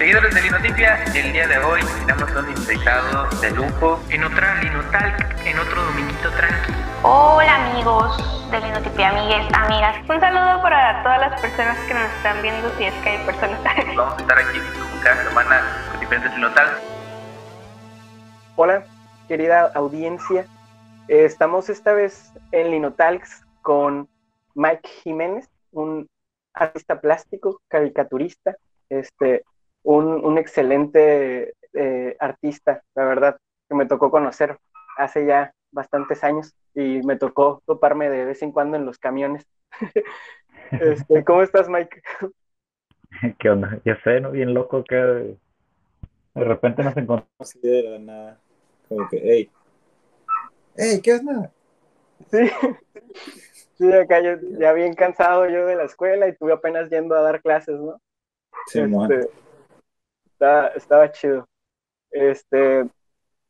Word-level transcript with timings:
Seguidores 0.00 0.34
de 0.34 0.40
Linotipia, 0.40 1.04
el 1.14 1.30
día 1.30 1.46
de 1.46 1.58
hoy 1.58 1.82
tenemos 2.06 2.32
un 2.34 2.48
invitado 2.48 3.28
de 3.42 3.50
lujo 3.50 4.00
en 4.08 4.24
otra 4.24 4.54
Linotalk, 4.62 5.44
en 5.44 5.58
otro 5.58 5.84
dominguito 5.84 6.30
tranqui. 6.30 6.72
Hola 7.02 7.66
amigos 7.66 8.50
de 8.50 8.60
Linotipia, 8.60 9.10
amigues, 9.10 9.52
amigas. 9.52 9.96
Un 10.08 10.18
saludo 10.18 10.62
para 10.62 11.02
todas 11.02 11.20
las 11.20 11.38
personas 11.42 11.78
que 11.80 11.92
nos 11.92 12.04
están 12.14 12.40
viendo, 12.40 12.74
si 12.78 12.84
es 12.84 12.94
que 13.02 13.10
hay 13.10 13.26
personas. 13.26 13.60
Vamos 13.94 14.14
a 14.16 14.20
estar 14.22 14.38
aquí 14.38 14.58
cada 15.04 15.22
semana 15.22 15.62
con 15.90 16.00
diferentes 16.00 16.34
Linotalks. 16.34 16.80
Hola, 18.56 18.86
querida 19.28 19.70
audiencia. 19.74 20.46
Estamos 21.08 21.68
esta 21.68 21.92
vez 21.92 22.32
en 22.52 22.70
Linotalks 22.70 23.44
con 23.60 24.08
Mike 24.54 24.88
Jiménez, 25.02 25.46
un 25.72 26.08
artista 26.54 27.02
plástico, 27.02 27.60
caricaturista, 27.68 28.56
este, 28.88 29.44
un, 29.82 30.24
un 30.24 30.38
excelente 30.38 31.54
eh, 31.72 32.16
artista, 32.18 32.82
la 32.94 33.04
verdad, 33.04 33.36
que 33.68 33.74
me 33.74 33.86
tocó 33.86 34.10
conocer 34.10 34.58
hace 34.96 35.26
ya 35.26 35.52
bastantes 35.72 36.24
años 36.24 36.54
y 36.74 37.00
me 37.02 37.16
tocó 37.16 37.62
toparme 37.66 38.10
de 38.10 38.24
vez 38.24 38.42
en 38.42 38.52
cuando 38.52 38.76
en 38.76 38.86
los 38.86 38.98
camiones. 38.98 39.46
Este, 40.70 41.24
¿Cómo 41.24 41.42
estás, 41.42 41.68
Mike? 41.68 42.00
¿Qué 43.40 43.50
onda? 43.50 43.80
Ya 43.84 44.00
sé, 44.04 44.20
¿no? 44.20 44.30
Bien 44.30 44.54
loco 44.54 44.84
que 44.84 44.94
de 44.94 45.36
repente 46.34 46.84
nos 46.84 46.96
encontramos 46.96 47.56
la 47.60 47.98
nada. 47.98 48.40
Como 48.88 49.08
que, 49.08 49.20
hey, 49.20 49.50
hey, 50.76 51.00
¿qué 51.02 51.14
onda? 51.14 51.50
Sí, 52.30 52.50
sí, 53.78 53.92
acá 53.92 54.20
yo, 54.20 54.36
ya 54.60 54.72
bien 54.72 54.94
cansado 54.94 55.48
yo 55.48 55.66
de 55.66 55.74
la 55.74 55.84
escuela 55.84 56.28
y 56.28 56.36
tuve 56.36 56.52
apenas 56.52 56.88
yendo 56.88 57.16
a 57.16 57.22
dar 57.22 57.42
clases, 57.42 57.80
¿no? 57.80 58.00
Sí. 58.66 58.80
Este, 58.80 59.28
estaba, 60.40 60.68
estaba 60.68 61.12
chido. 61.12 61.46
Este, 62.12 62.86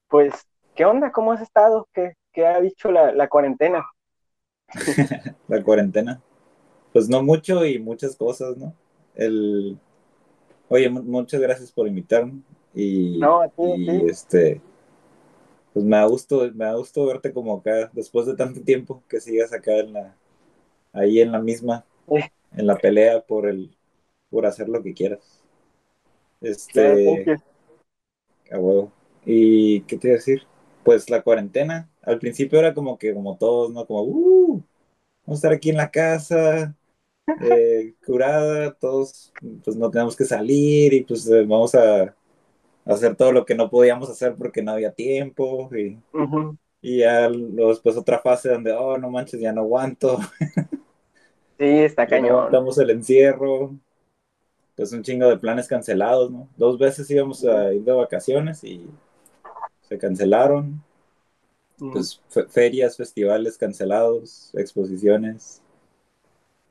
pues, 0.09 0.35
¿qué 0.77 0.85
onda? 0.87 1.13
¿Cómo 1.13 1.33
has 1.33 1.43
estado? 1.43 1.89
¿Qué, 1.95 2.15
qué 2.33 2.47
ha 2.47 2.61
dicho 2.61 2.93
la, 2.93 3.13
la 3.13 3.29
cuarentena? 3.29 3.85
La 5.49 5.63
cuarentena. 5.63 6.21
Pues 6.93 7.09
no 7.09 7.23
mucho 7.23 7.67
y 7.67 7.79
muchas 7.79 8.17
cosas, 8.17 8.57
¿no? 8.57 8.75
El... 9.15 9.79
Oye, 10.69 10.89
mu- 10.91 11.03
muchas 11.05 11.41
gracias 11.41 11.73
por 11.73 11.89
invitarme. 11.89 12.43
Y, 12.75 13.25
No, 13.25 13.41
a 13.43 13.49
ti, 13.49 13.71
a 13.73 13.79
y, 13.79 14.07
ti. 14.09 14.11
este, 14.11 14.61
pues 15.73 15.85
me 15.85 15.97
da 15.97 16.05
gusto, 16.07 16.51
me 16.55 16.65
da 16.65 16.75
gusto 16.75 17.07
verte 17.07 17.33
como 17.33 17.57
acá, 17.57 17.91
después 17.93 18.27
de 18.27 18.37
tanto 18.37 18.61
tiempo 18.63 19.03
que 19.09 19.21
sigas 19.21 19.53
acá 19.53 19.77
en 19.79 19.93
la, 19.93 20.17
ahí 20.93 21.21
en 21.21 21.33
la 21.33 21.41
misma, 21.41 21.87
en 22.53 22.67
la 22.69 22.77
pelea 22.79 23.23
por 23.27 23.49
el, 23.49 23.77
por 24.31 24.47
hacer 24.47 24.69
lo 24.69 24.83
que 24.83 24.95
quieras. 24.95 25.40
Este. 26.41 27.25
A 28.51 28.59
huevo. 28.59 28.93
¿Y 29.25 29.83
qué 29.83 29.97
te 29.99 30.09
iba 30.09 30.15
a 30.15 30.19
decir? 30.19 30.43
Pues 30.85 31.11
la 31.11 31.23
cuarentena. 31.23 31.89
Al 32.03 32.19
principio 32.19 32.59
era 32.59 32.75
como 32.75 32.99
que, 32.99 33.15
como 33.15 33.37
todos, 33.37 33.73
¿no? 33.73 33.87
Como, 33.87 34.03
uh, 34.03 34.63
vamos 35.27 35.29
a 35.29 35.35
estar 35.35 35.53
aquí 35.53 35.71
en 35.71 35.77
la 35.77 35.91
casa, 35.91 36.75
eh, 37.43 37.95
curada, 38.05 38.73
todos, 38.75 39.33
pues 39.65 39.77
no 39.77 39.91
tenemos 39.91 40.17
que 40.17 40.25
salir 40.25 40.93
y 40.95 41.05
pues 41.05 41.29
eh, 41.29 41.45
vamos 41.45 41.75
a 41.75 42.17
hacer 42.85 43.15
todo 43.17 43.33
lo 43.33 43.45
que 43.45 43.55
no 43.55 43.71
podíamos 43.71 44.09
hacer 44.11 44.35
porque 44.37 44.63
no 44.63 44.73
había 44.73 44.93
tiempo. 44.93 45.71
Y, 45.77 45.99
y 46.81 46.99
ya 47.01 47.29
luego 47.29 47.71
después 47.71 47.97
otra 47.97 48.19
fase 48.21 48.49
donde, 48.49 48.73
oh, 48.73 48.97
no 48.99 49.11
manches, 49.11 49.41
ya 49.41 49.53
no 49.53 49.61
aguanto, 49.63 50.19
Sí, 51.59 51.67
está 51.67 52.07
cañón. 52.07 52.31
aguantamos 52.31 52.79
el 52.79 52.91
encierro. 52.91 53.79
Pues 54.81 54.93
un 54.93 55.05
chingo 55.05 55.29
de 55.29 55.39
planes 55.39 55.69
cancelados, 55.69 56.33
¿no? 56.33 56.49
Dos 56.57 56.79
veces 56.79 57.11
íbamos 57.11 57.45
a 57.45 57.73
ir 57.75 57.85
de 57.85 57.93
vacaciones 57.93 58.65
y 58.65 58.85
se 59.83 59.99
cancelaron. 59.99 60.83
Pues, 61.93 62.21
fe- 62.29 62.49
ferias, 62.49 62.97
festivales 62.97 63.57
cancelados, 63.57 64.51
exposiciones. 64.55 65.63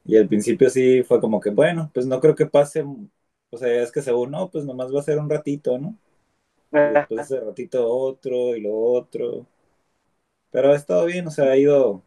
Y 0.06 0.18
al 0.18 0.28
principio 0.28 0.70
sí 0.70 1.04
fue 1.04 1.20
como 1.22 1.40
que, 1.40 1.50
bueno, 1.52 1.92
pues 1.94 2.06
no 2.08 2.20
creo 2.20 2.36
que 2.36 2.46
pase, 2.48 2.84
o 3.52 3.58
sea, 3.58 3.84
es 3.84 3.92
que 3.92 4.02
según, 4.02 4.32
no, 4.32 4.50
pues 4.50 4.66
nomás 4.66 4.94
va 4.94 5.00
a 5.02 5.04
ser 5.04 5.20
un 5.20 5.30
ratito, 5.30 5.78
¿no? 5.78 5.96
Y 6.86 6.90
después 6.90 7.30
de 7.30 7.42
ratito 7.42 7.88
otro 7.90 8.56
y 8.56 8.62
lo 8.62 8.76
otro. 8.78 9.48
Pero 10.52 10.72
ha 10.72 10.76
estado 10.76 11.06
bien, 11.06 11.26
o 11.28 11.32
sea, 11.32 11.46
ha 11.46 11.58
ido, 11.58 12.04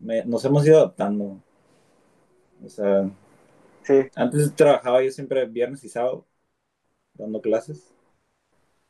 me- 0.00 0.24
nos 0.26 0.44
hemos 0.44 0.66
ido 0.66 0.76
adaptando. 0.78 1.40
O 2.64 2.68
sea, 2.68 3.10
Sí, 3.84 4.10
antes 4.14 4.54
trabajaba 4.56 5.02
yo 5.04 5.10
siempre 5.10 5.46
viernes 5.46 5.84
y 5.84 5.88
sábado 5.88 6.26
dando 7.14 7.40
clases. 7.42 7.94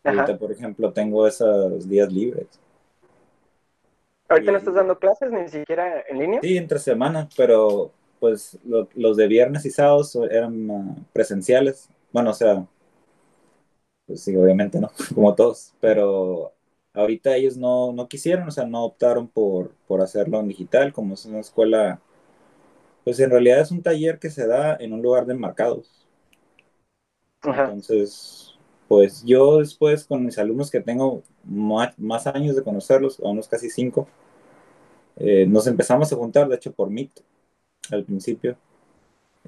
Ahorita, 0.05 0.37
ajá. 0.37 0.39
por 0.39 0.53
ejemplo, 0.53 0.93
tengo 0.93 1.27
esos 1.27 1.89
días 1.89 2.13
libres. 2.13 2.47
Ahorita 4.29 4.51
no 4.51 4.59
estás 4.59 4.75
dando 4.75 4.99
clases 4.99 5.31
ni 5.31 5.49
siquiera 5.49 6.01
en 6.09 6.19
línea. 6.19 6.43
Sí, 6.43 6.57
entre 6.57 6.79
semana, 6.79 7.29
pero 7.37 7.93
pues 8.21 8.59
lo- 8.65 8.89
los 8.95 9.17
de 9.17 9.29
viernes 9.29 9.65
y 9.65 9.71
sábados 9.71 10.15
eran 10.31 10.71
ah, 10.71 10.97
presenciales. 11.13 11.89
Bueno, 12.13 12.31
o 12.31 12.35
sea, 12.35 12.67
pues 14.07 14.23
sí, 14.23 14.37
obviamente 14.37 14.81
no, 14.81 14.91
como 15.15 15.35
todos, 15.35 15.75
pero 15.81 16.53
ahorita 16.95 17.37
ellos 17.37 17.57
no, 17.57 17.93
no 17.93 18.09
quisieron, 18.09 18.49
o 18.49 18.51
sea, 18.51 18.65
no 18.67 18.85
optaron 18.85 19.29
por, 19.29 19.73
por 19.87 20.01
hacerlo 20.01 20.41
en 20.41 20.49
digital, 20.49 20.93
como 20.93 21.15
es 21.15 21.25
una 21.27 21.41
escuela, 21.41 22.01
pues 23.05 23.19
en 23.21 23.31
realidad 23.31 23.61
es 23.61 23.71
un 23.71 23.83
taller 23.83 24.19
que 24.19 24.31
se 24.31 24.47
da 24.47 24.77
en 24.77 24.93
un 24.93 25.03
lugar 25.03 25.27
de 25.27 25.35
enmarcados. 25.35 26.07
Ajá. 27.43 27.65
Entonces, 27.65 28.55
pues 28.89 29.25
yo 29.25 29.59
después 29.59 30.05
con 30.05 30.25
mis 30.25 30.39
alumnos 30.39 30.71
que 30.71 30.81
tengo 30.81 31.23
más, 31.45 32.27
años 32.27 32.55
de 32.55 32.63
conocerlos, 32.63 33.19
a 33.21 33.29
unos 33.29 33.49
casi 33.49 33.71
cinco, 33.71 34.07
eh, 35.17 35.47
nos 35.47 35.67
empezamos 35.67 36.13
a 36.13 36.17
juntar, 36.17 36.49
de 36.49 36.57
hecho, 36.57 36.73
por 36.73 36.91
Meet 36.91 37.11
al 37.91 38.05
principio. 38.05 38.57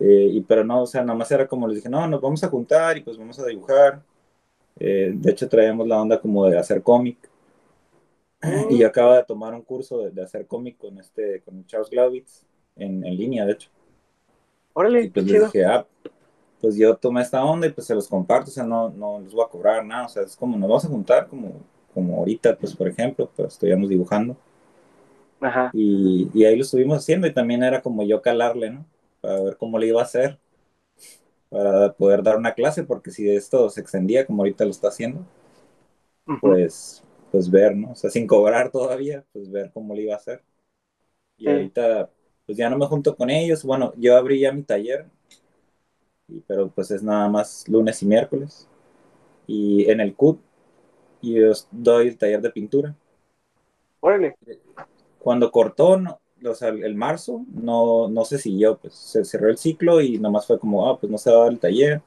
Eh, 0.00 0.28
y 0.32 0.41
pero 0.41 0.64
no, 0.64 0.82
o 0.82 0.87
sea, 0.87 1.03
nada 1.03 1.16
más 1.16 1.31
era 1.31 1.47
como 1.47 1.69
les 1.69 1.76
dije, 1.76 1.88
no, 1.88 2.06
nos 2.09 2.20
vamos 2.20 2.43
a 2.43 2.48
juntar 2.48 2.98
y 2.98 3.03
pues 3.03 3.16
vamos 3.16 3.38
a 3.38 3.47
dibujar. 3.47 4.03
Eh, 4.81 5.12
de 5.14 5.31
hecho, 5.31 5.48
traíamos 5.48 5.87
la 5.87 6.03
onda 6.03 6.20
como 6.20 6.47
de 6.47 6.59
hacer 6.59 6.82
cómic. 6.82 7.31
Y 8.69 8.78
yo 8.78 8.88
acabo 8.88 9.12
de 9.14 9.25
tomar 9.25 9.54
un 9.54 9.62
curso 9.62 9.98
de, 10.00 10.10
de 10.10 10.22
hacer 10.22 10.47
cómic 10.47 10.76
con 10.76 10.98
este, 10.98 11.41
con 11.43 11.64
Charles 11.64 11.88
Glaubitz 11.88 12.44
en, 12.76 13.04
en 13.06 13.16
línea, 13.16 13.44
de 13.46 13.52
hecho. 13.52 13.70
Y 15.00 15.08
Órale, 15.08 15.10
pues 15.10 15.26
les 15.26 15.38
chido. 15.38 15.46
dije, 15.46 15.64
ah, 15.64 15.86
pues 16.60 16.76
yo 16.76 16.96
tomé 16.96 17.22
esta 17.22 17.44
onda 17.44 17.66
y 17.66 17.72
pues 17.72 17.86
se 17.86 17.94
los 17.94 18.08
comparto, 18.08 18.50
o 18.50 18.54
sea, 18.54 18.64
no, 18.64 18.90
no 18.90 19.20
les 19.20 19.32
voy 19.34 19.44
a 19.46 19.50
cobrar 19.50 19.84
nada, 19.84 20.06
o 20.06 20.08
sea, 20.10 20.22
es 20.24 20.36
como 20.36 20.56
nos 20.58 20.68
vamos 20.68 20.84
a 20.84 20.88
juntar, 20.88 21.28
como, 21.28 21.52
como 21.94 22.18
ahorita, 22.18 22.56
pues 22.58 22.74
por 22.76 22.88
ejemplo, 22.88 23.30
pues 23.36 23.54
estuvimos 23.54 23.88
dibujando 23.90 24.36
Ajá. 25.40 25.72
y, 25.72 26.30
y 26.34 26.44
ahí 26.44 26.56
lo 26.56 26.62
estuvimos 26.62 26.98
haciendo 26.98 27.26
y 27.26 27.32
también 27.34 27.62
era 27.62 27.82
como 27.82 28.02
yo 28.04 28.22
calarle, 28.22 28.70
¿no? 28.70 28.86
Para 29.20 29.40
ver 29.42 29.56
cómo 29.56 29.78
le 29.78 29.88
iba 29.88 30.00
a 30.00 30.04
hacer, 30.04 30.38
para 31.48 31.92
poder 31.94 32.22
dar 32.22 32.36
una 32.36 32.52
clase, 32.54 32.82
porque 32.84 33.10
si 33.10 33.28
esto 33.30 33.70
se 33.70 33.80
extendía 33.80 34.26
como 34.26 34.42
ahorita 34.42 34.64
lo 34.64 34.70
está 34.70 34.88
haciendo, 34.88 35.24
pues, 36.40 37.02
pues 37.30 37.50
ver, 37.50 37.76
¿no? 37.76 37.92
O 37.92 37.94
sea, 37.94 38.10
sin 38.10 38.26
cobrar 38.26 38.70
todavía, 38.70 39.24
pues 39.32 39.50
ver 39.50 39.70
cómo 39.72 39.94
le 39.94 40.02
iba 40.02 40.14
a 40.14 40.16
hacer. 40.16 40.42
Y 41.38 41.46
Sí. 41.46 41.50
ahorita, 41.50 42.10
pues 42.47 42.59
ya 42.59 42.71
no 42.71 42.78
me 42.78 42.87
junto 42.87 43.16
con 43.16 43.31
ellos, 43.31 43.65
bueno, 43.65 43.93
yo 43.97 44.16
abrí 44.16 44.41
ya 44.41 44.53
mi 44.53 44.62
taller, 44.62 45.06
pero 46.47 46.69
pues 46.71 46.91
es 46.91 47.03
nada 47.03 47.28
más 47.28 47.69
lunes 47.69 48.03
y 48.03 48.06
miércoles. 48.06 48.69
Y 49.47 49.91
en 49.91 50.00
el 50.00 50.15
CUT, 50.15 50.41
y 51.22 51.34
yo 51.34 51.53
doy 51.72 52.09
el 52.09 52.19
taller 52.19 52.43
de 52.43 52.50
pintura. 52.50 52.97
Órale. 54.00 54.37
Cuando 55.19 55.50
cortó, 55.50 55.99
no- 55.99 56.21
o 56.47 56.55
sea, 56.55 56.69
el, 56.69 56.84
el 56.84 56.94
marzo, 56.94 57.44
no, 57.53 58.09
no 58.09 58.25
se 58.25 58.38
siguió, 58.38 58.76
pues 58.78 58.94
se 58.94 59.25
cerró 59.25 59.49
el 59.49 59.56
ciclo 59.56 60.00
y 60.03 60.19
nomás 60.19 60.47
fue 60.47 60.59
como, 60.59 60.88
ah, 60.91 60.99
pues 61.00 61.11
no 61.11 61.16
se 61.19 61.31
va 61.31 61.38
a 61.38 61.41
dar 61.44 61.53
el 61.53 61.59
taller. 61.61 62.03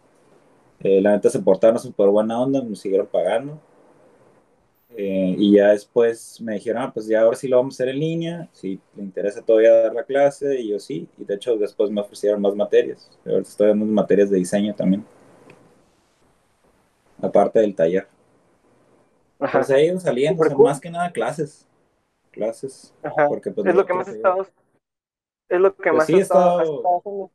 Eh, 0.82 1.02
la 1.02 1.12
neta 1.14 1.30
se 1.30 1.40
portaron 1.42 1.80
súper 1.80 2.10
buena 2.10 2.42
onda, 2.42 2.62
nos 2.64 2.80
siguieron 2.80 3.08
pagando. 3.08 3.60
Eh, 5.00 5.36
y 5.38 5.56
ya 5.58 5.68
después 5.74 6.42
me 6.42 6.56
dijeron, 6.56 6.82
ah, 6.82 6.92
pues 6.92 7.06
ya 7.06 7.22
ahora 7.22 7.38
sí 7.38 7.48
lo 7.48 7.58
vamos 7.58 7.76
a 7.76 7.84
hacer 7.84 7.90
en 7.94 8.00
línea, 8.00 8.50
si 8.52 8.80
le 8.96 9.04
interesa 9.04 9.44
todavía 9.44 9.72
dar 9.72 9.94
la 9.94 10.04
clase, 10.04 10.60
y 10.60 10.70
yo 10.70 10.80
sí, 10.80 11.08
y 11.20 11.24
de 11.24 11.36
hecho 11.36 11.56
después 11.56 11.92
me 11.92 12.02
ofrecieron 12.02 12.42
más 12.42 12.56
materias, 12.56 13.08
ahora 13.24 13.42
estoy 13.42 13.68
dando 13.68 13.86
materias 13.86 14.32
de 14.32 14.38
diseño 14.40 14.74
también, 14.74 15.06
aparte 17.22 17.60
del 17.60 17.76
taller. 17.76 18.08
Ajá. 19.40 19.60
Pues 19.60 19.70
ahí 19.70 20.00
saliendo, 20.00 20.42
o 20.42 20.46
Súper 20.46 20.48
sea, 20.48 20.56
cool. 20.56 20.66
más 20.66 20.80
que 20.82 20.90
nada 20.90 21.12
clases, 21.12 21.68
clases, 22.32 22.92
Ajá. 23.04 23.28
porque 23.28 23.52
pues 23.52 23.68
Es 23.68 23.76
lo 23.76 23.86
que 23.86 23.94
más 23.94 24.08
estado. 24.08 24.48
Es 25.48 25.60
lo 25.60 25.76
que 25.76 25.90
Pues 25.92 25.94
más 25.94 26.08
sí, 26.08 26.16
he 26.16 26.20
estado. 26.22 27.32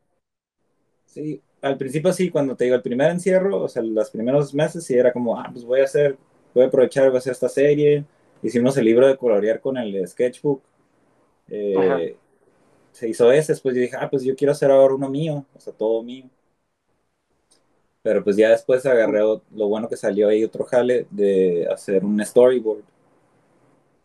Sí, 1.07 1.43
al 1.61 1.79
principio 1.79 2.13
sí, 2.13 2.29
cuando 2.29 2.57
te 2.57 2.65
digo 2.65 2.75
el 2.75 2.83
primer 2.83 3.13
encierro, 3.13 3.63
o 3.63 3.69
sea, 3.69 3.85
los 3.85 4.11
primeros 4.11 4.53
meses 4.53 4.85
sí 4.85 4.95
era 4.95 5.13
como, 5.13 5.39
ah, 5.39 5.49
pues 5.53 5.65
voy 5.65 5.81
a 5.81 5.85
hacer, 5.85 6.17
voy 6.55 6.65
a 6.65 6.67
aprovechar, 6.67 7.09
voy 7.09 7.17
a 7.17 7.19
hacer 7.19 7.33
esta 7.33 7.49
serie. 7.49 8.05
Hicimos 8.43 8.77
el 8.77 8.85
libro 8.85 9.07
de 9.07 9.17
colorear 9.17 9.61
con 9.61 9.77
el 9.77 10.07
sketchbook. 10.07 10.63
Eh, 11.49 12.17
se 12.93 13.09
hizo 13.09 13.31
ese, 13.33 13.53
después 13.53 13.75
yo 13.75 13.81
dije, 13.81 13.97
ah, 13.99 14.09
pues 14.11 14.25
yo 14.25 14.37
quiero 14.37 14.53
hacer 14.53 14.71
ahora 14.71 14.95
uno 14.95 15.09
mío, 15.09 15.45
o 15.55 15.61
sea, 15.61 15.73
todo 15.73 16.03
mío. 16.03 16.29
Pero 18.03 18.25
pues 18.25 18.37
ya 18.37 18.51
después 18.51 18.85
agarré 18.85 19.21
lo 19.21 19.69
bueno 19.69 19.89
que 19.89 19.97
salió 19.97 20.29
ahí 20.29 20.45
otro 20.45 20.65
jale 20.65 21.07
de 21.11 21.69
hacer 21.71 22.05
un 22.05 22.25
storyboard. 22.25 22.83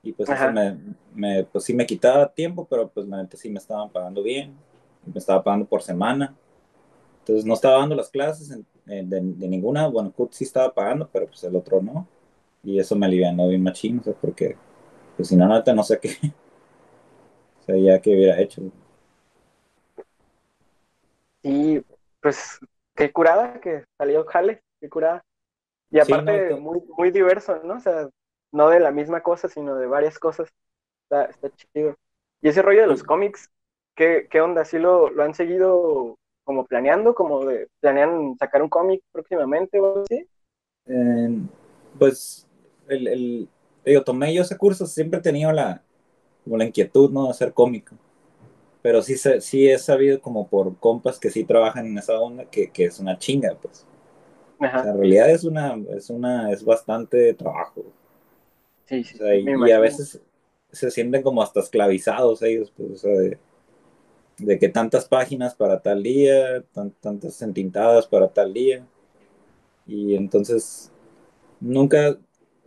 Y 0.03 0.13
pues 0.13 0.29
eso 0.29 0.51
me, 0.51 0.77
me, 1.15 1.43
pues 1.45 1.65
sí 1.65 1.73
me 1.73 1.85
quitaba 1.85 2.31
tiempo, 2.31 2.65
pero 2.69 2.87
pues 2.87 3.07
la 3.07 3.27
sí 3.33 3.49
me 3.49 3.57
estaban 3.57 3.89
pagando 3.89 4.21
bien. 4.21 4.55
Me 5.05 5.19
estaba 5.19 5.43
pagando 5.43 5.65
por 5.65 5.81
semana. 5.81 6.35
Entonces 7.19 7.45
no 7.45 7.55
estaba 7.55 7.79
dando 7.79 7.95
las 7.95 8.09
clases 8.09 8.49
de, 8.85 9.03
de, 9.03 9.21
ninguna. 9.21 9.87
Bueno, 9.87 10.13
Kut 10.13 10.31
sí 10.31 10.45
estaba 10.45 10.73
pagando, 10.73 11.09
pero 11.11 11.27
pues 11.27 11.43
el 11.43 11.55
otro 11.55 11.81
no. 11.81 12.07
Y 12.67 12.79
eso 12.81 12.97
me 12.97 13.05
alivianó 13.05 13.47
bien 13.47 13.63
machín, 13.63 13.99
o 13.99 14.03
sea, 14.03 14.13
porque 14.13 14.57
pues 15.15 15.29
si 15.29 15.37
no, 15.37 15.47
no, 15.47 15.63
no 15.73 15.83
sé 15.83 15.99
qué. 16.01 16.09
o 17.61 17.63
sea, 17.63 17.77
ya 17.77 18.01
que 18.01 18.13
hubiera 18.13 18.37
hecho. 18.41 18.61
Y 21.43 21.79
pues 22.19 22.59
qué 22.93 23.09
curada 23.13 23.61
que 23.61 23.85
salió 23.97 24.25
Jale, 24.25 24.63
qué 24.81 24.89
curada. 24.89 25.23
Y 25.89 25.99
aparte, 25.99 26.55
muy, 26.55 26.83
muy 26.97 27.09
diverso, 27.11 27.57
¿no? 27.63 27.75
O 27.75 27.79
sea, 27.79 28.09
no 28.51 28.67
de 28.67 28.81
la 28.81 28.91
misma 28.91 29.23
cosa, 29.23 29.47
sino 29.47 29.75
de 29.75 29.87
varias 29.87 30.19
cosas. 30.19 30.49
Está, 31.03 31.23
está 31.23 31.49
chido. 31.51 31.95
Y 32.41 32.49
ese 32.49 32.61
rollo 32.61 32.81
de 32.81 32.87
los 32.87 33.01
cómics, 33.01 33.49
¿qué, 33.95 34.27
qué 34.29 34.41
onda? 34.41 34.65
¿Sí 34.65 34.77
lo, 34.77 35.09
lo 35.09 35.23
han 35.23 35.33
seguido 35.33 36.17
como 36.43 36.65
planeando? 36.65 37.15
¿Como 37.15 37.45
de 37.45 37.69
planean 37.79 38.35
sacar 38.37 38.61
un 38.61 38.67
cómic 38.67 39.01
próximamente 39.13 39.79
o 39.79 40.03
así? 40.03 40.27
pues, 41.97 42.46
el, 42.89 43.07
el, 43.07 43.49
yo 43.85 44.03
tomé 44.03 44.33
yo 44.33 44.41
ese 44.41 44.57
curso, 44.57 44.85
siempre 44.85 45.19
he 45.19 45.23
tenido 45.23 45.51
la, 45.51 45.83
como 46.43 46.57
la 46.57 46.65
inquietud, 46.65 47.11
¿no? 47.11 47.25
De 47.25 47.31
hacer 47.31 47.53
cómico 47.53 47.95
pero 48.87 49.01
sí, 49.01 49.17
sí 49.17 49.69
he 49.69 49.77
sabido 49.77 50.21
como 50.21 50.47
por 50.47 50.77
compas 50.77 51.19
que 51.19 51.29
sí 51.29 51.43
trabajan 51.43 51.87
en 51.87 51.97
esa 51.97 52.17
onda 52.21 52.45
que, 52.45 52.71
que 52.71 52.85
es 52.85 53.01
una 53.01 53.17
chinga, 53.17 53.53
pues. 53.61 53.85
en 54.61 54.97
realidad 54.97 55.29
es 55.29 55.43
una, 55.43 55.77
es 55.89 56.09
una, 56.09 56.53
es 56.53 56.63
bastante 56.63 57.33
trabajo. 57.33 57.83
Sí, 58.85 59.03
sí. 59.03 59.17
y, 59.21 59.71
a 59.71 59.79
veces 59.79 60.21
se 60.71 60.89
sienten 60.89 61.21
como 61.21 61.41
hasta 61.41 61.59
esclavizados 61.59 62.41
ellos, 62.43 62.71
pues, 62.77 62.91
o 62.91 62.95
sea, 62.95 63.11
de, 63.11 63.37
de 64.37 64.57
que 64.57 64.69
tantas 64.69 65.05
páginas 65.05 65.53
para 65.53 65.81
tal 65.81 66.01
día, 66.01 66.63
tantas 67.01 67.41
entintadas 67.41 68.07
para 68.07 68.29
tal 68.29 68.53
día. 68.53 68.87
Y 69.85 70.15
entonces 70.15 70.93
nunca, 71.59 72.17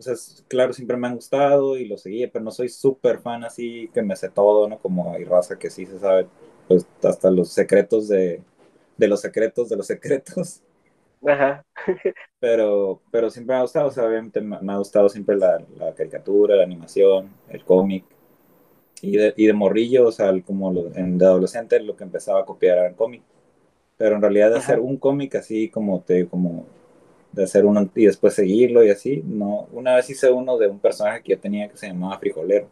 o 0.00 0.02
sea, 0.02 0.14
claro, 0.49 0.73
siempre 0.73 0.97
me 0.97 1.06
han 1.06 1.14
gustado 1.14 1.76
y 1.76 1.87
lo 1.87 1.99
seguía, 1.99 2.31
pero 2.32 2.43
no 2.43 2.50
soy 2.50 2.69
súper 2.70 3.20
fan 3.20 3.44
así 3.44 3.91
que 3.93 4.02
me 4.02 4.17
sé 4.17 4.31
todo, 4.31 4.67
¿no? 4.67 4.79
Como 4.79 5.12
hay 5.12 5.25
raza 5.25 5.58
que 5.58 5.70
sí 5.70 5.85
se 5.85 5.99
sabe, 5.99 6.26
pues 6.67 6.87
hasta 7.02 7.31
los 7.31 7.50
secretos 7.50 8.08
de, 8.08 8.41
de 8.97 9.08
los 9.08 9.20
secretos 9.20 9.69
de 9.69 9.76
los 9.76 9.87
secretos. 9.87 10.62
Ajá. 11.26 11.62
pero, 12.41 13.02
pero 13.11 13.29
siempre 13.29 13.55
me 13.55 13.58
ha 13.58 13.62
gustado, 13.62 13.88
o 13.88 13.91
sea, 13.91 14.06
obviamente 14.06 14.41
me, 14.41 14.73
ha 14.73 14.79
gustado 14.79 15.08
siempre 15.11 15.37
la, 15.37 15.62
la, 15.76 15.94
caricatura, 15.94 16.56
la 16.56 16.64
animación, 16.64 17.31
el 17.50 17.62
cómic. 17.64 18.05
Y 19.02 19.17
de, 19.17 19.35
y 19.37 19.47
de 19.47 19.52
morrillo, 19.52 20.08
o 20.08 20.12
sea, 20.12 20.32
como 20.43 20.73
en, 20.94 21.19
de 21.19 21.26
adolescente 21.26 21.81
lo 21.81 21.97
que 21.97 22.05
empezaba 22.05 22.41
a 22.41 22.44
copiar 22.44 22.79
era 22.79 22.88
el 22.88 22.94
cómic. 22.94 23.23
Pero 23.99 24.17
en 24.17 24.23
realidad 24.23 24.50
de 24.50 24.58
hacer 24.58 24.81
un 24.81 24.97
cómic 24.97 25.35
así 25.35 25.69
como 25.69 26.00
te 26.00 26.26
como 26.26 26.67
de 27.32 27.44
hacer 27.44 27.65
uno 27.65 27.88
y 27.94 28.06
después 28.06 28.35
seguirlo 28.35 28.85
y 28.85 28.91
así. 28.91 29.23
No, 29.25 29.69
una 29.73 29.97
vez 29.97 30.11
hice 30.11 30.31
uno 30.31 30.59
de 30.59 30.69
un 30.69 30.79
personaje 30.79 31.23
que 31.23 31.32
yo 31.32 31.38
tenía 31.38 31.69
que 31.69 31.77
se 31.77 31.88
llamaba 31.88 32.19
Frijolero, 32.19 32.69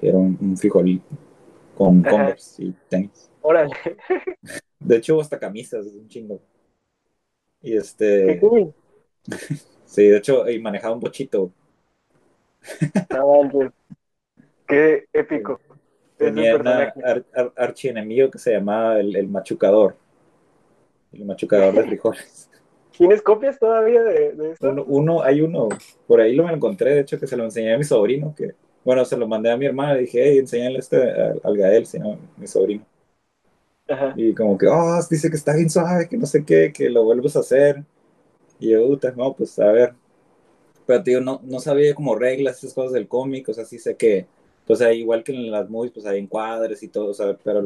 que 0.00 0.08
era 0.08 0.18
un, 0.18 0.56
frijolito 0.56 1.06
con 1.76 2.02
Converse 2.02 2.64
y 2.64 2.74
tenis. 2.88 3.30
Órale. 3.42 3.74
De 4.80 4.96
hecho, 4.96 5.14
hubo 5.14 5.22
hasta 5.22 5.38
camisas, 5.38 5.86
un 5.86 6.08
chingo. 6.08 6.40
Y 7.62 7.76
este. 7.76 8.40
sí, 9.84 10.04
de 10.04 10.16
hecho, 10.16 10.48
y 10.48 10.58
manejaba 10.58 10.94
un 10.94 11.00
bochito. 11.00 11.52
Ah, 13.10 13.22
Qué 14.66 15.06
épico. 15.12 15.60
Tenía 16.16 16.56
un 16.56 16.66
archienemigo 17.56 18.30
que 18.30 18.38
se 18.38 18.52
llamaba 18.52 19.00
el, 19.00 19.14
el 19.16 19.28
machucador. 19.28 19.96
El 21.12 21.24
machucador 21.24 21.74
de 21.74 21.82
frijoles. 21.86 22.47
¿Tienes 22.98 23.22
copias 23.22 23.60
todavía 23.60 24.02
de, 24.02 24.32
de 24.32 24.50
esto? 24.50 24.84
Uno, 24.88 25.22
hay 25.22 25.40
uno, 25.40 25.68
por 26.08 26.20
ahí 26.20 26.34
lo 26.34 26.50
encontré, 26.50 26.94
de 26.94 27.00
hecho, 27.02 27.18
que 27.18 27.28
se 27.28 27.36
lo 27.36 27.44
enseñé 27.44 27.72
a 27.72 27.78
mi 27.78 27.84
sobrino, 27.84 28.34
que, 28.36 28.56
bueno, 28.84 29.04
se 29.04 29.16
lo 29.16 29.28
mandé 29.28 29.52
a 29.52 29.56
mi 29.56 29.66
hermana, 29.66 29.94
le 29.94 30.00
dije, 30.00 30.20
hey, 30.20 30.38
enséñale 30.38 30.80
este 30.80 30.96
al, 31.44 31.56
Gael, 31.56 31.86
sino 31.86 32.18
mi 32.36 32.48
sobrino. 32.48 32.84
Ajá. 33.88 34.14
Y 34.16 34.34
como 34.34 34.58
que, 34.58 34.66
oh, 34.66 34.98
dice 35.08 35.30
que 35.30 35.36
está 35.36 35.54
bien 35.54 35.70
suave, 35.70 36.08
que 36.08 36.16
no 36.16 36.26
sé 36.26 36.44
qué, 36.44 36.72
que 36.72 36.90
lo 36.90 37.04
vuelves 37.04 37.36
a 37.36 37.40
hacer. 37.40 37.84
Y 38.58 38.70
yo, 38.70 38.84
puta, 38.88 39.12
no, 39.16 39.32
pues 39.32 39.56
a 39.60 39.70
ver. 39.70 39.94
Pero, 40.84 41.02
tío, 41.04 41.20
no, 41.20 41.40
no 41.44 41.60
sabía 41.60 41.94
como 41.94 42.16
reglas, 42.16 42.58
esas 42.58 42.74
cosas 42.74 42.92
del 42.92 43.06
cómic, 43.06 43.48
o 43.48 43.54
sea, 43.54 43.64
sí 43.64 43.78
sé 43.78 43.96
que, 43.96 44.26
pues 44.66 44.80
igual 44.80 45.22
que 45.22 45.32
en 45.32 45.52
las 45.52 45.70
movies, 45.70 45.92
pues 45.92 46.04
hay 46.04 46.18
encuadres 46.18 46.82
y 46.82 46.88
todo, 46.88 47.10
o 47.10 47.14
sea, 47.14 47.36
pero 47.44 47.62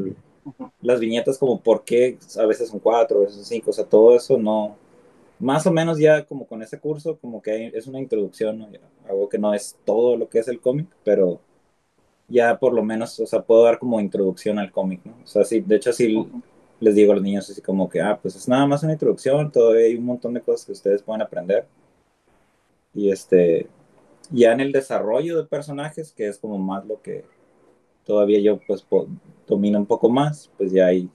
las 0.83 1.01
viñetas 1.01 1.39
como 1.39 1.61
por 1.61 1.85
qué 1.85 2.19
a 2.39 2.47
veces 2.47 2.69
son 2.69 2.81
cuatro, 2.81 3.19
a 3.19 3.21
veces 3.23 3.37
son 3.37 3.45
cinco, 3.45 3.71
o 3.71 3.73
sea, 3.73 3.85
todo 3.85 4.15
eso 4.15 4.37
no, 4.37 4.77
más 5.43 5.67
o 5.67 5.73
menos 5.73 5.99
ya 5.99 6.25
como 6.25 6.47
con 6.47 6.63
ese 6.63 6.79
curso, 6.79 7.19
como 7.19 7.43
que 7.43 7.73
es 7.75 7.89
una 7.89 7.99
introducción, 7.99 8.65
algo 9.09 9.29
que 9.29 9.39
no 9.39 9.53
es 9.53 9.77
todo 9.85 10.17
lo 10.17 10.29
que 10.29 10.39
es 10.39 10.47
el 10.47 10.61
cómic, 10.61 10.87
pero 11.05 11.41
ya 12.29 12.59
por 12.59 12.73
lo 12.73 12.85
menos, 12.85 13.19
o 13.19 13.27
sea, 13.27 13.43
puedo 13.43 13.65
dar 13.65 13.81
como 13.81 14.01
introducción 14.01 14.61
al 14.61 14.71
cómic, 14.71 15.01
¿no? 15.05 15.15
O 15.25 15.27
sea, 15.27 15.45
sí, 15.45 15.61
de 15.61 15.77
hecho 15.77 15.93
sí 15.93 16.17
les 16.79 16.95
digo 16.95 17.11
a 17.11 17.17
los 17.17 17.25
niños 17.25 17.51
así 17.51 17.61
como 17.61 17.89
que, 17.89 18.01
ah, 18.01 18.19
pues 18.23 18.37
es 18.37 18.47
nada 18.47 18.67
más 18.67 18.85
una 18.85 18.93
introducción, 18.93 19.51
todavía 19.51 19.87
hay 19.87 19.97
un 19.97 20.05
montón 20.05 20.33
de 20.35 20.43
cosas 20.43 20.65
que 20.65 20.73
ustedes 20.73 21.03
pueden 21.03 21.23
aprender. 21.23 21.67
Y 22.95 23.11
este, 23.11 23.67
ya 24.31 24.53
en 24.53 24.61
el 24.61 24.71
desarrollo 24.71 25.39
de 25.39 25.49
personajes, 25.49 26.13
que 26.13 26.29
es 26.29 26.39
como 26.39 26.57
más 26.59 26.87
lo 26.87 27.03
que 27.03 27.25
todavía 28.05 28.39
yo 28.41 28.61
pues 28.65 28.87
domino 29.49 29.79
un 29.79 29.87
poco 29.87 30.09
más, 30.09 30.53
pues 30.57 30.71
ya 30.71 30.87
ahí 30.87 31.11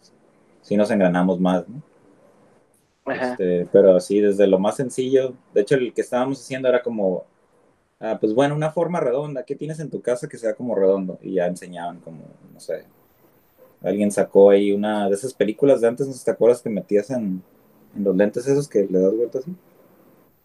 sí 0.61 0.75
nos 0.75 0.91
engranamos 0.91 1.39
más, 1.39 1.67
¿no? 1.69 1.81
Este, 3.07 3.67
pero 3.71 3.95
así, 3.95 4.19
desde 4.19 4.47
lo 4.47 4.59
más 4.59 4.75
sencillo. 4.75 5.33
De 5.53 5.61
hecho, 5.61 5.75
el 5.75 5.93
que 5.93 6.01
estábamos 6.01 6.41
haciendo 6.41 6.67
era 6.67 6.81
como, 6.81 7.25
ah, 7.99 8.17
pues 8.19 8.33
bueno, 8.33 8.55
una 8.55 8.71
forma 8.71 8.99
redonda. 8.99 9.43
¿Qué 9.43 9.55
tienes 9.55 9.79
en 9.79 9.89
tu 9.89 10.01
casa 10.01 10.27
que 10.27 10.37
sea 10.37 10.53
como 10.53 10.75
redondo? 10.75 11.17
Y 11.21 11.35
ya 11.35 11.47
enseñaban 11.47 11.99
como, 11.99 12.23
no 12.53 12.59
sé. 12.59 12.85
Alguien 13.81 14.11
sacó 14.11 14.49
ahí 14.49 14.71
una 14.71 15.07
de 15.07 15.15
esas 15.15 15.33
películas 15.33 15.81
de 15.81 15.87
antes, 15.87 16.07
¿no 16.07 16.13
te 16.13 16.31
acuerdas 16.31 16.61
que 16.61 16.69
metías 16.69 17.11
en, 17.11 17.43
los 17.95 18.15
lentes 18.15 18.47
esos 18.47 18.67
que 18.67 18.85
le 18.89 18.99
das 18.99 19.15
vueltas 19.15 19.43
así? 19.43 19.55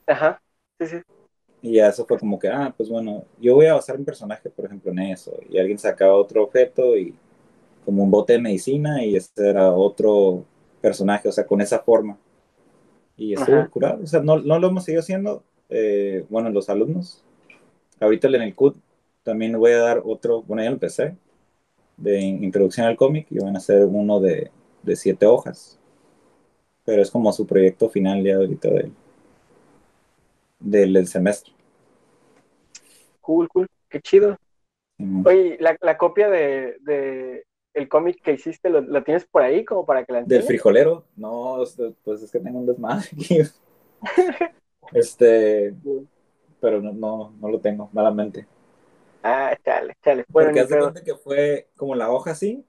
Ajá, 0.07 0.43
sí, 0.79 0.87
sí. 0.87 0.97
Y 1.63 1.75
ya 1.75 1.89
eso 1.89 2.05
fue 2.05 2.19
como 2.19 2.39
que, 2.39 2.49
ah, 2.49 2.75
pues 2.77 2.89
bueno, 2.89 3.25
yo 3.41 3.55
voy 3.55 3.67
a 3.67 3.75
basar 3.75 3.99
mi 3.99 4.05
personaje, 4.05 4.51
por 4.51 4.67
ejemplo, 4.67 4.91
en 4.93 4.99
eso. 4.99 5.33
Y 5.49 5.59
alguien 5.59 5.79
sacaba 5.79 6.15
otro 6.15 6.43
objeto 6.43 6.97
y 6.97 7.15
como 7.85 8.03
un 8.03 8.11
bote 8.11 8.35
de 8.35 8.41
medicina 8.41 9.05
y 9.05 9.17
este 9.17 9.49
era 9.49 9.71
otro 9.73 10.45
personaje, 10.81 11.29
o 11.29 11.33
sea, 11.33 11.47
con 11.47 11.61
esa 11.61 11.79
forma 11.79 12.19
y 13.17 13.35
estuvo 13.35 13.69
curado. 13.71 14.03
O 14.03 14.07
sea, 14.07 14.21
no, 14.21 14.39
no, 14.39 14.59
lo 14.59 14.69
hemos 14.69 14.85
seguido 14.85 15.01
haciendo, 15.01 15.43
eh, 15.69 16.25
bueno, 16.29 16.51
los 16.51 16.69
alumnos. 16.69 17.23
Ahorita 18.01 18.29
en 18.29 18.43
el 18.43 18.55
CUT 18.55 18.77
también 19.23 19.59
voy 19.59 19.73
a 19.73 19.79
dar 19.79 20.03
otro, 20.05 20.43
bueno, 20.43 20.63
ya 20.63 20.71
lo 20.71 20.75
empecé, 20.75 21.17
de 21.97 22.21
introducción 22.21 22.87
al 22.87 22.97
cómic 22.97 23.27
y 23.31 23.39
van 23.39 23.55
a 23.55 23.59
hacer 23.59 23.85
uno 23.85 24.21
de, 24.21 24.51
de, 24.83 24.97
siete 24.97 25.27
hojas. 25.27 25.79
Pero 26.85 27.03
es 27.03 27.11
como 27.11 27.33
su 27.33 27.47
proyecto 27.47 27.89
final 27.89 28.25
ya 28.25 28.37
ahorita 28.37 28.69
del, 30.59 30.93
del, 30.93 31.07
semestre. 31.07 31.53
Cool, 33.21 33.49
cool, 33.49 33.69
qué 33.89 34.01
chido. 34.01 34.37
Oye, 35.25 35.57
la, 35.61 35.77
la 35.81 35.97
copia 35.97 36.29
de, 36.29 36.77
de, 36.81 37.45
el 37.75 37.89
cómic 37.89 38.21
que 38.23 38.33
hiciste, 38.33 38.69
¿lo, 38.69 39.03
tienes 39.03 39.25
por 39.25 39.43
ahí 39.43 39.65
como 39.65 39.87
para 39.87 40.05
que 40.05 40.13
la? 40.13 40.23
¿Del 40.23 40.43
frijolero? 40.43 41.05
No, 41.17 41.63
pues 42.05 42.23
es 42.23 42.31
que 42.31 42.41
tengo 42.41 42.59
un 42.59 42.67
desmadre 42.67 43.09
aquí. 43.13 43.39
este, 44.93 45.75
pero 46.61 46.81
no, 46.81 46.93
no, 46.93 47.33
no, 47.41 47.49
lo 47.49 47.61
tengo, 47.61 47.89
malamente. 47.93 48.47
Ah, 49.23 49.57
chale, 49.65 49.97
chale. 50.03 50.25
Porque 50.31 50.61
hace 50.61 50.79
cuenta 50.79 51.03
que 51.03 51.15
fue 51.15 51.69
como 51.77 51.95
la 51.95 52.11
hoja 52.11 52.33
así, 52.33 52.65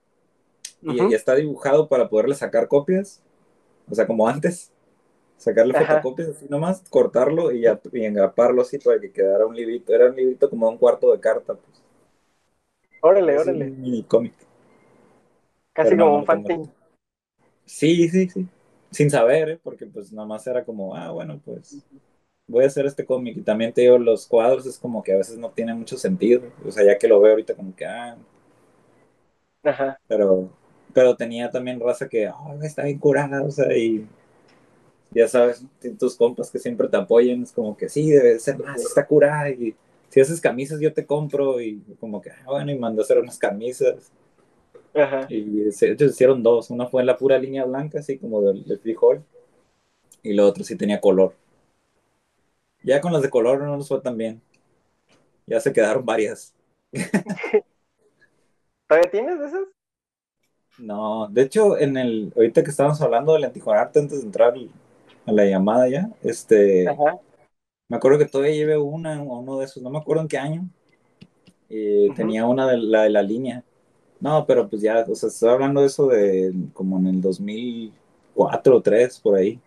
y, 0.82 1.14
está 1.14 1.36
dibujado 1.36 1.88
para 1.88 2.10
poderle 2.10 2.36
sacar 2.36 2.68
copias, 2.68 3.22
o 3.90 3.96
sea, 3.96 4.06
como 4.06 4.28
antes, 4.28 4.72
sacarle 5.38 5.74
fotocopias 5.74 6.30
así 6.30 6.46
nomás, 6.50 6.84
cortarlo 6.90 7.52
y, 7.52 7.62
ya, 7.62 7.80
y 7.92 8.06
engraparlo 8.06 8.62
así 8.62 8.78
para 8.78 9.00
que 9.00 9.12
quedara 9.12 9.46
un 9.46 9.56
librito, 9.56 9.94
era 9.94 10.08
un 10.08 10.16
librito 10.16 10.50
como 10.50 10.70
un 10.70 10.78
cuarto 10.78 11.12
de 11.12 11.20
carta, 11.20 11.56
pues. 11.56 11.84
Órale, 13.02 13.38
órale. 13.38 13.66
Un 13.66 13.82
mini 13.82 14.04
cómic. 14.04 14.34
Casi 15.74 15.98
como 15.98 16.18
un 16.18 16.26
fanzine. 16.26 16.70
Sí, 17.66 18.08
sí, 18.10 18.30
sí. 18.30 18.48
Sin 18.92 19.10
saber, 19.10 19.50
¿eh? 19.50 19.60
porque 19.62 19.88
pues 19.88 20.14
nada 20.14 20.28
más 20.28 20.46
era 20.46 20.64
como, 20.64 20.96
ah, 20.96 21.12
bueno, 21.12 21.42
pues 21.44 21.84
voy 22.48 22.64
a 22.64 22.68
hacer 22.68 22.86
este 22.86 23.06
cómic. 23.06 23.38
Y 23.38 23.42
también 23.42 23.74
te 23.74 23.82
digo, 23.82 23.98
los 23.98 24.28
cuadros 24.28 24.66
es 24.66 24.78
como 24.78 25.02
que 25.02 25.14
a 25.14 25.18
veces 25.18 25.38
no 25.38 25.50
tiene 25.50 25.74
mucho 25.74 25.98
sentido. 25.98 26.44
O 26.66 26.72
sea, 26.72 26.86
ya 26.86 26.98
que 26.98 27.08
lo 27.08 27.20
veo 27.20 27.32
ahorita 27.32 27.56
como 27.56 27.76
que, 27.76 27.86
ah. 27.86 28.16
Ajá. 29.64 30.00
Pero, 30.08 30.50
pero 30.94 31.16
tenía 31.16 31.50
también 31.50 31.80
raza 31.80 32.08
que, 32.08 32.28
oh, 32.30 32.60
está 32.62 32.84
bien 32.84 33.00
curada, 33.00 33.42
o 33.42 33.50
sea, 33.50 33.76
y 33.76 34.06
ya 35.12 35.28
sabes, 35.28 35.66
tus 35.98 36.16
compas 36.16 36.52
que 36.52 36.60
siempre 36.60 36.88
te 36.88 36.98
apoyan, 36.98 37.44
es 37.44 37.52
como 37.52 37.78
que 37.78 37.90
sí, 37.90 38.10
debe 38.10 38.40
ser 38.40 38.58
más, 38.60 38.82
está 38.82 39.06
curada 39.06 39.50
y 39.50 39.76
si 40.10 40.20
haces 40.22 40.42
camisas 40.42 40.80
yo 40.80 40.94
te 40.94 41.06
compro 41.06 41.62
y 41.62 41.82
como 42.00 42.22
que, 42.22 42.32
ah, 42.32 42.44
bueno, 42.48 42.72
y 42.72 42.78
mandó 42.78 43.02
a 43.02 43.06
hacer 43.06 43.20
unas 43.20 43.38
camisas. 43.38 44.12
Ajá. 44.94 45.26
Y 45.30 45.72
se, 45.72 45.92
ellos 45.92 46.12
hicieron 46.12 46.44
dos, 46.44 46.70
una 46.70 46.88
fue 46.88 47.02
en 47.02 47.08
la 47.08 47.18
pura 47.18 47.38
línea 47.38 47.66
blanca, 47.66 48.00
así 48.00 48.18
como 48.18 48.42
del, 48.42 48.64
del 48.66 48.80
frijol, 48.80 49.24
y 50.22 50.34
la 50.34 50.46
otra 50.46 50.64
sí 50.64 50.76
tenía 50.76 51.02
color. 51.02 51.36
Ya 52.84 53.00
con 53.02 53.14
las 53.14 53.22
de 53.22 53.30
color 53.30 53.62
no 53.62 53.78
nos 53.78 53.88
fue 53.88 54.02
tan 54.02 54.18
bien. 54.18 54.42
Ya 55.46 55.60
se 55.60 55.72
quedaron 55.72 56.06
varias. 56.06 56.54
¿Todavía 58.88 59.12
tienes 59.12 59.40
esas? 59.40 59.68
No, 60.78 61.28
de 61.30 61.44
hecho, 61.44 61.78
en 61.78 61.98
el, 61.98 62.34
ahorita 62.36 62.64
que 62.64 62.72
estábamos 62.72 63.02
hablando 63.02 63.34
del 63.34 63.44
antijuanarte 63.44 64.00
antes 64.00 64.20
de 64.20 64.26
entrar 64.26 64.54
a 65.26 65.32
la 65.32 65.46
llamada 65.46 65.88
ya, 65.88 66.10
este, 66.24 66.90
Ajá. 66.90 67.20
me 67.88 67.98
acuerdo 67.98 68.18
que 68.18 68.26
todavía 68.26 68.56
llevé 68.56 68.78
una 68.78 69.22
o 69.22 69.40
uno 69.40 69.60
de 69.60 69.66
esos, 69.66 69.84
no 69.84 69.90
me 69.90 70.00
acuerdo 70.00 70.24
en 70.24 70.28
qué 70.28 70.38
año, 70.38 70.68
tenía 72.16 72.46
una 72.46 72.68
de 72.68 72.78
la, 72.78 73.04
de 73.04 73.10
la 73.12 73.22
línea. 73.22 73.64
No, 74.24 74.46
pero 74.48 74.70
pues 74.70 74.82
ya, 74.82 75.06
o 75.10 75.16
sea, 75.16 75.28
estoy 75.30 75.50
hablando 75.50 75.82
de 75.82 75.88
eso 75.88 76.08
de 76.08 76.54
como 76.74 76.98
en 77.00 77.08
el 77.08 77.22
2004 77.22 78.78
o 78.78 78.82
3, 78.82 79.20
por 79.20 79.36
ahí. 79.36 79.60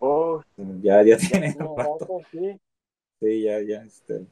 Oh, 0.00 0.42
Ya, 0.82 1.02
ya 1.02 1.16
ya 1.16 1.16
tiene 1.16 1.56
tiene 1.56 1.68
un 1.68 1.76
rato. 1.76 2.10
rato, 2.10 2.20
sí. 2.30 2.60
Sí, 3.20 3.42
ya, 3.42 3.60
ya, 3.62 3.82
este. 3.84 4.26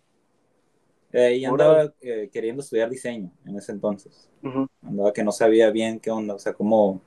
Eh, 1.12 1.36
y 1.38 1.44
andaba 1.44 1.92
eh, 2.00 2.28
queriendo 2.32 2.62
estudiar 2.62 2.90
diseño 2.90 3.30
en 3.44 3.56
ese 3.56 3.72
entonces. 3.72 4.28
Ujú. 4.42 4.66
Andaba 4.82 5.12
que 5.12 5.24
no 5.24 5.32
sabía 5.32 5.70
bien 5.70 6.00
qué 6.00 6.10
onda, 6.10 6.34
o 6.34 6.38
sea, 6.38 6.52
cómo, 6.54 7.00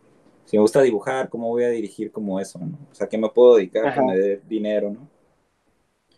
si 0.45 0.57
me 0.57 0.61
gusta 0.61 0.81
dibujar, 0.81 1.29
cómo 1.29 1.49
voy 1.49 1.63
a 1.63 1.69
dirigir 1.69 2.11
como 2.11 2.39
eso, 2.39 2.59
¿no? 2.59 2.77
O 2.91 2.95
sea, 2.95 3.07
¿qué 3.07 3.17
me 3.17 3.29
puedo 3.29 3.57
dedicar 3.57 3.89
Ajá. 3.89 3.93
que 3.93 4.01
me 4.01 4.17
dé 4.17 4.41
dinero, 4.47 4.91
¿no? 4.91 5.09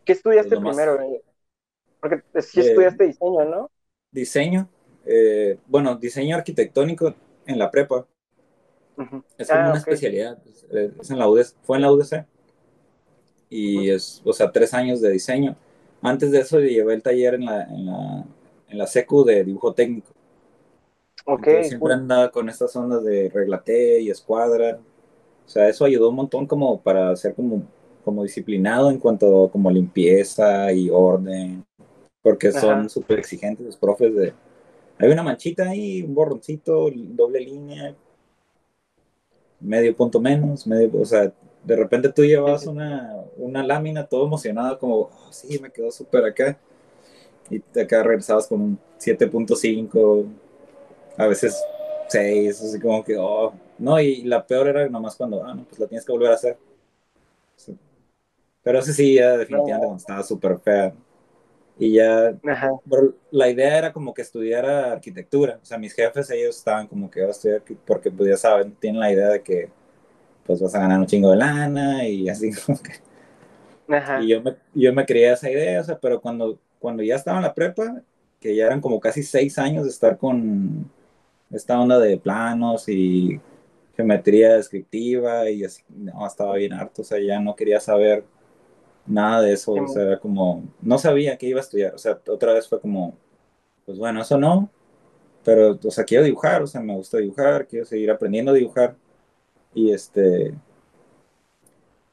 ¿Qué 0.06 0.14
estudiaste 0.14 0.58
Lo 0.58 0.62
más- 0.62 0.90
primero? 0.90 1.02
eh? 1.02 1.24
Porque 2.02 2.24
sí 2.44 2.60
Eh, 2.60 2.62
estudiaste 2.62 3.06
diseño, 3.06 3.46
¿no? 3.46 3.72
Diseño, 4.14 4.70
eh, 5.06 5.58
bueno, 5.68 5.96
diseño 5.96 6.36
arquitectónico 6.36 7.14
en 7.46 7.60
la 7.60 7.72
prepa, 7.72 8.06
es 9.38 9.52
como 9.52 9.66
Ah, 9.66 9.70
una 9.70 9.78
especialidad, 9.80 10.38
es 11.00 11.10
en 11.12 11.20
la 11.20 11.28
UDC, 11.30 11.56
fue 11.64 11.78
en 11.78 11.82
la 11.84 11.92
UDC, 11.92 12.26
y 13.50 13.90
es, 13.90 14.22
o 14.26 14.34
sea, 14.34 14.52
tres 14.52 14.74
años 14.74 15.02
de 15.02 15.12
diseño. 15.12 15.56
Antes 16.02 16.32
de 16.32 16.40
eso 16.40 16.60
llevé 16.60 16.94
el 16.94 17.04
taller 17.04 17.36
en 17.36 17.46
la, 17.46 17.64
en 17.64 17.86
la, 17.86 18.26
en 18.70 18.78
la 18.78 18.88
secu 18.88 19.24
de 19.26 19.44
dibujo 19.44 19.74
técnico. 19.74 20.14
Ok, 21.26 21.48
Entonces 21.48 21.68
siempre 21.68 21.94
cool. 21.94 21.94
andaba 21.94 22.32
con 22.32 22.50
estas 22.50 22.76
ondas 22.76 23.04
de 23.04 23.30
reglate 23.30 24.02
y 24.02 24.10
escuadra. 24.10 24.80
O 25.46 25.50
sea, 25.50 25.68
eso 25.70 25.86
ayudó 25.86 26.10
un 26.10 26.16
montón 26.16 26.48
como 26.48 26.82
para 26.82 27.16
ser 27.16 27.36
como, 27.36 27.64
como 28.04 28.24
disciplinado 28.24 28.90
en 28.92 29.00
cuanto 29.00 29.46
a 29.46 29.52
como 29.52 29.70
limpieza 29.72 30.72
y 30.74 30.90
orden. 30.90 31.66
Porque 32.22 32.52
son 32.52 32.90
súper 32.90 33.20
exigentes 33.20 33.66
los 33.66 33.78
profes 33.78 34.16
de... 34.16 34.34
Hay 35.02 35.10
una 35.10 35.24
manchita 35.24 35.68
ahí, 35.68 36.04
un 36.04 36.14
borroncito, 36.14 36.92
doble 36.94 37.40
línea, 37.40 37.96
medio 39.60 39.96
punto 39.96 40.22
menos, 40.22 40.68
medio... 40.68 40.92
O 41.02 41.06
sea, 41.06 41.34
de 41.64 41.76
repente 41.76 42.10
tú 42.10 42.24
llevabas 42.24 42.68
una, 42.68 43.16
una 43.36 43.64
lámina 43.64 44.06
todo 44.06 44.28
emocionado 44.28 44.78
como, 44.78 44.96
oh, 44.96 45.28
sí, 45.32 45.58
me 45.60 45.72
quedó 45.72 45.90
súper 45.90 46.26
acá. 46.26 46.56
Y 47.50 47.80
acá 47.80 48.04
regresabas 48.04 48.46
con 48.46 48.62
un 48.62 48.80
7.5, 49.00 50.26
a 51.18 51.26
veces 51.26 51.60
6, 52.10 52.62
así 52.62 52.80
como 52.80 53.04
que, 53.04 53.18
oh, 53.18 53.54
no, 53.80 54.00
y 54.00 54.22
la 54.22 54.46
peor 54.46 54.68
era 54.68 54.88
nomás 54.88 55.16
cuando, 55.16 55.44
ah, 55.44 55.56
no, 55.56 55.64
pues 55.64 55.80
la 55.80 55.88
tienes 55.88 56.06
que 56.06 56.12
volver 56.12 56.30
a 56.30 56.36
hacer. 56.36 56.58
Sí. 57.56 57.76
Pero 58.62 58.78
ese 58.78 58.94
sí, 58.94 59.16
ya 59.16 59.36
definitivamente 59.36 59.88
cuando 59.88 59.98
estaba 59.98 60.22
súper 60.22 60.60
fea. 60.60 60.94
Y 61.82 61.94
ya, 61.94 62.38
la 63.32 63.50
idea 63.50 63.76
era 63.76 63.92
como 63.92 64.14
que 64.14 64.22
estudiara 64.22 64.92
arquitectura. 64.92 65.58
O 65.64 65.66
sea, 65.66 65.80
mis 65.80 65.96
jefes, 65.96 66.30
ellos 66.30 66.56
estaban 66.56 66.88
como 66.88 67.10
que 67.10 67.22
va 67.22 67.30
a 67.30 67.32
estudiar, 67.32 67.64
porque 67.88 68.12
pues 68.12 68.30
ya 68.30 68.38
saben, 68.38 68.76
tienen 68.76 69.00
la 69.00 69.12
idea 69.12 69.30
de 69.30 69.42
que 69.42 69.68
pues 70.46 70.62
vas 70.62 70.76
a 70.76 70.80
ganar 70.80 71.00
un 71.00 71.08
chingo 71.08 71.32
de 71.32 71.38
lana 71.38 72.08
y 72.08 72.30
así 72.30 72.52
como 72.66 72.78
que 72.84 72.92
Ajá. 73.96 74.22
y 74.22 74.28
yo 74.28 74.44
me, 74.44 74.58
yo 74.76 74.94
me 74.94 75.08
creía 75.08 75.34
esa 75.34 75.50
idea, 75.50 75.82
o 75.82 75.84
sea, 75.84 75.98
pero 76.00 76.22
cuando, 76.22 76.60
cuando 76.78 77.02
ya 77.02 77.16
estaba 77.16 77.38
en 77.38 77.46
la 77.46 77.54
prepa, 77.56 78.04
que 78.40 78.56
ya 78.56 78.68
eran 78.68 78.80
como 78.80 79.00
casi 79.00 79.24
seis 79.24 79.58
años 79.58 79.86
de 79.86 79.90
estar 79.90 80.20
con 80.20 80.88
esta 81.50 81.80
onda 81.80 81.98
de 81.98 82.16
planos 82.16 82.88
y 82.90 83.42
geometría 83.96 84.54
descriptiva 84.54 85.50
y 85.50 85.64
así, 85.64 85.82
no, 85.90 86.28
estaba 86.28 86.58
bien 86.58 86.74
harto, 86.74 87.02
o 87.02 87.06
sea, 87.06 87.20
ya 87.20 87.40
no 87.40 87.56
quería 87.56 87.80
saber 87.80 88.24
nada 89.12 89.42
de 89.42 89.54
eso, 89.54 89.74
o 89.74 89.88
sea, 89.88 90.04
era 90.04 90.20
como, 90.20 90.64
no 90.82 90.98
sabía 90.98 91.38
qué 91.38 91.48
iba 91.48 91.60
a 91.60 91.64
estudiar, 91.64 91.94
o 91.96 91.98
sea, 91.98 92.20
otra 92.28 92.54
vez 92.54 92.68
fue 92.68 92.80
como, 92.80 93.16
pues 93.86 93.98
bueno, 93.98 94.22
eso 94.22 94.38
no, 94.38 94.70
pero, 95.44 95.80
o 95.84 95.92
sea, 95.92 96.04
quiero 96.04 96.24
dibujar, 96.24 96.62
o 96.62 96.68
sea, 96.68 96.82
me 96.82 96.96
gusta 96.96 97.18
dibujar, 97.18 97.68
quiero 97.68 97.86
seguir 97.86 98.12
aprendiendo 98.12 98.52
a 98.52 98.56
dibujar 98.56 98.96
y 99.74 99.92
este, 99.92 100.54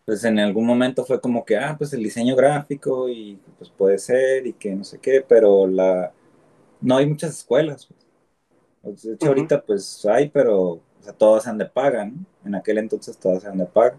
pues 0.05 0.25
en 0.25 0.39
algún 0.39 0.67
momento 0.67 1.05
fue 1.05 1.21
como 1.21 1.45
que, 1.45 1.57
ah, 1.57 1.77
pues 1.77 1.93
el 1.93 2.03
diseño 2.03 2.35
gráfico 2.35 3.09
y 3.09 3.39
pues 3.59 3.71
puede 3.71 3.99
ser 3.99 4.47
y 4.47 4.55
que 4.55 4.75
no 4.75 4.85
sé 4.85 4.99
qué, 4.99 5.25
pero 5.27 5.67
la 5.67 6.13
no 6.81 6.97
hay 6.97 7.07
muchas 7.07 7.31
escuelas. 7.37 7.89
Pues. 8.83 9.03
De 9.03 9.15
hecho, 9.15 9.29
ahorita 9.29 9.63
pues 9.63 10.07
hay, 10.07 10.29
pero 10.31 10.63
o 10.63 10.83
sea, 11.01 11.13
todas 11.13 11.45
sean 11.45 11.59
de 11.59 11.67
paga, 11.67 12.07
¿no? 12.07 12.25
En 12.45 12.55
aquel 12.55 12.79
entonces 12.79 13.19
todas 13.19 13.45
eran 13.45 13.59
de 13.59 13.67
paga. 13.67 13.99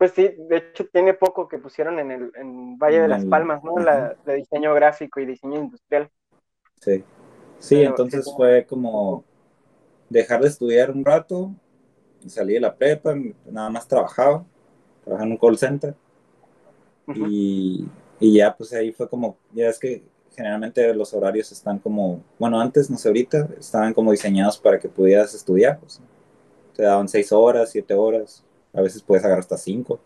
Pues 0.00 0.12
sí, 0.12 0.34
de 0.48 0.56
hecho 0.56 0.86
tiene 0.86 1.12
poco 1.12 1.46
que 1.46 1.58
pusieron 1.58 1.98
en 1.98 2.10
el 2.10 2.32
en 2.34 2.78
Valle 2.78 3.02
de 3.02 3.08
las 3.08 3.22
Palmas, 3.26 3.62
¿no? 3.62 3.76
La 3.76 4.16
de 4.24 4.36
diseño 4.36 4.72
gráfico 4.72 5.20
y 5.20 5.26
diseño 5.26 5.60
industrial. 5.60 6.08
Sí. 6.80 7.04
Sí, 7.58 7.74
Pero, 7.74 7.90
entonces 7.90 8.24
sí, 8.24 8.30
fue 8.34 8.64
como 8.64 9.22
dejar 10.08 10.40
de 10.40 10.48
estudiar 10.48 10.90
un 10.90 11.04
rato, 11.04 11.50
salí 12.26 12.54
de 12.54 12.60
la 12.60 12.74
prepa, 12.74 13.14
nada 13.44 13.68
más 13.68 13.86
trabajaba, 13.86 14.42
trabajaba 15.04 15.26
en 15.26 15.32
un 15.32 15.36
call 15.36 15.58
center 15.58 15.94
y, 17.14 17.86
y 18.20 18.38
ya 18.38 18.56
pues 18.56 18.72
ahí 18.72 18.92
fue 18.92 19.06
como, 19.06 19.36
ya 19.52 19.68
es 19.68 19.78
que 19.78 20.02
generalmente 20.34 20.94
los 20.94 21.12
horarios 21.12 21.52
están 21.52 21.78
como, 21.78 22.22
bueno, 22.38 22.58
antes, 22.58 22.88
no 22.88 22.96
sé, 22.96 23.08
ahorita, 23.08 23.50
estaban 23.58 23.92
como 23.92 24.12
diseñados 24.12 24.56
para 24.56 24.78
que 24.78 24.88
pudieras 24.88 25.34
estudiar, 25.34 25.78
pues. 25.78 26.00
Te 26.74 26.84
daban 26.84 27.06
seis 27.06 27.30
horas, 27.32 27.70
siete 27.70 27.92
horas, 27.92 28.42
a 28.72 28.80
veces 28.80 29.02
puedes 29.02 29.24
agarrar 29.24 29.40
hasta 29.40 29.56
cinco. 29.56 30.00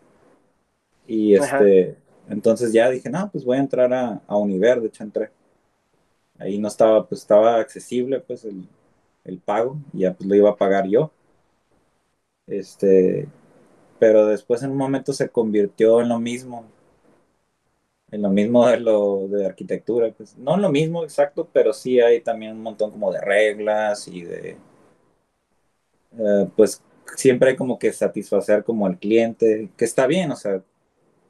Y 1.07 1.37
Ajá. 1.37 1.59
este, 1.59 1.97
entonces 2.29 2.73
ya 2.73 2.91
dije, 2.91 3.11
no, 3.11 3.31
pues 3.31 3.45
voy 3.45 3.57
a 3.59 3.61
entrar 3.61 3.93
a, 3.93 4.23
a 4.27 4.37
Univer, 4.37 4.81
de 4.81 4.89
hecho 4.89 5.05
entré. 5.05 5.31
Ahí 6.39 6.59
no 6.59 6.69
estaba, 6.69 7.07
pues 7.07 7.21
estaba 7.21 7.57
accesible, 7.57 8.21
pues 8.21 8.45
el, 8.45 8.67
el 9.25 9.39
pago, 9.39 9.77
y 9.93 10.01
ya 10.01 10.15
pues 10.15 10.29
lo 10.29 10.35
iba 10.35 10.51
a 10.51 10.57
pagar 10.57 10.87
yo. 10.89 11.13
Este, 12.47 13.29
pero 13.99 14.27
después 14.27 14.63
en 14.63 14.71
un 14.73 14.77
momento 14.77 15.13
se 15.13 15.29
convirtió 15.31 16.01
en 16.01 16.09
lo 16.11 16.19
mismo, 16.19 16.65
en 18.11 18.23
lo 18.23 18.31
mismo 18.31 18.67
de 18.67 18.79
lo 18.81 19.29
de 19.29 19.47
arquitectura, 19.47 20.13
pues 20.17 20.37
no 20.39 20.55
en 20.55 20.63
lo 20.63 20.71
mismo 20.71 21.05
exacto, 21.05 21.49
pero 21.53 21.73
sí 21.73 22.01
hay 22.01 22.21
también 22.21 22.53
un 22.53 22.63
montón 22.63 22.91
como 22.91 23.13
de 23.13 23.21
reglas 23.21 24.07
y 24.09 24.23
de, 24.23 24.57
eh, 26.19 26.49
pues 26.57 26.83
siempre 27.17 27.51
hay 27.51 27.57
como 27.57 27.79
que 27.79 27.93
satisfacer 27.93 28.65
como 28.65 28.87
al 28.87 28.99
cliente, 28.99 29.71
que 29.77 29.85
está 29.85 30.07
bien, 30.07 30.31
o 30.33 30.37
sea, 30.37 30.63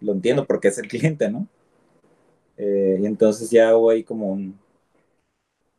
lo 0.00 0.12
entiendo 0.12 0.46
porque 0.46 0.68
es 0.68 0.78
el 0.78 0.88
cliente, 0.88 1.30
¿no? 1.30 1.48
Eh, 2.56 2.98
y 3.00 3.06
entonces 3.06 3.50
ya 3.50 3.76
hubo 3.76 3.90
ahí 3.90 4.04
como 4.04 4.30
un, 4.30 4.58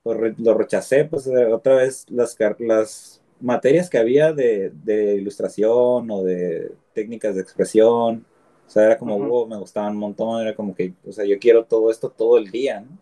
pues, 0.03 0.37
lo 0.39 0.53
rechacé, 0.53 1.05
pues 1.05 1.27
otra 1.51 1.75
vez 1.75 2.05
las, 2.09 2.37
las 2.59 3.21
materias 3.41 3.89
que 3.89 3.97
había 3.97 4.33
de, 4.33 4.71
de 4.83 5.15
ilustración 5.15 6.09
o 6.11 6.23
de 6.23 6.71
técnicas 6.93 7.35
de 7.35 7.41
expresión, 7.41 8.25
o 8.67 8.69
sea, 8.69 8.85
era 8.85 8.97
como, 8.97 9.15
Ujú. 9.15 9.27
wow, 9.27 9.47
me 9.47 9.57
gustaban 9.57 9.93
un 9.93 9.99
montón, 9.99 10.41
era 10.41 10.55
como 10.55 10.75
que, 10.75 10.93
o 11.07 11.11
sea, 11.11 11.25
yo 11.25 11.39
quiero 11.39 11.65
todo 11.65 11.91
esto 11.91 12.09
todo 12.09 12.37
el 12.37 12.51
día, 12.51 12.81
¿no? 12.81 12.97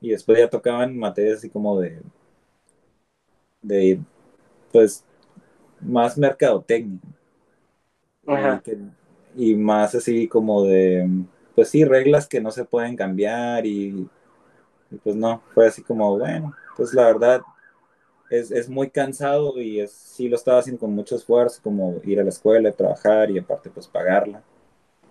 Y 0.00 0.10
después 0.10 0.38
ya 0.38 0.48
tocaban 0.50 0.96
materias 0.96 1.38
así 1.38 1.50
como 1.50 1.80
de, 1.80 2.00
de 3.62 4.00
pues, 4.72 5.04
más 5.84 6.18
mercadotecnia. 6.18 7.00
Ajá. 8.26 8.62
que- 8.62 8.78
y 9.36 9.54
más 9.56 9.94
así 9.94 10.28
como 10.28 10.62
de, 10.64 11.08
pues 11.54 11.68
sí, 11.70 11.84
reglas 11.84 12.28
que 12.28 12.40
no 12.40 12.50
se 12.50 12.64
pueden 12.64 12.96
cambiar 12.96 13.66
y, 13.66 14.08
y 14.90 14.96
pues 15.02 15.16
no, 15.16 15.42
fue 15.54 15.66
así 15.68 15.82
como, 15.82 16.18
bueno, 16.18 16.54
pues 16.76 16.94
la 16.94 17.06
verdad 17.06 17.42
es, 18.30 18.50
es 18.50 18.68
muy 18.68 18.90
cansado 18.90 19.60
y 19.60 19.80
es, 19.80 19.92
sí 19.92 20.28
lo 20.28 20.36
estaba 20.36 20.60
haciendo 20.60 20.80
con 20.80 20.94
mucho 20.94 21.16
esfuerzo, 21.16 21.60
como 21.62 22.00
ir 22.04 22.20
a 22.20 22.24
la 22.24 22.30
escuela, 22.30 22.72
trabajar 22.72 23.30
y 23.30 23.38
aparte 23.38 23.70
pues 23.70 23.88
pagarla. 23.88 24.42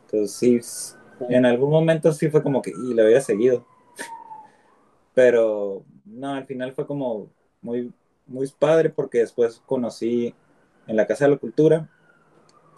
Entonces 0.08 0.38
sí, 0.38 0.60
en 1.30 1.46
algún 1.46 1.72
momento 1.72 2.12
sí 2.14 2.30
fue 2.30 2.44
como 2.44 2.62
que, 2.62 2.72
y 2.72 2.94
le 2.94 3.04
había 3.04 3.22
seguido. 3.22 3.66
Pero 5.14 5.86
no, 6.06 6.34
al 6.34 6.46
final 6.46 6.74
fue 6.74 6.88
como 6.88 7.30
muy, 7.62 7.94
muy 8.26 8.48
padre 8.58 8.90
porque 8.90 9.20
después 9.20 9.62
conocí 9.66 10.34
en 10.88 10.96
la 10.96 11.08
Casa 11.08 11.26
de 11.26 11.32
la 11.32 11.38
Cultura, 11.38 11.90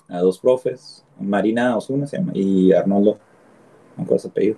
a 0.07 0.19
dos 0.19 0.39
profes, 0.39 1.03
Marina 1.19 1.75
Osuna 1.75 2.07
se 2.07 2.17
llama, 2.17 2.31
y 2.35 2.71
Arnoldo, 2.74 3.19
no 3.97 4.03
acuerdo 4.03 4.19
su 4.19 4.27
apellido. 4.27 4.57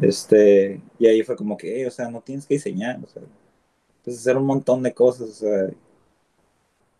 Este, 0.00 0.80
y 0.98 1.06
ahí 1.06 1.22
fue 1.22 1.36
como 1.36 1.56
que, 1.56 1.86
o 1.86 1.90
sea, 1.90 2.10
no 2.10 2.20
tienes 2.20 2.46
que 2.46 2.54
diseñar, 2.54 2.98
o 3.02 3.06
sea, 3.06 3.22
puedes 4.02 4.20
hacer 4.20 4.36
un 4.36 4.46
montón 4.46 4.82
de 4.82 4.94
cosas, 4.94 5.28
o 5.28 5.32
sea, 5.32 5.70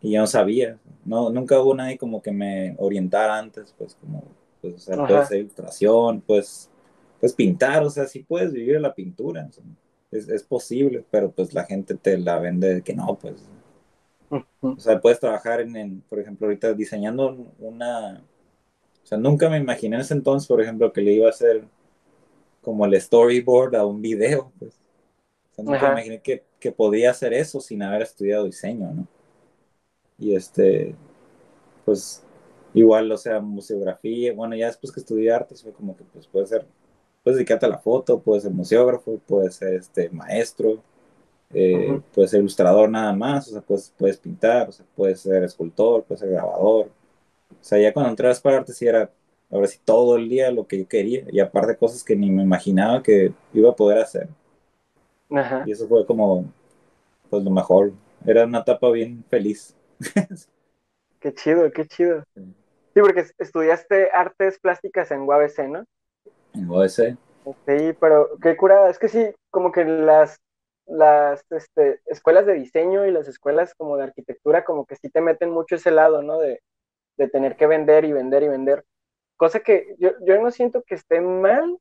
y 0.02 0.12
yo 0.12 0.20
no 0.20 0.26
sabía, 0.26 0.78
no, 1.04 1.30
nunca 1.30 1.60
hubo 1.60 1.74
nadie 1.74 1.98
como 1.98 2.22
que 2.22 2.32
me 2.32 2.74
orientara 2.78 3.38
antes, 3.38 3.74
pues 3.76 3.94
como, 3.94 4.24
pues, 4.60 4.74
o 4.74 4.78
sea, 4.78 4.96
puedes 4.96 5.22
hacer 5.22 5.40
ilustración, 5.40 6.22
pues, 6.22 6.70
pues 7.20 7.32
pintar, 7.34 7.82
o 7.82 7.90
sea, 7.90 8.06
sí 8.06 8.20
puedes 8.20 8.52
vivir 8.52 8.80
la 8.80 8.94
pintura, 8.94 9.48
es, 10.10 10.28
es, 10.28 10.42
posible, 10.42 11.04
pero 11.10 11.30
pues 11.30 11.54
la 11.54 11.64
gente 11.64 11.94
te 11.94 12.18
la 12.18 12.38
vende 12.38 12.74
de 12.74 12.82
que 12.82 12.94
no, 12.94 13.18
pues, 13.20 13.36
o 14.60 14.78
sea, 14.78 15.00
puedes 15.00 15.18
trabajar 15.20 15.60
en, 15.60 15.76
en, 15.76 16.00
por 16.02 16.20
ejemplo, 16.20 16.46
ahorita 16.46 16.72
diseñando 16.74 17.52
una, 17.58 18.22
o 19.02 19.06
sea, 19.06 19.18
nunca 19.18 19.48
me 19.48 19.58
imaginé 19.58 19.96
en 19.96 20.02
ese 20.02 20.14
entonces, 20.14 20.46
por 20.46 20.60
ejemplo, 20.60 20.92
que 20.92 21.00
le 21.00 21.12
iba 21.12 21.26
a 21.26 21.30
hacer 21.30 21.64
como 22.60 22.84
el 22.86 23.00
storyboard 23.00 23.74
a 23.76 23.86
un 23.86 24.00
video, 24.00 24.52
pues. 24.58 24.78
O 25.52 25.54
sea, 25.54 25.64
nunca 25.64 25.86
me 25.88 25.92
imaginé 25.92 26.20
que, 26.20 26.44
que 26.60 26.72
podía 26.72 27.10
hacer 27.10 27.32
eso 27.32 27.60
sin 27.60 27.82
haber 27.82 28.02
estudiado 28.02 28.44
diseño, 28.44 28.92
¿no? 28.92 29.08
Y 30.18 30.34
este, 30.34 30.94
pues, 31.84 32.22
igual, 32.74 33.10
o 33.10 33.16
sea, 33.16 33.40
museografía, 33.40 34.32
bueno, 34.34 34.54
ya 34.54 34.66
después 34.66 34.92
que 34.92 35.00
estudié 35.00 35.32
artes 35.32 35.62
fue 35.62 35.72
como 35.72 35.96
que, 35.96 36.04
pues, 36.04 36.26
puede 36.26 36.46
ser, 36.46 36.66
puedes 37.24 37.38
dedicarte 37.38 37.66
a 37.66 37.70
la 37.70 37.78
foto, 37.78 38.20
puedes 38.20 38.44
ser 38.44 38.52
museógrafo, 38.52 39.18
puedes 39.26 39.56
ser, 39.56 39.74
este, 39.74 40.10
maestro, 40.10 40.82
eh, 41.52 42.00
puedes 42.14 42.30
ser 42.30 42.40
ilustrador 42.40 42.88
nada 42.88 43.12
más, 43.12 43.48
o 43.48 43.52
sea, 43.52 43.60
puedes, 43.60 43.92
puedes 43.98 44.16
pintar, 44.16 44.68
o 44.68 44.72
sea, 44.72 44.86
puedes 44.94 45.20
ser 45.20 45.42
escultor, 45.42 46.04
puedes 46.04 46.20
ser 46.20 46.30
grabador. 46.30 46.86
O 47.50 47.64
sea, 47.64 47.78
ya 47.78 47.92
cuando 47.92 48.10
entré 48.10 48.26
a 48.26 48.30
las 48.30 48.42
sí 48.76 48.86
era, 48.86 49.10
ahora 49.50 49.66
sí, 49.66 49.78
todo 49.84 50.16
el 50.16 50.28
día 50.28 50.50
lo 50.50 50.66
que 50.66 50.78
yo 50.78 50.88
quería, 50.88 51.24
y 51.30 51.40
aparte 51.40 51.76
cosas 51.76 52.04
que 52.04 52.16
ni 52.16 52.30
me 52.30 52.42
imaginaba 52.42 53.02
que 53.02 53.32
iba 53.52 53.70
a 53.70 53.76
poder 53.76 53.98
hacer. 53.98 54.28
Y 55.66 55.72
eso 55.72 55.86
fue 55.86 56.04
como, 56.06 56.44
pues 57.28 57.44
lo 57.44 57.50
mejor. 57.50 57.92
Era 58.26 58.44
una 58.44 58.58
etapa 58.58 58.90
bien 58.90 59.24
feliz. 59.28 59.74
qué 61.20 61.32
chido, 61.34 61.70
qué 61.72 61.86
chido. 61.86 62.24
Sí, 62.92 63.00
porque 63.00 63.24
estudiaste 63.38 64.10
artes 64.12 64.58
plásticas 64.58 65.12
en 65.12 65.20
UABC, 65.20 65.68
¿no? 65.68 65.84
En 66.54 66.68
UABC. 66.68 67.16
Sí, 67.64 67.96
pero 68.00 68.30
qué 68.42 68.56
curada. 68.56 68.90
Es 68.90 68.98
que 68.98 69.08
sí, 69.08 69.28
como 69.52 69.70
que 69.70 69.84
las 69.84 70.40
las 70.90 71.44
este, 71.50 72.00
escuelas 72.06 72.46
de 72.46 72.54
diseño 72.54 73.06
y 73.06 73.12
las 73.12 73.28
escuelas 73.28 73.74
como 73.74 73.96
de 73.96 74.04
arquitectura 74.04 74.64
como 74.64 74.86
que 74.86 74.96
sí 74.96 75.08
te 75.08 75.20
meten 75.20 75.50
mucho 75.50 75.76
ese 75.76 75.90
lado, 75.90 76.22
¿no? 76.22 76.38
De, 76.38 76.60
de 77.16 77.28
tener 77.28 77.56
que 77.56 77.66
vender 77.66 78.04
y 78.04 78.12
vender 78.12 78.42
y 78.42 78.48
vender. 78.48 78.84
Cosa 79.36 79.60
que 79.60 79.94
yo, 79.98 80.10
yo 80.26 80.40
no 80.42 80.50
siento 80.50 80.82
que 80.82 80.96
esté 80.96 81.20
mal, 81.20 81.78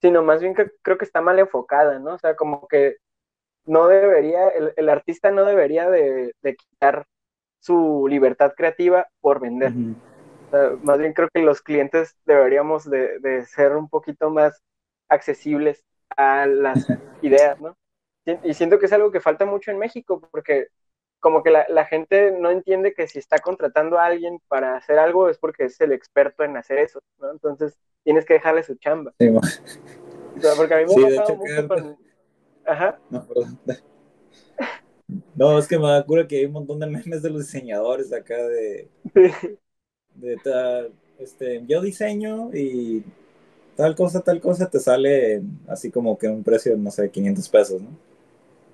sino 0.00 0.22
más 0.22 0.40
bien 0.40 0.54
que 0.54 0.70
creo 0.82 0.98
que 0.98 1.04
está 1.04 1.20
mal 1.20 1.38
enfocada, 1.38 1.98
¿no? 1.98 2.14
O 2.14 2.18
sea, 2.18 2.36
como 2.36 2.68
que 2.68 2.96
no 3.66 3.88
debería, 3.88 4.48
el, 4.48 4.72
el 4.76 4.88
artista 4.88 5.30
no 5.30 5.44
debería 5.44 5.90
de, 5.90 6.34
de, 6.42 6.56
quitar 6.56 7.06
su 7.60 8.06
libertad 8.08 8.52
creativa 8.56 9.08
por 9.20 9.40
vender. 9.40 9.72
o 10.46 10.50
sea, 10.50 10.76
más 10.82 10.98
bien 10.98 11.14
creo 11.14 11.28
que 11.32 11.42
los 11.42 11.62
clientes 11.62 12.16
deberíamos 12.26 12.88
de, 12.88 13.18
de 13.20 13.46
ser 13.46 13.74
un 13.76 13.88
poquito 13.88 14.30
más 14.30 14.62
accesibles 15.08 15.82
a 16.16 16.46
las 16.46 16.86
ideas, 17.22 17.60
¿no? 17.60 17.76
Y 18.26 18.54
siento 18.54 18.78
que 18.78 18.86
es 18.86 18.92
algo 18.92 19.10
que 19.10 19.20
falta 19.20 19.44
mucho 19.44 19.70
en 19.70 19.78
México, 19.78 20.20
porque 20.30 20.68
como 21.20 21.42
que 21.42 21.50
la, 21.50 21.66
la, 21.68 21.86
gente 21.86 22.32
no 22.32 22.50
entiende 22.50 22.92
que 22.92 23.08
si 23.08 23.18
está 23.18 23.38
contratando 23.38 23.98
a 23.98 24.04
alguien 24.04 24.40
para 24.46 24.76
hacer 24.76 24.98
algo 24.98 25.30
es 25.30 25.38
porque 25.38 25.64
es 25.64 25.80
el 25.80 25.92
experto 25.92 26.44
en 26.44 26.56
hacer 26.56 26.78
eso, 26.78 27.00
¿no? 27.18 27.30
Entonces 27.30 27.78
tienes 28.02 28.26
que 28.26 28.34
dejarle 28.34 28.62
su 28.62 28.74
chamba. 28.74 29.14
Sí, 29.18 29.28
o 29.28 29.40
sea, 30.40 30.52
porque 30.54 30.74
a 30.74 30.76
mí 30.78 30.84
me 30.84 30.92
sí, 30.92 31.02
ha 31.02 31.20
pasado 31.20 31.38
mucho 31.38 31.68
con... 31.68 31.98
Ajá. 32.66 32.98
No, 33.10 33.26
perdón. 33.26 33.58
No, 35.34 35.58
es 35.58 35.68
que 35.68 35.78
me 35.78 35.86
da 35.86 36.04
cura 36.04 36.26
que 36.26 36.38
hay 36.38 36.46
un 36.46 36.52
montón 36.52 36.80
de 36.80 36.86
memes 36.86 37.22
de 37.22 37.28
los 37.28 37.42
diseñadores 37.42 38.12
acá 38.12 38.36
de... 38.36 38.88
De 40.14 40.36
tal, 40.42 40.92
este, 41.18 41.62
yo 41.66 41.82
diseño 41.82 42.50
y 42.54 43.04
tal 43.76 43.94
cosa, 43.94 44.22
tal 44.22 44.40
cosa 44.40 44.70
te 44.70 44.80
sale 44.80 45.42
así 45.68 45.90
como 45.90 46.16
que 46.16 46.28
un 46.28 46.42
precio, 46.42 46.76
no 46.76 46.90
sé, 46.90 47.10
500 47.10 47.48
pesos, 47.48 47.82
¿no? 47.82 47.90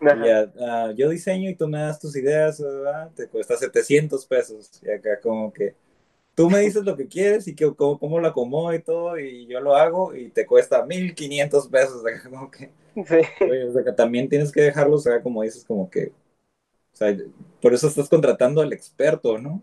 Ya, 0.01 0.89
uh, 0.89 0.95
yo 0.95 1.09
diseño 1.11 1.51
y 1.51 1.55
tú 1.55 1.69
me 1.69 1.79
das 1.79 2.01
tus 2.01 2.17
ideas, 2.17 2.61
¿verdad? 2.61 3.11
te 3.15 3.29
cuesta 3.29 3.57
700 3.57 4.25
pesos. 4.27 4.81
Y 4.83 4.91
acá 4.91 5.21
como 5.21 5.53
que 5.53 5.75
tú 6.35 6.49
me 6.49 6.61
dices 6.61 6.85
lo 6.85 6.97
que 6.97 7.07
quieres 7.07 7.47
y 7.49 7.55
que, 7.55 7.75
cómo, 7.75 7.99
cómo 7.99 8.19
lo 8.19 8.29
acomodo 8.29 8.75
y 8.75 8.83
todo, 8.83 9.19
y 9.19 9.47
yo 9.47 9.61
lo 9.61 9.77
hago 9.77 10.15
y 10.15 10.31
te 10.31 10.47
cuesta 10.47 10.85
1500 10.85 11.69
pesos. 11.69 12.03
Acá 12.07 12.31
como 12.31 12.51
que, 12.51 12.71
sí. 12.95 13.45
o 13.69 13.73
sea, 13.73 13.85
que 13.85 13.93
también 13.93 14.29
tienes 14.29 14.51
que 14.51 14.63
dejarlo, 14.63 14.97
o 14.97 15.01
sea, 15.01 15.23
como 15.23 15.43
dices, 15.43 15.65
como 15.65 15.91
que, 15.91 16.13
o 16.93 16.97
sea, 16.97 17.17
por 17.61 17.75
eso 17.75 17.89
estás 17.89 18.09
contratando 18.09 18.63
al 18.63 18.73
experto, 18.73 19.39
¿no? 19.39 19.63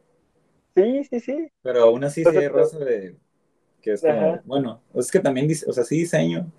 Sí, 0.76 1.04
sí, 1.06 1.20
sí. 1.20 1.52
Pero 1.64 1.84
aún 1.84 2.04
así 2.04 2.24
sí 2.24 2.38
hay 2.38 2.48
raza 2.48 2.78
de, 2.78 3.16
que 3.82 3.94
es 3.94 4.02
como, 4.02 4.40
bueno, 4.46 4.82
es 4.94 5.12
que 5.12 5.20
también, 5.20 5.50
o 5.66 5.74
sea, 5.74 5.84
sí 5.84 5.98
diseño, 5.98 6.52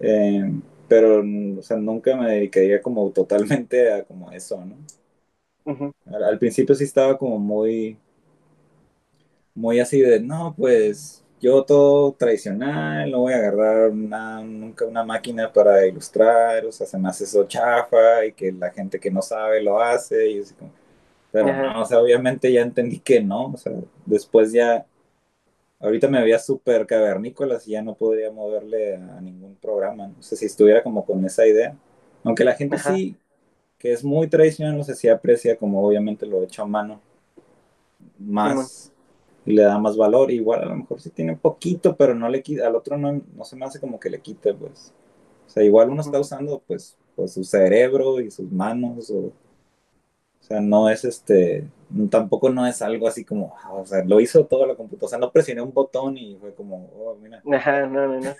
eh, 0.00 0.50
pero, 0.92 1.24
o 1.58 1.62
sea, 1.62 1.78
nunca 1.78 2.14
me 2.14 2.30
dedicaría 2.30 2.82
como 2.82 3.10
totalmente 3.12 3.90
a 3.90 4.04
como 4.04 4.30
eso, 4.30 4.62
¿no? 4.62 4.76
al, 6.14 6.38
principio 6.38 6.74
sí 6.74 6.84
estaba 6.84 7.16
como 7.16 7.38
muy, 7.38 7.96
muy 9.54 9.80
así 9.80 10.02
de, 10.02 10.20
no, 10.20 10.54
pues 10.54 11.24
yo 11.40 11.64
todo 11.64 12.12
tradicional, 12.12 13.10
no 13.10 13.20
voy 13.20 13.32
a 13.32 13.36
agarrar 13.36 13.88
una, 13.88 14.42
nunca 14.42 14.84
una 14.84 15.02
máquina 15.02 15.50
para 15.50 15.86
ilustrar, 15.86 16.66
o 16.66 16.72
sea, 16.72 16.86
se 16.86 16.98
me 16.98 17.08
hace 17.08 17.24
eso 17.24 17.44
chafa 17.48 18.26
y 18.26 18.32
que 18.34 18.52
la 18.52 18.70
gente 18.70 19.00
que 19.00 19.10
no 19.10 19.22
sabe 19.22 19.62
lo 19.62 19.80
hace 19.80 20.30
y 20.30 20.40
así 20.40 20.52
como, 20.52 20.72
pero 21.30 21.56
no, 21.56 21.80
o 21.80 21.86
sea, 21.86 22.00
obviamente 22.00 22.52
ya 22.52 22.60
entendí 22.60 22.98
que 22.98 23.22
no, 23.22 23.46
o 23.46 23.56
sea, 23.56 23.72
después 24.04 24.52
ya 24.52 24.84
Ahorita 25.82 26.08
me 26.08 26.22
veía 26.22 26.38
súper 26.38 26.86
cavernícolas 26.86 27.66
y 27.66 27.72
ya 27.72 27.82
no 27.82 27.96
podría 27.96 28.30
moverle 28.30 28.94
a 28.94 29.20
ningún 29.20 29.56
programa. 29.56 30.06
No 30.06 30.22
sé 30.22 30.36
si 30.36 30.46
estuviera 30.46 30.82
como 30.82 31.04
con 31.04 31.24
esa 31.24 31.44
idea. 31.44 31.76
Aunque 32.22 32.44
la 32.44 32.54
gente 32.54 32.78
sí, 32.78 33.16
que 33.78 33.92
es 33.92 34.04
muy 34.04 34.28
tradicional, 34.28 34.76
no 34.76 34.84
sé 34.84 34.94
si 34.94 35.08
aprecia 35.08 35.56
como 35.56 35.84
obviamente 35.84 36.24
lo 36.24 36.40
hecho 36.44 36.62
a 36.62 36.66
mano 36.66 37.00
más 38.16 38.92
y 39.44 39.54
le 39.54 39.62
da 39.62 39.76
más 39.76 39.96
valor. 39.96 40.30
Igual 40.30 40.62
a 40.62 40.66
lo 40.66 40.76
mejor 40.76 41.00
sí 41.00 41.10
tiene 41.10 41.32
un 41.32 41.38
poquito, 41.38 41.96
pero 41.96 42.14
no 42.14 42.28
le 42.28 42.42
quita, 42.42 42.68
al 42.68 42.76
otro 42.76 42.96
no, 42.96 43.20
no 43.34 43.44
se 43.44 43.56
me 43.56 43.64
hace 43.64 43.80
como 43.80 43.98
que 43.98 44.08
le 44.08 44.20
quite, 44.20 44.54
pues. 44.54 44.94
O 45.48 45.50
sea, 45.50 45.64
igual 45.64 45.90
uno 45.90 46.00
está 46.00 46.20
usando 46.20 46.62
pues, 46.64 46.96
pues 47.16 47.32
su 47.32 47.42
cerebro 47.42 48.20
y 48.20 48.30
sus 48.30 48.50
manos 48.52 49.10
o 49.10 49.32
sea, 50.52 50.60
no 50.60 50.88
es 50.88 51.04
este, 51.04 51.64
tampoco 52.10 52.50
no 52.50 52.66
es 52.66 52.82
algo 52.82 53.08
así 53.08 53.24
como, 53.24 53.54
ah, 53.62 53.72
o 53.72 53.86
sea, 53.86 54.04
lo 54.04 54.20
hizo 54.20 54.46
todo 54.46 54.66
la 54.66 54.74
computadora, 54.74 55.06
o 55.06 55.08
sea, 55.08 55.18
no 55.18 55.32
presioné 55.32 55.62
un 55.62 55.72
botón 55.72 56.16
y 56.16 56.36
fue 56.36 56.54
como, 56.54 56.90
oh, 56.96 57.16
mira. 57.20 57.42
Ajá, 57.52 57.86
no, 57.86 58.06
no, 58.06 58.20
no. 58.20 58.34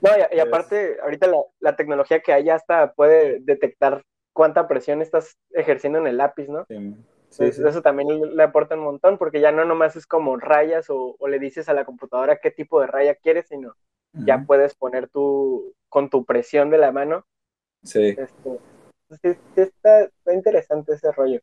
No, 0.00 0.10
y, 0.32 0.40
aparte, 0.40 0.96
ahorita 1.02 1.28
la, 1.28 1.38
la, 1.60 1.76
tecnología 1.76 2.20
que 2.20 2.32
hay 2.32 2.44
ya 2.44 2.56
hasta 2.56 2.92
puede 2.92 3.38
detectar 3.40 4.02
cuánta 4.32 4.66
presión 4.66 5.00
estás 5.00 5.36
ejerciendo 5.52 5.98
en 5.98 6.08
el 6.08 6.16
lápiz, 6.16 6.48
¿no? 6.48 6.64
Sí. 6.68 6.96
Sí, 7.30 7.44
Eso 7.44 7.80
también 7.80 8.36
le 8.36 8.42
aporta 8.42 8.74
un 8.74 8.82
montón, 8.82 9.16
porque 9.16 9.40
ya 9.40 9.52
no 9.52 9.64
nomás 9.64 9.96
es 9.96 10.06
como 10.06 10.36
rayas 10.36 10.90
o, 10.90 11.16
o 11.18 11.28
le 11.28 11.38
dices 11.38 11.66
a 11.70 11.72
la 11.72 11.86
computadora 11.86 12.36
qué 12.42 12.50
tipo 12.50 12.78
de 12.80 12.88
raya 12.88 13.14
quieres, 13.14 13.46
sino 13.48 13.74
ya 14.12 14.44
puedes 14.46 14.74
poner 14.74 15.08
tú 15.08 15.74
con 15.88 16.10
tu 16.10 16.24
presión 16.24 16.68
de 16.68 16.78
la 16.78 16.92
mano. 16.92 17.24
Sí. 17.82 18.08
Este, 18.08 18.58
sí, 19.20 19.36
está, 19.56 20.08
interesante 20.32 20.94
ese 20.94 21.12
rollo. 21.12 21.40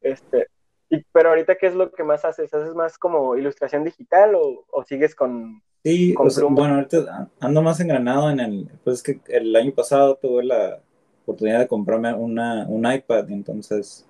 Este, 0.00 0.48
y, 0.90 1.02
pero 1.12 1.30
ahorita, 1.30 1.56
¿qué 1.56 1.66
es 1.66 1.74
lo 1.74 1.90
que 1.90 2.04
más 2.04 2.24
haces? 2.24 2.52
¿Haces 2.52 2.74
más 2.74 2.98
como 2.98 3.36
ilustración 3.36 3.84
digital 3.84 4.34
o, 4.34 4.64
o 4.70 4.84
sigues 4.84 5.14
con... 5.14 5.62
Sí, 5.84 6.14
bueno, 6.50 6.74
ahorita 6.74 7.30
ando 7.40 7.62
más 7.62 7.80
engranado 7.80 8.30
en 8.30 8.40
el... 8.40 8.70
Pues 8.84 9.02
que 9.02 9.20
el 9.28 9.54
año 9.54 9.72
pasado 9.72 10.16
tuve 10.16 10.44
la 10.44 10.80
oportunidad 11.22 11.60
de 11.60 11.68
comprarme 11.68 12.12
una, 12.14 12.66
un 12.68 12.90
iPad, 12.90 13.30
entonces 13.30 14.06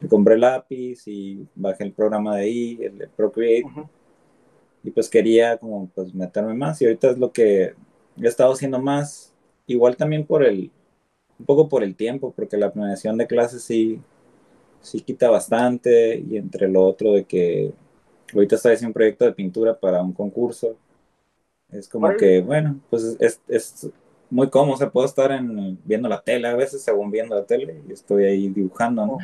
le 0.00 0.08
compré 0.08 0.34
el 0.34 0.40
lápiz 0.40 1.06
y 1.06 1.46
bajé 1.54 1.84
el 1.84 1.92
programa 1.92 2.36
de 2.36 2.42
ahí, 2.42 2.78
el 2.82 3.08
Procreate. 3.16 3.68
Y 4.82 4.90
pues 4.90 5.08
quería 5.10 5.58
como 5.58 5.88
pues 5.94 6.14
meterme 6.14 6.54
más 6.54 6.80
y 6.80 6.86
ahorita 6.86 7.10
es 7.10 7.18
lo 7.18 7.32
que 7.32 7.74
he 8.16 8.26
estado 8.26 8.52
haciendo 8.52 8.80
más, 8.80 9.34
igual 9.66 9.96
también 9.96 10.26
por 10.26 10.42
el, 10.42 10.70
un 11.40 11.46
poco 11.46 11.68
por 11.68 11.82
el 11.82 11.96
tiempo, 11.96 12.32
porque 12.36 12.56
la 12.56 12.72
planeación 12.72 13.16
de 13.16 13.26
clases 13.26 13.62
sí, 13.62 14.00
sí 14.80 15.00
quita 15.00 15.30
bastante 15.30 16.18
y 16.18 16.36
entre 16.36 16.68
lo 16.68 16.84
otro 16.84 17.12
de 17.12 17.24
que 17.24 17.72
ahorita 18.32 18.56
estoy 18.56 18.74
haciendo 18.74 18.90
un 18.90 18.94
proyecto 18.94 19.24
de 19.24 19.32
pintura 19.32 19.78
para 19.78 20.02
un 20.02 20.12
concurso, 20.12 20.76
es 21.70 21.88
como 21.88 22.14
que, 22.16 22.40
bueno, 22.40 22.78
pues 22.90 23.16
es, 23.18 23.40
es 23.48 23.90
muy 24.28 24.50
cómodo, 24.50 24.74
o 24.74 24.78
sea, 24.78 24.90
puedo 24.90 25.06
estar 25.06 25.32
en, 25.32 25.78
viendo 25.84 26.08
la 26.08 26.20
tele 26.20 26.48
a 26.48 26.54
veces 26.54 26.82
según 26.82 27.10
viendo 27.10 27.34
la 27.34 27.44
tele 27.44 27.82
y 27.88 27.92
estoy 27.92 28.24
ahí 28.24 28.48
dibujando, 28.48 29.06
¿no? 29.06 29.18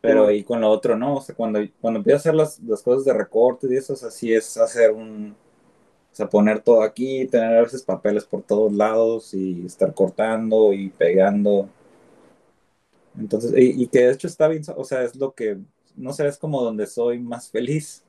Pero 0.00 0.26
ahí 0.26 0.42
con 0.42 0.60
lo 0.60 0.68
otro 0.68 0.96
no, 0.96 1.16
o 1.16 1.20
sea, 1.20 1.34
cuando, 1.34 1.60
cuando 1.80 1.98
empiezo 1.98 2.16
a 2.16 2.20
hacer 2.20 2.34
las, 2.34 2.58
las 2.60 2.82
cosas 2.82 3.04
de 3.04 3.12
recortes 3.12 3.70
y 3.70 3.76
eso, 3.76 3.92
así 3.92 4.32
es 4.32 4.56
hacer 4.56 4.90
un, 4.90 5.36
o 6.12 6.14
sea, 6.14 6.28
poner 6.28 6.60
todo 6.60 6.82
aquí, 6.82 7.26
tener 7.26 7.56
a 7.56 7.62
veces 7.62 7.82
papeles 7.82 8.24
por 8.24 8.42
todos 8.42 8.70
lados 8.70 9.32
y 9.32 9.64
estar 9.64 9.94
cortando 9.94 10.74
y 10.74 10.90
pegando. 10.90 11.70
Entonces, 13.18 13.52
y, 13.56 13.86
que 13.86 14.00
de 14.00 14.12
hecho 14.12 14.26
está 14.26 14.46
bien, 14.48 14.62
o 14.76 14.84
sea, 14.84 15.02
es 15.04 15.16
lo 15.16 15.32
que, 15.32 15.58
no 15.96 16.12
sé, 16.12 16.26
es 16.26 16.36
como 16.36 16.62
donde 16.62 16.86
soy 16.86 17.18
más 17.18 17.50
feliz. 17.50 18.04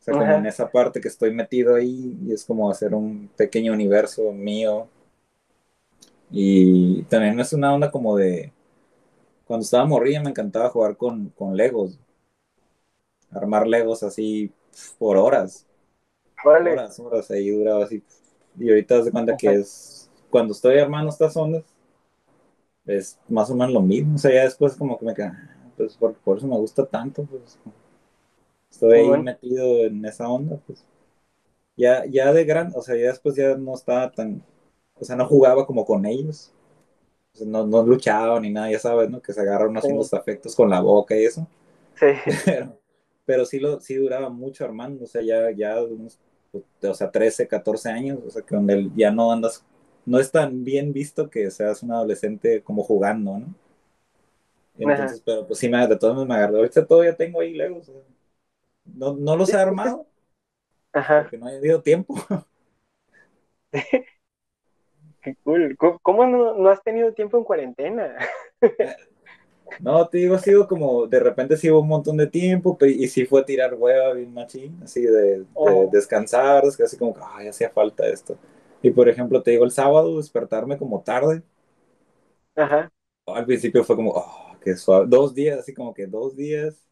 O 0.00 0.02
sea, 0.02 0.14
como 0.14 0.32
en 0.32 0.46
esa 0.46 0.70
parte 0.70 1.00
que 1.00 1.08
estoy 1.08 1.32
metido 1.32 1.74
ahí 1.76 2.18
y 2.26 2.32
es 2.32 2.44
como 2.44 2.70
hacer 2.70 2.94
un 2.94 3.30
pequeño 3.36 3.72
universo 3.72 4.30
mío. 4.32 4.86
Y 6.30 7.04
también 7.04 7.40
es 7.40 7.54
una 7.54 7.74
onda 7.74 7.90
como 7.90 8.16
de, 8.16 8.52
cuando 9.46 9.64
estaba 9.64 9.86
morrilla 9.86 10.22
me 10.22 10.30
encantaba 10.30 10.68
jugar 10.68 10.96
con, 10.98 11.30
con 11.30 11.56
Legos. 11.56 11.98
Armar 13.30 13.66
Legos 13.66 14.02
así 14.02 14.52
por 14.98 15.16
horas. 15.16 15.67
Horas, 16.44 16.98
horas, 17.00 17.30
ahí 17.30 17.50
duraba 17.50 17.84
así. 17.84 18.02
Y 18.58 18.68
ahorita 18.68 19.02
se 19.02 19.10
cuenta 19.10 19.36
que 19.36 19.52
es, 19.54 20.10
cuando 20.30 20.52
estoy 20.52 20.78
armando 20.78 21.10
estas 21.10 21.36
ondas, 21.36 21.64
es 22.86 23.18
más 23.28 23.50
o 23.50 23.54
menos 23.54 23.72
lo 23.72 23.80
mismo. 23.80 24.14
O 24.16 24.18
sea, 24.18 24.32
ya 24.32 24.44
después 24.44 24.74
como 24.74 24.98
que 24.98 25.06
me 25.06 25.14
queda, 25.14 25.72
pues 25.76 25.96
por, 25.96 26.36
eso 26.36 26.46
me 26.46 26.56
gusta 26.56 26.86
tanto, 26.86 27.24
pues. 27.24 27.58
Estoy 28.70 28.98
ahí 28.98 29.22
metido 29.22 29.84
en 29.84 30.04
esa 30.04 30.28
onda, 30.28 30.58
pues. 30.66 30.84
Ya, 31.76 32.04
ya 32.06 32.32
de 32.32 32.44
gran, 32.44 32.72
o 32.74 32.82
sea, 32.82 32.96
ya 32.96 33.08
después 33.08 33.36
ya 33.36 33.56
no 33.56 33.74
estaba 33.74 34.10
tan, 34.10 34.42
o 34.96 35.04
sea, 35.04 35.14
no 35.14 35.26
jugaba 35.26 35.64
como 35.66 35.84
con 35.84 36.04
ellos. 36.06 36.52
no, 37.44 37.66
no 37.66 37.82
luchaba 37.84 38.40
ni 38.40 38.50
nada, 38.50 38.70
ya 38.70 38.80
sabes, 38.80 39.08
¿no? 39.10 39.22
Que 39.22 39.32
se 39.32 39.40
agarran 39.40 39.70
unos 39.70 40.08
sí. 40.08 40.16
afectos 40.16 40.56
con 40.56 40.68
la 40.68 40.80
boca 40.80 41.16
y 41.16 41.24
eso. 41.24 41.46
Sí. 41.94 42.06
Pero, 42.44 42.78
pero 43.26 43.44
sí, 43.44 43.60
lo, 43.60 43.78
sí 43.78 43.94
duraba 43.94 44.30
mucho 44.30 44.64
armando, 44.64 45.04
o 45.04 45.06
sea, 45.06 45.20
ya, 45.20 45.50
ya 45.50 45.82
unos, 45.82 46.18
o 46.52 46.94
sea, 46.94 47.10
13, 47.10 47.46
14 47.46 47.90
años, 47.90 48.18
o 48.26 48.30
sea, 48.30 48.42
que 48.42 48.54
donde 48.54 48.90
ya 48.96 49.10
no 49.10 49.30
andas 49.30 49.64
no 50.08 50.18
es 50.18 50.32
tan 50.32 50.64
bien 50.64 50.92
visto 50.92 51.28
que 51.28 51.50
seas 51.50 51.82
un 51.82 51.92
adolescente 51.92 52.62
como 52.62 52.82
jugando, 52.82 53.38
¿no? 53.38 53.54
Entonces, 54.78 55.22
pero 55.24 55.46
pues 55.46 55.58
sí, 55.58 55.68
me, 55.68 55.86
de 55.86 55.96
todos 55.96 56.26
me 56.26 56.34
agarró. 56.34 56.58
Ahorita 56.58 56.86
todavía 56.86 57.14
tengo 57.14 57.40
ahí 57.40 57.52
Legos. 57.52 57.92
No, 58.84 59.14
no 59.14 59.36
los 59.36 59.52
he 59.52 59.56
armado. 59.56 60.06
Ajá. 60.92 61.22
Porque 61.22 61.36
no 61.36 61.46
ha 61.46 61.50
habido 61.50 61.82
tiempo. 61.82 62.14
Qué 65.22 65.36
cool. 65.44 65.76
¿Cómo 65.76 66.26
no, 66.26 66.54
no, 66.54 66.68
has 66.70 66.82
tenido 66.82 67.12
tiempo 67.12 67.36
en 67.36 67.44
cuarentena? 67.44 68.16
no, 69.80 70.08
te 70.08 70.18
digo, 70.18 70.34
ha 70.34 70.38
sido 70.38 70.66
como, 70.66 71.06
de 71.06 71.20
repente 71.20 71.56
sí 71.56 71.70
hubo 71.70 71.80
un 71.80 71.88
montón 71.88 72.16
de 72.16 72.26
tiempo, 72.26 72.76
y 72.80 73.08
sí 73.08 73.24
fue 73.26 73.44
tirar 73.44 73.74
hueva 73.74 74.12
bien 74.12 74.32
machín, 74.32 74.78
así 74.82 75.02
de, 75.02 75.40
de 75.40 75.46
oh. 75.54 75.88
descansar, 75.92 76.64
así 76.64 76.96
como 76.96 77.14
que, 77.14 77.20
ay, 77.24 77.48
hacía 77.48 77.70
falta 77.70 78.06
esto. 78.06 78.36
Y 78.82 78.90
por 78.90 79.08
ejemplo, 79.08 79.42
te 79.42 79.52
digo, 79.52 79.64
el 79.64 79.70
sábado 79.70 80.18
despertarme 80.18 80.78
como 80.78 81.02
tarde. 81.02 81.42
Ajá. 82.54 82.90
Al 83.26 83.44
principio 83.44 83.84
fue 83.84 83.96
como, 83.96 84.12
oh, 84.12 84.56
qué 84.62 84.76
suave. 84.76 85.06
Dos 85.08 85.34
días, 85.34 85.58
así 85.58 85.74
como 85.74 85.92
que 85.92 86.06
dos 86.06 86.36
días. 86.36 86.84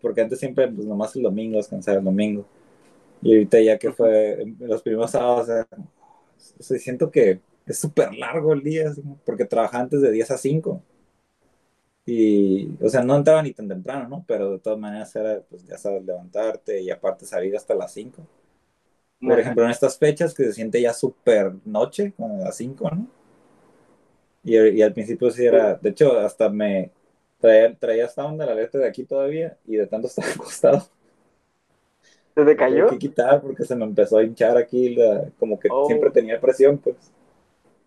Porque 0.00 0.22
antes 0.22 0.38
siempre, 0.38 0.68
pues 0.68 0.86
nomás 0.86 1.14
el 1.16 1.22
domingo, 1.22 1.58
descansar 1.58 1.98
el 1.98 2.04
domingo. 2.04 2.46
Y 3.20 3.34
ahorita 3.34 3.60
ya 3.60 3.78
que 3.78 3.92
fue 3.92 4.44
los 4.60 4.82
primeros 4.82 5.10
sábados, 5.10 5.42
o 6.58 6.62
sea, 6.62 6.78
siento 6.78 7.10
que 7.10 7.40
es 7.66 7.78
súper 7.78 8.14
largo 8.14 8.54
el 8.54 8.62
día, 8.62 8.92
porque 9.26 9.44
trabajaba 9.44 9.84
antes 9.84 10.00
de 10.00 10.10
10 10.10 10.30
a 10.30 10.38
5. 10.38 10.82
Y, 12.12 12.68
o 12.82 12.88
sea, 12.88 13.04
no 13.04 13.14
entraba 13.14 13.40
ni 13.40 13.52
tan 13.52 13.68
temprano, 13.68 14.08
¿no? 14.08 14.24
Pero 14.26 14.50
de 14.50 14.58
todas 14.58 14.80
maneras 14.80 15.14
era, 15.14 15.40
pues 15.48 15.64
ya 15.64 15.78
sabes, 15.78 16.04
levantarte 16.04 16.80
y 16.82 16.90
aparte 16.90 17.24
salir 17.24 17.54
hasta 17.54 17.72
las 17.72 17.92
5. 17.92 18.26
Por 19.20 19.38
ejemplo, 19.38 19.62
en 19.62 19.70
estas 19.70 19.96
fechas 19.96 20.34
que 20.34 20.42
se 20.42 20.54
siente 20.54 20.80
ya 20.80 20.92
súper 20.92 21.52
noche, 21.64 22.12
como 22.16 22.34
a 22.34 22.46
las 22.46 22.56
5, 22.56 22.90
¿no? 22.90 23.06
Y, 24.42 24.58
y, 24.58 24.82
al 24.82 24.92
principio 24.92 25.30
sí 25.30 25.44
era, 25.44 25.74
de 25.74 25.90
hecho, 25.90 26.18
hasta 26.18 26.48
me 26.48 26.90
traía, 27.38 27.76
traía 27.76 28.06
esta 28.06 28.24
onda 28.24 28.44
la 28.44 28.56
letra 28.56 28.80
de 28.80 28.88
aquí 28.88 29.04
todavía 29.04 29.56
y 29.64 29.76
de 29.76 29.86
tanto 29.86 30.06
estar 30.08 30.24
acostado. 30.28 30.88
¿Se 32.34 32.44
te 32.44 32.56
cayó? 32.56 32.86
Tuve 32.88 32.98
que 32.98 33.06
quitar 33.06 33.40
porque 33.40 33.64
se 33.64 33.76
me 33.76 33.84
empezó 33.84 34.18
a 34.18 34.24
hinchar 34.24 34.56
aquí, 34.56 34.96
la, 34.96 35.30
como 35.38 35.60
que 35.60 35.68
oh. 35.70 35.86
siempre 35.86 36.10
tenía 36.10 36.40
presión, 36.40 36.76
pues. 36.76 36.96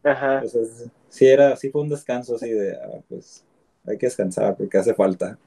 Ajá. 0.01 0.35
Entonces, 0.35 0.87
sí 1.09 1.27
era, 1.27 1.57
sí 1.57 1.69
fue 1.69 1.81
un 1.81 1.89
descanso 1.89 2.35
así 2.35 2.51
de, 2.51 2.77
ah, 2.77 3.01
pues, 3.09 3.43
hay 3.85 3.97
que 3.97 4.07
descansar 4.07 4.55
porque 4.55 4.77
hace 4.77 4.93
falta. 4.93 5.37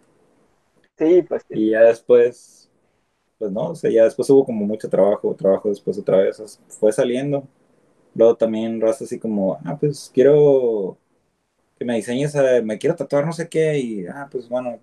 Sí, 0.99 1.23
pues. 1.23 1.43
Sí. 1.49 1.55
Y 1.55 1.71
ya 1.71 1.83
después, 1.83 2.69
pues 3.39 3.53
no, 3.53 3.71
o 3.71 3.75
sea, 3.75 3.91
ya 3.91 4.05
después 4.05 4.29
hubo 4.31 4.45
como 4.45 4.65
mucho 4.67 4.89
trabajo, 4.89 5.35
trabajo 5.35 5.69
después 5.69 5.99
otra 5.99 6.19
vez, 6.19 6.61
fue 6.69 6.93
saliendo. 6.93 7.47
Luego 8.15 8.35
también 8.37 8.81
raza 8.81 9.05
así 9.05 9.19
como, 9.19 9.59
ah, 9.65 9.77
pues 9.79 10.11
quiero 10.13 10.97
que 11.79 11.85
me 11.85 11.97
diseñes, 11.97 12.35
eh, 12.35 12.63
me 12.63 12.79
quiero 12.79 12.97
tatuar 12.97 13.27
no 13.27 13.33
sé 13.33 13.49
qué, 13.49 13.79
y 13.79 14.07
ah, 14.07 14.29
pues 14.31 14.49
bueno, 14.49 14.81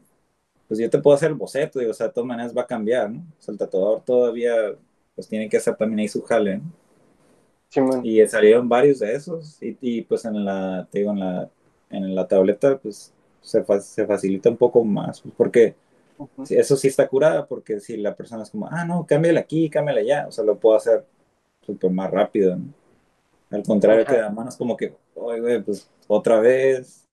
pues 0.68 0.80
yo 0.80 0.90
te 0.90 1.00
puedo 1.00 1.16
hacer 1.16 1.30
el 1.32 1.36
boceto, 1.36 1.82
y 1.82 1.86
o 1.86 1.94
sea, 1.94 2.08
de 2.08 2.14
todas 2.14 2.28
maneras 2.28 2.56
va 2.56 2.64
a 2.64 2.68
cambiar, 2.68 3.10
¿no? 3.10 3.22
O 3.22 3.42
sea, 3.42 3.52
el 3.54 3.58
tatuador 3.58 4.04
todavía, 4.04 4.54
pues 5.16 5.28
tiene 5.28 5.50
que 5.50 5.58
hacer 5.58 5.76
también 5.76 6.00
ahí 6.00 6.08
su 6.08 6.22
jale, 6.22 6.58
¿no? 6.58 6.64
Sí, 7.70 7.82
y 8.04 8.28
salieron 8.28 8.70
varios 8.70 9.00
de 9.00 9.16
esos, 9.16 9.62
y, 9.64 9.78
y, 9.82 10.02
pues 10.04 10.26
en 10.26 10.46
la, 10.46 10.88
te 10.92 11.00
digo, 11.00 11.12
en 11.12 11.20
la, 11.20 11.50
en 11.90 12.14
la 12.14 12.28
tableta, 12.28 12.78
pues 12.78 13.12
se, 13.44 13.64
se 13.82 14.08
facilita 14.08 14.50
un 14.50 14.58
poco 14.58 14.84
más, 14.84 15.22
pues, 15.22 15.34
porque 15.38 15.76
eso 16.50 16.76
sí 16.76 16.88
está 16.88 17.08
curada, 17.08 17.46
porque 17.46 17.80
si 17.80 17.98
la 17.98 18.16
persona 18.16 18.44
es 18.44 18.50
como, 18.50 18.68
ah, 18.70 18.86
no, 18.86 19.06
cámbiala 19.06 19.42
aquí, 19.42 19.70
cámbiala 19.70 20.02
allá, 20.02 20.26
o 20.28 20.32
sea, 20.32 20.44
lo 20.44 20.58
puedo 20.58 20.76
hacer 20.76 21.06
súper 21.62 21.92
más 21.92 22.10
rápido, 22.10 22.56
¿no? 22.56 22.74
Al 23.52 23.64
contrario, 23.64 24.06
que 24.06 24.18
la 24.18 24.32
mano 24.32 24.50
es 24.50 24.58
como 24.58 24.76
que, 24.76 24.96
oye, 25.14 25.60
pues 25.60 25.88
otra 26.08 26.40
vez. 26.40 27.08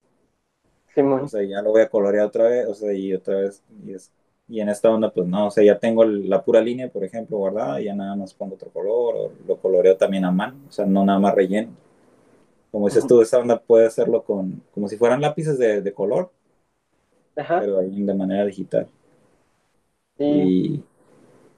o 0.96 1.28
sea, 1.28 1.42
ya 1.42 1.60
lo 1.60 1.70
voy 1.70 1.82
a 1.82 1.90
colorear 1.90 2.26
otra 2.26 2.48
vez, 2.48 2.66
o 2.66 2.74
sea, 2.74 2.94
y 2.94 3.12
otra 3.12 3.36
vez. 3.36 3.62
Y, 3.84 3.92
es, 3.92 4.10
y 4.48 4.60
en 4.60 4.70
esta 4.70 4.90
onda, 4.90 5.10
pues 5.12 5.26
no, 5.28 5.48
o 5.48 5.50
sea, 5.50 5.62
ya 5.62 5.78
tengo 5.78 6.02
la 6.04 6.42
pura 6.42 6.62
línea, 6.62 6.88
por 6.88 7.04
ejemplo, 7.04 7.36
guardada, 7.36 7.80
y 7.80 7.84
ya 7.84 7.94
nada 7.94 8.16
más 8.16 8.32
pongo 8.32 8.54
otro 8.54 8.70
color, 8.70 9.14
o 9.16 9.32
lo 9.46 9.56
coloreo 9.58 9.96
también 9.98 10.24
a 10.24 10.30
mano, 10.30 10.56
o 10.66 10.72
sea, 10.72 10.86
no 10.86 11.04
nada 11.04 11.18
más 11.18 11.34
relleno. 11.34 11.72
Como 12.70 12.86
dices 12.86 13.06
tú, 13.06 13.20
esta 13.20 13.38
onda 13.38 13.60
puede 13.60 13.86
hacerlo 13.86 14.22
con, 14.22 14.62
como 14.72 14.88
si 14.88 14.96
fueran 14.96 15.20
lápices 15.20 15.58
de, 15.58 15.82
de 15.82 15.92
color, 15.92 16.30
pero 17.34 17.78
ahí 17.78 18.02
de 18.02 18.14
manera 18.14 18.44
digital. 18.44 18.88
Y, 20.18 20.82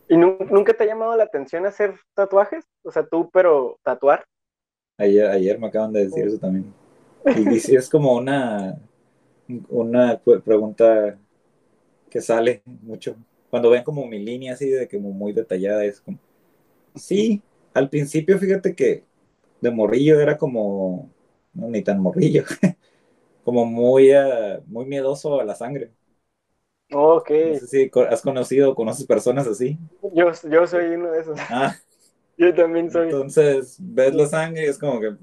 y... 0.09 0.17
nunca 0.17 0.73
te 0.73 0.85
ha 0.85 0.87
llamado 0.87 1.17
la 1.17 1.25
atención 1.25 1.67
hacer 1.67 1.95
tatuajes? 2.15 2.65
O 2.83 2.91
sea, 2.91 3.05
tú, 3.05 3.29
pero 3.31 3.79
tatuar. 3.83 4.25
Ayer, 4.99 5.27
ayer 5.27 5.59
me 5.59 5.67
acaban 5.67 5.93
de 5.93 6.05
decir 6.05 6.27
eso 6.27 6.39
también. 6.39 6.73
Y, 7.25 7.61
si 7.61 7.77
es 7.77 7.89
como 7.89 8.15
una, 8.15 8.79
una 9.69 10.21
pregunta 10.45 11.19
que 12.09 12.21
sale 12.21 12.63
mucho. 12.65 13.17
Cuando 13.51 13.71
ven 13.71 13.85
como 13.85 14.07
mi 14.07 14.19
línea 14.19 14.55
así 14.55 14.69
de 14.69 14.89
como 14.89 15.11
muy 15.13 15.33
detallada, 15.33 15.85
es 15.85 16.01
como, 16.01 16.19
sí, 16.95 17.43
al 17.75 17.89
principio 17.89 18.39
fíjate 18.39 18.75
que 18.75 19.05
de 19.63 19.71
morrillo 19.71 20.21
era 20.21 20.37
como, 20.37 21.09
no, 21.55 21.69
ni 21.69 21.83
tan 21.83 22.01
morrillo, 22.01 22.45
como 23.45 23.65
muy, 23.65 24.13
uh, 24.15 24.61
muy 24.67 24.85
miedoso 24.85 25.41
a 25.41 25.45
la 25.45 25.55
sangre. 25.55 25.93
ok. 26.93 27.31
No 27.31 27.59
sé 27.61 27.67
si 27.67 27.91
has 28.11 28.21
conocido 28.21 28.73
o 28.73 28.75
conoces 28.75 29.07
personas 29.07 29.47
así. 29.47 29.79
Yo, 30.13 30.31
yo 30.51 30.67
soy 30.67 30.87
uno 30.97 31.13
de 31.13 31.21
esos. 31.21 31.39
Ah. 31.49 31.75
Yo 32.39 32.53
también 32.55 32.91
soy. 32.91 33.05
Entonces, 33.05 33.77
ves 33.79 34.15
la 34.15 34.27
sangre 34.27 34.65
y 34.65 34.69
es 34.69 34.79
como 34.79 34.99
que 34.99 35.15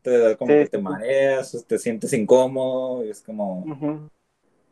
te, 0.00 0.36
como 0.36 0.48
que 0.48 0.66
te 0.66 0.78
mareas, 0.78 1.64
te 1.66 1.76
sientes 1.76 2.12
incómodo, 2.14 3.04
y 3.04 3.10
es 3.10 3.20
como... 3.20 4.10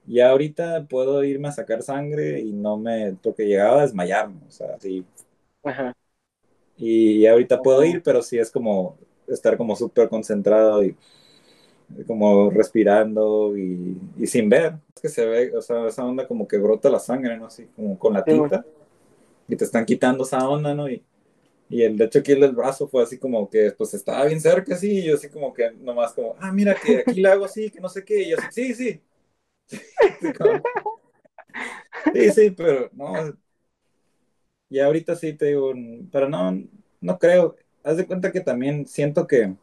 Y 0.06 0.20
ahorita 0.20 0.86
puedo 0.88 1.24
irme 1.24 1.48
a 1.48 1.52
sacar 1.52 1.82
sangre 1.82 2.40
y 2.40 2.52
no 2.52 2.78
me... 2.78 3.16
Porque 3.20 3.44
llegaba 3.44 3.80
a 3.80 3.82
desmayarme, 3.82 4.40
o 4.46 4.50
sea, 4.50 4.76
así. 4.76 5.04
Ajá. 5.64 5.92
Y 6.78 7.26
ahorita 7.26 7.62
puedo 7.62 7.84
ir, 7.84 8.02
pero 8.02 8.22
sí 8.22 8.38
es 8.38 8.50
como 8.50 8.98
estar 9.28 9.56
como 9.56 9.76
súper 9.76 10.08
concentrado 10.08 10.82
y 10.84 10.96
como 12.06 12.50
respirando 12.50 13.56
y, 13.56 13.96
y, 14.18 14.26
sin 14.26 14.48
ver. 14.48 14.74
Es 14.94 15.02
que 15.02 15.08
se 15.08 15.26
ve, 15.26 15.56
o 15.56 15.62
sea, 15.62 15.86
esa 15.86 16.04
onda 16.04 16.26
como 16.26 16.46
que 16.48 16.58
brota 16.58 16.90
la 16.90 16.98
sangre, 16.98 17.36
¿no? 17.36 17.46
Así 17.46 17.66
como 17.76 17.98
con 17.98 18.14
la 18.14 18.24
tinta. 18.24 18.64
Y 19.48 19.56
te 19.56 19.64
están 19.64 19.84
quitando 19.86 20.24
esa 20.24 20.48
onda, 20.48 20.74
¿no? 20.74 20.88
Y, 20.90 21.02
y 21.68 21.82
el 21.82 21.98
de 21.98 22.06
hecho 22.06 22.20
aquí 22.20 22.32
el 22.32 22.40
del 22.40 22.52
brazo 22.54 22.88
fue 22.88 23.02
así 23.02 23.18
como 23.18 23.50
que 23.50 23.72
pues 23.72 23.94
estaba 23.94 24.26
bien 24.26 24.40
cerca 24.40 24.74
así 24.74 25.00
y 25.00 25.04
yo 25.04 25.14
así 25.16 25.28
como 25.30 25.52
que 25.54 25.72
nomás 25.72 26.12
como, 26.14 26.36
ah, 26.40 26.52
mira 26.52 26.74
que 26.74 26.98
aquí 27.06 27.20
le 27.20 27.28
hago 27.28 27.44
así, 27.44 27.70
que 27.70 27.80
no 27.80 27.88
sé 27.88 28.04
qué. 28.04 28.22
Y 28.22 28.30
yo 28.30 28.36
así, 28.38 28.74
sí, 28.74 28.74
sí. 28.74 29.02
Sí, 32.14 32.30
sí, 32.32 32.50
pero 32.50 32.90
no. 32.92 33.12
Y 34.68 34.80
ahorita 34.80 35.16
sí 35.16 35.32
te 35.34 35.46
digo, 35.46 35.72
pero 36.10 36.28
no, 36.28 36.62
no 37.00 37.18
creo. 37.18 37.56
Haz 37.84 37.96
de 37.98 38.06
cuenta 38.06 38.32
que 38.32 38.40
también 38.40 38.86
siento 38.86 39.26
que 39.26 39.54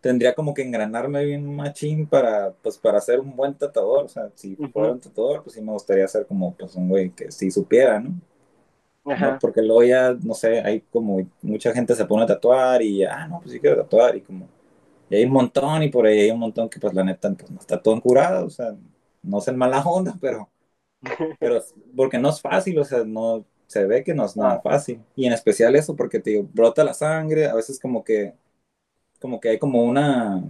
tendría 0.00 0.34
como 0.34 0.52
que 0.52 0.62
engranarme 0.62 1.24
bien 1.24 1.56
machín 1.56 2.06
para, 2.06 2.52
pues, 2.62 2.76
para 2.78 3.00
ser 3.00 3.20
un 3.20 3.34
buen 3.34 3.54
tatuador. 3.54 4.04
O 4.04 4.08
sea, 4.08 4.30
si 4.34 4.54
fuera 4.56 4.92
un 4.92 5.00
tatuador, 5.00 5.42
pues 5.42 5.54
sí 5.54 5.62
me 5.62 5.72
gustaría 5.72 6.06
ser 6.08 6.26
como, 6.26 6.54
pues, 6.54 6.74
un 6.76 6.88
güey 6.90 7.10
que 7.10 7.30
sí 7.32 7.50
supiera, 7.50 8.00
¿no? 8.00 8.20
Ajá. 9.06 9.38
Porque 9.40 9.62
luego 9.62 9.82
ya, 9.84 10.14
no 10.22 10.34
sé, 10.34 10.60
hay 10.60 10.80
como 10.80 11.18
mucha 11.42 11.72
gente 11.72 11.94
se 11.94 12.04
pone 12.06 12.24
a 12.24 12.26
tatuar 12.26 12.82
y, 12.82 13.04
ah, 13.04 13.26
no, 13.28 13.40
pues 13.40 13.52
sí 13.52 13.60
quiero 13.60 13.76
tatuar 13.82 14.16
y 14.16 14.22
como, 14.22 14.48
y 15.10 15.16
hay 15.16 15.24
un 15.24 15.32
montón 15.32 15.82
y 15.82 15.88
por 15.90 16.06
ahí 16.06 16.20
hay 16.20 16.30
un 16.30 16.40
montón 16.40 16.68
que, 16.68 16.80
pues, 16.80 16.94
la 16.94 17.04
neta, 17.04 17.32
pues, 17.34 17.50
no 17.50 17.60
está 17.60 17.80
todo 17.82 18.00
curado, 18.00 18.46
o 18.46 18.50
sea, 18.50 18.74
no 19.22 19.38
es 19.38 19.48
en 19.48 19.56
mala 19.56 19.82
onda, 19.82 20.16
pero, 20.20 20.50
pero, 21.40 21.62
porque 21.96 22.18
no 22.18 22.30
es 22.30 22.40
fácil, 22.40 22.78
o 22.78 22.84
sea, 22.84 23.04
no, 23.04 23.44
se 23.66 23.84
ve 23.86 24.04
que 24.04 24.14
no 24.14 24.24
es 24.24 24.36
nada 24.36 24.60
fácil. 24.60 25.00
Y 25.16 25.26
en 25.26 25.32
especial 25.32 25.74
eso, 25.76 25.96
porque 25.96 26.20
te 26.20 26.30
digo, 26.30 26.48
brota 26.52 26.84
la 26.84 26.94
sangre, 26.94 27.46
a 27.46 27.54
veces 27.54 27.78
como 27.80 28.04
que 28.04 28.34
como 29.24 29.40
que 29.40 29.48
hay 29.48 29.58
como 29.58 29.82
una, 29.82 30.44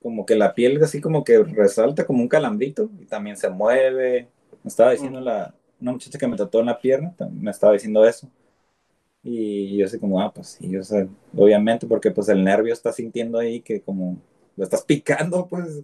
como 0.00 0.24
que 0.24 0.36
la 0.36 0.54
piel 0.54 0.82
así 0.82 1.02
como 1.02 1.22
que 1.22 1.42
resalta 1.42 2.06
como 2.06 2.22
un 2.22 2.28
calambrito 2.28 2.88
y 2.98 3.04
también 3.04 3.36
se 3.36 3.50
mueve. 3.50 4.28
Me 4.62 4.68
estaba 4.68 4.92
diciendo 4.92 5.20
la, 5.20 5.54
una 5.78 5.92
muchacha 5.92 6.18
que 6.18 6.26
me 6.26 6.36
trató 6.36 6.60
en 6.60 6.66
la 6.66 6.78
pierna, 6.80 7.14
me 7.30 7.50
estaba 7.50 7.74
diciendo 7.74 8.06
eso. 8.06 8.26
Y 9.22 9.76
yo 9.76 9.84
así 9.84 9.98
como, 9.98 10.18
ah, 10.18 10.32
pues 10.32 10.56
sí, 10.58 10.74
o 10.78 10.82
sea, 10.82 11.06
obviamente 11.36 11.86
porque 11.86 12.10
pues 12.10 12.30
el 12.30 12.42
nervio 12.42 12.72
está 12.72 12.90
sintiendo 12.90 13.38
ahí 13.38 13.60
que 13.60 13.82
como 13.82 14.16
lo 14.56 14.64
estás 14.64 14.82
picando, 14.82 15.46
pues. 15.46 15.82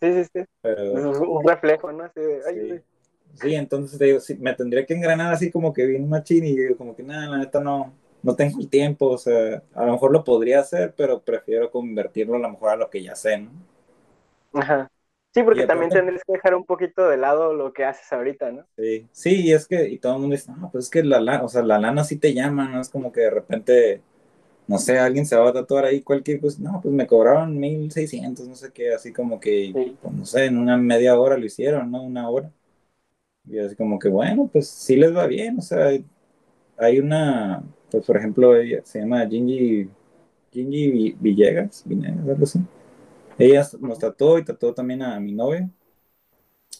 Sí, 0.00 0.12
sí, 0.12 0.24
sí. 0.24 0.44
Pero, 0.60 1.10
es 1.10 1.18
un 1.20 1.48
reflejo, 1.48 1.90
¿no? 1.90 2.04
Así 2.04 2.20
sí. 2.54 2.80
Sí. 3.34 3.54
entonces 3.54 3.98
te 3.98 4.06
digo, 4.06 4.20
sí, 4.20 4.36
me 4.36 4.54
tendría 4.54 4.84
que 4.86 4.94
engranar 4.94 5.32
así 5.32 5.50
como 5.50 5.72
que 5.72 5.86
bien 5.86 6.08
machín 6.08 6.44
y 6.44 6.74
como 6.74 6.94
que 6.96 7.02
nada, 7.02 7.28
la 7.28 7.38
neta 7.38 7.60
no, 7.60 7.92
no 8.22 8.36
tengo 8.36 8.60
el 8.60 8.68
tiempo, 8.68 9.08
o 9.10 9.18
sea, 9.18 9.62
a 9.74 9.86
lo 9.86 9.92
mejor 9.92 10.12
lo 10.12 10.24
podría 10.24 10.60
hacer, 10.60 10.94
pero 10.96 11.22
prefiero 11.22 11.70
convertirlo 11.70 12.36
a 12.36 12.38
lo 12.40 12.50
mejor 12.50 12.70
a 12.70 12.76
lo 12.76 12.90
que 12.90 13.02
ya 13.02 13.14
sé, 13.14 13.38
¿no? 13.38 13.50
Ajá. 14.52 14.90
Sí, 15.34 15.42
porque 15.42 15.66
también 15.66 15.90
tendrías 15.90 16.22
que 16.24 16.32
dejar 16.32 16.54
un 16.54 16.64
poquito 16.64 17.08
de 17.08 17.16
lado 17.16 17.52
lo 17.52 17.72
que 17.72 17.84
haces 17.84 18.10
ahorita, 18.12 18.50
¿no? 18.50 18.66
Sí, 18.76 19.06
sí, 19.12 19.42
y 19.42 19.52
es 19.52 19.66
que, 19.66 19.88
y 19.88 19.98
todo 19.98 20.14
el 20.14 20.20
mundo 20.20 20.34
dice, 20.36 20.50
no, 20.52 20.70
pues 20.70 20.84
es 20.84 20.90
que 20.90 21.02
la 21.02 21.20
lana, 21.20 21.44
o 21.44 21.48
sea, 21.48 21.62
la 21.62 21.78
lana 21.78 22.04
sí 22.04 22.16
te 22.16 22.32
llama, 22.32 22.68
¿no? 22.68 22.80
Es 22.80 22.88
como 22.88 23.12
que 23.12 23.22
de 23.22 23.30
repente, 23.30 24.02
no 24.66 24.78
sé, 24.78 24.98
alguien 24.98 25.26
se 25.26 25.36
va 25.36 25.50
a 25.50 25.52
tatuar 25.52 25.84
ahí 25.84 26.02
cualquier, 26.02 26.40
pues, 26.40 26.58
no, 26.60 26.80
pues 26.82 26.94
me 26.94 27.06
cobraron 27.06 27.58
1600, 27.58 28.48
no 28.48 28.54
sé 28.56 28.72
qué, 28.72 28.94
así 28.94 29.12
como 29.12 29.40
que, 29.40 29.96
pues, 30.00 30.14
no 30.14 30.24
sé, 30.26 30.46
en 30.46 30.58
una 30.58 30.76
media 30.76 31.18
hora 31.18 31.36
lo 31.36 31.44
hicieron, 31.44 31.90
¿no? 31.90 32.02
Una 32.02 32.30
hora. 32.30 32.52
Y 33.50 33.58
así 33.58 33.74
como 33.76 33.98
que, 33.98 34.08
bueno, 34.08 34.48
pues 34.52 34.68
sí 34.68 34.96
les 34.96 35.14
va 35.14 35.26
bien, 35.26 35.58
o 35.58 35.62
sea, 35.62 35.90
hay 36.76 36.98
una, 37.00 37.62
pues 37.90 38.04
por 38.04 38.16
ejemplo, 38.16 38.56
ella 38.56 38.82
se 38.84 39.00
llama 39.00 39.26
Gingy, 39.26 39.88
Gingy 40.52 41.16
Villegas, 41.18 41.82
Villegas, 41.86 42.28
algo 42.28 42.44
así. 42.44 42.60
Ella 43.38 43.66
nos 43.80 43.98
trató 43.98 44.38
y 44.38 44.44
trató 44.44 44.74
también 44.74 45.02
a 45.02 45.18
mi 45.20 45.32
novia. 45.32 45.68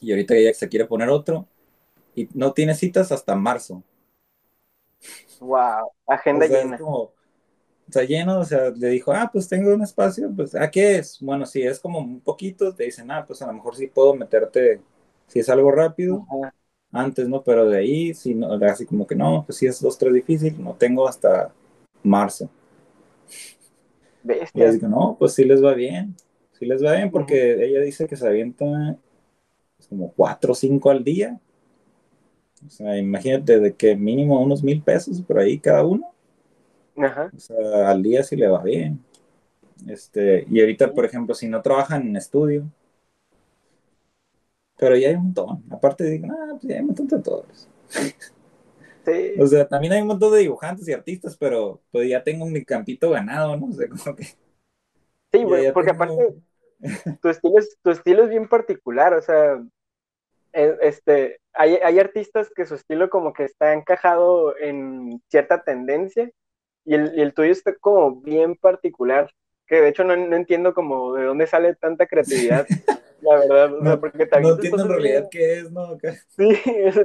Y 0.01 0.11
ahorita 0.11 0.35
ella 0.35 0.53
se 0.55 0.69
quiere 0.69 0.87
poner 0.87 1.09
otro. 1.09 1.47
Y 2.15 2.29
no 2.35 2.53
tiene 2.53 2.75
citas 2.75 3.13
hasta 3.13 3.35
marzo. 3.37 3.83
Wow, 5.41 5.93
agenda 6.07 6.47
llena. 6.47 6.79
o 6.83 7.13
sea, 7.89 8.03
lleno, 8.03 8.41
o 8.41 8.45
sea, 8.45 8.71
le 8.71 8.89
dijo, 8.89 9.13
ah, 9.13 9.31
pues 9.33 9.49
tengo 9.49 9.73
un 9.73 9.83
espacio, 9.83 10.31
pues, 10.35 10.55
¿a 10.55 10.69
qué 10.71 10.97
es? 10.97 11.19
Bueno, 11.21 11.47
si 11.47 11.63
es 11.63 11.79
como 11.79 12.01
un 12.01 12.21
poquito, 12.21 12.75
te 12.75 12.85
dicen, 12.85 13.11
ah, 13.11 13.25
pues 13.25 13.41
a 13.41 13.47
lo 13.47 13.53
mejor 13.53 13.77
sí 13.77 13.87
puedo 13.87 14.15
meterte, 14.15 14.81
si 15.29 15.39
es 15.39 15.49
algo 15.49 15.71
rápido, 15.71 16.27
antes, 16.92 17.29
¿no? 17.29 17.42
Pero 17.42 17.68
de 17.68 17.79
ahí, 17.79 18.14
sí, 18.14 18.35
no, 18.35 18.53
así 18.66 18.87
como 18.87 19.07
que 19.07 19.14
no, 19.14 19.44
pues 19.46 19.59
sí 19.59 19.66
es 19.66 19.81
dos, 19.81 19.98
tres 19.98 20.12
difícil, 20.14 20.62
no 20.62 20.74
tengo 20.74 21.09
hasta 21.09 21.53
marzo. 22.03 22.48
Y 24.55 24.62
así 24.62 24.81
que 24.81 24.88
no, 24.88 25.16
pues 25.18 25.35
sí 25.35 25.44
les 25.44 25.62
va 25.62 25.74
bien, 25.74 26.14
sí 26.53 26.66
les 26.66 26.85
va 26.85 26.94
bien 26.94 27.11
porque 27.11 27.64
ella 27.64 27.81
dice 27.81 28.07
que 28.07 28.16
se 28.16 28.27
avienta 28.27 28.98
pues, 29.77 29.88
como 29.88 30.12
cuatro 30.12 30.53
o 30.53 30.55
cinco 30.55 30.90
al 30.90 31.05
día. 31.05 31.40
O 32.66 32.70
sea, 32.70 32.98
imagínate 32.98 33.61
de 33.61 33.72
que 33.72 33.94
mínimo 33.94 34.42
unos 34.42 34.62
mil 34.64 34.83
pesos 34.83 35.20
por 35.22 35.38
ahí 35.38 35.59
cada 35.59 35.85
uno. 35.85 36.12
Ajá. 36.96 37.31
O 37.35 37.38
sea, 37.38 37.90
al 37.90 38.03
día 38.03 38.22
sí 38.24 38.35
le 38.37 38.48
va 38.48 38.62
bien. 38.62 39.01
Este, 39.87 40.44
y 40.51 40.61
ahorita, 40.61 40.92
por 40.92 41.05
ejemplo, 41.05 41.35
si 41.35 41.48
no 41.48 41.62
trabajan 41.62 42.03
en 42.03 42.16
estudio, 42.16 42.68
pero 44.79 44.97
ya 44.97 45.09
hay 45.09 45.14
un 45.17 45.25
montón. 45.25 45.64
Aparte 45.71 46.05
digo, 46.05 46.29
ah, 46.31 46.49
pues 46.53 46.62
ya 46.62 46.75
hay 46.77 46.81
un 46.81 46.87
montón 46.87 47.07
de 47.09 47.17
tatuadores. 47.17 47.69
Sí. 47.88 49.35
O 49.41 49.47
sea, 49.47 49.67
también 49.67 49.93
hay 49.95 50.03
un 50.03 50.09
montón 50.09 50.33
de 50.33 50.41
dibujantes 50.41 50.87
y 50.87 50.93
artistas, 50.93 51.37
pero 51.37 51.81
pues 51.91 52.09
ya 52.09 52.23
tengo 52.23 52.47
mi 52.47 52.64
campito 52.64 53.11
ganado, 53.11 53.57
¿no? 53.57 53.67
O 53.67 53.73
sea, 53.73 53.88
como 53.88 54.17
que... 54.17 54.25
Sí, 55.33 55.45
güey, 55.45 55.73
porque 55.73 55.91
aparte 55.91 56.35
tu 57.21 57.29
estilo, 57.29 57.59
es, 57.59 57.77
tu 57.83 57.91
estilo 57.91 58.25
es 58.25 58.31
bien 58.31 58.49
particular, 58.49 59.14
o 59.14 59.21
sea, 59.21 59.62
e, 60.53 60.77
este, 60.83 61.41
hay, 61.53 61.75
hay, 61.77 61.99
artistas 61.99 62.51
que 62.55 62.67
su 62.67 62.75
estilo 62.75 63.11
como 63.11 63.33
que 63.33 63.45
está 63.45 63.73
encajado 63.73 64.57
en 64.59 65.21
cierta 65.29 65.62
tendencia 65.64 66.31
y 66.85 66.95
el, 66.95 67.12
y 67.17 67.21
el 67.21 67.35
tuyo 67.35 67.53
está 67.53 67.75
como 67.75 68.21
bien 68.21 68.57
particular, 68.57 69.31
que 69.67 69.81
de 69.81 69.88
hecho 69.88 70.05
no, 70.05 70.17
no 70.17 70.37
entiendo 70.37 70.73
como 70.73 71.14
de 71.14 71.25
dónde 71.25 71.47
sale 71.47 71.75
tanta 71.75 72.07
creatividad. 72.07 72.67
la 73.21 73.37
verdad, 73.37 73.75
o 73.75 73.83
sea, 73.83 74.01
porque 74.01 74.27
te 74.27 74.41
No 74.41 74.51
entiendo 74.51 74.83
en 74.83 74.89
realidad 74.89 75.29
qué 75.31 75.59
es, 75.59 75.71
¿no? 75.71 75.99
Sí, 76.29 76.49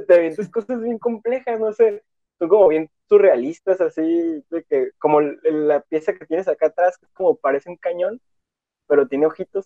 te 0.07 0.13
avientas 0.13 0.49
cosas 0.49 0.81
bien 0.81 0.99
complejas, 0.99 1.59
no 1.59 1.71
sé, 1.73 2.03
son 2.39 2.49
como 2.49 2.67
bien 2.67 2.89
surrealistas, 3.09 3.81
así, 3.81 4.43
de 4.49 4.63
que, 4.63 4.91
como 4.99 5.21
la 5.21 5.81
pieza 5.81 6.13
que 6.13 6.25
tienes 6.25 6.47
acá 6.47 6.67
atrás, 6.67 6.97
que 6.97 7.05
es 7.05 7.11
como 7.13 7.35
parece 7.35 7.69
un 7.69 7.77
cañón, 7.77 8.21
pero 8.87 9.07
tiene 9.07 9.25
ojitos. 9.25 9.65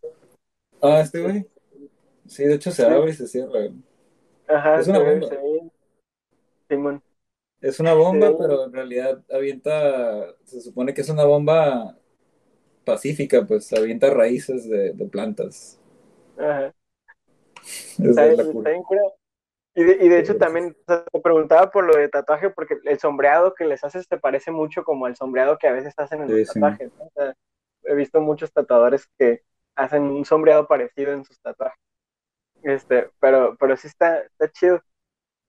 Ah, 0.82 1.02
este 1.02 1.22
güey. 1.22 1.46
Sí, 2.28 2.44
de 2.44 2.56
hecho 2.56 2.72
se 2.72 2.86
abre 2.86 3.12
y 3.12 3.14
se 3.14 3.28
cierra. 3.28 3.70
Ajá, 4.48 4.80
es 4.80 4.88
una 4.88 5.00
bomba. 5.00 5.30
Simón. 6.70 7.02
Es 7.62 7.80
una 7.80 7.94
bomba, 7.94 8.38
pero 8.38 8.66
en 8.66 8.74
realidad 8.74 9.24
avienta, 9.32 10.36
se 10.46 10.62
supone 10.62 10.94
que 10.94 11.02
es 11.02 11.10
una 11.10 11.26
bomba 11.26 11.98
pacífica, 12.86 13.46
pues 13.46 13.74
avienta 13.74 14.10
raíces 14.10 14.70
de, 14.70 14.94
de 14.94 15.06
plantas. 15.06 15.80
Ajá. 16.38 16.74
Está, 18.00 18.26
bien 18.26 18.84
Y 19.76 19.84
de, 19.84 20.06
y 20.06 20.10
de 20.10 20.20
hecho 20.20 20.38
también 20.38 20.76
te 20.86 21.20
preguntaba 21.22 21.70
por 21.72 21.86
lo 21.86 21.96
de 21.96 22.10
tatuaje 22.10 22.50
porque 22.50 22.78
el 22.84 23.00
sombreado 23.00 23.54
que 23.54 23.66
les 23.66 23.84
haces 23.84 24.08
te 24.08 24.18
parece 24.18 24.52
mucho 24.52 24.84
como 24.84 25.08
el 25.08 25.16
sombreado 25.16 25.58
que 25.58 25.68
a 25.68 25.74
veces 25.74 25.94
hacen 25.98 26.22
en 26.22 26.38
los 26.38 26.48
tatuajes. 26.48 26.92
he 27.84 27.96
visto 27.96 28.22
muchos 28.22 28.52
tatuadores 28.52 29.08
que 29.18 29.44
hacen 29.76 30.04
un 30.04 30.26
sombreado 30.26 30.68
parecido 30.68 31.14
en 31.14 31.26
sus 31.26 31.40
tatuajes. 31.40 31.80
Este, 32.64 33.10
pero, 33.20 33.56
pero 33.60 33.78
sí 33.78 33.88
está, 33.88 34.20
está 34.20 34.50
chido. 34.52 34.82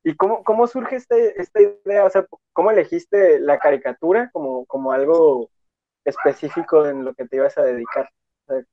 ¿Y 0.05 0.14
cómo, 0.14 0.44
cómo 0.44 0.66
surge 0.66 0.96
este, 0.96 1.40
esta 1.40 1.61
idea? 1.61 2.05
O 2.05 2.11
sea, 2.11 2.27
¿cómo 2.53 2.70
elegiste 2.70 3.40
la 3.40 3.59
caricatura 3.59 4.31
como, 4.33 4.64
como 4.66 4.92
algo 4.92 5.51
específico 6.05 6.87
en 6.87 7.05
lo 7.05 7.14
que 7.14 7.27
te 7.27 7.37
ibas 7.37 7.59
a 7.59 7.62
dedicar? 7.62 8.09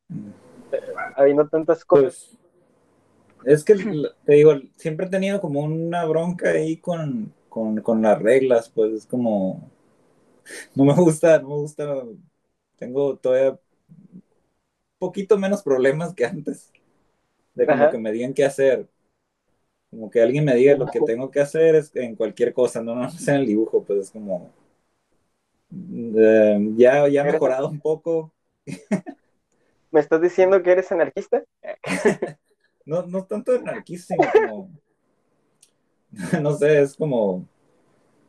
Mm 0.08 0.44
habiendo 1.15 1.47
tantas 1.47 1.84
cosas. 1.84 2.30
Pues, 2.30 2.45
es 3.45 3.63
que 3.63 3.75
te 4.25 4.34
digo, 4.34 4.54
siempre 4.75 5.06
he 5.06 5.10
tenido 5.10 5.39
como 5.39 5.62
una 5.62 6.06
bronca 6.06 6.49
ahí 6.49 6.78
con, 6.78 7.32
con, 7.49 8.01
las 8.01 8.21
reglas, 8.21 8.69
pues 8.69 8.93
es 8.93 9.06
como, 9.06 9.69
no 10.73 10.84
me 10.84 10.93
gusta, 10.93 11.39
no 11.39 11.49
me 11.49 11.56
gusta, 11.56 12.04
tengo 12.75 13.17
todavía 13.17 13.51
un 13.51 13.60
poquito 14.97 15.38
menos 15.38 15.62
problemas 15.62 16.13
que 16.13 16.25
antes, 16.25 16.71
de 17.54 17.67
como 17.67 17.89
que 17.89 17.97
me 17.97 18.12
digan 18.12 18.34
qué 18.34 18.45
hacer, 18.45 18.88
como 19.91 20.10
que 20.10 20.21
alguien 20.21 20.43
me 20.43 20.56
diga 20.56 20.75
lo 20.75 20.88
que 20.88 20.99
tengo 21.01 21.30
que 21.30 21.39
hacer 21.39 21.75
es 21.75 21.95
en 21.95 22.15
cualquier 22.15 22.51
cosa, 22.51 22.82
no, 22.82 22.95
no 22.95 23.10
sé 23.12 23.32
en 23.32 23.38
el 23.38 23.45
dibujo, 23.45 23.84
pues 23.84 23.99
es 23.99 24.12
como, 24.12 24.51
eh, 25.71 26.60
ya, 26.75 27.08
ya 27.08 27.21
he 27.21 27.32
mejorado 27.32 27.69
un 27.69 27.80
poco. 27.80 28.32
¿Me 29.95 30.01
estás 30.01 30.21
diciendo 30.21 30.62
que 30.62 30.73
eres 30.73 30.91
anarquista? 30.91 31.41
no, 32.86 33.03
no 33.03 33.23
tanto 33.23 33.53
anarquista, 33.53 34.13
sino 34.13 34.29
como. 34.34 34.69
no 36.41 36.58
sé, 36.58 36.81
es 36.81 36.95
como 36.95 37.47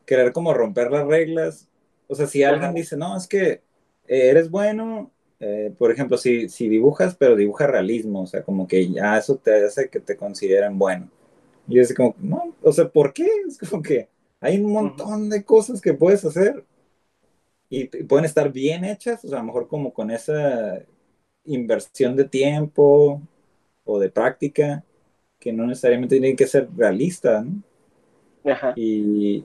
querer 0.05 0.33
como 0.33 0.55
romper 0.55 0.93
las 0.93 1.05
reglas. 1.09 1.69
O 2.07 2.15
sea, 2.15 2.29
si 2.29 2.45
alguien 2.45 2.73
dice, 2.73 2.97
no, 2.97 3.17
es 3.17 3.27
que 3.27 3.51
eh, 3.51 3.63
eres 4.07 4.49
bueno, 4.49 5.11
eh, 5.41 5.75
por 5.77 5.91
ejemplo, 5.91 6.17
si, 6.17 6.49
si 6.49 6.69
dibujas, 6.69 7.17
pero 7.17 7.35
dibuja 7.35 7.67
realismo, 7.67 8.23
o 8.23 8.27
sea, 8.29 8.45
como 8.45 8.69
que 8.69 8.89
ya 8.89 9.19
eso 9.19 9.35
te 9.35 9.65
hace 9.65 9.91
que 9.91 9.99
te 9.99 10.17
consideren 10.17 10.79
bueno. 10.79 11.11
Y 11.67 11.81
es 11.81 11.93
como, 11.93 12.15
no, 12.21 12.55
o 12.63 12.71
sea, 12.71 12.89
¿por 12.89 13.13
qué? 13.13 13.27
Es 13.61 13.69
como 13.69 13.83
que 13.83 14.09
hay 14.39 14.61
un 14.61 14.71
montón 14.71 15.31
de 15.31 15.43
cosas 15.43 15.81
que 15.81 15.95
puedes 15.95 16.25
hacer 16.25 16.65
y 17.69 17.87
pueden 18.05 18.25
estar 18.25 18.53
bien 18.53 18.85
hechas, 18.85 19.25
o 19.25 19.29
sea, 19.29 19.39
a 19.39 19.41
lo 19.41 19.49
mejor 19.49 19.67
como 19.67 19.93
con 19.93 20.13
esa 20.13 20.81
inversión 21.47 22.17
de 22.17 22.25
tiempo 22.25 23.21
o 23.85 23.99
de 23.99 24.11
práctica 24.11 24.85
que 25.39 25.53
no 25.53 25.67
necesariamente 25.67 26.19
tiene 26.19 26.37
que 26.37 26.47
ser 26.47 26.69
realista, 26.77 27.43
¿no? 27.43 27.63
Y, 28.77 29.45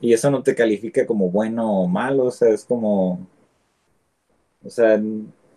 y, 0.00 0.12
eso 0.14 0.30
no 0.30 0.42
te 0.42 0.54
califica 0.54 1.06
como 1.06 1.30
bueno 1.30 1.82
o 1.82 1.86
malo, 1.86 2.24
o 2.24 2.30
sea, 2.30 2.48
es 2.48 2.64
como, 2.64 3.26
o 4.64 4.70
sea, 4.70 5.00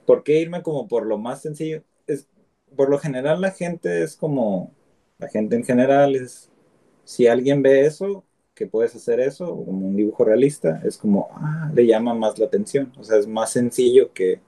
¿por 0.06 0.24
qué 0.24 0.42
irme 0.42 0.62
como 0.62 0.88
por 0.88 1.06
lo 1.06 1.18
más 1.18 1.42
sencillo? 1.42 1.84
Es, 2.06 2.28
por 2.76 2.90
lo 2.90 3.00
general 3.00 3.40
la 3.40 3.52
gente 3.52 4.04
es 4.04 4.18
como, 4.18 4.72
la 5.20 5.30
gente 5.30 5.56
en 5.56 5.64
general 5.64 6.16
es, 6.16 6.50
si 7.06 7.28
alguien 7.28 7.62
ve 7.62 7.86
eso, 7.86 8.26
que 8.60 8.68
puedes 8.68 8.94
hacer 8.94 9.22
eso, 9.22 9.46
como 9.66 9.88
un 9.88 9.96
dibujo 9.96 10.26
realista, 10.26 10.82
es 10.84 10.98
como, 10.98 11.30
ah, 11.32 11.72
le 11.74 11.88
llama 11.88 12.14
más 12.14 12.38
la 12.38 12.46
atención. 12.46 12.92
O 12.98 13.04
sea, 13.06 13.18
es 13.18 13.26
más 13.26 13.52
sencillo 13.52 14.12
que, 14.14 14.42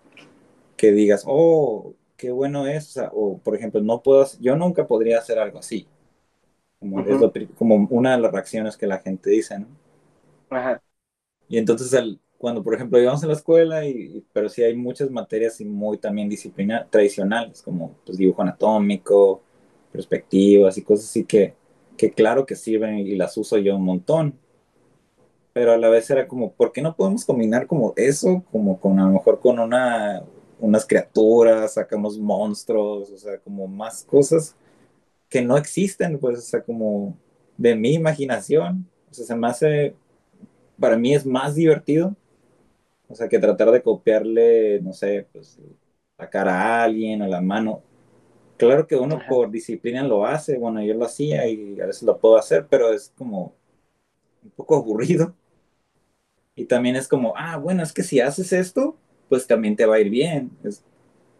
que 0.82 0.92
digas, 0.92 1.24
oh, 1.28 1.94
qué 2.18 2.32
bueno 2.32 2.66
es. 2.66 2.88
O, 2.88 2.92
sea, 2.92 3.12
o, 3.14 3.38
por 3.38 3.56
ejemplo, 3.56 3.80
no 3.82 4.02
puedo, 4.02 4.26
yo 4.40 4.56
nunca 4.56 4.88
podría 4.88 5.20
hacer 5.20 5.38
algo 5.38 5.60
así. 5.60 5.88
Como, 6.80 7.02
es 7.02 7.22
lo, 7.22 7.32
como 7.56 7.88
una 7.92 8.16
de 8.16 8.22
las 8.24 8.32
reacciones 8.32 8.76
que 8.76 8.88
la 8.88 8.98
gente 8.98 9.30
dice, 9.30 9.60
¿no? 9.60 9.68
Ajá. 10.50 10.82
Y 11.48 11.60
entonces, 11.60 11.94
el, 11.94 12.20
cuando, 12.40 12.64
por 12.64 12.74
ejemplo, 12.74 13.00
íbamos 13.00 13.24
a 13.24 13.28
la 13.28 13.34
escuela, 13.34 13.86
y, 13.86 14.26
pero 14.34 14.50
sí 14.50 14.64
hay 14.64 14.76
muchas 14.76 15.12
materias 15.12 15.62
y 15.62 15.66
muy 15.66 16.00
también 16.00 16.28
disciplina 16.28 16.88
tradicionales, 16.90 17.62
como 17.62 17.98
pues, 18.04 18.18
dibujo 18.18 18.42
anatómico, 18.42 19.44
perspectivas 19.92 20.76
y 20.80 20.82
cosas 20.82 21.06
así 21.06 21.26
que 21.26 21.54
que 21.96 22.12
claro 22.12 22.48
que 22.48 22.56
sirven 22.56 22.98
y 22.98 23.16
las 23.16 23.38
uso 23.38 23.60
yo 23.60 23.76
un 23.76 23.86
montón, 23.86 24.40
pero 25.54 25.74
a 25.74 25.78
la 25.78 25.90
vez 25.90 26.10
era 26.10 26.28
como, 26.28 26.52
¿por 26.54 26.72
qué 26.72 26.82
no 26.82 26.96
podemos 26.96 27.26
combinar 27.26 27.68
como 27.68 27.94
eso, 27.96 28.44
como 28.52 28.80
con 28.80 29.00
a 29.00 29.06
lo 29.06 29.12
mejor 29.12 29.40
con 29.40 29.60
una, 29.60 30.24
unas 30.62 30.86
criaturas, 30.86 31.74
sacamos 31.76 32.20
monstruos, 32.20 33.12
o 33.12 33.18
sea, 33.18 33.38
como 33.40 33.68
más 33.68 34.06
cosas 34.06 34.56
que 35.30 35.42
no 35.42 35.58
existen, 35.58 36.20
pues, 36.20 36.40
o 36.40 36.42
sea, 36.42 36.64
como 36.64 37.18
de 37.58 37.76
mi 37.76 37.94
imaginación, 37.96 38.88
o 39.12 39.14
sea, 39.14 39.26
se 39.26 39.36
me 39.36 39.48
hace, 39.48 39.96
para 40.80 40.98
mí 40.98 41.14
es 41.16 41.26
más 41.26 41.56
divertido, 41.56 42.16
o 43.10 43.16
sea, 43.16 43.30
que 43.30 43.40
tratar 43.40 43.72
de 43.72 43.82
copiarle, 43.84 44.82
no 44.82 44.94
sé, 44.94 45.28
pues, 45.34 45.60
la 46.18 46.30
cara 46.30 46.54
a 46.62 46.84
alguien, 46.84 47.22
a 47.22 47.28
la 47.28 47.42
mano, 47.42 47.84
Claro 48.62 48.86
que 48.86 48.96
uno 48.96 49.20
por 49.28 49.50
disciplina 49.50 50.04
lo 50.04 50.24
hace, 50.24 50.56
bueno, 50.56 50.84
yo 50.84 50.94
lo 50.94 51.06
hacía 51.06 51.48
y 51.48 51.82
a 51.82 51.88
veces 51.88 52.04
lo 52.04 52.20
puedo 52.20 52.38
hacer, 52.38 52.68
pero 52.70 52.94
es 52.94 53.12
como 53.18 53.56
un 54.44 54.52
poco 54.52 54.76
aburrido. 54.76 55.34
Y 56.56 56.66
también 56.66 56.96
es 56.96 57.08
como, 57.08 57.34
ah, 57.36 57.58
bueno, 57.58 57.82
es 57.82 57.92
que 57.92 58.04
si 58.04 58.20
haces 58.20 58.54
esto, 58.54 58.98
pues 59.32 59.48
también 59.48 59.78
te 59.78 59.86
va 59.86 59.96
a 59.96 60.00
ir 60.02 60.10
bien. 60.10 60.52
Es, 60.62 60.84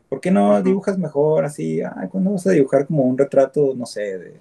¿Por 0.08 0.22
qué 0.22 0.32
no 0.32 0.64
dibujas 0.64 0.98
mejor 0.98 1.44
así? 1.44 1.82
Ah, 1.82 2.08
¿cuándo 2.10 2.32
vas 2.32 2.48
a 2.48 2.52
dibujar 2.52 2.88
como 2.88 3.04
un 3.04 3.18
retrato, 3.18 3.74
no 3.76 3.86
sé, 3.86 4.18
de, 4.18 4.40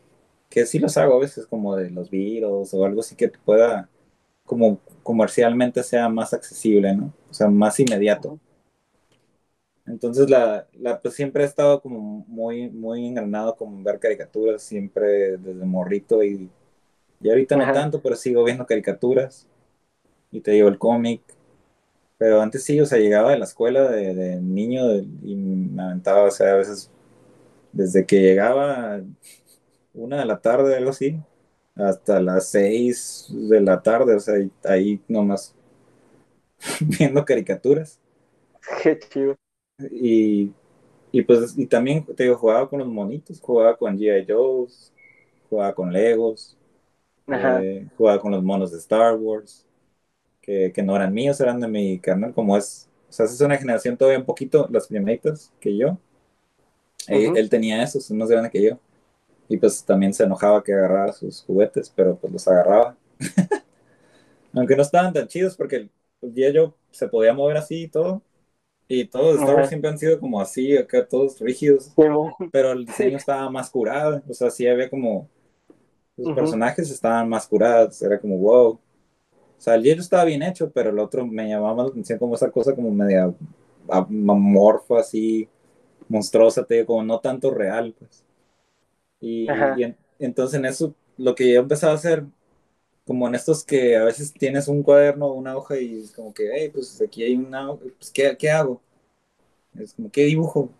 que 0.48 0.66
sí 0.66 0.78
los 0.78 0.96
hago 0.96 1.16
a 1.16 1.20
veces 1.20 1.46
como 1.46 1.74
de 1.74 1.90
los 1.90 2.10
virus 2.10 2.72
o 2.72 2.84
algo 2.84 3.00
así 3.00 3.16
que 3.16 3.28
pueda, 3.28 3.88
como 4.46 4.78
comercialmente 5.02 5.82
sea 5.82 6.08
más 6.08 6.32
accesible, 6.32 6.94
¿no? 6.94 7.12
O 7.28 7.34
sea, 7.34 7.48
más 7.48 7.80
inmediato. 7.80 8.38
Entonces, 9.84 10.30
la, 10.30 10.68
la, 10.78 11.00
pues 11.00 11.14
siempre 11.14 11.42
he 11.42 11.46
estado 11.46 11.80
como 11.80 12.24
muy, 12.28 12.70
muy 12.70 13.04
engranado 13.04 13.56
con 13.56 13.82
ver 13.82 13.98
caricaturas, 13.98 14.62
siempre 14.62 15.38
desde 15.38 15.64
morrito 15.66 16.22
y, 16.22 16.48
y 17.20 17.30
ahorita 17.30 17.56
no 17.56 17.72
tanto, 17.72 18.00
pero 18.00 18.14
sigo 18.14 18.44
viendo 18.44 18.64
caricaturas 18.64 19.48
y 20.30 20.40
te 20.40 20.52
digo 20.52 20.68
el 20.68 20.78
cómic. 20.78 21.22
Pero 22.20 22.42
antes 22.42 22.64
sí, 22.64 22.78
o 22.78 22.85
sea, 22.85 22.98
llegaba 22.98 23.30
de 23.30 23.38
la 23.38 23.46
escuela 23.46 23.90
de, 23.90 24.38
niño 24.42 24.94
y 25.22 25.35
me 25.37 25.83
aventaba, 25.83 26.24
o 26.24 26.30
sea, 26.30 26.52
a 26.52 26.56
veces 26.56 26.90
desde 27.72 28.04
que 28.04 28.20
llegaba 28.20 29.00
una 29.94 30.18
de 30.18 30.26
la 30.26 30.38
tarde, 30.38 30.76
algo 30.76 30.90
así, 30.90 31.18
hasta 31.74 32.20
las 32.20 32.50
seis 32.50 33.26
de 33.30 33.62
la 33.62 33.80
tarde, 33.80 34.16
o 34.16 34.20
sea, 34.20 34.35
ahí 34.64 35.00
nomás 35.09 35.54
viendo 36.98 37.24
caricaturas. 37.24 37.98
Qué 38.83 38.98
chido. 38.98 39.38
Y, 39.90 40.52
y 41.12 41.22
pues, 41.22 41.56
y 41.56 41.64
también 41.64 42.04
te 42.04 42.24
digo, 42.24 42.37
jugaba 42.37 42.68
con 42.68 42.80
los 42.80 42.88
monitos, 42.88 43.40
jugaba 43.40 43.78
con 43.78 43.96
G.I. 43.96 44.30
Joe's, 44.30 44.92
jugaba 45.48 45.74
con 45.74 45.90
Legos, 45.90 46.59
eh, 47.28 47.88
jugaba 47.96 48.20
con 48.20 48.33
los 48.33 48.42
monos 48.42 48.72
de 48.72 48.76
Star 48.76 49.16
Wars, 49.16 49.64
que, 50.40 50.72
que, 50.74 50.83
no 50.83 50.96
eran 50.96 51.12
míos, 51.12 51.40
eran 51.40 51.61
de 51.61 51.68
mi 51.68 51.98
canal, 51.98 52.33
como 52.33 52.57
es, 52.57 52.88
o 53.09 53.12
sea, 53.12 53.26
es 53.26 53.40
una 53.40 53.59
generación 53.59 53.96
todavía 53.96 54.18
un 54.18 54.24
poquito, 54.24 54.68
las 54.70 54.87
primeritas 54.87 55.53
que 55.61 55.76
yo. 55.76 55.98
Eh, 57.09 57.33
él 57.35 57.48
tenía 57.48 57.83
esos, 57.83 58.05
es 58.05 58.11
más 58.12 58.29
grande 58.29 58.50
que 58.50 58.62
yo. 58.62 58.79
Y 59.48 59.57
pues 59.57 59.85
también 59.85 60.14
se 60.14 60.24
enojaba 60.24 60.62
que 60.62 60.72
agarraba 60.72 61.12
sus 61.12 61.42
juguetes, 61.42 61.92
pero 61.94 62.16
pues 62.16 62.33
los 62.33 62.46
agarraba. 62.46 62.96
Aunque 64.53 64.76
no 64.76 64.83
estaban 64.83 65.12
tan 65.12 65.26
chidos 65.26 65.57
porque 65.57 65.88
el 66.22 66.35
día 66.35 66.50
yo 66.50 66.74
se 66.90 67.09
podía 67.09 67.35
mover 67.35 67.57
así 67.57 67.85
y 67.85 67.88
todo. 67.88 68.22
Y 68.87 69.05
todos 69.05 69.38
Star 69.38 69.55
Wars 69.55 69.68
siempre 69.68 69.88
han 69.88 69.98
sido 69.98 70.18
como 70.18 70.40
así, 70.40 70.76
acá 70.76 71.07
todos 71.07 71.38
rígidos. 71.40 71.92
Pero 72.50 72.72
el 72.72 72.85
diseño 72.85 73.16
estaba 73.16 73.48
más 73.48 73.70
curado. 73.70 74.20
O 74.29 74.35
sea, 74.35 74.50
sí 74.50 74.66
había 74.66 74.90
como. 74.90 75.29
Los 76.16 76.35
personajes 76.35 76.90
estaban 76.90 77.29
más 77.29 77.46
curados. 77.46 78.03
Era 78.03 78.18
como 78.18 78.37
wow. 78.38 78.81
O 79.61 79.62
sea, 79.62 79.75
el 79.75 79.83
hielo 79.83 80.01
estaba 80.01 80.25
bien 80.25 80.42
hecho, 80.42 80.70
pero 80.70 80.88
el 80.88 80.99
otro 80.99 81.27
me 81.27 81.46
llamaba 81.46 81.75
más 81.75 81.85
la 81.85 81.90
atención 81.90 82.18
como 82.18 82.35
esa 82.35 82.51
cosa 82.51 82.75
como 82.75 82.90
media 82.90 83.31
amorfa, 83.90 85.01
así, 85.01 85.46
monstruosa, 86.09 86.64
te 86.64 86.77
digo, 86.77 86.87
como 86.87 87.03
no 87.03 87.20
tanto 87.20 87.51
real, 87.51 87.94
pues. 87.99 88.25
Y, 89.20 89.46
entonces 90.18 90.59
en 90.59 90.64
eso, 90.64 90.94
lo 91.18 91.35
que 91.35 91.53
yo 91.53 91.61
empezaba 91.61 91.92
a 91.92 91.96
hacer, 91.96 92.25
como 93.07 93.29
en 93.29 93.35
estos 93.35 93.62
que 93.62 93.99
a 93.99 94.05
veces 94.05 94.33
tienes 94.33 94.66
un 94.66 94.83
cuaderno, 94.83 95.31
una 95.35 95.55
hoja 95.55 95.79
y 95.79 96.05
es 96.05 96.12
como 96.12 96.33
que, 96.33 96.51
hey, 96.55 96.70
pues 96.73 96.99
aquí 97.03 97.23
hay 97.23 97.37
una, 97.37 97.75
pues 97.75 98.11
¿qué, 98.14 98.35
¿qué, 98.38 98.51
hago? 98.51 98.81
Es 99.79 99.92
como, 99.92 100.11
¿qué 100.11 100.25
dibujo? 100.25 100.70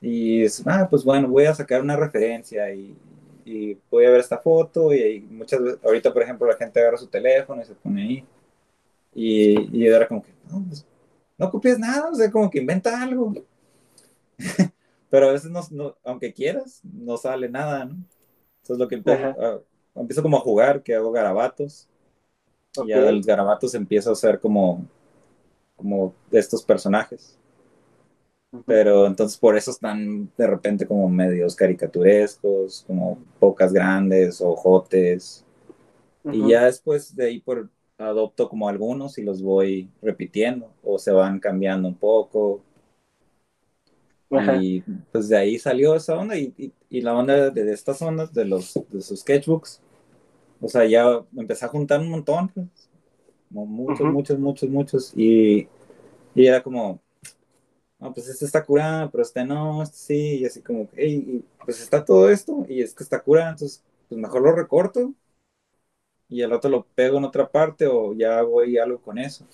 Y 0.00 0.42
es, 0.42 0.64
ah, 0.66 0.88
pues 0.90 1.04
bueno, 1.04 1.28
voy 1.28 1.44
a 1.44 1.54
sacar 1.54 1.80
una 1.80 1.96
referencia 1.96 2.74
y, 2.74 2.96
y 3.44 3.78
voy 3.90 4.06
a 4.06 4.10
ver 4.10 4.20
esta 4.20 4.38
foto 4.38 4.92
y, 4.92 5.00
y, 5.00 5.20
muchas 5.20 5.62
veces, 5.62 5.78
ahorita 5.84 6.12
por 6.12 6.22
ejemplo 6.22 6.46
la 6.46 6.56
gente 6.56 6.80
agarra 6.80 6.96
su 6.96 7.06
teléfono 7.06 7.62
y 7.62 7.64
se 7.64 7.74
pone 7.74 8.02
ahí 8.02 8.24
y, 9.14 9.78
y 9.78 9.86
era 9.86 10.08
como 10.08 10.22
que, 10.22 10.32
no, 10.50 10.64
pues, 10.66 10.84
no 11.38 11.50
copies 11.50 11.78
nada, 11.78 12.10
o 12.10 12.14
sea, 12.14 12.30
como 12.30 12.50
que 12.50 12.58
inventa 12.58 13.00
algo. 13.00 13.32
Pero 15.10 15.28
a 15.28 15.32
veces, 15.32 15.50
no, 15.50 15.60
no, 15.70 15.96
aunque 16.04 16.32
quieras, 16.32 16.80
no 16.82 17.16
sale 17.16 17.48
nada, 17.48 17.84
¿no? 17.84 17.96
Eso 18.62 18.72
es 18.72 18.78
lo 18.78 18.88
que 18.88 18.96
empiezo 18.96 20.22
como 20.22 20.38
a 20.38 20.40
jugar, 20.40 20.82
que 20.82 20.94
hago 20.94 21.12
garabatos. 21.12 21.88
Y 22.82 22.88
ya 22.88 23.00
de 23.00 23.12
los 23.12 23.24
garabatos 23.24 23.74
empiezo 23.74 24.10
a 24.10 24.14
hacer 24.14 24.40
como, 24.40 24.84
como 25.76 26.12
de 26.30 26.40
estos 26.40 26.64
personajes. 26.64 27.38
Pero 28.66 29.06
entonces 29.06 29.38
por 29.38 29.56
eso 29.56 29.70
están 29.70 30.30
de 30.36 30.46
repente 30.46 30.86
como 30.86 31.08
medios 31.08 31.56
caricaturescos, 31.56 32.84
como 32.86 33.18
pocas 33.38 33.72
grandes, 33.72 34.40
ojotes. 34.40 35.44
Y 36.30 36.48
ya 36.48 36.64
después 36.66 37.14
de 37.14 37.26
ahí 37.26 37.40
por 37.40 37.68
adopto 37.98 38.48
como 38.48 38.68
algunos 38.68 39.18
y 39.18 39.22
los 39.22 39.42
voy 39.42 39.88
repitiendo 40.02 40.70
o 40.82 40.98
se 40.98 41.12
van 41.12 41.38
cambiando 41.40 41.88
un 41.88 41.94
poco. 41.94 42.62
Y 44.60 44.82
pues 45.12 45.28
de 45.28 45.36
ahí 45.36 45.58
salió 45.58 45.94
esa 45.94 46.16
onda 46.16 46.36
y, 46.36 46.72
y, 46.90 47.00
la 47.00 47.14
onda 47.14 47.50
de, 47.50 47.72
estas 47.72 48.02
ondas, 48.02 48.32
de 48.34 48.44
los 48.44 48.74
de 48.90 49.00
sus 49.00 49.20
sketchbooks, 49.20 49.80
o 50.60 50.68
sea, 50.68 50.84
ya 50.86 51.24
empecé 51.36 51.64
a 51.64 51.68
juntar 51.68 52.00
un 52.00 52.10
montón, 52.10 52.48
pues, 52.48 52.66
muchos, 53.50 54.12
muchos, 54.12 54.38
muchos, 54.40 54.68
muchos, 54.70 55.12
y, 55.16 55.68
y 56.34 56.46
era 56.46 56.64
como, 56.64 57.00
no, 58.04 58.12
pues 58.12 58.28
este 58.28 58.44
está 58.44 58.62
curado, 58.62 59.10
pero 59.10 59.22
este 59.22 59.44
no, 59.46 59.82
este 59.82 59.96
sí, 59.96 60.38
y 60.40 60.44
así 60.44 60.60
como, 60.60 60.88
hey, 60.94 61.42
pues 61.64 61.80
está 61.80 62.04
todo 62.04 62.28
esto, 62.28 62.66
y 62.68 62.82
es 62.82 62.94
que 62.94 63.02
está 63.02 63.18
curado, 63.22 63.50
entonces, 63.50 63.82
pues 64.08 64.20
mejor 64.20 64.42
lo 64.42 64.52
recorto, 64.52 65.14
y 66.28 66.42
al 66.42 66.52
otro 66.52 66.70
lo 66.70 66.84
pego 66.94 67.16
en 67.16 67.24
otra 67.24 67.50
parte, 67.50 67.86
o 67.86 68.12
ya 68.12 68.38
hago 68.38 68.60
ahí 68.60 68.76
algo 68.76 69.00
con 69.00 69.16
eso. 69.18 69.46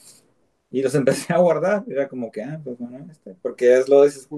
Y 0.71 0.83
los 0.83 0.95
empecé 0.97 1.33
a 1.33 1.39
guardar, 1.39 1.85
era 1.89 2.09
como 2.09 2.33
que, 2.33 2.43
ah, 2.43 2.61
pues 2.63 2.77
bueno, 2.79 3.07
este, 3.09 3.37
porque 3.41 3.79
es 3.79 3.89
lo 3.89 4.05
dices, 4.05 4.29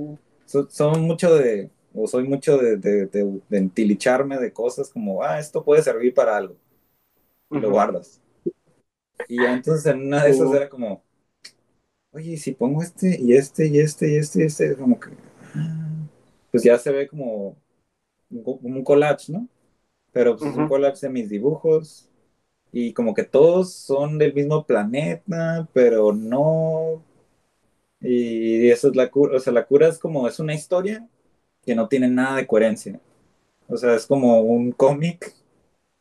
son, 0.44 0.70
son 0.70 1.00
mucho 1.02 1.34
de, 1.34 1.70
o 1.94 2.06
soy 2.06 2.28
mucho 2.28 2.58
de, 2.58 2.76
de, 2.76 3.06
de, 3.06 3.40
de, 3.48 3.58
entilicharme 3.58 4.36
de 4.38 4.52
cosas 4.52 4.90
como, 4.90 5.22
ah, 5.22 5.38
esto 5.38 5.64
puede 5.64 5.82
servir 5.82 6.12
para 6.12 6.36
algo. 6.36 6.56
Y 7.50 7.58
lo 7.60 7.70
guardas. 7.70 8.20
Y 9.28 9.42
entonces 9.42 9.86
en 9.86 10.06
una 10.06 10.24
de 10.24 10.30
esas 10.30 10.52
era 10.52 10.68
como, 10.68 11.02
oye, 12.12 12.36
si 12.36 12.52
pongo 12.52 12.82
este 12.82 13.18
y 13.20 13.34
este 13.34 13.66
y 13.66 13.78
este 13.80 14.12
y 14.12 14.16
este 14.16 14.42
y 14.42 14.46
este, 14.46 14.76
como 14.76 15.00
que, 15.00 15.10
ah, 15.54 16.06
pues 16.50 16.62
ya 16.62 16.78
se 16.78 16.92
ve 16.92 17.08
como 17.08 17.56
un, 18.30 18.84
collage, 18.84 19.32
¿no? 19.32 19.48
Pero 20.12 20.36
pues 20.36 20.50
es 20.52 20.56
un 20.56 20.68
collage 20.68 21.06
de 21.06 21.10
mis 21.10 21.28
dibujos 21.28 22.08
y 22.72 22.92
como 22.92 23.14
que 23.14 23.24
todos 23.24 23.74
son 23.74 24.18
del 24.18 24.34
mismo 24.34 24.64
planeta, 24.66 25.68
pero 25.72 26.12
no. 26.12 27.02
Y 28.00 28.68
eso 28.70 28.88
es 28.88 28.96
la 28.96 29.10
cura, 29.10 29.36
o 29.36 29.40
sea, 29.40 29.52
la 29.52 29.66
cura 29.66 29.88
es 29.88 29.98
como, 29.98 30.26
es 30.28 30.38
una 30.40 30.54
historia 30.54 31.08
que 31.64 31.74
no 31.74 31.88
tiene 31.88 32.08
nada 32.08 32.36
de 32.36 32.46
coherencia. 32.46 33.00
O 33.68 33.76
sea, 33.76 33.94
es 33.94 34.06
como 34.06 34.40
un 34.42 34.72
cómic 34.72 35.34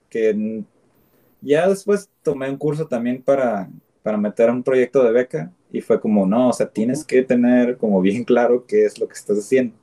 que 0.10 0.64
ya 1.42 1.70
después 1.70 2.10
tomé 2.24 2.50
un 2.50 2.58
curso 2.58 2.88
también 2.88 3.24
para, 3.24 3.70
para 4.04 4.18
meter 4.18 4.50
un 4.50 4.64
proyecto 4.64 5.04
de 5.04 5.12
beca 5.12 5.54
Y 5.72 5.82
fue 5.82 6.00
como, 6.00 6.26
no, 6.26 6.50
o 6.50 6.54
sea, 6.54 6.68
tienes 6.68 7.04
que 7.06 7.24
tener 7.24 7.78
como 7.78 8.02
bien 8.02 8.24
claro 8.24 8.66
qué 8.66 8.86
es 8.86 9.00
lo 9.00 9.08
que 9.08 9.14
estás 9.14 9.38
haciendo. 9.38 9.76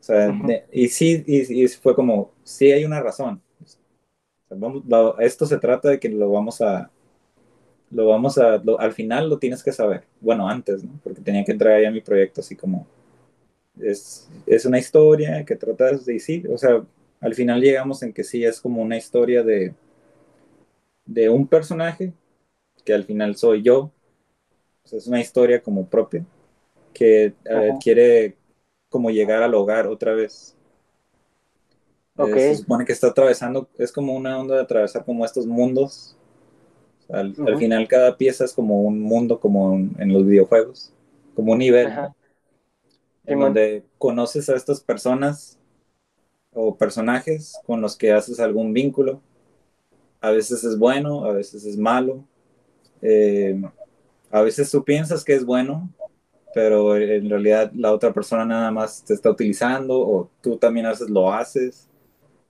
O 0.00 0.02
sea, 0.02 0.34
y 0.72 0.88
sí, 0.88 1.24
y, 1.26 1.66
fue 1.68 1.94
como, 1.94 2.30
sí 2.42 2.70
hay 2.72 2.84
una 2.84 3.00
razón. 3.00 3.40
vamos, 4.50 4.84
esto 5.20 5.46
se 5.46 5.58
trata 5.58 5.90
de 5.90 5.98
que 5.98 6.08
lo 6.08 6.30
vamos 6.30 6.60
a, 6.60 6.90
lo 7.90 8.08
vamos 8.08 8.38
a, 8.38 8.62
al 8.78 8.92
final 8.92 9.30
lo 9.30 9.38
tienes 9.38 9.62
que 9.62 9.72
saber. 9.72 10.04
Bueno, 10.20 10.48
antes, 10.48 10.84
¿no? 10.84 10.90
Porque 11.02 11.20
tenía 11.20 11.44
que 11.44 11.52
entrar 11.52 11.74
ahí 11.74 11.84
a 11.84 11.90
mi 11.90 12.00
proyecto 12.00 12.40
así 12.40 12.56
como, 12.56 12.86
es, 13.80 14.28
es 14.46 14.64
una 14.66 14.78
historia 14.78 15.44
que 15.44 15.56
tratas 15.56 16.04
de, 16.04 16.18
sí, 16.18 16.44
o 16.50 16.58
sea, 16.58 16.84
al 17.20 17.34
final 17.34 17.60
llegamos 17.60 18.02
en 18.02 18.12
que 18.12 18.24
sí 18.24 18.44
es 18.44 18.60
como 18.60 18.82
una 18.82 18.96
historia 18.96 19.42
de, 19.42 19.74
de 21.06 21.28
un 21.28 21.46
personaje, 21.46 22.12
que 22.84 22.92
al 22.92 23.04
final 23.04 23.36
soy 23.36 23.62
yo, 23.62 23.90
es 24.92 25.06
una 25.06 25.20
historia 25.20 25.62
como 25.62 25.86
propia, 25.86 26.24
que 26.92 27.32
quiere 27.82 28.36
como 28.88 29.10
llegar 29.10 29.42
al 29.42 29.54
hogar 29.54 29.86
otra 29.86 30.14
vez. 30.14 30.56
Eh, 32.18 32.32
se 32.32 32.56
supone 32.56 32.84
que 32.84 32.92
está 32.92 33.08
atravesando, 33.08 33.68
es 33.76 33.90
como 33.90 34.14
una 34.14 34.38
onda 34.38 34.54
de 34.54 34.62
atravesar 34.62 35.04
como 35.04 35.24
estos 35.24 35.46
mundos. 35.46 36.16
Al, 37.08 37.34
final 37.58 37.86
cada 37.88 38.16
pieza 38.16 38.44
es 38.44 38.52
como 38.52 38.82
un 38.82 39.00
mundo, 39.00 39.40
como 39.40 39.74
en 39.74 40.12
los 40.12 40.24
videojuegos, 40.24 40.92
como 41.34 41.52
un 41.52 41.58
nivel. 41.58 41.92
En 43.26 43.40
donde 43.40 43.84
conoces 43.98 44.48
a 44.50 44.54
estas 44.54 44.80
personas 44.80 45.58
o 46.52 46.76
personajes 46.76 47.58
con 47.66 47.80
los 47.80 47.96
que 47.96 48.12
haces 48.12 48.38
algún 48.38 48.72
vínculo. 48.72 49.20
A 50.20 50.30
veces 50.30 50.62
es 50.62 50.78
bueno, 50.78 51.24
a 51.24 51.32
veces 51.32 51.64
es 51.64 51.76
malo. 51.76 52.24
Eh, 53.02 53.60
a 54.34 54.42
veces 54.42 54.68
tú 54.68 54.82
piensas 54.82 55.22
que 55.22 55.32
es 55.32 55.44
bueno, 55.44 55.88
pero 56.52 56.96
en 56.96 57.30
realidad 57.30 57.70
la 57.72 57.92
otra 57.92 58.12
persona 58.12 58.44
nada 58.44 58.72
más 58.72 59.04
te 59.04 59.14
está 59.14 59.30
utilizando 59.30 59.96
o 59.96 60.28
tú 60.40 60.56
también 60.56 60.86
a 60.86 60.88
veces 60.90 61.08
lo 61.08 61.32
haces. 61.32 61.88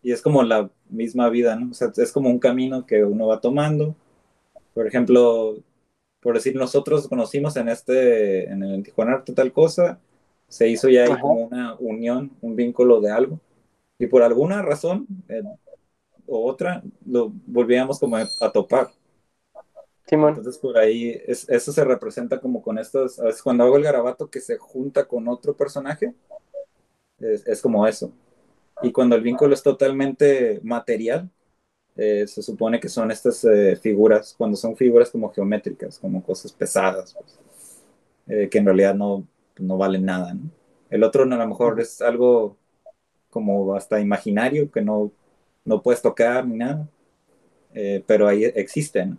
Y 0.02 0.10
es 0.10 0.22
como 0.22 0.42
la 0.42 0.70
misma 0.88 1.28
vida, 1.28 1.56
¿no? 1.56 1.72
O 1.72 1.74
sea, 1.74 1.92
es 1.94 2.10
como 2.10 2.30
un 2.30 2.38
camino 2.38 2.86
que 2.86 3.04
uno 3.04 3.26
va 3.26 3.42
tomando. 3.42 3.94
Por 4.72 4.86
ejemplo, 4.86 5.58
por 6.20 6.34
decir, 6.36 6.56
nosotros 6.56 7.06
conocimos 7.06 7.54
en 7.58 7.68
este, 7.68 8.48
en 8.50 8.62
el 8.62 8.82
Tijuana 8.82 9.12
Arte 9.16 9.34
tal 9.34 9.52
cosa, 9.52 10.00
se 10.48 10.68
hizo 10.68 10.88
ya 10.88 11.04
ahí 11.04 11.20
como 11.20 11.34
una 11.34 11.74
unión, 11.74 12.30
un 12.40 12.56
vínculo 12.56 13.02
de 13.02 13.10
algo. 13.10 13.40
Y 13.98 14.06
por 14.06 14.22
alguna 14.22 14.62
razón 14.62 15.06
eh, 15.28 15.42
o 16.26 16.46
otra, 16.50 16.82
lo 17.04 17.30
volvíamos 17.46 18.00
como 18.00 18.16
a 18.16 18.52
topar. 18.54 18.88
Entonces 20.10 20.58
por 20.58 20.76
ahí 20.76 21.18
eso 21.26 21.72
se 21.72 21.84
representa 21.84 22.40
como 22.40 22.62
con 22.62 22.78
estos, 22.78 23.18
a 23.18 23.30
cuando 23.42 23.64
hago 23.64 23.76
el 23.76 23.84
garabato 23.84 24.28
que 24.28 24.40
se 24.40 24.58
junta 24.58 25.06
con 25.06 25.28
otro 25.28 25.56
personaje, 25.56 26.14
es, 27.18 27.62
como 27.62 27.86
eso. 27.86 28.12
Y 28.82 28.92
cuando 28.92 29.16
el 29.16 29.22
vínculo 29.22 29.54
es 29.54 29.62
totalmente 29.62 30.60
material, 30.62 31.30
eh, 31.96 32.26
se 32.26 32.42
supone 32.42 32.80
que 32.80 32.88
son 32.88 33.10
estas 33.10 33.44
eh, 33.44 33.76
figuras, 33.76 34.34
cuando 34.36 34.56
son 34.56 34.76
figuras 34.76 35.10
como 35.10 35.32
geométricas, 35.32 35.98
como 35.98 36.22
cosas 36.22 36.52
pesadas, 36.52 37.14
pues, 37.14 37.38
eh, 38.26 38.48
que 38.50 38.58
en 38.58 38.66
realidad 38.66 38.94
no, 38.94 39.26
no 39.58 39.78
valen 39.78 40.04
nada. 40.04 40.36
El 40.90 41.02
otro 41.04 41.22
a 41.22 41.26
lo 41.26 41.48
mejor 41.48 41.80
es 41.80 42.02
algo 42.02 42.56
como 43.30 43.74
hasta 43.74 44.00
imaginario, 44.00 44.70
que 44.70 44.82
no, 44.82 45.12
no 45.64 45.82
puedes 45.82 46.02
tocar 46.02 46.46
ni 46.46 46.56
nada, 46.56 46.88
pero 48.06 48.28
ahí 48.28 48.44
existen. 48.44 49.18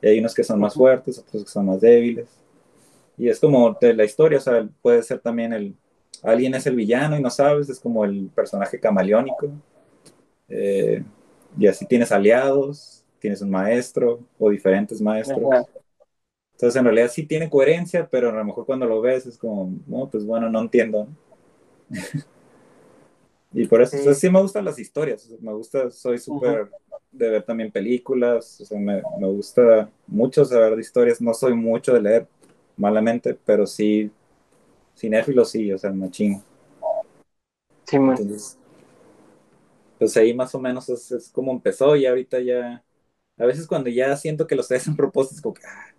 Y 0.00 0.08
hay 0.08 0.18
unos 0.18 0.34
que 0.34 0.44
son 0.44 0.60
más 0.60 0.74
fuertes, 0.74 1.18
otros 1.18 1.44
que 1.44 1.50
son 1.50 1.66
más 1.66 1.80
débiles. 1.80 2.28
Y 3.16 3.28
es 3.28 3.40
como 3.40 3.76
de 3.80 3.94
la 3.94 4.04
historia, 4.04 4.38
o 4.38 4.40
sea, 4.40 4.68
puede 4.80 5.02
ser 5.02 5.18
también 5.18 5.52
el... 5.52 5.74
Alguien 6.22 6.54
es 6.54 6.66
el 6.66 6.74
villano 6.74 7.16
y 7.16 7.22
no 7.22 7.30
sabes, 7.30 7.68
es 7.68 7.78
como 7.78 8.04
el 8.04 8.28
personaje 8.34 8.80
camaleónico. 8.80 9.50
Eh, 10.48 11.02
y 11.56 11.66
así 11.66 11.86
tienes 11.86 12.10
aliados, 12.10 13.04
tienes 13.18 13.40
un 13.40 13.50
maestro 13.50 14.20
o 14.38 14.50
diferentes 14.50 15.00
maestros. 15.00 15.38
Entonces, 16.52 16.76
en 16.76 16.84
realidad 16.84 17.08
sí 17.08 17.24
tiene 17.24 17.48
coherencia, 17.48 18.08
pero 18.10 18.30
a 18.30 18.32
lo 18.32 18.44
mejor 18.44 18.66
cuando 18.66 18.86
lo 18.86 19.00
ves 19.00 19.26
es 19.26 19.38
como, 19.38 19.72
no, 19.86 20.08
pues 20.10 20.24
bueno, 20.24 20.50
no 20.50 20.60
entiendo. 20.60 21.06
y 23.52 23.66
por 23.66 23.80
eso, 23.80 24.14
sí. 24.14 24.30
me 24.30 24.42
gustan 24.42 24.64
las 24.64 24.78
historias, 24.78 25.28
me 25.40 25.52
gusta, 25.52 25.90
soy 25.90 26.18
súper 26.18 26.68
de 27.10 27.30
ver 27.30 27.42
también 27.42 27.70
películas, 27.70 28.60
o 28.60 28.64
sea, 28.64 28.78
me, 28.78 29.02
me, 29.18 29.26
gusta 29.28 29.90
mucho 30.06 30.44
saber 30.44 30.74
de 30.74 30.80
historias, 30.80 31.20
no 31.20 31.32
soy 31.34 31.54
mucho 31.54 31.94
de 31.94 32.02
leer 32.02 32.28
malamente, 32.76 33.36
pero 33.44 33.66
sí, 33.66 34.10
cinéfilo 34.96 35.44
sí, 35.44 35.72
o 35.72 35.78
sea, 35.78 35.92
machín. 35.92 36.42
Sí, 37.84 37.96
Entonces, 37.96 38.58
pues 39.98 40.16
ahí 40.16 40.34
más 40.34 40.54
o 40.54 40.60
menos 40.60 40.88
es, 40.88 41.10
es, 41.10 41.28
como 41.30 41.52
empezó 41.52 41.96
y 41.96 42.06
ahorita 42.06 42.40
ya, 42.40 42.84
a 43.36 43.44
veces 43.46 43.66
cuando 43.66 43.90
ya 43.90 44.16
siento 44.16 44.46
que 44.46 44.54
lo 44.54 44.60
estoy 44.60 44.76
haciendo 44.76 44.96
propósito, 44.96 45.36
es 45.36 45.42
como 45.42 45.54
que 45.54 45.66
ah, 45.66 45.94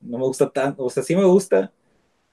no 0.00 0.18
me 0.18 0.24
gusta 0.24 0.50
tanto, 0.50 0.84
o 0.84 0.90
sea, 0.90 1.02
sí 1.02 1.16
me 1.16 1.24
gusta, 1.24 1.72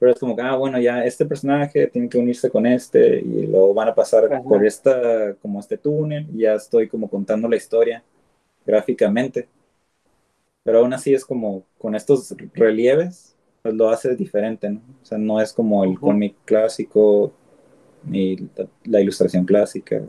pero 0.03 0.11
es 0.11 0.19
como 0.19 0.35
que, 0.35 0.41
ah, 0.41 0.57
bueno, 0.57 0.77
ya 0.81 1.05
este 1.05 1.25
personaje 1.25 1.87
tiene 1.87 2.09
que 2.09 2.17
unirse 2.17 2.49
con 2.49 2.65
este 2.65 3.19
y 3.21 3.47
luego 3.47 3.73
van 3.73 3.87
a 3.87 3.95
pasar 3.95 4.43
por 4.43 4.65
esta, 4.65 5.33
como 5.35 5.61
este 5.61 5.77
túnel 5.77 6.27
y 6.33 6.39
ya 6.39 6.55
estoy 6.55 6.89
como 6.89 7.09
contando 7.09 7.47
la 7.47 7.55
historia 7.55 8.03
gráficamente. 8.65 9.47
Pero 10.61 10.79
aún 10.79 10.93
así 10.93 11.13
es 11.13 11.23
como 11.23 11.63
con 11.77 11.95
estos 11.95 12.35
relieves, 12.53 13.37
pues 13.61 13.73
lo 13.75 13.87
hace 13.89 14.13
diferente, 14.17 14.71
¿no? 14.71 14.81
O 15.01 15.05
sea, 15.05 15.17
no 15.17 15.39
es 15.39 15.53
como 15.53 15.85
el 15.85 15.97
cómic 15.97 16.35
clásico 16.43 17.31
ni 18.03 18.35
la, 18.83 18.99
ilustración 18.99 19.45
clásica. 19.45 20.01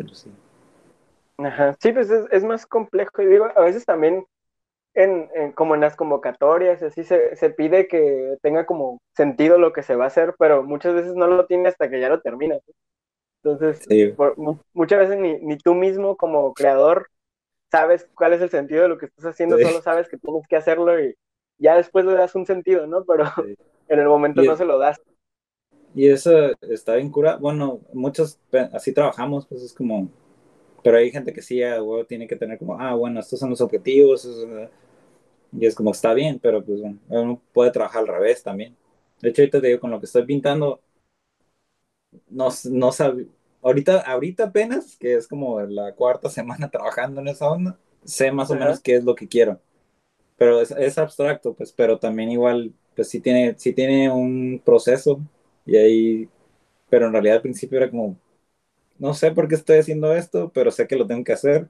Ajá, 1.39 1.77
sí, 1.81 1.93
pues 1.93 2.11
es, 2.11 2.25
es, 2.33 2.43
más 2.43 2.67
complejo 2.67 3.23
y 3.23 3.27
digo, 3.27 3.47
a 3.55 3.61
veces 3.61 3.85
también 3.85 4.25
en, 4.95 5.53
como 5.53 5.75
en 5.75 5.81
las 5.81 5.97
convocatorias, 5.97 6.83
así 6.83 7.05
se, 7.05 7.35
se, 7.37 7.51
pide 7.51 7.89
que 7.89 8.37
tenga 8.43 8.65
como 8.65 9.01
sentido 9.17 9.59
lo 9.59 9.73
que 9.73 9.83
se 9.83 9.97
va 9.97 10.05
a 10.05 10.09
hacer, 10.09 10.35
pero 10.39 10.63
muchas 10.63 10.95
veces 10.95 11.15
no 11.15 11.27
lo 11.27 11.47
tiene 11.47 11.69
hasta 11.69 11.91
que 11.91 12.01
ya 12.01 12.09
lo 12.09 12.21
termina. 12.21 12.59
Entonces, 13.43 13.87
muchas 14.73 14.99
veces 15.01 15.19
ni, 15.19 15.39
ni, 15.41 15.59
tú 15.59 15.75
mismo 15.75 16.17
como 16.17 16.55
creador 16.55 17.09
sabes 17.71 18.09
cuál 18.15 18.33
es 18.33 18.41
el 18.41 18.51
sentido 18.51 18.83
de 18.83 18.89
lo 18.89 18.99
que 18.99 19.07
estás 19.07 19.27
haciendo, 19.27 19.59
solo 19.59 19.83
sabes 19.83 20.09
que 20.09 20.17
tienes 20.17 20.47
que 20.49 20.57
hacerlo 20.57 20.99
y 21.03 21.15
ya 21.59 21.77
después 21.77 22.05
le 22.05 22.15
das 22.15 22.35
un 22.35 22.47
sentido, 22.47 22.87
¿no? 22.87 23.05
Pero 23.07 23.25
en 23.89 23.99
el 23.99 24.07
momento 24.07 24.43
no 24.43 24.57
se 24.57 24.65
lo 24.65 24.79
das. 24.79 25.01
Y 25.95 26.09
eso 26.09 26.53
está 26.63 26.95
bien 26.95 27.11
cura. 27.11 27.37
Bueno, 27.37 27.81
muchos 27.93 28.41
así 28.73 28.93
trabajamos, 28.93 29.47
pues 29.47 29.63
es 29.63 29.73
como, 29.73 30.09
pero 30.83 30.99
hay 30.99 31.11
gente 31.11 31.33
que 31.33 31.41
sí, 31.41 31.61
tiene 32.09 32.27
que 32.27 32.37
tener 32.37 32.59
como, 32.59 32.79
ah, 32.81 32.95
bueno, 32.95 33.21
estos 33.21 33.39
son 33.39 33.51
los 33.51 33.61
objetivos, 33.61 34.29
y 35.59 35.67
es 35.67 35.75
como, 35.75 35.93
está 35.93 36.15
bien, 36.15 36.39
pero 36.41 36.65
pues 36.65 36.81
bueno, 36.81 36.99
uno 37.09 37.43
puede 37.53 37.71
trabajar 37.71 38.03
al 38.03 38.09
revés 38.09 38.43
también. 38.43 38.77
De 39.21 39.31
hecho, 39.31 39.43
ahorita 39.43 39.61
te 39.61 39.69
digo, 39.69 39.81
con 39.81 39.91
lo 39.91 40.01
que 40.01 40.07
estoy 40.07 40.25
pintando, 40.25 40.81
no, 42.29 42.49
no 42.71 42.93
sabe, 42.93 43.29
ahorita, 43.63 44.01
ahorita 44.01 44.45
apenas, 44.45 44.97
que 44.97 45.15
es 45.15 45.27
como 45.27 45.61
la 45.63 45.93
cuarta 45.95 46.29
semana 46.31 46.71
trabajando 46.71 47.21
en 47.21 47.29
esa 47.29 47.51
onda, 47.51 47.79
sé 48.05 48.31
más 48.33 48.51
o 48.51 48.55
menos 48.55 48.81
qué 48.81 48.97
es 48.97 49.05
lo 49.05 49.15
que 49.15 49.29
quiero. 49.29 49.61
Pero 50.37 50.61
es, 50.61 50.73
es, 50.73 50.99
abstracto, 50.99 51.55
pues, 51.55 51.73
pero 51.73 51.99
también 51.99 52.31
igual, 52.31 52.73
pues 52.97 53.09
sí 53.09 53.21
tiene, 53.21 53.55
sí 53.59 53.73
tiene 53.73 54.11
un 54.11 54.61
proceso 54.65 55.21
y 55.65 55.77
ahí, 55.77 56.29
pero 56.91 57.07
en 57.07 57.13
realidad 57.13 57.37
al 57.37 57.43
principio 57.43 57.79
era 57.79 57.91
como, 57.91 58.17
no 58.99 59.15
sé 59.15 59.31
por 59.31 59.49
qué 59.49 59.55
estoy 59.55 59.79
haciendo 59.79 60.15
esto, 60.15 60.51
pero 60.53 60.71
sé 60.71 60.87
que 60.87 60.97
lo 60.97 61.07
tengo 61.07 61.25
que 61.25 61.33
hacer. 61.33 61.69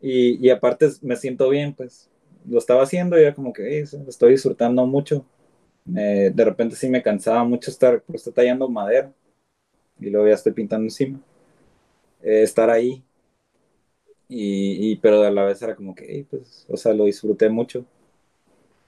Y, 0.00 0.44
y, 0.46 0.50
aparte 0.50 0.88
me 1.02 1.16
siento 1.16 1.48
bien, 1.50 1.74
pues 1.74 2.08
lo 2.48 2.58
estaba 2.58 2.82
haciendo 2.82 3.18
y 3.18 3.22
era 3.22 3.34
como 3.34 3.52
que 3.52 3.80
estoy 3.80 4.32
disfrutando 4.32 4.86
mucho. 4.86 5.24
de 5.84 6.44
repente 6.44 6.76
sí 6.76 6.88
me 6.88 7.02
cansaba 7.02 7.44
mucho 7.44 7.70
estar, 7.70 8.02
pues, 8.02 8.30
tallando 8.34 8.68
madera 8.68 9.12
y 10.00 10.10
luego 10.10 10.28
ya 10.28 10.34
estoy 10.34 10.52
pintando 10.52 10.86
encima. 10.86 11.20
Eh, 12.22 12.42
estar 12.42 12.70
ahí. 12.70 13.02
Y, 14.28 14.92
y, 14.92 14.96
pero 14.96 15.22
a 15.22 15.30
la 15.30 15.44
vez 15.44 15.60
era 15.62 15.74
como 15.76 15.94
que, 15.94 16.24
pues, 16.30 16.64
o 16.68 16.76
sea, 16.76 16.94
lo 16.94 17.04
disfruté 17.04 17.48
mucho. 17.48 17.84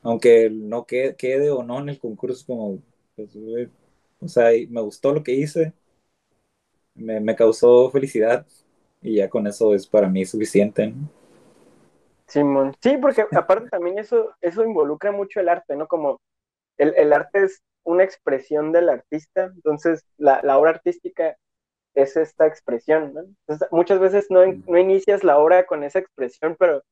Aunque 0.03 0.51
no 0.51 0.85
quede, 0.87 1.15
quede 1.17 1.51
o 1.51 1.63
no 1.63 1.81
en 1.81 1.89
el 1.91 1.99
concurso, 1.99 2.45
como, 2.47 2.83
pues, 3.17 3.31
o 4.21 4.29
sea, 4.29 4.51
me 4.69 4.81
gustó 4.81 5.13
lo 5.13 5.23
que 5.23 5.33
hice, 5.35 5.73
me, 6.95 7.21
me 7.21 7.37
causó 7.37 7.91
felicidad 7.91 8.47
y 9.03 9.17
ya 9.17 9.29
con 9.29 9.47
eso 9.47 9.75
es 9.75 9.87
para 9.87 10.09
mí 10.09 10.25
suficiente. 10.25 10.95
Simón, 12.27 12.75
sí, 12.81 12.97
porque 12.97 13.27
aparte 13.33 13.69
también 13.69 13.99
eso, 13.99 14.35
eso 14.41 14.65
involucra 14.65 15.13
mucho 15.13 15.41
el 15.41 15.49
arte, 15.49 15.77
¿no? 15.77 15.87
Como 15.87 16.21
el, 16.79 16.95
el 16.97 17.13
arte 17.13 17.45
es 17.45 17.63
una 17.85 18.05
expresión 18.05 18.73
del 18.73 18.89
artista, 18.89 19.51
entonces 19.55 20.05
la, 20.17 20.41
la 20.43 20.57
obra 20.59 20.71
artística 20.71 21.37
es 21.95 22.17
esta 22.17 22.47
expresión, 22.47 23.13
¿no? 23.13 23.21
Entonces, 23.47 23.69
muchas 23.71 23.99
veces 23.99 24.27
no, 24.31 24.41
no, 24.47 24.79
inicias 24.79 25.25
la 25.25 25.39
obra 25.39 25.67
con 25.67 25.85
esa 25.85 25.99
expresión, 25.99 26.57
pero 26.59 26.83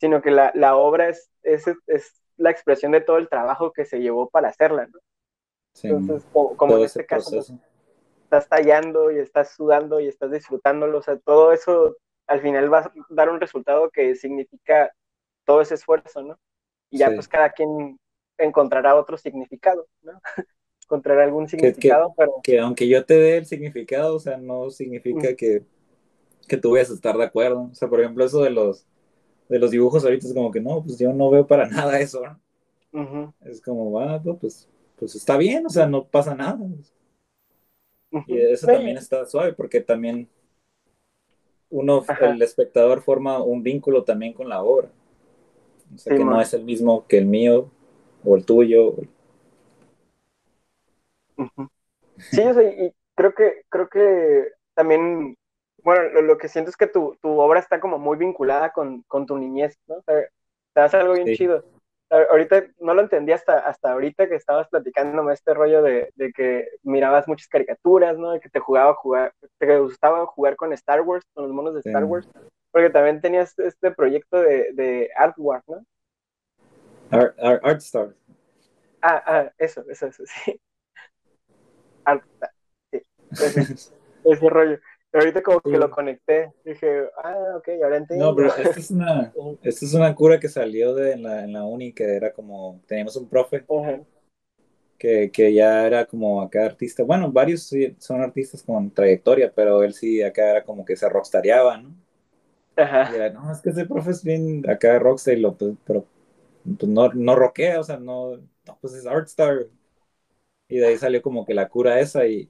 sino 0.00 0.22
que 0.22 0.30
la, 0.30 0.50
la 0.54 0.76
obra 0.76 1.08
es, 1.08 1.30
es, 1.42 1.66
es, 1.86 2.14
la 2.36 2.50
expresión 2.50 2.92
de 2.92 3.02
todo 3.02 3.18
el 3.18 3.28
trabajo 3.28 3.70
que 3.70 3.84
se 3.84 4.00
llevó 4.00 4.30
para 4.30 4.48
hacerla, 4.48 4.86
¿no? 4.86 4.98
Entonces, 5.82 6.26
como, 6.32 6.78
en 6.78 6.84
este 6.84 7.04
caso, 7.04 7.30
pues, 7.30 7.52
estás 8.30 8.48
tallando 8.48 9.10
y 9.10 9.18
estás 9.18 9.54
sudando 9.56 9.98
y 9.98 10.06
estás 10.06 10.30
disfrutándolo, 10.30 10.98
o 10.98 11.02
sea, 11.02 11.18
todo 11.18 11.52
eso 11.52 11.96
al 12.28 12.40
final 12.40 12.72
va 12.72 12.78
a 12.78 12.92
dar 13.08 13.28
un 13.28 13.40
resultado 13.40 13.90
que 13.90 14.14
significa 14.14 14.92
todo 15.44 15.60
ese 15.60 15.74
esfuerzo, 15.74 16.22
¿no? 16.22 16.38
Y 16.90 16.98
ya 16.98 17.10
pues 17.10 17.26
cada 17.26 17.50
quien 17.50 17.98
encontrará 18.38 18.94
otro 18.94 19.16
significado, 19.16 19.88
¿no? 20.02 20.20
encontrará 20.84 21.24
algún 21.24 21.48
significado, 21.48 22.14
pero... 22.16 22.34
Que 22.42 22.60
aunque 22.60 22.86
yo 22.86 23.04
te 23.04 23.14
dé 23.14 23.38
el 23.38 23.46
significado, 23.46 24.14
o 24.14 24.20
sea, 24.20 24.36
no 24.36 24.70
significa 24.70 25.34
que, 25.34 25.64
que 26.46 26.56
tú 26.56 26.72
vayas 26.72 26.90
a 26.90 26.94
estar 26.94 27.16
de 27.16 27.24
acuerdo. 27.24 27.68
O 27.70 27.74
sea, 27.74 27.88
por 27.88 28.00
ejemplo, 28.00 28.24
eso 28.24 28.42
de 28.42 28.50
los, 28.50 28.86
de 29.48 29.58
los 29.58 29.72
dibujos 29.72 30.04
ahorita 30.04 30.28
es 30.28 30.34
como 30.34 30.52
que 30.52 30.60
no, 30.60 30.84
pues 30.84 30.98
yo 30.98 31.12
no 31.12 31.30
veo 31.30 31.46
para 31.46 31.68
nada 31.68 31.98
eso, 31.98 32.22
¿no? 32.92 33.34
Es 33.44 33.60
como, 33.60 33.90
va, 33.90 34.20
pues, 34.20 34.68
pues 34.96 35.16
está 35.16 35.36
bien, 35.36 35.66
o 35.66 35.70
sea, 35.70 35.86
no 35.86 36.04
pasa 36.04 36.34
nada. 36.34 36.58
Y 38.26 38.38
eso 38.38 38.66
también 38.66 38.96
está 38.96 39.24
suave, 39.26 39.52
porque 39.52 39.80
también 39.80 40.28
uno, 41.68 42.04
el 42.20 42.42
espectador 42.42 43.02
forma 43.02 43.42
un 43.42 43.62
vínculo 43.62 44.04
también 44.04 44.32
con 44.32 44.48
la 44.48 44.62
obra. 44.62 44.88
O 45.94 45.98
sea, 45.98 46.16
que 46.16 46.24
no 46.24 46.40
es 46.40 46.52
el 46.54 46.64
mismo 46.64 47.06
que 47.06 47.18
el 47.18 47.26
mío 47.26 47.70
o 48.24 48.36
el 48.36 48.44
tuyo. 48.44 48.94
Sí, 52.18 52.42
y 52.42 52.92
creo 53.14 53.34
que, 53.34 53.62
creo 53.68 53.88
que 53.88 54.48
también, 54.74 55.36
bueno, 55.82 56.20
lo, 56.20 56.38
que 56.38 56.48
siento 56.48 56.70
es 56.70 56.76
que 56.76 56.86
tu, 56.86 57.16
obra 57.22 57.60
está 57.60 57.80
como 57.80 57.98
muy 57.98 58.18
vinculada 58.18 58.72
con, 58.72 59.04
tu 59.26 59.38
niñez, 59.38 59.78
¿no? 59.86 59.96
O 59.96 60.02
sea, 60.02 60.16
te 60.74 60.80
hace 60.80 60.96
algo 60.96 61.14
bien 61.14 61.34
chido 61.36 61.64
ahorita 62.10 62.64
no 62.80 62.94
lo 62.94 63.02
entendí 63.02 63.32
hasta, 63.32 63.58
hasta 63.60 63.92
ahorita 63.92 64.28
que 64.28 64.34
estabas 64.34 64.68
platicándome 64.68 65.32
este 65.32 65.54
rollo 65.54 65.82
de, 65.82 66.12
que 66.34 66.68
mirabas 66.82 67.28
muchas 67.28 67.48
caricaturas, 67.48 68.18
¿no? 68.18 68.32
De 68.32 68.40
que 68.40 68.48
te 68.48 68.58
jugaba 68.58 68.94
jugar, 68.94 69.32
te 69.58 69.78
gustaba 69.78 70.26
jugar 70.26 70.56
con 70.56 70.72
Star 70.72 71.02
Wars, 71.02 71.24
con 71.34 71.44
los 71.44 71.52
monos 71.52 71.74
de 71.74 71.80
Star 71.80 72.04
Wars, 72.04 72.28
porque 72.72 72.90
también 72.90 73.20
tenías 73.20 73.56
este 73.58 73.90
proyecto 73.92 74.40
de, 74.40 74.72
de 74.72 75.10
Artwork, 75.16 75.64
¿no? 75.68 75.84
Art, 77.12 77.34
Art, 77.40 77.82
Ah, 79.02 79.22
ah, 79.26 79.52
eso, 79.56 79.82
eso, 79.88 80.06
eso, 80.06 80.24
sí. 80.26 80.60
Art, 82.04 82.22
sí. 82.92 83.02
ese 84.24 84.48
rollo 84.50 84.78
ahorita 85.12 85.42
como 85.42 85.60
que 85.60 85.76
lo 85.76 85.90
conecté, 85.90 86.52
dije, 86.64 87.04
ah, 87.22 87.54
ok, 87.56 87.68
ahora 87.82 87.96
entiendo. 87.96 88.26
No, 88.26 88.36
pero 88.36 88.48
esta 88.48 88.78
es 88.78 88.90
una, 88.90 89.32
esta 89.62 89.84
es 89.84 89.94
una 89.94 90.14
cura 90.14 90.38
que 90.38 90.48
salió 90.48 90.94
de 90.94 91.12
en 91.12 91.22
la, 91.22 91.44
en 91.44 91.52
la 91.52 91.64
uni, 91.64 91.92
que 91.92 92.04
era 92.04 92.32
como, 92.32 92.80
teníamos 92.86 93.16
un 93.16 93.28
profe 93.28 93.64
que, 94.98 95.30
que, 95.30 95.54
ya 95.54 95.86
era 95.86 96.04
como 96.04 96.42
acá 96.42 96.66
artista, 96.66 97.02
bueno, 97.02 97.32
varios 97.32 97.70
son 97.98 98.20
artistas 98.20 98.62
con 98.62 98.90
trayectoria, 98.90 99.52
pero 99.54 99.82
él 99.82 99.94
sí 99.94 100.22
acá 100.22 100.50
era 100.50 100.64
como 100.64 100.84
que 100.84 100.96
se 100.96 101.08
rockstareaba, 101.08 101.78
¿no? 101.78 101.94
Ajá. 102.76 103.10
Y 103.10 103.16
era, 103.16 103.30
no, 103.30 103.50
es 103.50 103.60
que 103.60 103.70
ese 103.70 103.86
profe 103.86 104.10
es 104.10 104.22
bien 104.22 104.68
acá 104.68 104.98
rockstar, 104.98 105.38
lo, 105.38 105.54
pues, 105.54 105.74
pero 105.86 106.06
pues, 106.78 106.90
no, 106.90 107.12
no 107.12 107.34
rockea, 107.34 107.80
o 107.80 107.84
sea, 107.84 107.98
no, 107.98 108.36
no, 108.36 108.78
pues 108.80 108.94
es 108.94 109.06
artstar. 109.06 109.66
Y 110.68 110.78
de 110.78 110.86
ahí 110.86 110.98
salió 110.98 111.20
como 111.20 111.44
que 111.44 111.54
la 111.54 111.68
cura 111.68 111.98
esa 111.98 112.26
y 112.26 112.48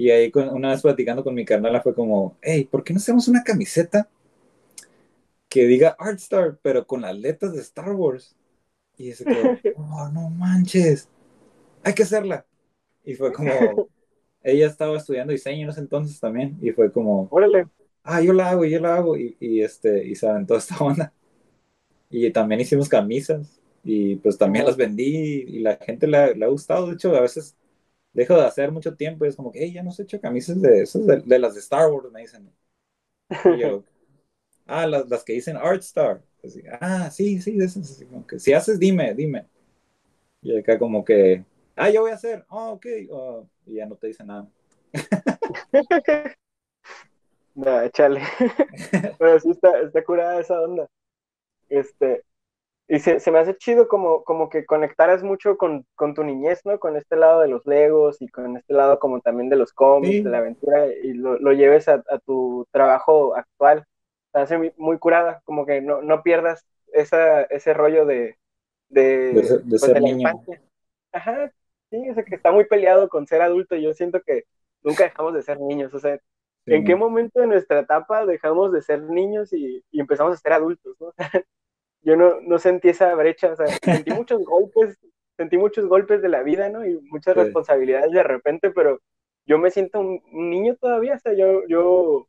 y 0.00 0.10
ahí 0.10 0.32
una 0.34 0.70
vez 0.70 0.80
platicando 0.80 1.22
con 1.22 1.34
mi 1.34 1.44
carnala 1.44 1.82
fue 1.82 1.94
como, 1.94 2.34
hey, 2.40 2.66
¿por 2.70 2.82
qué 2.82 2.94
no 2.94 2.96
hacemos 2.96 3.28
una 3.28 3.44
camiseta 3.44 4.08
que 5.46 5.66
diga 5.66 5.94
Artstar, 5.98 6.58
pero 6.62 6.86
con 6.86 7.02
las 7.02 7.14
letras 7.14 7.52
de 7.52 7.60
Star 7.60 7.92
Wars? 7.92 8.34
Y 8.96 9.12
se 9.12 9.26
quedó, 9.26 9.58
oh, 9.76 10.08
no 10.08 10.30
manches, 10.30 11.06
hay 11.84 11.92
que 11.92 12.04
hacerla. 12.04 12.46
Y 13.04 13.12
fue 13.12 13.30
como, 13.30 13.90
ella 14.42 14.68
estaba 14.68 14.96
estudiando 14.96 15.34
diseño 15.34 15.64
en 15.64 15.68
ese 15.68 15.80
entonces 15.80 16.18
también, 16.18 16.56
y 16.62 16.70
fue 16.70 16.90
como, 16.90 17.28
órale, 17.30 17.66
ah, 18.02 18.22
yo 18.22 18.32
la 18.32 18.48
hago, 18.48 18.64
yo 18.64 18.80
la 18.80 18.94
hago, 18.94 19.18
y, 19.18 19.36
y 19.38 19.60
este, 19.60 20.06
y 20.06 20.14
saben, 20.14 20.46
toda 20.46 20.60
esta 20.60 20.78
onda. 20.82 21.12
Y 22.08 22.30
también 22.30 22.62
hicimos 22.62 22.88
camisas, 22.88 23.60
y 23.84 24.16
pues 24.16 24.38
también 24.38 24.64
las 24.64 24.78
vendí, 24.78 25.44
y 25.46 25.58
la 25.58 25.76
gente 25.76 26.06
le 26.06 26.16
ha 26.16 26.48
gustado, 26.48 26.86
de 26.86 26.94
hecho, 26.94 27.14
a 27.14 27.20
veces 27.20 27.54
dejo 28.12 28.34
de 28.34 28.44
hacer 28.44 28.72
mucho 28.72 28.94
tiempo 28.94 29.24
y 29.24 29.28
es 29.28 29.36
como 29.36 29.52
que, 29.52 29.60
hey, 29.62 29.72
ya 29.72 29.82
no 29.82 29.92
se 29.92 30.02
hecho 30.02 30.20
camisas 30.20 30.60
de 30.60 30.82
esas, 30.82 31.06
de, 31.06 31.38
las 31.38 31.54
de 31.54 31.60
Star 31.60 31.90
Wars, 31.90 32.10
me 32.12 32.20
dicen. 32.20 32.50
Y 33.44 33.58
yo, 33.58 33.84
ah, 34.66 34.86
las, 34.86 35.08
las 35.08 35.24
que 35.24 35.34
dicen 35.34 35.56
Art 35.56 35.82
Star. 35.82 36.22
ah, 36.80 37.10
sí, 37.10 37.40
sí, 37.40 37.56
de 37.56 37.64
esas. 37.64 38.04
como 38.04 38.26
que, 38.26 38.38
si 38.38 38.52
haces, 38.52 38.78
dime, 38.78 39.14
dime. 39.14 39.46
Y 40.42 40.58
acá 40.58 40.78
como 40.78 41.04
que, 41.04 41.44
ah, 41.76 41.90
yo 41.90 42.02
voy 42.02 42.12
a 42.12 42.14
hacer, 42.14 42.44
oh, 42.48 42.70
ok, 42.70 42.86
oh", 43.10 43.46
y 43.66 43.74
ya 43.74 43.86
no 43.86 43.96
te 43.96 44.08
dice 44.08 44.24
nada. 44.24 44.48
no, 47.54 47.80
échale. 47.82 48.22
Pero 49.18 49.40
sí 49.40 49.50
está, 49.50 49.80
está 49.80 50.02
curada 50.02 50.40
esa 50.40 50.60
onda. 50.60 50.88
Este, 51.68 52.24
y 52.92 52.98
se, 52.98 53.20
se, 53.20 53.30
me 53.30 53.38
hace 53.38 53.56
chido 53.56 53.86
como, 53.86 54.24
como 54.24 54.48
que 54.48 54.66
conectaras 54.66 55.22
mucho 55.22 55.56
con, 55.56 55.86
con, 55.94 56.12
tu 56.12 56.24
niñez, 56.24 56.66
¿no? 56.66 56.80
Con 56.80 56.96
este 56.96 57.14
lado 57.14 57.40
de 57.40 57.46
los 57.46 57.64
Legos 57.64 58.20
y 58.20 58.26
con 58.26 58.56
este 58.56 58.74
lado 58.74 58.98
como 58.98 59.20
también 59.20 59.48
de 59.48 59.54
los 59.54 59.72
cómics, 59.72 60.24
de 60.24 60.30
la 60.30 60.38
aventura, 60.38 60.88
y 60.88 61.12
lo, 61.12 61.38
lo 61.38 61.52
lleves 61.52 61.86
a, 61.86 62.02
a, 62.10 62.18
tu 62.18 62.66
trabajo 62.72 63.36
actual. 63.36 63.84
Se 64.32 64.40
hace 64.40 64.58
muy, 64.58 64.72
muy, 64.76 64.98
curada, 64.98 65.40
como 65.44 65.66
que 65.66 65.80
no, 65.80 66.02
no 66.02 66.24
pierdas 66.24 66.66
esa, 66.92 67.42
ese 67.42 67.74
rollo 67.74 68.06
de... 68.06 68.36
De, 68.88 69.34
de, 69.34 69.60
pues, 69.68 69.82
ser 69.82 70.02
niño. 70.02 70.28
Ajá, 71.12 71.52
sí, 71.90 72.10
o 72.10 72.14
sea, 72.14 72.24
que 72.24 72.34
está 72.34 72.50
muy 72.50 72.64
peleado 72.64 73.08
con 73.08 73.24
ser 73.24 73.40
adulto 73.40 73.76
y 73.76 73.82
yo 73.82 73.94
siento 73.94 74.20
que 74.20 74.46
nunca 74.82 75.04
dejamos 75.04 75.34
de 75.34 75.42
ser 75.42 75.60
niños, 75.60 75.94
o 75.94 76.00
sea, 76.00 76.18
¿en 76.66 76.84
qué 76.84 76.96
momento 76.96 77.38
de 77.38 77.46
nuestra 77.46 77.78
etapa 77.78 78.26
dejamos 78.26 78.72
de 78.72 78.82
ser 78.82 79.00
niños 79.00 79.52
y, 79.52 79.84
y 79.92 80.00
empezamos 80.00 80.34
a 80.34 80.38
ser 80.38 80.54
adultos, 80.54 80.96
¿no? 80.98 81.14
yo 82.02 82.16
no, 82.16 82.40
no 82.40 82.58
sentí 82.58 82.88
esa 82.88 83.14
brecha, 83.14 83.52
o 83.52 83.56
sea, 83.56 83.66
sentí 84.04 84.12
muchos 84.12 84.44
golpes, 84.44 84.98
sentí 85.36 85.58
muchos 85.58 85.86
golpes 85.86 86.22
de 86.22 86.28
la 86.28 86.42
vida, 86.42 86.68
¿no? 86.68 86.86
Y 86.86 86.98
muchas 87.02 87.36
responsabilidades 87.36 88.12
de 88.12 88.22
repente, 88.22 88.70
pero 88.70 89.00
yo 89.46 89.58
me 89.58 89.70
siento 89.70 90.00
un, 90.00 90.22
niño 90.32 90.76
todavía, 90.76 91.14
o 91.14 91.18
sea, 91.18 91.32
yo, 91.32 91.66
yo 91.66 92.26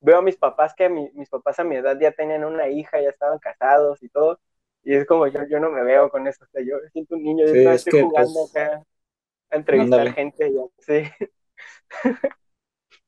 veo 0.00 0.18
a 0.18 0.22
mis 0.22 0.36
papás 0.36 0.74
que 0.74 0.88
mis 0.88 1.28
papás 1.28 1.58
a 1.58 1.64
mi 1.64 1.76
edad 1.76 1.98
ya 2.00 2.12
tenían 2.12 2.44
una 2.44 2.68
hija, 2.68 3.00
ya 3.00 3.10
estaban 3.10 3.38
casados 3.38 4.02
y 4.02 4.08
todo, 4.08 4.40
y 4.82 4.94
es 4.94 5.06
como 5.06 5.26
yo, 5.26 5.40
yo 5.48 5.60
no 5.60 5.70
me 5.70 5.82
veo 5.82 6.08
con 6.10 6.26
eso, 6.26 6.44
o 6.44 6.48
sea, 6.48 6.62
yo 6.62 6.76
siento 6.92 7.14
un 7.14 7.22
niño, 7.22 7.46
yo 7.46 7.70
estoy 7.70 8.02
jugando 8.02 8.48
pues, 8.52 8.56
acá 8.56 8.82
a 9.50 9.56
entrevistar 9.56 10.12
gente, 10.14 10.52
ya, 10.52 10.62
sí. 10.78 11.28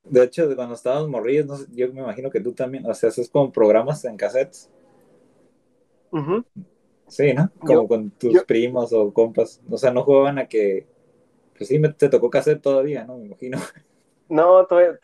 De 0.05 0.23
hecho, 0.23 0.55
cuando 0.55 0.75
estábamos 0.75 1.09
morridos, 1.09 1.67
yo 1.71 1.91
me 1.93 2.03
imagino 2.03 2.31
que 2.31 2.41
tú 2.41 2.53
también, 2.53 2.85
o 2.87 2.93
sea, 2.93 3.09
haces 3.09 3.31
como 3.31 3.51
programas 3.51 4.05
en 4.05 4.19
cassettes. 4.19 4.71
Sí, 7.09 7.33
¿no? 7.33 7.51
Como 7.61 7.89
con 7.89 8.11
tus 8.11 8.43
primos 8.45 8.93
o 8.93 9.13
compas. 9.13 9.61
O 9.71 9.79
sea, 9.79 9.93
no 9.93 10.03
jugaban 10.03 10.39
a 10.39 10.47
que. 10.47 10.87
Pues 11.57 11.69
sí, 11.69 11.79
me, 11.79 11.93
te 11.93 12.09
tocó 12.09 12.31
cassette 12.31 12.63
todavía, 12.63 13.05
¿no? 13.05 13.19
Me 13.19 13.27
imagino. 13.27 13.59
No, 14.29 14.67
todavía, 14.67 14.99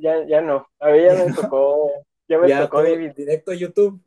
ya, 0.00 0.26
ya 0.26 0.40
no. 0.40 0.68
A 0.80 0.90
mí 0.90 1.02
ya, 1.02 1.14
me 1.14 1.32
tocó. 1.34 1.90
Ya 2.28 2.38
me 2.38 2.48
tocó 2.52 2.82
Directo 2.82 3.52
a 3.52 3.54
YouTube. 3.54 4.00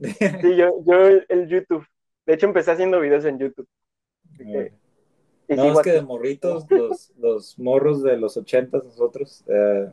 Sí, 0.00 0.56
yo, 0.56 0.82
yo 0.84 0.94
el 1.28 1.48
YouTube. 1.48 1.86
De 2.26 2.34
hecho, 2.34 2.46
empecé 2.46 2.72
haciendo 2.72 3.00
videos 3.00 3.24
en 3.24 3.38
YouTube. 3.38 3.68
no, 5.48 5.72
es 5.72 5.80
que 5.80 5.92
de 5.92 6.02
morritos, 6.02 6.66
los, 6.70 7.12
los 7.18 7.58
morros 7.58 8.02
de 8.02 8.16
los 8.16 8.36
ochentas, 8.36 8.84
nosotros, 8.84 9.44
eh, 9.48 9.90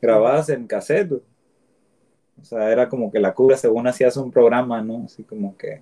grabadas 0.00 0.48
en 0.48 0.66
cassette. 0.66 1.22
O 2.44 2.46
sea, 2.46 2.70
era 2.70 2.90
como 2.90 3.10
que 3.10 3.20
la 3.20 3.32
cura 3.32 3.56
según 3.56 3.86
hacías 3.86 4.18
un 4.18 4.30
programa, 4.30 4.82
¿no? 4.82 5.04
Así 5.06 5.22
como 5.22 5.56
que 5.56 5.80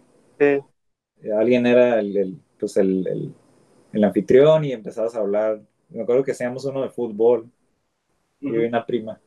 alguien 1.36 1.66
era 1.66 1.98
el, 1.98 2.38
pues 2.56 2.76
el, 2.76 3.34
anfitrión 4.00 4.64
y 4.64 4.70
empezabas 4.70 5.16
a 5.16 5.18
hablar. 5.18 5.60
Me 5.88 6.02
acuerdo 6.02 6.22
que 6.22 6.30
hacíamos 6.30 6.64
uno 6.64 6.82
de 6.82 6.88
fútbol. 6.88 7.50
Y 8.38 8.46
una 8.46 8.86
prima. 8.86 9.20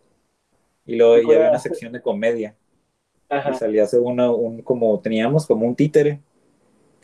Y 0.86 0.96
luego 0.96 1.30
ya 1.30 1.36
había 1.36 1.50
una 1.50 1.60
sección 1.60 1.92
de 1.92 2.02
comedia. 2.02 2.56
Y 3.30 3.54
salía 3.56 3.86
según 3.86 4.18
un, 4.22 4.62
como, 4.62 4.98
teníamos 5.02 5.46
como 5.46 5.68
un 5.68 5.76
títere. 5.76 6.22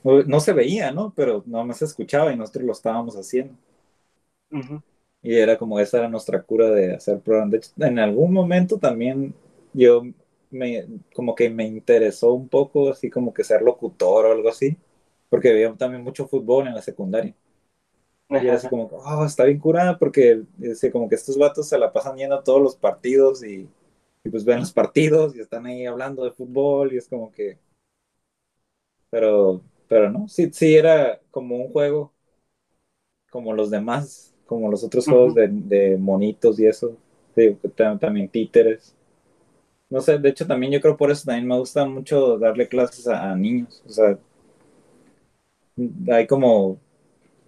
No, 0.01 0.39
se 0.39 0.53
veía, 0.53 0.91
¿no? 0.91 1.11
Pero 1.13 1.43
no 1.45 1.65
más 1.65 1.79
se 1.79 1.85
escuchaba 1.85 2.31
y 2.31 2.37
nosotros 2.37 2.63
lo 2.63 2.71
estábamos 2.71 3.17
haciendo. 3.17 3.53
Y 5.21 5.35
era 5.35 5.57
como 5.57 5.77
esa 5.77 5.97
era 5.97 6.07
nuestra 6.07 6.41
cura 6.41 6.69
de 6.69 6.95
hacer 6.95 7.19
programas. 7.19 7.51
De 7.51 7.57
hecho, 7.57 7.71
en 7.77 7.99
algún 7.99 8.31
momento 8.31 8.77
también 8.77 9.33
yo 9.73 10.03
me, 10.51 10.85
como 11.15 11.35
que 11.35 11.49
me 11.49 11.65
interesó 11.65 12.33
un 12.33 12.49
poco 12.49 12.89
así 12.91 13.09
como 13.09 13.33
que 13.33 13.43
ser 13.43 13.61
locutor 13.61 14.25
o 14.25 14.31
algo 14.31 14.49
así, 14.49 14.77
porque 15.29 15.53
veía 15.53 15.73
también 15.75 16.03
mucho 16.03 16.27
fútbol 16.27 16.67
en 16.67 16.75
la 16.75 16.81
secundaria. 16.81 17.35
Y 18.29 18.35
era 18.47 18.55
así 18.55 18.69
como, 18.69 18.85
oh, 18.85 19.25
está 19.25 19.43
bien 19.45 19.59
curada 19.59 19.97
porque 19.97 20.43
dice, 20.57 20.91
como 20.91 21.09
que 21.09 21.15
estos 21.15 21.37
vatos 21.37 21.67
se 21.67 21.77
la 21.77 21.91
pasan 21.91 22.17
yendo 22.17 22.35
a 22.35 22.43
todos 22.43 22.61
los 22.61 22.75
partidos 22.75 23.43
y, 23.43 23.67
y, 24.23 24.29
pues 24.29 24.45
ven 24.45 24.59
los 24.59 24.71
partidos 24.71 25.35
y 25.35 25.41
están 25.41 25.65
ahí 25.65 25.85
hablando 25.85 26.23
de 26.23 26.31
fútbol 26.31 26.93
y 26.93 26.97
es 26.97 27.07
como 27.07 27.31
que... 27.31 27.57
Pero 29.09 29.61
pero 29.91 30.09
no, 30.09 30.29
sí, 30.29 30.49
sí 30.53 30.73
era 30.73 31.19
como 31.31 31.57
un 31.57 31.69
juego, 31.69 32.13
como 33.29 33.51
los 33.51 33.69
demás, 33.69 34.33
como 34.45 34.71
los 34.71 34.85
otros 34.85 35.05
juegos 35.05 35.35
de, 35.35 35.49
de 35.49 35.97
monitos 35.97 36.57
y 36.61 36.65
eso, 36.65 36.95
también 37.99 38.29
títeres. 38.29 38.95
No 39.91 39.99
sé, 39.99 40.17
de 40.17 40.29
hecho 40.29 40.47
también 40.47 40.71
yo 40.71 40.79
creo 40.79 40.95
por 40.95 41.11
eso 41.11 41.25
también 41.25 41.45
me 41.45 41.57
gusta 41.57 41.85
mucho 41.85 42.37
darle 42.37 42.65
clases 42.69 43.07
a, 43.07 43.35
niños. 43.35 43.83
O 43.85 43.89
sea, 43.89 44.17
hay 46.13 46.25
como, 46.25 46.79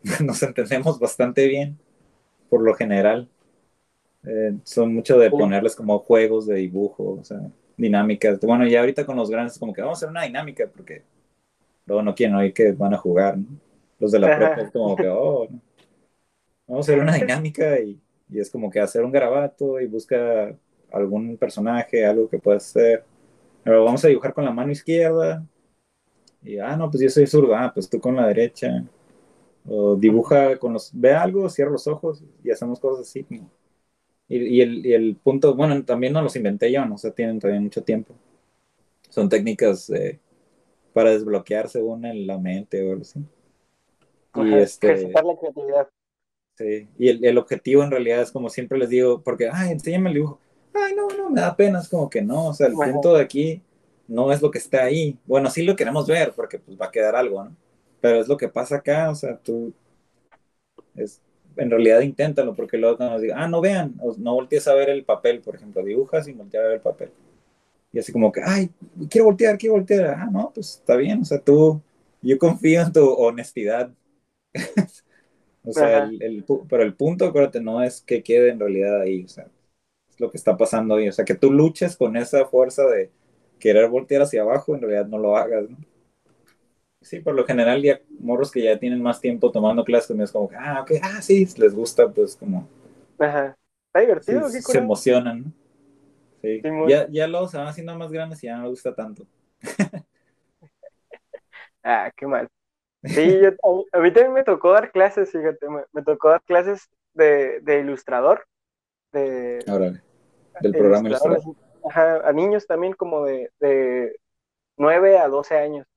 nos 0.23 0.43
entendemos 0.43 0.99
bastante 0.99 1.47
bien, 1.47 1.79
por 2.49 2.61
lo 2.61 2.73
general. 2.75 3.29
Eh, 4.25 4.57
son 4.65 4.93
mucho 4.93 5.17
de 5.17 5.29
ponerles 5.29 5.73
como 5.73 5.99
juegos 5.99 6.45
de 6.45 6.55
dibujo, 6.55 7.17
o 7.21 7.23
sea, 7.23 7.39
dinámicas. 7.77 8.41
Bueno, 8.41 8.67
ya 8.67 8.81
ahorita 8.81 9.05
con 9.05 9.15
los 9.15 9.29
grandes, 9.29 9.57
como 9.57 9.71
que 9.71 9.81
vamos 9.81 9.95
a 9.95 9.99
hacer 9.99 10.09
una 10.09 10.23
dinámica, 10.23 10.67
porque 10.67 11.03
luego 11.85 12.03
no 12.03 12.13
quieren 12.13 12.35
oír 12.35 12.53
que 12.53 12.73
van 12.73 12.93
a 12.93 12.97
jugar, 12.97 13.37
¿no? 13.37 13.47
Los 13.99 14.11
de 14.11 14.19
la 14.19 14.35
prepa, 14.35 14.69
como 14.69 14.97
que, 14.97 15.07
oh, 15.07 15.47
vamos 16.67 16.89
a 16.89 16.91
hacer 16.91 17.01
una 17.01 17.13
dinámica 17.15 17.79
y, 17.79 18.01
y 18.29 18.39
es 18.41 18.49
como 18.49 18.69
que 18.69 18.81
hacer 18.81 19.05
un 19.05 19.13
garabato 19.13 19.79
y 19.79 19.87
busca 19.87 20.53
algún 20.93 21.35
personaje, 21.37 22.05
algo 22.05 22.29
que 22.29 22.39
pueda 22.39 22.59
ser. 22.59 23.03
Pero 23.63 23.83
vamos 23.83 24.05
a 24.05 24.07
dibujar 24.07 24.33
con 24.33 24.45
la 24.45 24.51
mano 24.51 24.71
izquierda. 24.71 25.45
Y, 26.43 26.59
ah, 26.59 26.77
no, 26.77 26.89
pues 26.89 27.03
yo 27.03 27.09
soy 27.09 27.25
zurdo. 27.25 27.55
Ah, 27.55 27.71
pues 27.73 27.89
tú 27.89 27.99
con 27.99 28.15
la 28.15 28.27
derecha. 28.27 28.85
O 29.67 29.95
dibuja 29.95 30.57
con 30.59 30.73
los... 30.73 30.91
Ve 30.93 31.13
algo, 31.13 31.49
cierra 31.49 31.71
los 31.71 31.87
ojos 31.87 32.23
y 32.43 32.51
hacemos 32.51 32.79
cosas 32.79 33.07
así. 33.07 33.25
Y, 34.27 34.61
el, 34.61 34.85
y, 34.85 34.93
el, 34.93 35.15
punto, 35.15 35.55
bueno, 35.55 35.83
también 35.83 36.13
no 36.13 36.21
los 36.21 36.35
inventé 36.35 36.71
yo, 36.71 36.85
no 36.85 36.95
o 36.95 36.97
sea, 36.97 37.11
tienen 37.11 37.39
también 37.39 37.63
mucho 37.63 37.83
tiempo. 37.83 38.13
Son 39.09 39.29
técnicas 39.29 39.91
para 40.91 41.11
desbloquear 41.11 41.69
según 41.69 42.05
en 42.05 42.27
la 42.27 42.37
mente 42.37 42.83
o 42.83 42.91
algo 42.91 43.01
así. 43.01 43.19
Y 44.35 44.53
este, 44.55 45.11
la 45.11 45.21
creatividad. 45.21 45.89
Sí, 46.55 46.87
y 46.99 47.09
el, 47.09 47.25
el, 47.25 47.37
objetivo 47.37 47.83
en 47.83 47.91
realidad 47.91 48.21
es 48.21 48.31
como 48.31 48.49
siempre 48.49 48.77
les 48.77 48.89
digo, 48.89 49.21
porque, 49.23 49.49
ay, 49.51 49.71
enséñame 49.71 50.09
el 50.09 50.15
dibujo 50.15 50.39
ay, 50.74 50.93
no, 50.95 51.07
no, 51.09 51.30
me 51.30 51.41
da 51.41 51.55
pena, 51.55 51.80
es 51.80 51.89
como 51.89 52.09
que 52.09 52.21
no, 52.21 52.47
o 52.47 52.53
sea, 52.53 52.67
el 52.67 52.74
punto 52.74 53.13
de 53.13 53.21
aquí 53.21 53.61
no 54.07 54.32
es 54.32 54.41
lo 54.41 54.51
que 54.51 54.57
está 54.57 54.84
ahí. 54.84 55.17
Bueno, 55.26 55.49
sí 55.49 55.63
lo 55.63 55.76
queremos 55.76 56.07
ver 56.07 56.34
porque 56.36 56.59
pues 56.59 56.80
va 56.80 56.88
a 56.88 56.91
quedar 56.91 57.15
algo, 57.15 57.43
¿no? 57.43 57.55
Pero 58.01 58.19
es 58.19 58.28
lo 58.28 58.38
que 58.38 58.49
pasa 58.49 58.78
acá, 58.78 59.09
o 59.09 59.15
sea, 59.15 59.38
tú, 59.38 59.74
es, 60.95 61.21
en 61.57 61.69
realidad 61.69 62.01
inténtalo 62.01 62.55
porque 62.55 62.78
luego 62.78 62.97
nos 63.03 63.21
digan, 63.21 63.39
ah, 63.39 63.47
no 63.47 63.61
vean, 63.61 63.95
no 64.17 64.34
voltees 64.34 64.67
a 64.67 64.74
ver 64.74 64.89
el 64.89 65.03
papel, 65.05 65.41
por 65.41 65.55
ejemplo, 65.55 65.84
dibujas 65.84 66.28
y 66.28 66.34
volteas 66.34 66.63
a 66.63 66.67
ver 66.67 66.76
el 66.76 66.82
papel. 66.82 67.11
Y 67.91 67.99
así 67.99 68.11
como 68.11 68.32
que, 68.32 68.41
ay, 68.43 68.71
quiero 69.09 69.26
voltear, 69.26 69.57
quiero 69.57 69.76
voltear. 69.76 70.15
Ah, 70.17 70.30
no, 70.32 70.51
pues 70.53 70.78
está 70.80 70.95
bien, 70.95 71.21
o 71.21 71.26
sea, 71.26 71.39
tú, 71.39 71.82
yo 72.21 72.38
confío 72.39 72.82
en 72.82 72.91
tu 72.91 73.07
honestidad. 73.13 73.91
o 75.63 75.71
sea, 75.71 76.05
el, 76.05 76.21
el, 76.21 76.45
pero 76.67 76.84
el 76.84 76.95
punto, 76.95 77.26
acuérdate, 77.26 77.61
no 77.61 77.84
es 77.84 78.01
que 78.01 78.24
quede 78.24 78.49
en 78.49 78.59
realidad 78.59 79.01
ahí, 79.01 79.24
o 79.24 79.28
sea, 79.28 79.47
lo 80.24 80.32
que 80.32 80.38
está 80.38 80.57
pasando 80.57 80.95
hoy. 80.95 81.09
O 81.09 81.11
sea, 81.11 81.26
que 81.26 81.36
tú 81.36 81.51
luches 81.51 81.95
con 81.95 82.17
esa 82.17 82.45
fuerza 82.45 82.86
de 82.88 83.11
querer 83.59 83.89
voltear 83.89 84.24
hacia 84.24 84.41
abajo, 84.41 84.74
en 84.74 84.82
realidad 84.82 85.05
no 85.05 85.17
lo 85.17 85.38
hagas, 85.38 85.69
¿no? 85.69 85.78
Sí, 87.01 87.19
por 87.19 87.36
lo 87.36 87.45
general 87.45 87.82
ya 87.82 87.99
morros 88.19 88.49
que 88.49 88.63
ya 88.63 88.80
tienen 88.80 89.01
más 89.01 89.19
tiempo 89.19 89.51
tomando 89.51 89.84
clases, 89.84 90.17
es 90.17 90.32
como, 90.32 90.49
ah, 90.57 90.82
ok, 90.82 90.91
ah, 91.01 91.21
sí, 91.21 91.45
les 91.57 91.76
gusta, 91.76 92.09
pues 92.09 92.38
como... 92.38 92.67
Ajá. 93.19 93.57
Está 93.88 93.99
divertido. 93.99 94.49
se 94.49 94.78
emocionan, 94.78 95.43
¿no? 95.43 95.51
Sí. 96.41 96.61
ya, 96.88 97.07
ya 97.09 97.28
luego 97.28 97.47
se 97.47 97.57
van 97.57 97.67
haciendo 97.67 97.95
más 97.97 98.11
grandes 98.11 98.43
y 98.43 98.47
ya 98.47 98.57
no 98.57 98.63
les 98.63 98.71
gusta 98.71 98.95
tanto. 98.95 99.26
ah, 101.84 102.11
qué 102.15 102.28
mal. 102.28 102.49
Sí, 103.03 103.39
yo, 103.41 103.49
a, 103.91 103.99
mí 103.99 104.11
también 104.11 104.34
me 104.34 104.43
tocó 104.43 104.71
dar 104.71 104.91
clases, 104.91 105.32
fíjate, 105.32 105.67
me, 105.69 106.01
tocó 106.03 106.30
dar 106.30 106.41
clases 106.43 106.89
de, 107.13 107.59
de 107.61 107.80
ilustrador. 107.80 108.45
De, 109.11 109.59
Ahora 109.67 110.02
del 110.61 110.71
programa 110.71 111.09
a 111.89 112.31
niños 112.31 112.65
también 112.65 112.93
como 112.93 113.25
de, 113.25 113.51
de 113.59 114.15
9 114.77 115.17
a 115.17 115.27
12 115.27 115.57
años. 115.57 115.87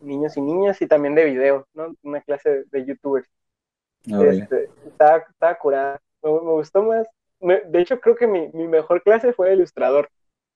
Niños 0.00 0.36
y 0.36 0.40
niñas 0.40 0.80
y 0.80 0.86
también 0.86 1.14
de 1.14 1.24
video, 1.24 1.66
¿no? 1.74 1.94
Una 2.02 2.20
clase 2.20 2.64
de, 2.70 2.84
youtubers. 2.84 3.28
Ah, 4.12 4.22
este, 4.24 4.70
estaba, 4.86 5.58
curada. 5.58 6.00
Me, 6.22 6.30
gustó 6.30 6.82
más. 6.82 7.06
de 7.40 7.80
hecho, 7.80 8.00
creo 8.00 8.16
que 8.16 8.26
mi, 8.26 8.48
mejor 8.68 9.02
clase 9.02 9.32
fue 9.32 9.48
de 9.48 9.56
ilustrador. 9.56 10.08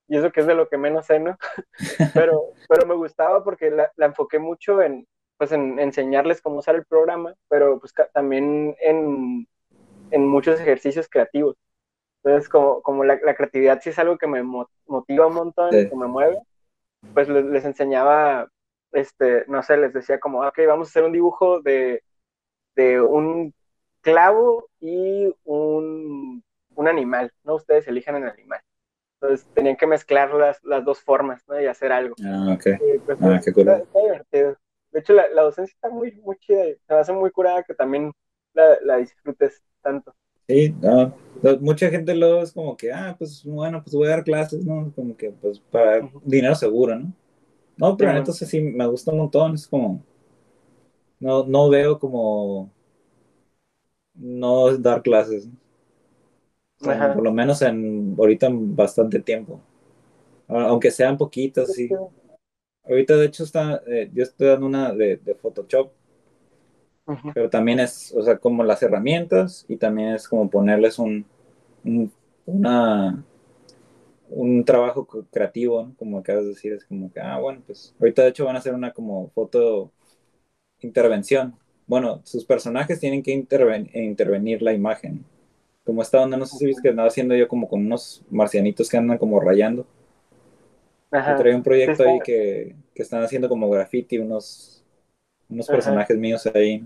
Y 0.09 0.17
eso 0.17 0.31
que 0.31 0.41
es 0.41 0.47
de 0.47 0.55
lo 0.55 0.69
que 0.69 0.77
menos 0.77 1.07
sé, 1.07 1.19
¿no? 1.19 1.37
pero, 2.15 2.53
pero 2.69 2.87
me 2.87 2.95
gustaba 2.95 3.43
porque 3.43 3.71
la, 3.71 3.91
enfoqué 3.99 4.39
mucho 4.39 4.83
en, 4.83 5.07
pues, 5.39 5.53
en 5.53 5.79
enseñarles 5.79 6.41
cómo 6.41 6.59
usar 6.59 6.75
el 6.75 6.85
programa, 6.85 7.35
pero 7.49 7.79
pues 7.81 7.95
también 8.13 8.77
en, 8.81 9.47
en 10.11 10.27
muchos 10.27 10.61
ejercicios 10.61 11.09
creativos. 11.09 11.57
Entonces, 12.25 12.49
como, 12.49 12.83
como 12.83 13.05
la, 13.05 13.19
creatividad 13.19 13.81
sí 13.83 13.91
es 13.91 13.99
algo 13.99 14.17
que 14.17 14.29
me 14.29 14.43
motiva 14.43 15.27
un 15.27 15.35
montón, 15.35 15.71
que 15.71 15.97
me 15.97 16.07
mueve, 16.07 16.39
pues 17.15 17.29
les, 17.29 17.65
enseñaba, 17.65 18.49
este, 18.93 19.45
no 19.49 19.63
sé, 19.63 19.77
les 19.77 19.93
decía 19.93 20.21
como, 20.21 20.47
ok, 20.47 20.61
vamos 20.69 20.89
a 20.89 20.91
hacer 20.91 21.03
un 21.03 21.13
dibujo 21.13 21.61
de, 21.63 22.05
de 22.77 23.01
un 23.01 23.53
clavo 24.03 24.69
y 24.81 25.35
un, 25.45 26.45
un, 26.77 26.89
animal, 26.89 27.33
¿no? 27.43 27.57
Ustedes 27.57 27.89
eligen 27.89 28.17
el 28.17 28.29
animal. 28.29 28.61
Entonces 29.21 29.47
tenían 29.55 29.77
que 29.77 29.87
mezclar 29.87 30.33
las, 30.33 30.63
las 30.63 30.85
dos 30.85 31.01
formas, 31.01 31.43
¿no? 31.49 31.61
Y 31.61 31.67
hacer 31.67 31.91
algo. 31.91 32.15
Ah, 32.25 32.55
ok. 32.55 32.67
Pues, 33.05 33.19
ah, 33.21 33.41
qué 33.45 33.53
curado. 33.53 33.87
divertido. 33.95 34.57
De 34.93 35.01
hecho, 35.01 35.13
la, 35.15 35.29
la, 35.29 35.43
docencia 35.43 35.73
está 35.75 35.89
muy, 35.89 36.13
muy 36.21 36.37
chida 36.39 36.67
y 36.67 36.77
me 36.89 36.97
hace 36.97 37.13
muy 37.13 37.31
curada 37.31 37.63
que 37.65 37.75
también 37.75 38.13
la, 38.53 38.79
la 38.83 38.97
disfrutes 38.99 39.63
tanto. 39.81 40.15
Sí, 40.49 40.75
mucha 41.61 41.89
gente 41.91 42.15
lo 42.15 42.43
es 42.43 42.53
como 42.53 42.77
que, 42.77 42.93
ah, 42.93 43.15
pues 43.19 43.45
bueno, 43.45 43.83
pues 43.83 43.95
voy 43.95 44.07
a 44.07 44.11
dar 44.11 44.25
clases, 44.25 44.65
¿no? 44.65 44.93
Como 44.95 45.17
que, 45.17 45.31
pues 45.31 45.61
para 45.71 46.09
dinero 46.25 46.55
seguro, 46.55 46.99
¿no? 46.99 47.13
No, 47.77 47.97
pero 47.97 48.17
entonces 48.17 48.49
sí, 48.49 48.61
me 48.61 48.87
gusta 48.87 49.13
un 49.13 49.19
montón, 49.19 49.55
es 49.55 49.67
como, 49.67 50.03
no, 51.21 51.45
no 51.45 51.69
veo 51.71 51.99
como, 51.99 52.71
no 54.15 54.77
dar 54.79 55.03
clases, 55.03 55.49
por 56.79 57.23
lo 57.23 57.33
menos 57.33 57.63
en, 57.63 58.15
ahorita 58.19 58.47
en 58.47 58.75
bastante 58.77 59.21
tiempo, 59.21 59.61
aunque 60.49 60.91
sean 60.91 61.17
poquitas, 61.17 61.73
sí. 61.73 61.89
Ahorita 62.85 63.17
de 63.17 63.27
hecho 63.27 63.45
está, 63.45 63.83
eh, 63.87 64.11
yo 64.13 64.25
estoy 64.25 64.49
dando 64.49 64.67
una 64.67 64.93
de, 64.93 65.17
de 65.17 65.35
Photoshop, 65.35 65.93
pero 67.33 67.51
también 67.51 67.81
es, 67.81 68.13
o 68.17 68.23
sea, 68.23 68.39
como 68.39 68.65
las 68.65 68.83
herramientas 68.83 69.65
y 69.69 69.77
también 69.77 70.11
es 70.15 70.29
como 70.29 70.51
ponerles 70.51 70.99
un, 70.99 71.27
un 71.85 72.13
una, 72.47 73.25
un 74.29 74.65
trabajo 74.65 75.07
creativo, 75.31 75.93
como 75.99 76.19
acabas 76.19 76.45
de 76.45 76.51
decir, 76.51 76.73
es 76.73 76.85
como 76.85 77.13
que, 77.13 77.21
ah, 77.21 77.39
bueno, 77.39 77.63
pues 77.67 77.95
ahorita 78.01 78.23
de 78.23 78.29
hecho 78.29 78.45
van 78.45 78.57
a 78.57 78.59
hacer 78.61 78.75
una 78.75 78.93
como 78.93 79.29
foto 79.31 79.91
intervención. 80.81 81.55
Bueno, 81.87 82.23
sus 82.25 82.45
personajes 82.45 83.01
tienen 83.01 83.23
que 83.23 83.33
intervenir 83.33 84.63
la 84.63 84.73
imagen. 84.73 85.25
Como 85.85 86.03
esta 86.03 86.21
onda, 86.21 86.37
no 86.37 86.47
sé 86.47 86.57
si 86.59 86.67
viste 86.67 86.83
que 86.83 86.89
andaba 86.91 87.09
haciendo 87.09 87.35
yo 87.35 87.49
como 87.49 87.69
con 87.69 87.85
unos 87.85 88.25
marcianitos 88.31 88.89
que 88.89 88.97
andan 88.97 89.19
como 89.19 89.41
rayando. 89.41 89.87
Ajá. 91.11 91.37
Trae 91.37 91.55
un 91.55 91.63
proyecto 91.63 92.05
ahí 92.05 92.19
que, 92.21 92.75
que 92.95 93.03
están 93.03 93.23
haciendo 93.23 93.49
como 93.49 93.69
graffiti, 93.69 94.19
unos 94.19 94.82
unos 95.53 95.67
personajes 95.67 96.17
míos 96.19 96.47
ahí, 96.55 96.83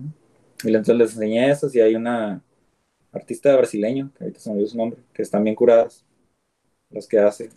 Y 0.64 0.68
entonces 0.68 0.96
les 0.96 1.12
enseñé 1.12 1.50
esos 1.50 1.74
y 1.74 1.80
hay 1.80 1.94
una 1.94 2.42
artista 3.12 3.56
brasileño, 3.56 4.10
que 4.16 4.24
ahorita 4.24 4.40
se 4.40 4.48
me 4.48 4.54
olvidó 4.54 4.68
su 4.68 4.78
nombre, 4.78 5.00
que 5.12 5.22
están 5.22 5.44
bien 5.44 5.56
curadas, 5.56 6.04
las 6.90 7.06
que 7.06 7.18
hace. 7.18 7.50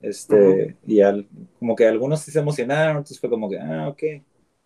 Este, 0.00 0.76
y 0.86 1.00
al, 1.00 1.28
como 1.58 1.76
que 1.76 1.86
algunos 1.86 2.20
sí 2.20 2.30
se 2.30 2.40
emocionaron, 2.40 2.98
entonces 2.98 3.20
fue 3.20 3.30
como 3.30 3.48
que, 3.48 3.58
ah, 3.58 3.88
ok. 3.88 4.02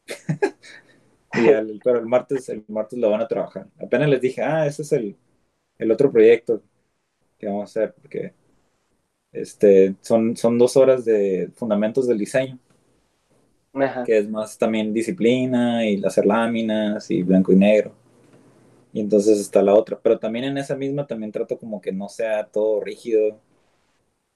y 1.34 1.48
al, 1.48 1.80
pero 1.84 1.98
el 1.98 2.06
martes, 2.06 2.48
el 2.48 2.64
martes 2.68 2.98
lo 2.98 3.10
van 3.10 3.20
a 3.20 3.28
trabajar. 3.28 3.68
Apenas 3.78 4.08
les 4.08 4.20
dije, 4.20 4.42
ah, 4.42 4.66
ese 4.66 4.82
es 4.82 4.92
el, 4.92 5.16
el 5.78 5.90
otro 5.92 6.10
proyecto 6.10 6.62
que 7.38 7.46
vamos 7.46 7.62
a 7.62 7.64
hacer, 7.64 7.94
porque 7.94 8.32
este, 9.32 9.94
son, 10.00 10.36
son 10.36 10.58
dos 10.58 10.76
horas 10.76 11.04
de 11.04 11.50
fundamentos 11.54 12.06
del 12.06 12.18
diseño 12.18 12.58
que 14.04 14.18
es 14.18 14.28
más 14.28 14.58
también 14.58 14.92
disciplina 14.92 15.84
y 15.88 16.02
hacer 16.04 16.26
láminas 16.26 17.10
y 17.10 17.22
blanco 17.22 17.52
y 17.52 17.56
negro. 17.56 17.92
Y 18.92 19.00
entonces 19.00 19.38
está 19.40 19.62
la 19.62 19.74
otra. 19.74 19.98
Pero 20.02 20.18
también 20.18 20.46
en 20.46 20.58
esa 20.58 20.76
misma 20.76 21.06
también 21.06 21.32
trato 21.32 21.58
como 21.58 21.80
que 21.80 21.92
no 21.92 22.08
sea 22.08 22.46
todo 22.46 22.80
rígido, 22.80 23.38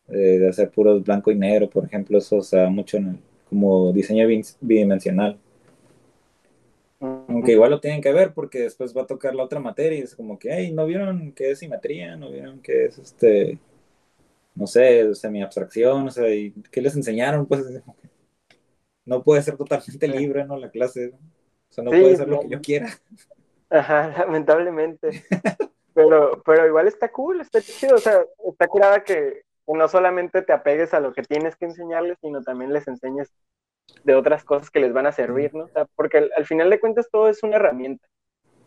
eh, 0.08 0.38
de 0.38 0.48
hacer 0.48 0.70
puros 0.70 1.04
blanco 1.04 1.30
y 1.30 1.36
negro, 1.36 1.70
por 1.70 1.84
ejemplo, 1.84 2.18
eso 2.18 2.42
se 2.42 2.56
da 2.56 2.68
mucho 2.68 2.96
en 2.96 3.08
el, 3.08 3.18
como 3.48 3.92
diseño 3.92 4.26
bidimensional. 4.60 5.38
Aunque 7.00 7.52
igual 7.52 7.70
lo 7.70 7.80
tienen 7.80 8.02
que 8.02 8.12
ver 8.12 8.34
porque 8.34 8.60
después 8.60 8.94
va 8.94 9.02
a 9.02 9.06
tocar 9.06 9.34
la 9.34 9.44
otra 9.44 9.60
materia 9.60 9.98
y 9.98 10.02
es 10.02 10.14
como 10.14 10.38
que, 10.38 10.50
hey, 10.52 10.72
¿no 10.72 10.84
vieron 10.86 11.32
qué 11.32 11.52
es 11.52 11.60
simetría? 11.60 12.16
¿No 12.16 12.30
vieron 12.30 12.60
qué 12.60 12.86
es 12.86 12.98
este, 12.98 13.58
no 14.54 14.66
sé, 14.66 15.14
semi-abstracción? 15.14 16.08
O 16.08 16.10
sea, 16.10 16.26
¿qué 16.70 16.80
les 16.82 16.96
enseñaron? 16.96 17.46
Pues 17.46 17.62
no 19.10 19.24
puede 19.24 19.42
ser 19.42 19.56
totalmente 19.56 20.06
libre, 20.06 20.44
¿no? 20.44 20.56
La 20.56 20.70
clase, 20.70 21.08
o 21.08 21.72
sea, 21.72 21.82
no 21.82 21.90
puede 21.90 22.16
ser 22.16 22.28
lo 22.28 22.40
que 22.40 22.48
yo 22.48 22.60
quiera. 22.60 22.88
Ajá, 23.68 24.14
lamentablemente. 24.18 25.24
pero, 25.94 26.40
pero 26.46 26.66
igual 26.68 26.86
está 26.86 27.10
cool, 27.10 27.40
está 27.40 27.60
chido, 27.60 27.96
o 27.96 27.98
sea, 27.98 28.24
está 28.48 28.68
curada 28.68 29.02
que 29.02 29.42
no 29.66 29.88
solamente 29.88 30.42
te 30.42 30.52
apegues 30.52 30.94
a 30.94 31.00
lo 31.00 31.12
que 31.12 31.22
tienes 31.22 31.56
que 31.56 31.64
enseñarles, 31.64 32.18
sino 32.20 32.40
también 32.42 32.72
les 32.72 32.86
enseñes 32.86 33.32
de 34.04 34.14
otras 34.14 34.44
cosas 34.44 34.70
que 34.70 34.78
les 34.78 34.92
van 34.92 35.08
a 35.08 35.12
servir, 35.12 35.52
¿no? 35.54 35.64
O 35.64 35.68
sea, 35.68 35.86
porque 35.96 36.30
al, 36.36 36.46
final 36.46 36.70
de 36.70 36.78
cuentas 36.78 37.08
todo 37.10 37.28
es 37.28 37.42
una 37.42 37.56
herramienta. 37.56 38.06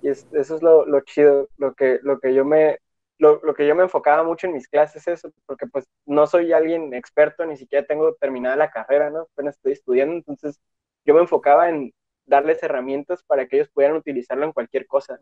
Y 0.01 0.09
eso 0.09 0.27
es 0.33 0.61
lo, 0.61 0.85
lo, 0.85 0.99
chido, 1.01 1.47
lo 1.57 1.73
que, 1.73 1.99
lo 2.03 2.19
que 2.19 2.33
yo 2.33 2.43
me, 2.43 2.79
lo, 3.19 3.39
lo, 3.43 3.53
que 3.53 3.67
yo 3.67 3.75
me 3.75 3.83
enfocaba 3.83 4.23
mucho 4.23 4.47
en 4.47 4.53
mis 4.53 4.67
clases 4.67 5.07
eso, 5.07 5.31
porque 5.45 5.67
pues 5.67 5.85
no 6.05 6.27
soy 6.27 6.51
alguien 6.53 6.93
experto, 6.93 7.45
ni 7.45 7.57
siquiera 7.57 7.85
tengo 7.85 8.15
terminada 8.15 8.55
la 8.55 8.71
carrera, 8.71 9.09
¿no? 9.09 9.21
Apenas 9.33 9.55
estoy 9.55 9.73
estudiando, 9.73 10.15
entonces 10.15 10.59
yo 11.05 11.13
me 11.13 11.21
enfocaba 11.21 11.69
en 11.69 11.93
darles 12.25 12.61
herramientas 12.63 13.23
para 13.23 13.47
que 13.47 13.57
ellos 13.57 13.69
pudieran 13.69 13.97
utilizarlo 13.97 14.45
en 14.45 14.53
cualquier 14.53 14.87
cosa. 14.87 15.19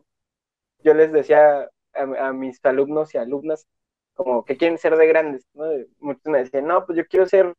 Yo 0.80 0.94
les 0.94 1.12
decía 1.12 1.68
a, 1.94 2.28
a 2.28 2.32
mis 2.32 2.64
alumnos 2.64 3.14
y 3.14 3.18
alumnas 3.18 3.66
como 4.14 4.44
que 4.44 4.56
quieren 4.56 4.78
ser 4.78 4.96
de 4.96 5.06
grandes, 5.06 5.46
¿no? 5.54 5.64
Muchos 5.98 6.26
me 6.26 6.38
decían, 6.38 6.66
no, 6.66 6.84
pues 6.86 6.98
yo 6.98 7.06
quiero 7.06 7.26
ser 7.26 7.54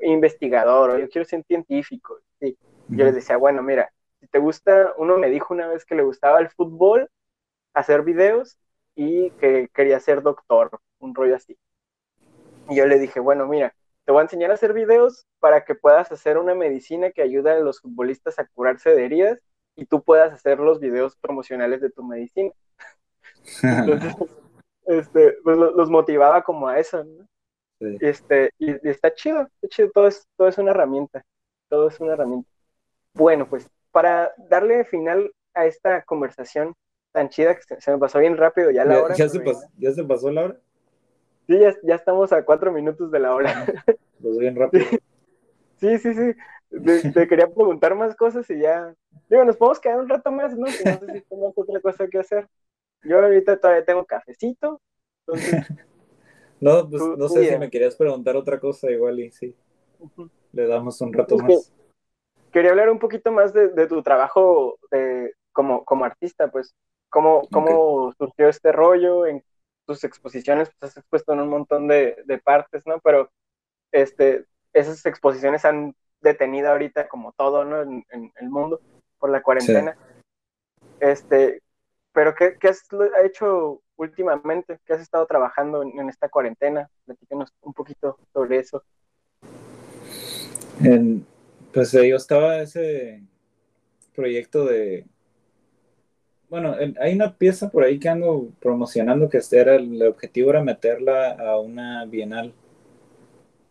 investigador 0.00 0.90
o 0.90 0.98
yo 0.98 1.08
quiero 1.08 1.24
ser 1.26 1.44
científico. 1.44 2.20
Sí. 2.40 2.56
Yo 2.88 3.04
les 3.04 3.14
decía, 3.14 3.36
bueno, 3.36 3.62
mira, 3.62 3.92
si 4.20 4.26
te 4.28 4.38
gusta, 4.38 4.94
uno 4.96 5.18
me 5.18 5.28
dijo 5.30 5.54
una 5.54 5.68
vez 5.68 5.84
que 5.84 5.94
le 5.94 6.02
gustaba 6.02 6.40
el 6.40 6.50
fútbol, 6.50 7.10
hacer 7.74 8.02
videos 8.02 8.58
y 8.98 9.30
que 9.30 9.68
quería 9.72 10.00
ser 10.00 10.22
doctor, 10.22 10.80
un 10.98 11.14
rollo 11.14 11.36
así. 11.36 11.56
Y 12.68 12.74
yo 12.74 12.84
le 12.84 12.98
dije, 12.98 13.20
bueno, 13.20 13.46
mira, 13.46 13.72
te 14.04 14.10
voy 14.10 14.18
a 14.18 14.22
enseñar 14.22 14.50
a 14.50 14.54
hacer 14.54 14.72
videos 14.72 15.24
para 15.38 15.64
que 15.64 15.76
puedas 15.76 16.10
hacer 16.10 16.36
una 16.36 16.56
medicina 16.56 17.12
que 17.12 17.22
ayude 17.22 17.52
a 17.52 17.60
los 17.60 17.80
futbolistas 17.80 18.40
a 18.40 18.46
curarse 18.48 18.90
de 18.90 19.04
heridas 19.04 19.40
y 19.76 19.86
tú 19.86 20.02
puedas 20.02 20.32
hacer 20.32 20.58
los 20.58 20.80
videos 20.80 21.14
promocionales 21.16 21.80
de 21.80 21.90
tu 21.90 22.02
medicina. 22.02 22.50
Entonces, 23.62 24.16
este, 24.86 25.36
pues 25.44 25.56
los 25.56 25.90
motivaba 25.90 26.42
como 26.42 26.66
a 26.66 26.80
eso, 26.80 27.04
¿no? 27.04 27.28
Este, 28.00 28.50
y, 28.58 28.88
está 28.88 29.14
chido, 29.14 29.42
está 29.42 29.68
chido, 29.68 29.90
todo 29.92 30.08
es, 30.08 30.26
todo 30.36 30.48
es 30.48 30.58
una 30.58 30.72
herramienta, 30.72 31.24
todo 31.68 31.86
es 31.86 32.00
una 32.00 32.14
herramienta. 32.14 32.50
Bueno, 33.14 33.48
pues 33.48 33.70
para 33.92 34.32
darle 34.48 34.84
final 34.84 35.32
a 35.54 35.66
esta 35.66 36.02
conversación 36.02 36.74
tan 37.12 37.28
chida 37.28 37.54
que 37.54 37.80
se, 37.80 37.90
me 37.90 37.98
pasó 37.98 38.18
bien 38.18 38.36
rápido 38.36 38.70
ya 38.70 38.84
la 38.84 39.02
hora. 39.02 39.14
¿Ya 39.14 39.28
se, 39.28 39.40
pasó, 39.40 39.66
¿Ya 39.76 39.92
se 39.92 40.04
pasó 40.04 40.30
la 40.30 40.44
hora? 40.44 40.60
Sí, 41.46 41.58
ya, 41.58 41.74
ya, 41.82 41.94
estamos 41.94 42.32
a 42.32 42.44
cuatro 42.44 42.72
minutos 42.72 43.10
de 43.10 43.18
la 43.18 43.34
hora. 43.34 43.66
Pues 44.20 44.38
bien 44.38 44.56
rápido. 44.56 44.84
Sí, 45.80 45.96
sí, 45.98 46.12
sí. 46.12 46.34
Te, 47.14 47.28
quería 47.28 47.46
preguntar 47.46 47.94
más 47.94 48.16
cosas 48.16 48.50
y 48.50 48.58
ya. 48.58 48.94
Digo, 49.30 49.44
nos 49.44 49.56
podemos 49.56 49.78
quedar 49.78 50.00
un 50.00 50.08
rato 50.08 50.32
más, 50.32 50.52
¿no? 50.56 50.66
no 50.66 50.72
sé 50.72 51.12
si 51.12 51.20
tenemos 51.22 51.52
otra 51.56 51.80
cosa 51.80 52.08
que 52.08 52.18
hacer. 52.18 52.48
Yo 53.04 53.20
ahorita 53.20 53.58
todavía 53.58 53.84
tengo 53.84 54.04
cafecito, 54.04 54.80
entonces 55.20 55.66
no, 56.60 56.88
pues 56.90 57.02
no 57.16 57.28
sé 57.28 57.48
si 57.48 57.58
me 57.58 57.70
querías 57.70 57.94
preguntar 57.94 58.36
otra 58.36 58.58
cosa, 58.58 58.90
igual 58.90 59.20
y 59.20 59.30
sí. 59.30 59.54
Le 60.52 60.66
damos 60.66 61.00
un 61.00 61.12
rato 61.12 61.36
más. 61.36 61.72
quería 62.52 62.70
hablar 62.70 62.90
un 62.90 62.98
poquito 62.98 63.30
más 63.30 63.52
de, 63.52 63.86
tu 63.86 64.02
trabajo 64.02 64.78
de, 64.90 65.32
como, 65.52 65.84
como 65.84 66.04
artista, 66.04 66.50
pues. 66.50 66.74
¿Cómo, 67.10 67.48
cómo 67.50 68.12
surgió 68.18 68.48
este 68.48 68.72
rollo? 68.72 69.26
En 69.26 69.42
tus 69.86 70.04
exposiciones, 70.04 70.70
pues 70.78 70.92
has 70.92 70.98
expuesto 70.98 71.32
en 71.32 71.40
un 71.40 71.48
montón 71.48 71.88
de, 71.88 72.22
de 72.26 72.38
partes, 72.38 72.86
¿no? 72.86 73.00
Pero 73.00 73.30
este, 73.92 74.44
esas 74.72 75.04
exposiciones 75.06 75.64
han 75.64 75.94
detenido 76.20 76.70
ahorita 76.70 77.08
como 77.08 77.32
todo, 77.32 77.64
¿no? 77.64 77.82
En, 77.82 78.04
el 78.10 78.50
mundo 78.50 78.80
por 79.18 79.30
la 79.30 79.42
cuarentena. 79.42 79.96
Este, 81.00 81.62
pero 82.12 82.34
¿qué, 82.34 82.56
qué 82.60 82.68
has 82.68 82.86
hecho 83.24 83.80
últimamente? 83.96 84.78
¿Qué 84.84 84.94
has 84.94 85.00
estado 85.00 85.26
trabajando 85.26 85.82
en, 85.82 86.08
esta 86.08 86.28
cuarentena? 86.28 86.88
Platícanos 87.04 87.52
un 87.62 87.72
poquito 87.72 88.18
sobre 88.32 88.58
eso. 88.58 88.82
pues 91.72 91.94
eh, 91.94 92.08
yo 92.08 92.16
estaba 92.16 92.58
ese 92.58 93.22
proyecto 94.14 94.64
de... 94.64 95.06
Bueno, 96.48 96.74
hay 97.00 97.14
una 97.14 97.36
pieza 97.36 97.70
por 97.70 97.84
ahí 97.84 97.98
que 97.98 98.08
ando 98.08 98.50
promocionando 98.60 99.28
que 99.28 99.40
era 99.52 99.76
el 99.76 100.02
objetivo 100.02 100.50
era 100.50 100.62
meterla 100.62 101.32
a 101.32 101.58
una 101.58 102.04
bienal. 102.06 102.54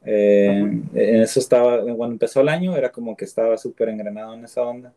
Eh, 0.05 0.59
en 0.93 1.21
eso 1.21 1.39
estaba, 1.39 1.81
cuando 1.81 2.13
empezó 2.13 2.41
el 2.41 2.49
año 2.49 2.77
era 2.77 2.91
como 2.91 3.17
que 3.17 3.25
estaba 3.25 3.57
súper 3.57 3.89
engranado 3.89 4.33
en 4.33 4.45
esa 4.45 4.61
onda. 4.63 4.93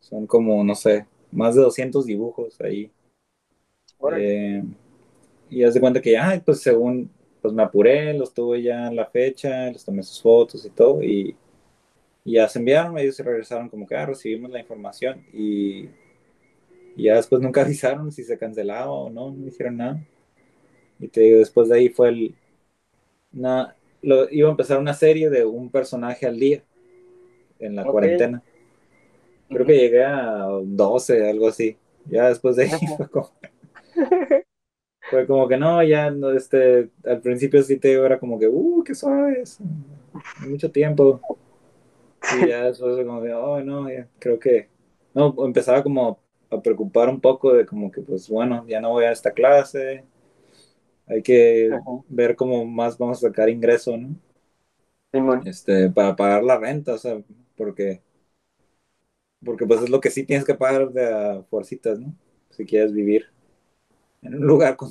Son 0.00 0.26
como, 0.26 0.64
no 0.64 0.74
sé, 0.74 1.06
más 1.30 1.54
de 1.54 1.62
200 1.62 2.06
dibujos 2.06 2.60
ahí 2.60 2.90
eh, 4.18 4.62
y 5.50 5.62
haz 5.64 5.74
de 5.74 5.80
cuenta 5.80 6.00
que, 6.00 6.16
ay, 6.18 6.40
pues 6.40 6.60
según, 6.60 7.10
pues 7.40 7.52
me 7.54 7.62
apuré, 7.62 8.14
los 8.14 8.32
tuve 8.32 8.62
ya 8.62 8.88
en 8.88 8.96
la 8.96 9.06
fecha, 9.06 9.70
les 9.70 9.84
tomé 9.84 10.02
sus 10.02 10.20
fotos 10.22 10.64
y 10.64 10.70
todo, 10.70 11.02
y, 11.02 11.36
ya 12.24 12.48
se 12.48 12.58
enviaron, 12.60 12.96
ellos 12.98 13.16
se 13.16 13.22
regresaron 13.22 13.68
como 13.68 13.86
que, 13.86 13.96
ah, 13.96 14.06
recibimos 14.06 14.50
la 14.50 14.60
información, 14.60 15.24
y, 15.32 15.88
ya 16.96 17.16
después 17.16 17.42
nunca 17.42 17.62
avisaron 17.62 18.12
si 18.12 18.22
se 18.24 18.38
cancelaba 18.38 18.90
o 18.90 19.10
no, 19.10 19.30
no 19.30 19.46
hicieron 19.46 19.76
nada. 19.76 20.02
Y 20.98 21.08
te 21.08 21.20
digo, 21.22 21.38
después 21.38 21.68
de 21.68 21.76
ahí 21.76 21.88
fue 21.88 22.08
el, 22.10 22.34
una, 23.32 23.76
lo, 24.02 24.30
iba 24.30 24.48
a 24.48 24.52
empezar 24.52 24.78
una 24.78 24.94
serie 24.94 25.30
de 25.30 25.44
un 25.44 25.70
personaje 25.70 26.26
al 26.26 26.38
día 26.38 26.62
en 27.58 27.76
la 27.76 27.84
cuarentena. 27.84 28.42
Creo 29.48 29.66
que 29.66 29.76
llegué 29.76 30.04
a 30.04 30.46
12, 30.62 31.28
algo 31.28 31.48
así. 31.48 31.76
Ya 32.06 32.28
después 32.28 32.56
de 32.56 32.64
ahí 32.64 32.86
fue 32.96 33.08
como, 33.08 33.30
fue 35.10 35.26
como 35.26 35.48
que 35.48 35.56
no, 35.56 35.82
ya 35.82 36.10
no, 36.10 36.32
este, 36.32 36.90
al 37.04 37.20
principio 37.20 37.62
sí 37.62 37.76
te 37.76 37.88
digo, 37.88 38.04
era 38.04 38.18
como 38.18 38.38
que, 38.38 38.48
uh, 38.48 38.82
qué 38.82 38.94
suave, 38.94 39.44
mucho 40.48 40.70
tiempo. 40.70 41.20
Y 42.40 42.48
ya 42.48 42.64
después 42.64 42.96
como 43.04 43.20
de, 43.20 43.34
oh, 43.34 43.60
no, 43.62 43.90
ya, 43.90 44.08
creo 44.18 44.38
que, 44.38 44.68
no, 45.14 45.34
empezaba 45.44 45.82
como 45.82 46.18
a 46.56 46.62
preocupar 46.62 47.08
un 47.08 47.20
poco 47.20 47.52
de 47.54 47.66
como 47.66 47.90
que, 47.90 48.02
pues 48.02 48.28
bueno, 48.28 48.64
ya 48.68 48.80
no 48.80 48.90
voy 48.90 49.04
a 49.04 49.12
esta 49.12 49.32
clase, 49.32 50.04
hay 51.06 51.22
que 51.22 51.70
ver 52.08 52.36
cómo 52.36 52.64
más 52.66 52.98
vamos 52.98 53.18
a 53.24 53.28
sacar 53.28 53.48
ingreso, 53.48 53.96
¿no? 53.96 54.16
Este, 55.44 55.90
para 55.90 56.16
pagar 56.16 56.42
la 56.44 56.58
renta, 56.58 56.94
o 56.94 56.98
sea, 56.98 57.22
porque, 57.56 58.02
porque 59.44 59.66
pues 59.66 59.82
es 59.82 59.90
lo 59.90 60.00
que 60.00 60.10
sí 60.10 60.24
tienes 60.24 60.44
que 60.46 60.54
pagar 60.54 60.90
de 60.92 61.06
a 61.12 61.42
fuercitas, 61.44 61.98
¿no? 61.98 62.14
Si 62.50 62.64
quieres 62.64 62.92
vivir 62.92 63.26
en 64.22 64.36
un 64.36 64.46
lugar 64.46 64.76
con... 64.76 64.90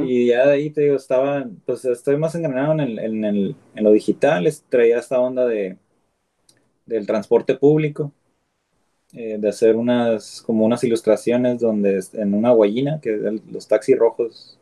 Y 0.00 0.26
ya 0.28 0.46
de 0.46 0.52
ahí 0.54 0.70
te 0.70 0.82
digo, 0.82 0.96
estaba, 0.96 1.48
pues 1.66 1.84
estoy 1.84 2.16
más 2.16 2.34
engranado 2.34 2.72
en, 2.74 2.80
el, 2.80 2.98
en, 2.98 3.24
el, 3.24 3.56
en 3.74 3.84
lo 3.84 3.92
digital, 3.92 4.48
traía 4.68 4.98
esta 4.98 5.20
onda 5.20 5.46
de, 5.46 5.78
del 6.86 7.06
transporte 7.06 7.54
público, 7.56 8.12
eh, 9.12 9.36
de 9.38 9.48
hacer 9.48 9.76
unas, 9.76 10.42
como 10.42 10.64
unas 10.64 10.84
ilustraciones 10.84 11.60
donde 11.60 12.02
en 12.12 12.34
una 12.34 12.50
guayina, 12.50 13.00
que 13.00 13.40
los 13.50 13.66
taxis 13.66 13.98
rojos 13.98 14.58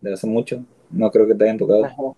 de 0.00 0.12
hace 0.12 0.26
mucho, 0.26 0.64
no 0.90 1.10
creo 1.10 1.26
que 1.26 1.34
te 1.34 1.44
hayan 1.44 1.58
tocado. 1.58 2.16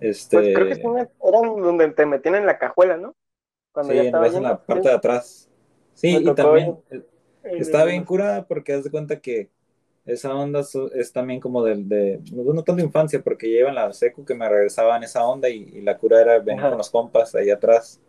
Este... 0.00 0.36
Pues 0.36 0.54
creo 0.54 0.66
que 0.66 1.08
eran 1.28 1.56
donde 1.62 1.88
te 1.90 2.06
metían 2.06 2.34
en 2.34 2.46
la 2.46 2.58
cajuela, 2.58 2.96
¿no? 2.96 3.14
Cuando 3.72 3.92
sí, 3.92 3.98
en 3.98 4.42
la 4.42 4.64
parte 4.64 4.88
de 4.88 4.94
atrás. 4.94 5.48
Sí, 5.94 6.16
y 6.16 6.34
también, 6.34 6.76
Está 7.44 7.84
bien 7.84 8.04
curada 8.04 8.46
porque 8.46 8.72
haz 8.72 8.84
de 8.84 8.90
cuenta 8.90 9.20
que 9.20 9.50
esa 10.06 10.34
onda 10.34 10.62
es 10.94 11.12
también 11.12 11.40
como 11.40 11.62
del 11.62 11.88
de, 11.88 12.20
no 12.32 12.62
tanto 12.62 12.82
infancia, 12.82 13.22
porque 13.22 13.48
llevan 13.48 13.74
la 13.74 13.92
secu 13.92 14.24
que 14.24 14.34
me 14.34 14.48
regresaban 14.48 15.02
esa 15.02 15.26
onda 15.26 15.48
y, 15.48 15.80
la 15.82 15.96
cura 15.96 16.20
era 16.20 16.38
venir 16.38 16.62
con 16.62 16.78
los 16.78 16.90
compas 16.90 17.34
ahí 17.34 17.50
atrás, 17.50 18.00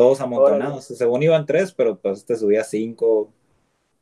todos 0.00 0.20
amontonados. 0.22 0.86
Según 0.86 1.22
iban 1.22 1.44
tres, 1.44 1.72
pero 1.72 1.98
pues 1.98 2.24
te 2.24 2.34
subía 2.34 2.64
cinco. 2.64 3.30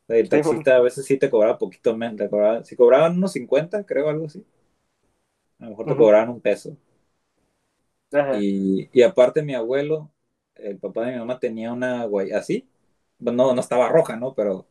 El 0.07 0.29
taxista 0.29 0.77
a 0.77 0.79
veces 0.79 1.05
sí 1.05 1.17
te 1.17 1.29
cobraba 1.29 1.57
poquito 1.57 1.95
menos, 1.95 2.65
si 2.65 2.77
cobraban 2.77 3.17
unos 3.17 3.33
50, 3.33 3.83
creo, 3.83 4.07
algo 4.07 4.27
así. 4.27 4.45
A 5.59 5.65
lo 5.65 5.71
mejor 5.71 5.85
te 5.87 5.97
cobraban 5.97 6.29
un 6.29 6.39
peso. 6.39 6.77
Y, 8.39 8.89
y, 8.93 9.01
aparte 9.03 9.43
mi 9.43 9.53
abuelo, 9.53 10.09
el 10.55 10.77
papá 10.77 11.05
de 11.05 11.11
mi 11.11 11.19
mamá 11.19 11.37
tenía 11.37 11.73
una 11.73 12.05
guay 12.05 12.31
así, 12.31 12.65
no, 13.19 13.53
no 13.53 13.59
estaba 13.59 13.89
roja, 13.89 14.15
¿no? 14.15 14.33
Pero 14.33 14.65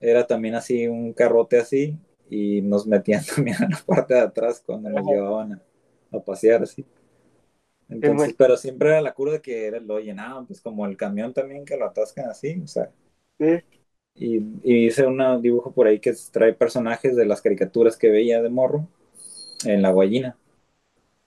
era 0.00 0.26
también 0.26 0.54
así 0.54 0.88
un 0.88 1.12
carrote 1.12 1.58
así 1.58 1.98
y 2.30 2.62
nos 2.62 2.86
metían 2.86 3.22
también 3.36 3.62
a 3.62 3.68
la 3.68 3.78
parte 3.86 4.14
de 4.14 4.20
atrás 4.20 4.62
cuando 4.64 4.88
nos 4.88 5.06
llevaban 5.06 5.62
a, 6.10 6.18
pasear 6.20 6.62
así. 6.62 6.86
Entonces, 7.88 8.34
pero 8.36 8.56
siempre 8.56 8.90
era 8.90 9.00
la 9.00 9.14
cura 9.14 9.32
de 9.32 9.40
que 9.40 9.66
era, 9.66 9.80
lo 9.80 9.98
llenaban, 9.98 10.46
pues 10.46 10.60
como 10.60 10.84
el 10.86 10.96
camión 10.96 11.32
también 11.32 11.64
que 11.64 11.76
lo 11.76 11.86
atascan 11.86 12.28
así, 12.28 12.60
o 12.62 12.66
sea. 12.66 12.90
Y, 14.14 14.42
hice 14.62 15.06
un 15.06 15.40
dibujo 15.40 15.72
por 15.72 15.86
ahí 15.86 16.00
que 16.00 16.12
trae 16.32 16.52
personajes 16.52 17.16
de 17.16 17.24
las 17.24 17.40
caricaturas 17.40 17.96
que 17.96 18.10
veía 18.10 18.42
de 18.42 18.50
morro 18.50 18.88
en 19.64 19.80
la 19.80 19.90
guayina. 19.90 20.36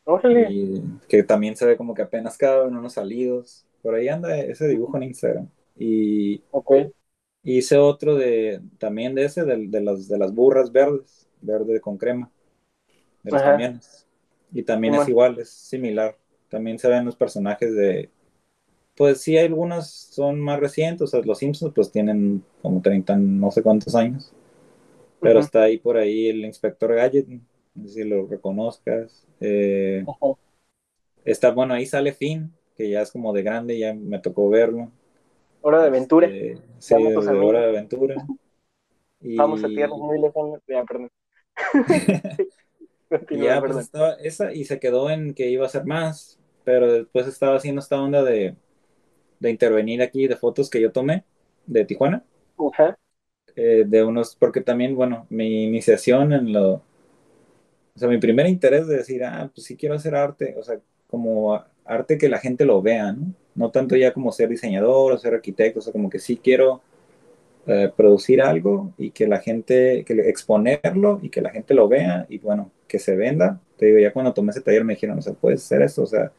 Órale. 0.03 0.47
Y 0.51 0.83
que 1.07 1.23
también 1.23 1.55
se 1.55 1.65
ve 1.65 1.77
como 1.77 1.93
que 1.93 2.01
apenas 2.01 2.37
caben 2.37 2.75
unos 2.75 2.93
salidos. 2.93 3.65
Por 3.81 3.95
ahí 3.95 4.09
anda 4.09 4.37
ese 4.37 4.67
dibujo 4.67 4.97
en 4.97 5.03
Instagram. 5.03 5.49
Y 5.77 6.43
hice 7.43 7.77
otro 7.77 8.15
de 8.15 8.61
también 8.77 9.15
de 9.15 9.25
ese, 9.25 9.43
de, 9.45 9.67
de 9.67 9.81
las, 9.81 10.07
de 10.07 10.17
las 10.17 10.33
burras 10.33 10.71
verdes, 10.71 11.27
verde 11.41 11.79
con 11.79 11.97
crema, 11.97 12.29
de 13.23 13.31
los 13.31 13.41
Ajá. 13.41 13.51
camiones. 13.51 14.07
Y 14.53 14.63
también 14.63 14.95
es 14.95 15.07
igual, 15.07 15.39
es 15.39 15.49
similar. 15.49 16.17
También 16.51 16.77
se 16.77 16.89
ven 16.89 17.05
los 17.05 17.15
personajes 17.15 17.73
de. 17.73 18.09
Pues 18.95 19.21
sí, 19.21 19.37
algunos 19.37 19.89
son 19.89 20.41
más 20.41 20.59
recientes. 20.59 21.01
O 21.01 21.07
sea, 21.07 21.21
los 21.21 21.37
Simpsons, 21.37 21.73
pues 21.73 21.91
tienen 21.91 22.43
como 22.61 22.81
30, 22.81 23.15
no 23.15 23.49
sé 23.51 23.63
cuántos 23.63 23.95
años. 23.95 24.33
Pero 25.21 25.39
está 25.39 25.63
ahí 25.63 25.77
por 25.77 25.95
ahí 25.95 26.27
el 26.27 26.43
Inspector 26.43 26.93
Gadget. 26.93 27.27
No 27.73 27.87
sé 27.87 27.93
si 27.93 28.03
lo 28.03 28.27
reconozcas. 28.27 29.25
Eh, 29.39 30.03
está, 31.23 31.51
bueno, 31.51 31.73
ahí 31.73 31.85
sale 31.85 32.11
Finn, 32.11 32.51
que 32.75 32.89
ya 32.89 33.01
es 33.01 33.11
como 33.11 33.31
de 33.31 33.43
grande, 33.43 33.79
ya 33.79 33.93
me 33.93 34.19
tocó 34.19 34.49
verlo. 34.49 34.91
Hora 35.61 35.81
de 35.81 35.87
aventura. 35.87 36.27
Eh, 36.29 36.57
sí, 36.79 36.95
de. 36.95 37.15
Hora 37.15 37.61
de 37.61 37.69
Aventura. 37.69 38.15
Y, 39.21 39.35
Vamos 39.37 39.63
a 39.63 39.67
tierras 39.67 39.97
muy 39.97 40.19
lejanas. 40.19 40.61
Ya, 40.67 40.83
perdón. 40.83 41.09
Continúa, 43.19 43.45
ya, 43.45 43.59
pues 43.59 43.77
estaba 43.77 44.13
esa 44.13 44.53
y 44.53 44.63
se 44.65 44.79
quedó 44.79 45.09
en 45.09 45.33
que 45.33 45.49
iba 45.49 45.63
a 45.63 45.67
hacer 45.67 45.85
más. 45.85 46.40
Pero 46.63 46.91
después 46.91 47.27
estaba 47.27 47.57
haciendo 47.57 47.81
esta 47.81 48.01
onda 48.01 48.23
de, 48.23 48.55
de 49.39 49.51
intervenir 49.51 50.01
aquí 50.01 50.27
de 50.27 50.37
fotos 50.37 50.69
que 50.69 50.81
yo 50.81 50.91
tomé 50.91 51.25
de 51.67 51.85
Tijuana. 51.85 52.25
Eh, 53.55 53.83
de 53.87 54.03
unos, 54.03 54.35
porque 54.35 54.61
también, 54.61 54.95
bueno, 54.95 55.27
mi 55.29 55.63
iniciación 55.65 56.31
en 56.33 56.53
lo, 56.53 56.73
o 57.95 57.99
sea, 57.99 58.07
mi 58.07 58.17
primer 58.17 58.47
interés 58.47 58.87
de 58.87 58.97
decir, 58.97 59.23
ah, 59.23 59.49
pues 59.53 59.65
sí 59.67 59.75
quiero 59.75 59.95
hacer 59.95 60.15
arte, 60.15 60.55
o 60.57 60.63
sea, 60.63 60.79
como 61.07 61.61
arte 61.85 62.17
que 62.17 62.29
la 62.29 62.39
gente 62.39 62.65
lo 62.65 62.81
vea, 62.81 63.11
¿no? 63.11 63.33
No 63.53 63.69
tanto 63.69 63.95
ya 63.97 64.13
como 64.13 64.31
ser 64.31 64.47
diseñador 64.49 65.11
o 65.11 65.17
ser 65.17 65.33
arquitecto, 65.33 65.79
o 65.79 65.81
sea, 65.81 65.91
como 65.91 66.09
que 66.09 66.19
sí 66.19 66.37
quiero 66.37 66.81
eh, 67.67 67.91
producir 67.95 68.41
algo 68.41 68.93
y 68.97 69.11
que 69.11 69.27
la 69.27 69.39
gente, 69.39 70.03
que 70.05 70.13
exponerlo 70.29 71.19
y 71.21 71.29
que 71.29 71.41
la 71.41 71.51
gente 71.51 71.73
lo 71.73 71.87
vea 71.87 72.25
y 72.29 72.39
bueno, 72.39 72.71
que 72.87 72.99
se 72.99 73.15
venda. 73.15 73.61
Te 73.77 73.87
digo, 73.87 73.99
ya 73.99 74.13
cuando 74.13 74.33
tomé 74.33 74.51
ese 74.51 74.61
taller 74.61 74.85
me 74.85 74.93
dijeron, 74.95 75.19
o 75.19 75.21
sea, 75.21 75.33
puedes 75.33 75.63
hacer 75.65 75.81
eso, 75.83 76.03
o 76.03 76.07
sea, 76.07 76.31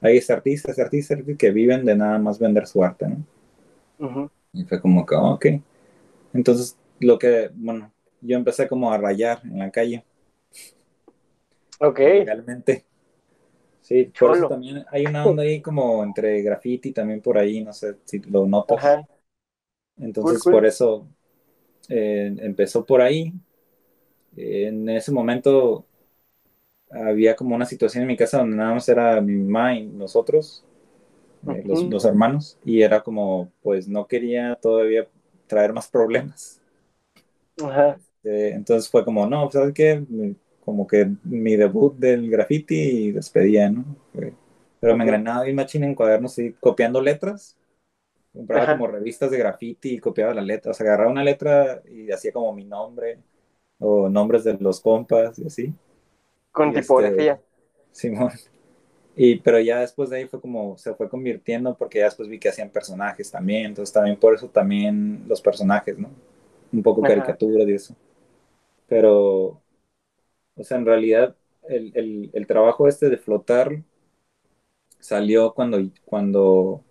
hay 0.00 0.16
este 0.18 0.32
artistas, 0.32 0.70
este 0.70 0.82
artistas 0.82 1.18
que 1.38 1.50
viven 1.50 1.84
de 1.84 1.96
nada 1.96 2.18
más 2.18 2.38
vender 2.38 2.66
su 2.66 2.82
arte, 2.84 3.08
¿no? 3.08 3.24
Y 4.52 4.64
fue 4.64 4.80
como 4.80 5.06
que, 5.06 5.14
ok. 5.14 5.46
Entonces, 6.34 6.76
lo 7.00 7.18
que, 7.18 7.50
bueno, 7.54 7.92
yo 8.20 8.36
empecé 8.36 8.68
como 8.68 8.92
a 8.92 8.98
rayar 8.98 9.40
en 9.44 9.58
la 9.58 9.70
calle, 9.70 10.04
Ok. 11.80 12.00
legalmente. 12.00 12.84
Sí, 13.80 14.12
por 14.18 14.32
eso 14.36 14.46
también 14.48 14.84
hay 14.90 15.06
una 15.06 15.26
onda 15.26 15.42
ahí 15.42 15.62
como 15.62 16.04
entre 16.04 16.42
graffiti 16.42 16.92
también 16.92 17.22
por 17.22 17.38
ahí, 17.38 17.64
no 17.64 17.72
sé 17.72 17.96
si 18.04 18.18
lo 18.20 18.46
notas. 18.46 18.78
Ajá. 18.78 19.06
Entonces, 19.98 20.40
Cool, 20.40 20.52
cool. 20.52 20.52
por 20.54 20.66
eso 20.66 21.08
eh, 21.88 22.34
empezó 22.40 22.86
por 22.86 23.02
ahí. 23.02 23.32
En 24.36 24.88
ese 24.88 25.12
momento 25.12 25.86
había 26.90 27.36
como 27.36 27.54
una 27.54 27.66
situación 27.66 28.02
en 28.02 28.08
mi 28.08 28.16
casa 28.16 28.38
donde 28.38 28.56
nada 28.56 28.74
más 28.74 28.88
era 28.88 29.20
mi 29.20 29.34
mamá 29.34 29.74
y 29.74 29.86
nosotros, 29.86 30.64
eh, 31.48 31.62
los, 31.64 32.04
hermanos, 32.04 32.58
y 32.64 32.82
era 32.82 33.02
como, 33.02 33.50
pues 33.62 33.88
no 33.88 34.06
quería 34.06 34.56
todavía 34.56 35.06
traer 35.46 35.72
más 35.72 35.88
problemas. 35.88 36.60
Ajá. 37.62 37.98
Eh, 38.24 38.52
entonces 38.54 38.90
fue 38.90 39.04
como, 39.04 39.26
no, 39.26 39.42
pues, 39.42 39.54
¿sabes 39.54 39.74
qué? 39.74 40.04
Como 40.64 40.86
que 40.86 41.10
mi 41.24 41.56
debut 41.56 41.94
del 41.96 42.30
graffiti 42.30 42.74
y 42.74 43.12
despedía, 43.12 43.70
¿no? 43.70 43.84
Pero 44.80 44.96
me 44.96 45.04
engranaba 45.04 45.44
bien 45.44 45.56
machín 45.56 45.84
en 45.84 45.94
cuadernos 45.94 46.38
y 46.38 46.52
copiando 46.52 47.00
letras. 47.00 47.56
Compraba 48.32 48.64
Ajá. 48.64 48.72
como 48.74 48.86
revistas 48.86 49.30
de 49.30 49.38
graffiti 49.38 49.94
y 49.94 49.98
copiaba 49.98 50.34
las 50.34 50.44
letras. 50.44 50.76
O 50.76 50.78
sea, 50.78 50.86
agarraba 50.86 51.10
una 51.10 51.24
letra 51.24 51.82
y 51.88 52.10
hacía 52.12 52.32
como 52.32 52.52
mi 52.52 52.64
nombre 52.64 53.18
o 53.78 54.08
nombres 54.08 54.44
de 54.44 54.54
los 54.54 54.80
compas 54.80 55.38
y 55.38 55.46
así. 55.46 55.74
Con 56.58 56.68
este, 56.68 56.80
tipografía. 56.82 57.40
Simón. 57.92 58.32
Y, 59.16 59.40
pero 59.40 59.60
ya 59.60 59.80
después 59.80 60.10
de 60.10 60.18
ahí 60.18 60.28
fue 60.28 60.40
como, 60.40 60.78
se 60.78 60.94
fue 60.94 61.08
convirtiendo 61.08 61.76
porque 61.76 61.98
ya 61.98 62.06
después 62.06 62.28
vi 62.28 62.38
que 62.38 62.50
hacían 62.50 62.70
personajes 62.70 63.30
también. 63.30 63.66
Entonces 63.66 63.92
también 63.92 64.18
por 64.18 64.34
eso 64.34 64.48
también 64.48 65.24
los 65.26 65.42
personajes, 65.42 65.98
¿no? 65.98 66.10
Un 66.72 66.82
poco 66.82 67.02
Ajá. 67.02 67.08
caricaturas 67.16 67.68
y 67.68 67.72
eso. 67.74 67.96
Pero, 68.86 69.62
o 70.56 70.62
sea, 70.64 70.78
en 70.78 70.86
realidad 70.86 71.36
el, 71.68 71.92
el, 71.94 72.30
el 72.32 72.46
trabajo 72.46 72.88
este 72.88 73.10
de 73.10 73.18
flotar 73.18 73.82
salió 75.00 75.52
cuando, 75.54 75.78
cuando 76.04 76.84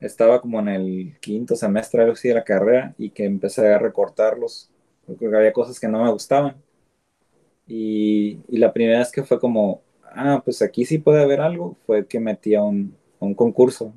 estaba 0.00 0.40
como 0.40 0.60
en 0.60 0.68
el 0.68 1.18
quinto 1.20 1.56
semestre 1.56 2.02
algo 2.02 2.12
así 2.14 2.28
de 2.28 2.34
la 2.34 2.44
carrera 2.44 2.94
y 2.98 3.10
que 3.10 3.24
empecé 3.24 3.72
a 3.72 3.78
recortarlos 3.78 4.70
porque 5.06 5.26
había 5.26 5.52
cosas 5.52 5.78
que 5.78 5.88
no 5.88 6.02
me 6.02 6.10
gustaban. 6.12 6.56
Y, 7.66 8.40
y 8.48 8.58
la 8.58 8.72
primera 8.72 9.00
vez 9.00 9.10
que 9.12 9.24
fue 9.24 9.40
como, 9.40 9.82
ah, 10.04 10.42
pues 10.44 10.62
aquí 10.62 10.84
sí 10.84 10.98
puede 10.98 11.22
haber 11.22 11.40
algo, 11.40 11.76
fue 11.86 12.06
que 12.06 12.20
metí 12.20 12.54
a 12.54 12.62
un, 12.62 12.96
a 13.20 13.24
un 13.24 13.34
concurso, 13.34 13.92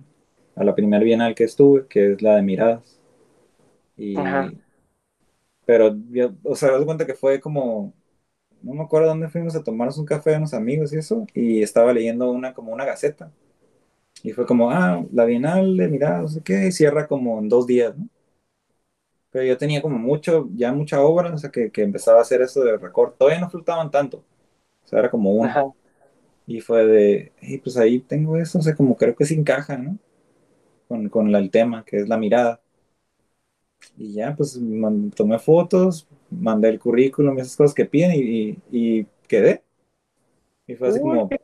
a 0.55 0.63
la 0.63 0.75
primera 0.75 1.03
bienal 1.03 1.35
que 1.35 1.43
estuve, 1.45 1.87
que 1.87 2.13
es 2.13 2.21
la 2.21 2.35
de 2.35 2.41
miradas. 2.43 2.99
Y, 3.97 4.15
Ajá. 4.17 4.51
pero, 5.65 5.95
yo, 6.11 6.33
o 6.43 6.55
sea, 6.55 6.71
das 6.71 6.85
cuenta 6.85 7.05
que 7.05 7.13
fue 7.13 7.39
como, 7.39 7.93
no 8.61 8.73
me 8.73 8.83
acuerdo 8.83 9.09
dónde 9.09 9.29
fuimos 9.29 9.55
a 9.55 9.63
tomarnos 9.63 9.97
un 9.97 10.05
café 10.05 10.35
unos 10.37 10.53
amigos 10.53 10.93
y 10.93 10.97
eso, 10.97 11.25
y 11.33 11.61
estaba 11.63 11.93
leyendo 11.93 12.31
una 12.31 12.53
como 12.53 12.73
una 12.73 12.85
gaceta. 12.85 13.31
Y 14.23 14.33
fue 14.33 14.45
como, 14.45 14.71
ah, 14.71 15.05
la 15.13 15.25
bienal 15.25 15.77
de 15.77 15.87
miradas, 15.87 16.21
no 16.23 16.27
sé 16.29 16.41
qué, 16.43 16.67
y 16.67 16.71
cierra 16.71 17.07
como 17.07 17.39
en 17.39 17.49
dos 17.49 17.67
días, 17.67 17.97
¿no? 17.97 18.07
Pero 19.39 19.47
yo 19.47 19.57
tenía 19.57 19.81
como 19.81 19.97
mucho, 19.99 20.49
ya 20.55 20.73
mucha 20.73 21.01
obra, 21.01 21.33
o 21.33 21.37
sea, 21.37 21.51
que, 21.51 21.71
que 21.71 21.83
empezaba 21.83 22.19
a 22.19 22.21
hacer 22.23 22.41
eso 22.41 22.63
de 22.63 22.77
recorte. 22.77 23.17
Todavía 23.19 23.39
no 23.41 23.49
flotaban 23.49 23.91
tanto, 23.91 24.17
o 24.85 24.87
sea, 24.87 24.99
era 24.99 25.11
como 25.11 25.33
uno. 25.33 25.55
Ajá. 25.55 25.73
Y 26.47 26.61
fue 26.61 26.85
de, 26.87 27.33
hey, 27.41 27.59
pues 27.63 27.77
ahí 27.77 27.99
tengo 28.01 28.37
eso, 28.37 28.59
o 28.59 28.61
sea, 28.63 28.75
como 28.75 28.97
creo 28.97 29.15
que 29.15 29.25
se 29.25 29.35
encaja, 29.35 29.77
¿no? 29.77 29.97
Con, 30.87 31.09
con 31.09 31.31
la- 31.31 31.39
el 31.39 31.51
tema, 31.51 31.85
que 31.85 31.97
es 31.99 32.09
la 32.09 32.17
mirada. 32.17 32.61
Y 33.97 34.13
ya, 34.13 34.35
pues 34.35 34.57
man- 34.57 35.11
tomé 35.11 35.37
fotos, 35.39 36.07
mandé 36.29 36.69
el 36.69 36.79
currículum, 36.79 37.37
esas 37.39 37.55
cosas 37.55 37.73
que 37.75 37.85
piden 37.85 38.11
y, 38.15 38.19
y, 38.21 38.99
y 39.01 39.07
quedé. 39.27 39.63
Y 40.67 40.75
fue 40.75 40.87
así 40.89 40.99
como, 41.01 41.35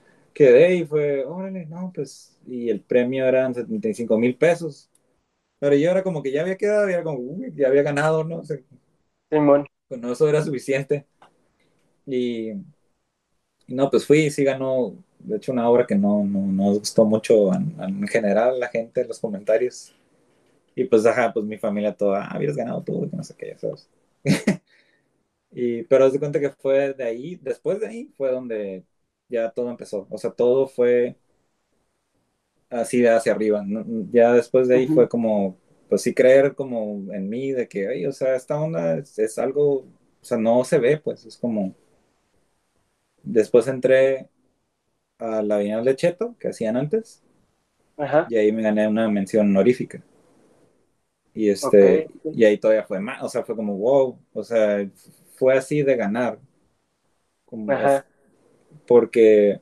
quedé 0.34 0.76
y 0.76 0.84
fue, 0.86 1.24
órale, 1.24 1.66
no, 1.66 1.92
pues, 1.94 2.38
y 2.46 2.68
el 2.70 2.80
premio 2.82 3.26
eran 3.26 3.54
75 3.54 4.18
mil 4.18 4.36
pesos. 4.36 4.90
Pero 5.58 5.74
yo 5.76 5.90
era 5.90 6.02
como 6.02 6.22
que 6.22 6.32
ya 6.32 6.42
había 6.42 6.56
quedado, 6.56 6.88
y 6.90 6.92
era 6.94 7.02
como, 7.04 7.18
uy, 7.20 7.52
ya 7.56 7.68
había 7.68 7.82
ganado, 7.82 8.24
¿no? 8.24 8.38
O 8.38 8.44
sea, 8.44 8.58
Simón. 9.30 9.66
bueno, 9.88 10.12
eso 10.12 10.28
era 10.28 10.42
suficiente. 10.42 11.06
Y, 12.06 12.52
y 13.66 13.74
no, 13.74 13.90
pues 13.90 14.06
fui 14.06 14.20
y 14.26 14.30
sí 14.30 14.44
ganó, 14.44 14.94
de 15.18 15.36
hecho, 15.36 15.52
una 15.52 15.68
obra 15.68 15.86
que 15.86 15.96
no, 15.96 16.24
no, 16.24 16.40
no 16.46 16.72
gustó 16.74 17.04
mucho 17.04 17.52
en, 17.54 17.74
en 17.80 18.06
general 18.08 18.60
la 18.60 18.68
gente, 18.68 19.04
los 19.04 19.18
comentarios. 19.20 19.92
Y 20.76 20.84
pues, 20.84 21.06
ajá, 21.06 21.32
pues 21.32 21.46
mi 21.46 21.58
familia 21.58 21.96
toda, 21.96 22.24
ah, 22.24 22.30
habías 22.34 22.56
ganado 22.56 22.82
tú, 22.84 23.08
que 23.10 23.16
no 23.16 23.24
sé 23.24 23.34
qué, 23.36 23.48
ya 23.50 23.58
sabes. 23.58 23.88
y, 25.52 25.84
pero 25.84 26.04
haz 26.06 26.12
de 26.12 26.18
cuenta 26.20 26.40
que 26.40 26.50
fue 26.50 26.94
de 26.94 27.04
ahí, 27.04 27.36
después 27.36 27.80
de 27.80 27.88
ahí 27.88 28.06
fue 28.16 28.30
donde 28.32 28.84
ya 29.28 29.50
todo 29.50 29.70
empezó. 29.70 30.06
O 30.10 30.18
sea, 30.18 30.30
todo 30.32 30.66
fue 30.68 31.16
así 32.70 33.00
de 33.00 33.10
hacia 33.10 33.32
arriba. 33.32 33.62
¿no? 33.66 33.84
Ya 34.12 34.32
después 34.32 34.68
de 34.68 34.76
ahí 34.76 34.88
fue 34.88 35.08
como, 35.08 35.58
pues 35.88 36.02
sí 36.02 36.14
creer 36.14 36.54
como 36.54 37.12
en 37.12 37.28
mí, 37.28 37.52
de 37.52 37.68
que, 37.68 37.88
"Ay, 37.88 38.06
o 38.06 38.12
sea, 38.12 38.34
esta 38.36 38.60
onda 38.60 38.98
es, 38.98 39.18
es 39.18 39.38
algo, 39.38 39.80
o 39.80 39.86
sea, 40.22 40.38
no 40.38 40.64
se 40.64 40.78
ve, 40.78 40.98
pues 40.98 41.24
es 41.26 41.36
como... 41.38 41.74
Después 43.24 43.68
entré 43.68 44.30
a 45.18 45.42
la 45.42 45.58
Bienal 45.58 45.84
de 45.84 45.96
Cheto, 45.96 46.36
que 46.40 46.48
hacían 46.48 46.76
antes, 46.76 47.22
Ajá. 47.96 48.28
y 48.28 48.36
ahí 48.36 48.52
me 48.52 48.62
gané 48.62 48.86
una 48.88 49.08
mención 49.08 49.48
honorífica. 49.50 50.02
Y 51.34 51.50
este, 51.50 52.08
y 52.32 52.44
ahí 52.44 52.58
todavía 52.58 52.84
fue 52.84 52.98
más, 53.00 53.22
o 53.22 53.28
sea, 53.28 53.44
fue 53.44 53.54
como, 53.56 53.76
wow, 53.76 54.18
o 54.32 54.42
sea, 54.44 54.88
fue 55.34 55.54
así 55.56 55.82
de 55.82 55.96
ganar. 55.96 56.38
Como 57.44 57.80
es- 57.82 58.02
Ajá. 58.02 58.06
porque 58.86 59.60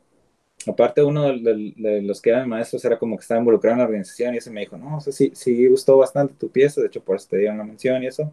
aparte 0.69 1.03
uno 1.03 1.25
de, 1.25 1.41
de- 1.41 1.75
de 1.77 2.03
los 2.03 2.21
que 2.23 2.31
eran 2.31 2.49
maestros 2.49 2.85
era 2.85 2.99
como 2.99 3.17
que 3.17 3.23
estaba 3.23 3.41
involucrado 3.41 3.75
en 3.75 3.79
la 3.81 3.85
organización 3.87 4.35
y 4.35 4.39
ese 4.39 4.51
me 4.51 4.61
dijo, 4.61 4.77
no, 4.79 4.97
o 4.99 5.01
sea, 5.01 5.13
sí, 5.13 5.31
sí 5.35 5.67
gustó 5.69 5.99
bastante 5.99 6.35
tu 6.35 6.51
pieza, 6.51 6.81
de 6.81 6.89
hecho 6.89 7.03
por 7.05 7.17
eso 7.17 7.29
te 7.31 7.39
dieron 7.39 7.59
la 7.59 7.65
mención 7.65 8.03
y 8.03 8.07
eso. 8.07 8.33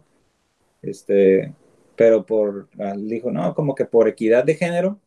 Este, 0.82 1.54
pero 1.96 2.26
por, 2.26 2.68
ah, 2.80 2.94
dijo, 2.98 3.30
no, 3.32 3.54
como 3.54 3.74
que 3.74 3.84
por 3.86 4.08
equidad 4.08 4.44
de 4.44 4.56
género, 4.56 5.00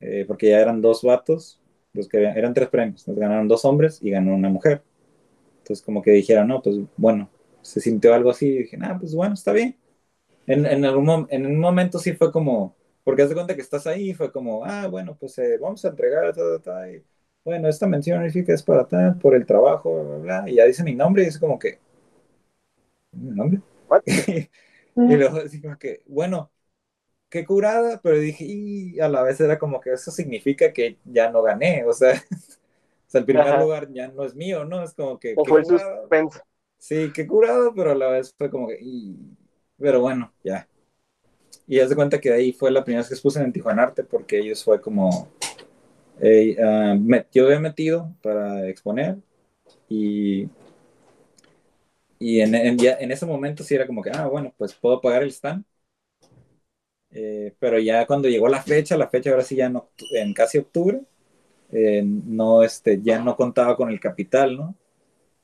eh, 0.00 0.24
porque 0.26 0.48
ya 0.50 0.60
eran 0.60 0.80
dos 0.80 1.02
vatos, 1.02 1.60
los 1.92 2.08
que 2.08 2.18
eran 2.22 2.54
tres 2.54 2.68
premios, 2.68 3.06
nos 3.08 3.16
ganaron 3.18 3.48
dos 3.48 3.64
hombres 3.64 4.00
y 4.02 4.10
ganó 4.10 4.34
una 4.34 4.48
mujer. 4.48 4.82
Entonces 5.58 5.84
como 5.84 6.02
que 6.02 6.12
dijeron, 6.12 6.48
no, 6.48 6.62
pues 6.62 6.76
bueno, 6.98 7.30
se 7.62 7.80
sintió 7.80 8.14
algo 8.14 8.30
así 8.30 8.48
y 8.48 8.58
dije, 8.60 8.78
ah, 8.82 8.96
pues 9.00 9.14
bueno, 9.14 9.34
está 9.34 9.52
bien. 9.52 9.76
En, 10.46 10.66
en, 10.66 10.84
algún, 10.84 11.26
en 11.30 11.46
un 11.46 11.60
momento 11.60 11.98
sí 11.98 12.14
fue 12.14 12.32
como, 12.32 12.74
porque 13.04 13.22
haz 13.22 13.28
de 13.28 13.34
cuenta 13.34 13.54
que 13.54 13.60
estás 13.60 13.86
ahí 13.86 14.10
y 14.10 14.14
fue 14.14 14.32
como, 14.32 14.64
ah, 14.64 14.88
bueno, 14.88 15.16
pues 15.18 15.38
eh, 15.38 15.58
vamos 15.60 15.84
a 15.84 15.88
entregar, 15.88 16.34
ta, 16.34 16.42
ta, 16.58 16.62
ta, 16.62 16.90
y, 16.90 17.02
bueno, 17.44 17.68
esta 17.68 17.86
mención 17.86 18.18
honorífica 18.18 18.54
es 18.54 18.62
para 18.62 18.86
tal, 18.86 19.18
por 19.18 19.34
el 19.34 19.46
trabajo, 19.46 19.94
bla, 19.94 20.02
bla, 20.04 20.18
bla, 20.40 20.50
y 20.50 20.56
ya 20.56 20.64
dice 20.64 20.82
mi 20.82 20.94
nombre 20.94 21.24
y 21.24 21.26
es 21.26 21.38
como 21.38 21.58
que, 21.58 21.78
¿mi 23.12 23.30
nombre? 23.30 23.60
What? 23.88 24.02
y 24.06 25.16
luego 25.16 25.38
así 25.38 25.60
como 25.60 25.78
que, 25.78 26.02
bueno, 26.06 26.50
qué 27.28 27.44
curada, 27.44 28.00
pero 28.02 28.18
dije, 28.18 28.44
y 28.46 29.00
a 29.00 29.08
la 29.08 29.22
vez 29.22 29.40
era 29.40 29.58
como 29.58 29.80
que 29.80 29.92
eso 29.92 30.10
significa 30.10 30.72
que 30.72 30.98
ya 31.04 31.30
no 31.30 31.42
gané, 31.42 31.84
o 31.84 31.92
sea, 31.92 32.12
o 32.32 33.10
sea 33.10 33.18
el 33.18 33.24
primer 33.26 33.48
Ajá. 33.48 33.60
lugar 33.60 33.92
ya 33.92 34.08
no 34.08 34.24
es 34.24 34.34
mío, 34.34 34.64
¿no? 34.64 34.82
Es 34.82 34.94
como 34.94 35.18
que, 35.18 35.34
O 35.36 35.44
fue 35.44 35.60
el 35.60 35.66
suspenso. 35.66 36.40
Sí, 36.78 37.10
qué 37.14 37.26
curado, 37.26 37.72
pero 37.74 37.92
a 37.92 37.94
la 37.94 38.08
vez 38.08 38.34
fue 38.36 38.50
como 38.50 38.68
que, 38.68 38.78
y... 38.80 39.16
pero 39.78 40.00
bueno, 40.00 40.32
ya. 40.42 40.68
Y 41.66 41.80
haz 41.80 41.88
de 41.90 41.96
cuenta 41.96 42.20
que 42.20 42.32
ahí 42.32 42.52
fue 42.52 42.70
la 42.70 42.84
primera 42.84 43.00
vez 43.02 43.08
que 43.08 43.14
expuse 43.14 43.40
en 43.42 43.52
Tijuana 43.52 43.84
Arte, 43.84 44.04
porque 44.04 44.38
ellos 44.38 44.62
fue 44.64 44.80
como, 44.80 45.28
eh, 46.20 46.56
ah, 46.62 46.96
me- 47.00 47.26
yo 47.32 47.46
había 47.46 47.60
metido 47.60 48.14
para 48.22 48.68
exponer 48.68 49.18
y, 49.88 50.48
y 52.18 52.40
en, 52.40 52.54
en, 52.54 52.78
ya, 52.78 52.94
en 53.00 53.10
ese 53.12 53.26
momento 53.26 53.62
sí 53.64 53.74
era 53.74 53.86
como 53.86 54.02
que, 54.02 54.10
ah, 54.10 54.26
bueno, 54.26 54.54
pues 54.56 54.74
puedo 54.74 55.00
pagar 55.00 55.22
el 55.22 55.30
stand. 55.30 55.64
Eh, 57.10 57.54
pero 57.60 57.78
ya 57.78 58.06
cuando 58.06 58.28
llegó 58.28 58.48
la 58.48 58.62
fecha, 58.62 58.96
la 58.96 59.08
fecha 59.08 59.30
ahora 59.30 59.42
sí 59.44 59.54
ya 59.56 59.66
en, 59.66 59.80
en 60.14 60.34
casi 60.34 60.58
octubre, 60.58 61.00
eh, 61.72 62.02
no, 62.04 62.62
este, 62.64 63.00
ya 63.02 63.20
no 63.22 63.36
contaba 63.36 63.76
con 63.76 63.90
el 63.90 64.00
capital, 64.00 64.56
¿no? 64.56 64.76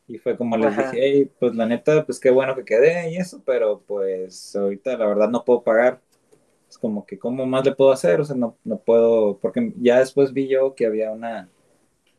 Y 0.09 0.19
fue 0.19 0.37
como 0.37 0.59
les 0.59 0.77
Ajá. 0.77 0.77
dije, 0.77 0.99
hey, 1.03 1.31
pues 1.41 1.55
la 1.57 1.67
neta, 1.67 2.07
pues 2.07 2.21
qué 2.21 2.31
bueno 2.31 2.55
que 2.57 2.65
quedé 2.65 3.11
y 3.13 3.17
eso, 3.19 3.43
pero 3.47 3.83
pues 3.87 4.57
ahorita 4.57 4.97
la 4.99 5.07
verdad 5.07 5.31
no 5.31 5.45
puedo 5.45 5.63
pagar. 5.65 6.01
Es 6.71 6.79
como 6.79 7.05
que, 7.07 7.19
¿cómo 7.19 7.47
más 7.47 7.65
le 7.67 7.75
puedo 7.75 7.93
hacer? 7.93 8.21
O 8.21 8.25
sea, 8.25 8.37
no, 8.37 8.57
no 8.65 8.79
puedo, 8.81 9.39
porque 9.41 9.73
ya 9.79 9.99
después 10.01 10.33
vi 10.33 10.49
yo 10.49 10.75
que 10.75 10.87
había 10.87 11.13
una, 11.13 11.51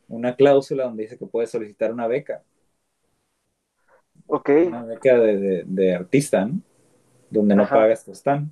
una 0.08 0.36
cláusula 0.36 0.84
donde 0.84 1.04
dice 1.04 1.18
que 1.18 1.26
puedes 1.26 1.50
solicitar 1.50 1.92
una 1.92 2.06
beca, 2.08 2.44
Ok. 4.26 4.50
una 4.60 4.82
beca 4.84 5.18
de, 5.18 5.36
de, 5.38 5.64
de 5.66 5.94
artista, 5.94 6.44
¿no? 6.46 6.60
Donde 7.30 7.56
no 7.56 7.70
Ajá. 7.70 7.72
pagas 7.72 8.04
tu 8.04 8.12
stand. 8.14 8.50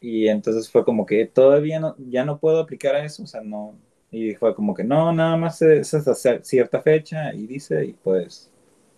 Y 0.00 0.28
entonces 0.28 0.70
fue 0.70 0.84
como 0.84 1.04
que 1.06 1.26
todavía 1.26 1.78
no, 1.80 1.94
ya 1.98 2.24
no 2.24 2.38
puedo 2.38 2.60
aplicar 2.60 2.94
a 2.96 3.04
eso, 3.04 3.22
o 3.24 3.26
sea, 3.26 3.42
no. 3.42 3.74
Y 4.10 4.34
fue 4.34 4.54
como 4.54 4.74
que 4.74 4.82
no, 4.84 5.12
nada 5.12 5.36
más 5.36 5.60
es 5.62 5.92
hasta 5.94 6.14
cierta 6.42 6.80
fecha 6.82 7.32
y 7.34 7.46
dice, 7.46 7.84
y 7.84 7.92
pues, 7.92 8.50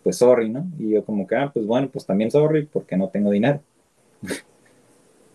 pues 0.02 0.16
sorry, 0.18 0.48
¿no? 0.48 0.66
Y 0.78 0.90
yo 0.90 1.04
como 1.04 1.26
que, 1.26 1.36
ah, 1.36 1.50
pues 1.52 1.66
bueno, 1.66 1.90
pues 1.92 2.06
también 2.06 2.30
sorry 2.30 2.66
porque 2.66 2.96
no 2.96 3.08
tengo 3.10 3.30
dinero. 3.30 3.60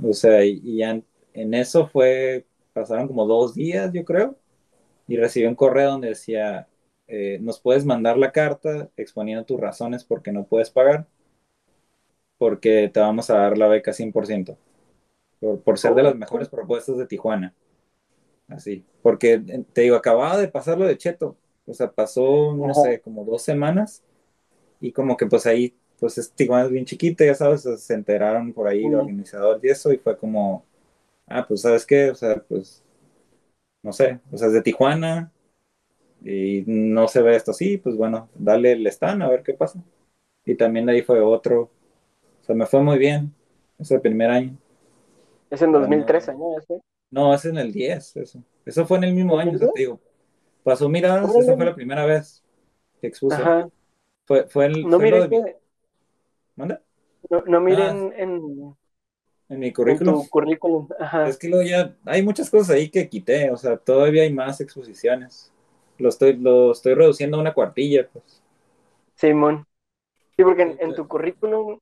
O 0.04 0.14
sea, 0.14 0.46
y, 0.46 0.62
y 0.64 0.78
ya 0.78 0.92
en, 0.92 1.06
en 1.34 1.54
eso 1.54 1.88
fue, 1.88 2.46
pasaron 2.74 3.08
como 3.08 3.26
dos 3.26 3.56
días, 3.56 3.92
yo 3.94 4.06
creo, 4.06 4.38
y 5.08 5.18
recibí 5.18 5.46
un 5.48 5.56
correo 5.56 5.92
donde 5.92 6.10
decía, 6.10 6.70
eh, 7.08 7.40
nos 7.42 7.60
puedes 7.62 7.86
mandar 7.86 8.18
la 8.18 8.32
carta 8.34 8.90
exponiendo 8.98 9.46
tus 9.46 9.60
razones 9.62 10.04
porque 10.06 10.32
no 10.34 10.46
puedes 10.48 10.72
pagar, 10.72 11.08
porque 12.38 12.90
te 12.94 13.00
vamos 13.00 13.30
a 13.30 13.38
dar 13.38 13.58
la 13.58 13.68
beca 13.68 13.94
100%, 13.94 14.58
por, 15.40 15.62
por 15.64 15.80
ser 15.80 15.96
de 15.96 16.04
las 16.04 16.16
mejores 16.16 16.50
propuestas 16.50 16.98
de 16.98 17.08
Tijuana. 17.08 17.56
Así, 18.50 18.86
porque 19.04 19.40
te 19.74 19.82
digo, 19.84 19.96
acababa 19.98 20.38
de 20.38 20.48
pasar 20.50 20.78
lo 20.80 20.86
de 20.88 20.98
Cheto, 20.98 21.38
o 21.68 21.74
sea, 21.74 21.92
pasó, 21.92 22.56
no 22.56 22.74
Ajá. 22.74 22.76
sé, 22.76 23.02
como 23.02 23.26
dos 23.26 23.44
semanas, 23.44 24.04
y 24.82 24.92
como 24.94 25.18
que 25.18 25.28
pues 25.28 25.46
ahí, 25.48 25.76
pues 26.00 26.18
es, 26.18 26.32
Tijuana 26.32 26.66
es 26.66 26.72
bien 26.72 26.86
chiquita, 26.86 27.26
ya 27.26 27.36
sabes, 27.36 27.62
se 27.64 27.94
enteraron 27.94 28.54
por 28.54 28.68
ahí 28.68 28.86
el 28.86 28.96
organizador 28.96 29.60
y 29.64 29.70
eso, 29.70 29.92
y 29.92 29.98
fue 29.98 30.18
como, 30.18 30.66
ah, 31.28 31.46
pues 31.48 31.62
sabes 31.62 31.86
qué, 31.86 32.12
o 32.12 32.16
sea, 32.16 32.44
pues, 32.48 32.84
no 33.84 33.94
sé, 33.94 34.20
o 34.32 34.38
sea, 34.38 34.48
es 34.48 34.54
de 34.54 34.62
Tijuana, 34.62 35.32
y 36.24 36.64
no 36.66 37.08
se 37.08 37.22
ve 37.22 37.36
esto 37.36 37.52
así, 37.52 37.78
pues 37.78 37.96
bueno, 37.96 38.30
dale 38.36 38.74
el 38.74 38.86
stand 38.88 39.24
a 39.24 39.30
ver 39.30 39.44
qué 39.44 39.54
pasa. 39.54 39.84
Y 40.46 40.56
también 40.56 40.90
ahí 40.90 41.02
fue 41.02 41.20
otro, 41.22 41.62
o 42.42 42.44
sea, 42.46 42.56
me 42.56 42.66
fue 42.66 42.82
muy 42.82 42.98
bien, 42.98 43.34
ese 43.78 44.00
primer 44.00 44.30
año. 44.30 44.58
Es 45.50 45.62
en 45.62 45.72
Pero 45.72 45.82
2013, 45.82 46.34
no, 46.34 46.38
¿no? 46.40 46.58
Ese. 46.58 46.82
no, 47.12 47.34
es 47.34 47.46
en 47.46 47.58
el 47.58 47.72
10, 47.72 48.18
eso. 48.18 48.44
Eso 48.66 48.86
fue 48.86 48.98
en 48.98 49.06
el 49.06 49.14
mismo 49.14 49.38
año, 49.38 49.54
o 49.56 49.58
sea, 49.58 49.68
¿2010? 49.68 49.74
te 49.74 49.80
digo, 49.80 50.00
pasó 50.64 50.90
miradas, 50.90 51.34
esa 51.36 51.56
fue 51.56 51.66
la 51.66 51.76
primera 51.76 52.06
vez 52.06 52.44
que 53.00 53.08
expuse. 53.08 53.36
Ajá. 53.36 53.70
Fue, 54.26 54.48
fue, 54.48 54.66
el, 54.66 54.84
No 54.84 55.00
fue 55.00 55.10
lo 55.10 55.18
miré 55.18 55.22
de 55.22 55.28
mi... 55.30 55.44
que, 55.44 55.58
¿Manda? 56.58 56.82
no, 57.30 57.44
no 57.46 57.62
miré 57.62 57.84
Ah, 57.84 57.90
en, 57.90 58.14
en, 58.18 58.78
mi 59.50 59.72
en 59.72 59.74
currículum. 59.74 60.04
tu 60.04 60.28
currículum. 60.30 60.88
Ajá. 61.00 61.28
Es 61.30 61.38
que 61.38 61.48
luego 61.50 61.64
ya 61.68 61.96
hay 62.06 62.24
muchas 62.24 62.50
cosas 62.50 62.72
ahí 62.72 62.90
que 62.90 63.10
quité, 63.10 63.52
o 63.52 63.58
sea, 63.58 63.78
todavía 63.78 64.24
hay 64.24 64.34
más 64.34 64.62
exposiciones. 64.62 65.52
Lo 65.98 66.10
estoy, 66.10 66.36
lo 66.38 66.72
estoy 66.72 66.94
reduciendo 66.96 67.38
a 67.38 67.42
una 67.42 67.54
cuartilla, 67.54 68.08
pues. 68.12 68.42
Simón. 69.16 69.66
Sí, 70.38 70.44
porque 70.44 70.78
en, 70.80 70.80
cla- 70.88 70.96
tu 70.96 71.08
currículum 71.08 71.80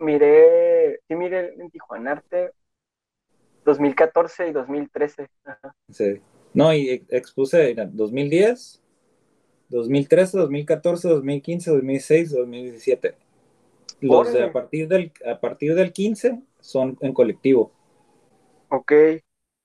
miré, 0.00 1.00
sí 1.08 1.16
miré 1.16 1.54
en 1.54 1.70
Tijuana 1.70 2.12
Arte 2.12 2.52
2014 3.64 4.48
y 4.48 4.52
2013. 4.52 5.28
Ajá. 5.44 5.74
sí. 5.90 6.20
No, 6.54 6.72
y 6.74 6.90
ex- 6.90 7.06
expuse 7.12 7.66
mira, 7.68 7.86
2010, 7.86 8.82
2013, 9.68 10.38
2014, 10.38 11.08
2015, 11.08 11.70
2016, 11.70 12.30
2017. 12.32 13.16
Los 14.02 14.32
de 14.32 14.42
a 14.42 14.52
partir 14.52 14.86
del, 14.88 15.12
a 15.26 15.40
partir 15.40 15.74
del 15.74 15.92
15 15.94 16.42
son 16.60 16.98
en 17.00 17.14
colectivo. 17.14 17.72
Ok, 18.70 18.92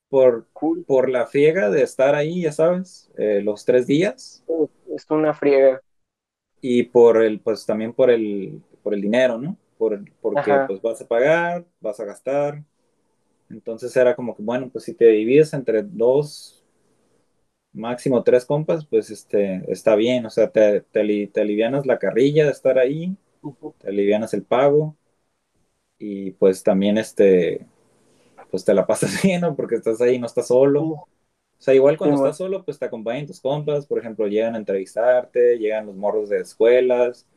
Por, 0.09 0.47
cool. 0.53 0.85
por 0.85 1.09
la 1.09 1.27
friega 1.27 1.69
de 1.69 1.83
estar 1.83 2.15
ahí, 2.15 2.41
ya 2.41 2.51
sabes, 2.51 3.11
eh, 3.17 3.41
los 3.43 3.63
tres 3.65 3.87
días. 3.87 4.43
Es 4.93 5.09
una 5.09 5.33
friega. 5.33 5.81
y 6.61 6.83
por 6.83 7.21
el, 7.23 7.39
pues 7.41 7.65
también 7.65 7.93
por 7.93 8.09
el, 8.09 8.61
por 8.83 8.93
el 8.93 9.01
dinero, 9.01 9.37
¿no? 9.37 9.57
Por, 9.77 10.03
porque 10.21 10.59
Ajá. 10.59 10.67
pues 10.67 10.81
vas 10.81 11.01
a 11.01 11.07
pagar, 11.07 11.65
vas 11.79 11.99
a 11.99 12.05
gastar. 12.05 12.63
Entonces 13.49 13.95
era 13.97 14.15
como 14.15 14.35
que, 14.35 14.43
bueno, 14.43 14.69
pues 14.71 14.85
si 14.85 14.93
te 14.95 15.07
divides 15.07 15.53
entre 15.53 15.83
dos, 15.83 16.65
máximo 17.73 18.23
tres 18.23 18.45
compas, 18.45 18.85
pues 18.85 19.09
este, 19.09 19.63
está 19.71 19.95
bien, 19.95 20.25
o 20.25 20.29
sea, 20.29 20.51
te, 20.51 20.81
te, 20.81 21.27
te 21.27 21.41
alivianas 21.41 21.85
la 21.85 21.99
carrilla 21.99 22.45
de 22.45 22.51
estar 22.51 22.77
ahí, 22.79 23.15
Te 23.79 23.89
alivianas 23.89 24.33
el 24.33 24.43
pago 24.45 24.97
y 25.99 26.31
pues 26.31 26.63
también 26.63 26.97
este, 26.97 27.65
pues 28.51 28.65
te 28.65 28.73
la 28.73 28.87
pasas 28.87 29.21
bien, 29.23 29.41
¿no? 29.41 29.55
Porque 29.55 29.75
estás 29.77 30.01
ahí, 30.01 30.19
no 30.19 30.27
estás 30.27 30.47
solo. 30.49 30.83
O 30.85 31.09
sea, 31.63 31.73
igual 31.75 31.97
cuando 31.97 32.15
estás 32.15 32.37
solo, 32.37 32.65
pues 32.65 32.79
te 32.79 32.85
acompañan 32.85 33.27
tus 33.27 33.41
compas, 33.41 33.87
por 33.87 33.99
ejemplo, 33.99 34.27
llegan 34.27 34.55
a 34.55 34.59
entrevistarte, 34.59 35.57
llegan 35.59 35.87
los 35.87 35.95
morros 35.95 36.29
de 36.29 36.39
escuelas. 36.41 37.27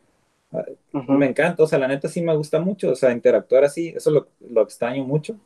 Me 1.13 1.27
encanta, 1.27 1.63
o 1.63 1.67
sea, 1.69 1.79
la 1.79 1.89
neta 1.89 2.09
sí 2.09 2.23
me 2.23 2.35
gusta 2.37 2.59
mucho, 2.61 2.91
o 2.93 2.97
sea, 2.97 3.13
interactuar 3.13 3.65
así, 3.65 3.91
eso 3.97 4.11
lo, 4.11 4.29
lo 4.41 4.63
extraño 4.63 5.05
mucho. 5.05 5.39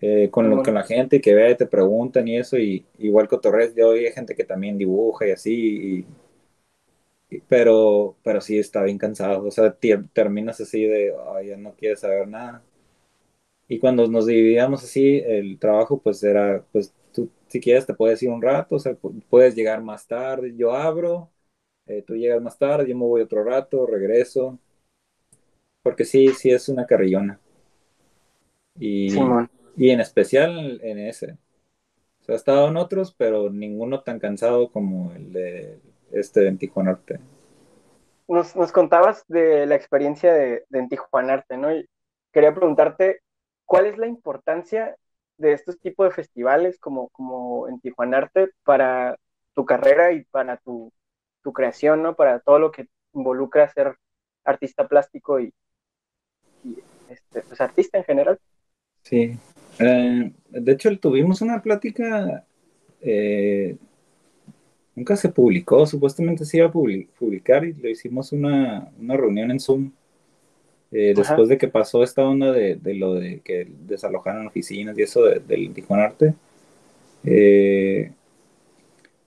eh, 0.00 0.30
con, 0.30 0.48
lo, 0.50 0.62
con 0.62 0.74
la 0.74 0.82
gente 0.84 1.20
que 1.20 1.34
ve, 1.34 1.54
te 1.54 1.66
preguntan 1.66 2.26
y 2.28 2.38
eso, 2.38 2.58
y 2.58 2.86
igual 2.98 3.28
cotorreas, 3.28 3.74
yo 3.74 3.92
hay 3.92 4.10
gente 4.12 4.34
que 4.34 4.44
también 4.44 4.78
dibuja 4.78 5.26
y 5.28 5.30
así, 5.32 5.52
y, 5.54 5.98
y- 6.00 6.06
pero, 7.48 8.16
pero 8.22 8.40
sí 8.40 8.58
está 8.58 8.82
bien 8.84 8.98
cansado, 8.98 9.46
o 9.46 9.50
sea, 9.50 9.74
terminas 10.12 10.60
así 10.60 10.84
de, 10.84 11.14
"Ay, 11.34 11.48
ya 11.48 11.56
no 11.56 11.74
quieres 11.74 12.00
saber 12.00 12.28
nada. 12.28 12.62
Y 13.68 13.78
cuando 13.78 14.06
nos 14.08 14.26
dividíamos 14.26 14.82
así, 14.84 15.18
el 15.24 15.58
trabajo 15.58 16.00
pues 16.00 16.22
era, 16.24 16.64
pues 16.72 16.92
tú 17.12 17.30
si 17.48 17.60
quieres 17.60 17.86
te 17.86 17.94
puedes 17.94 18.22
ir 18.22 18.30
un 18.30 18.42
rato, 18.42 18.76
o 18.76 18.78
sea, 18.78 18.92
pu- 19.00 19.22
puedes 19.28 19.54
llegar 19.54 19.82
más 19.82 20.06
tarde, 20.06 20.54
yo 20.56 20.72
abro, 20.74 21.30
eh, 21.86 22.02
tú 22.06 22.14
llegas 22.16 22.42
más 22.42 22.58
tarde, 22.58 22.88
yo 22.88 22.96
me 22.96 23.04
voy 23.06 23.22
otro 23.22 23.44
rato, 23.44 23.86
regreso, 23.86 24.58
porque 25.82 26.06
sí, 26.06 26.28
sí 26.28 26.50
es 26.50 26.70
una 26.70 26.86
carrillona. 26.86 27.38
Y, 28.78 29.12
Simón. 29.12 29.50
y 29.76 29.90
en 29.90 30.00
especial 30.00 30.80
en 30.82 30.98
ese. 30.98 31.32
O 32.22 32.24
sea, 32.24 32.34
he 32.34 32.38
estado 32.38 32.68
en 32.68 32.76
otros, 32.78 33.14
pero 33.16 33.50
ninguno 33.50 34.02
tan 34.02 34.18
cansado 34.20 34.70
como 34.72 35.12
el 35.12 35.32
de 35.32 35.80
este 36.12 36.46
en 36.46 36.58
Tijuana 36.58 36.92
Norte. 36.92 37.20
Nos, 38.28 38.54
nos 38.54 38.72
contabas 38.72 39.24
de 39.28 39.66
la 39.66 39.74
experiencia 39.74 40.32
de, 40.32 40.64
de 40.68 40.78
en 40.78 40.88
Tijuana 40.88 41.34
Arte, 41.34 41.56
¿no? 41.56 41.74
Y 41.74 41.88
quería 42.32 42.54
preguntarte, 42.54 43.20
¿cuál 43.64 43.86
es 43.86 43.98
la 43.98 44.06
importancia 44.06 44.96
de 45.36 45.52
estos 45.52 45.80
tipos 45.80 46.08
de 46.08 46.14
festivales 46.14 46.78
como, 46.78 47.08
como 47.08 47.68
en 47.68 47.80
Tijuana 47.80 48.18
Arte 48.18 48.50
para 48.62 49.18
tu 49.54 49.64
carrera 49.64 50.12
y 50.12 50.24
para 50.24 50.58
tu, 50.58 50.92
tu 51.42 51.52
creación, 51.52 52.02
¿no? 52.02 52.14
Para 52.14 52.40
todo 52.40 52.58
lo 52.58 52.70
que 52.70 52.86
involucra 53.14 53.68
ser 53.68 53.96
artista 54.44 54.86
plástico 54.86 55.40
y, 55.40 55.52
y, 56.64 56.78
este, 57.08 57.42
pues 57.42 57.60
artista 57.60 57.98
en 57.98 58.04
general. 58.04 58.38
Sí. 59.02 59.36
Eh, 59.78 60.32
de 60.50 60.72
hecho, 60.72 60.96
tuvimos 60.98 61.40
una 61.40 61.62
plática, 61.62 62.44
eh, 63.00 63.76
nunca 64.94 65.16
se 65.16 65.28
publicó, 65.30 65.86
supuestamente 65.86 66.44
se 66.44 66.58
iba 66.58 66.66
a 66.68 66.72
publi- 66.72 67.08
publicar 67.18 67.64
y 67.64 67.72
le 67.74 67.90
hicimos 67.92 68.32
una, 68.32 68.92
una 68.98 69.16
reunión 69.16 69.50
en 69.50 69.60
Zoom 69.60 69.92
Eh, 70.92 71.14
después 71.16 71.48
de 71.48 71.56
que 71.56 71.68
pasó 71.68 72.02
esta 72.02 72.24
onda 72.24 72.50
de, 72.52 72.74
de, 72.76 72.94
lo 72.94 73.14
de 73.14 73.40
que 73.42 73.68
desalojaron 73.86 74.46
oficinas 74.48 74.98
y 74.98 75.02
eso 75.02 75.22
del 75.24 75.72
Tijuana 75.72 76.04
Arte, 76.06 76.34
eh, 77.24 78.12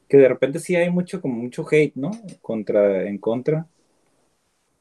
que 0.08 0.18
de 0.18 0.28
repente 0.30 0.60
sí 0.60 0.76
hay 0.76 0.90
mucho, 0.90 1.22
como 1.22 1.36
mucho 1.36 1.66
hate, 1.70 1.96
¿no? 1.96 2.12
Contra, 2.42 3.08
en 3.08 3.18
contra. 3.18 3.68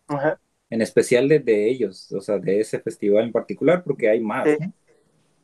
Ajá. 0.07 0.41
En 0.70 0.80
especial 0.80 1.28
de, 1.28 1.39
de, 1.41 1.68
ellos, 1.70 2.11
o 2.12 2.20
sea, 2.20 2.39
de 2.39 2.61
ese 2.61 2.80
festival 2.80 3.24
en 3.24 3.33
particular, 3.33 3.85
porque 3.85 4.09
hay 4.09 4.20
más, 4.20 4.59
¿no? 4.59 4.72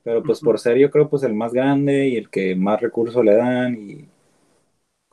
Pero 0.03 0.25
pues 0.25 0.41
por 0.41 0.59
ser 0.61 0.79
yo 0.79 0.91
creo 0.91 1.09
pues 1.11 1.23
el 1.25 1.35
más 1.35 1.53
grande 1.53 2.09
y 2.09 2.17
el 2.17 2.31
que 2.31 2.57
más 2.57 2.81
recursos 2.81 3.25
le 3.25 3.35
dan 3.35 3.77
y 3.77 4.09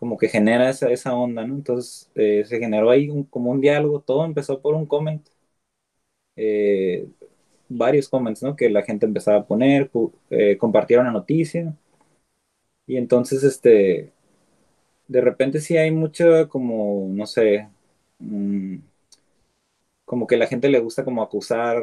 como 0.06 0.18
que 0.18 0.30
genera 0.30 0.70
esa, 0.70 0.90
esa 0.92 1.16
onda, 1.16 1.46
¿no? 1.48 1.56
Entonces 1.56 2.12
eh, 2.16 2.44
se 2.46 2.60
generó 2.60 2.92
ahí 2.92 3.10
un, 3.10 3.24
como 3.26 3.50
un 3.52 3.60
diálogo, 3.62 4.02
todo 4.02 4.24
empezó 4.26 4.62
por 4.62 4.76
un 4.76 4.86
comment, 4.86 5.28
eh, 6.36 7.08
varios 7.70 8.10
comments, 8.10 8.44
¿no? 8.44 8.56
Que 8.56 8.70
la 8.70 8.84
gente 8.84 9.06
empezaba 9.06 9.40
a 9.40 9.48
poner, 9.48 9.92
eh, 10.30 10.58
compartieron 10.58 11.06
la 11.06 11.12
noticia 11.12 11.76
y 12.88 12.98
entonces 12.98 13.44
este, 13.44 14.14
de 15.08 15.22
repente 15.22 15.62
sí 15.62 15.78
hay 15.78 15.92
mucho 15.92 16.50
como, 16.50 17.08
no 17.12 17.26
sé, 17.28 17.70
mm, 18.20 18.78
como 20.06 20.28
que 20.28 20.38
la 20.38 20.48
gente 20.48 20.70
le 20.70 20.80
gusta 20.80 21.04
como 21.06 21.24
acusar 21.24 21.82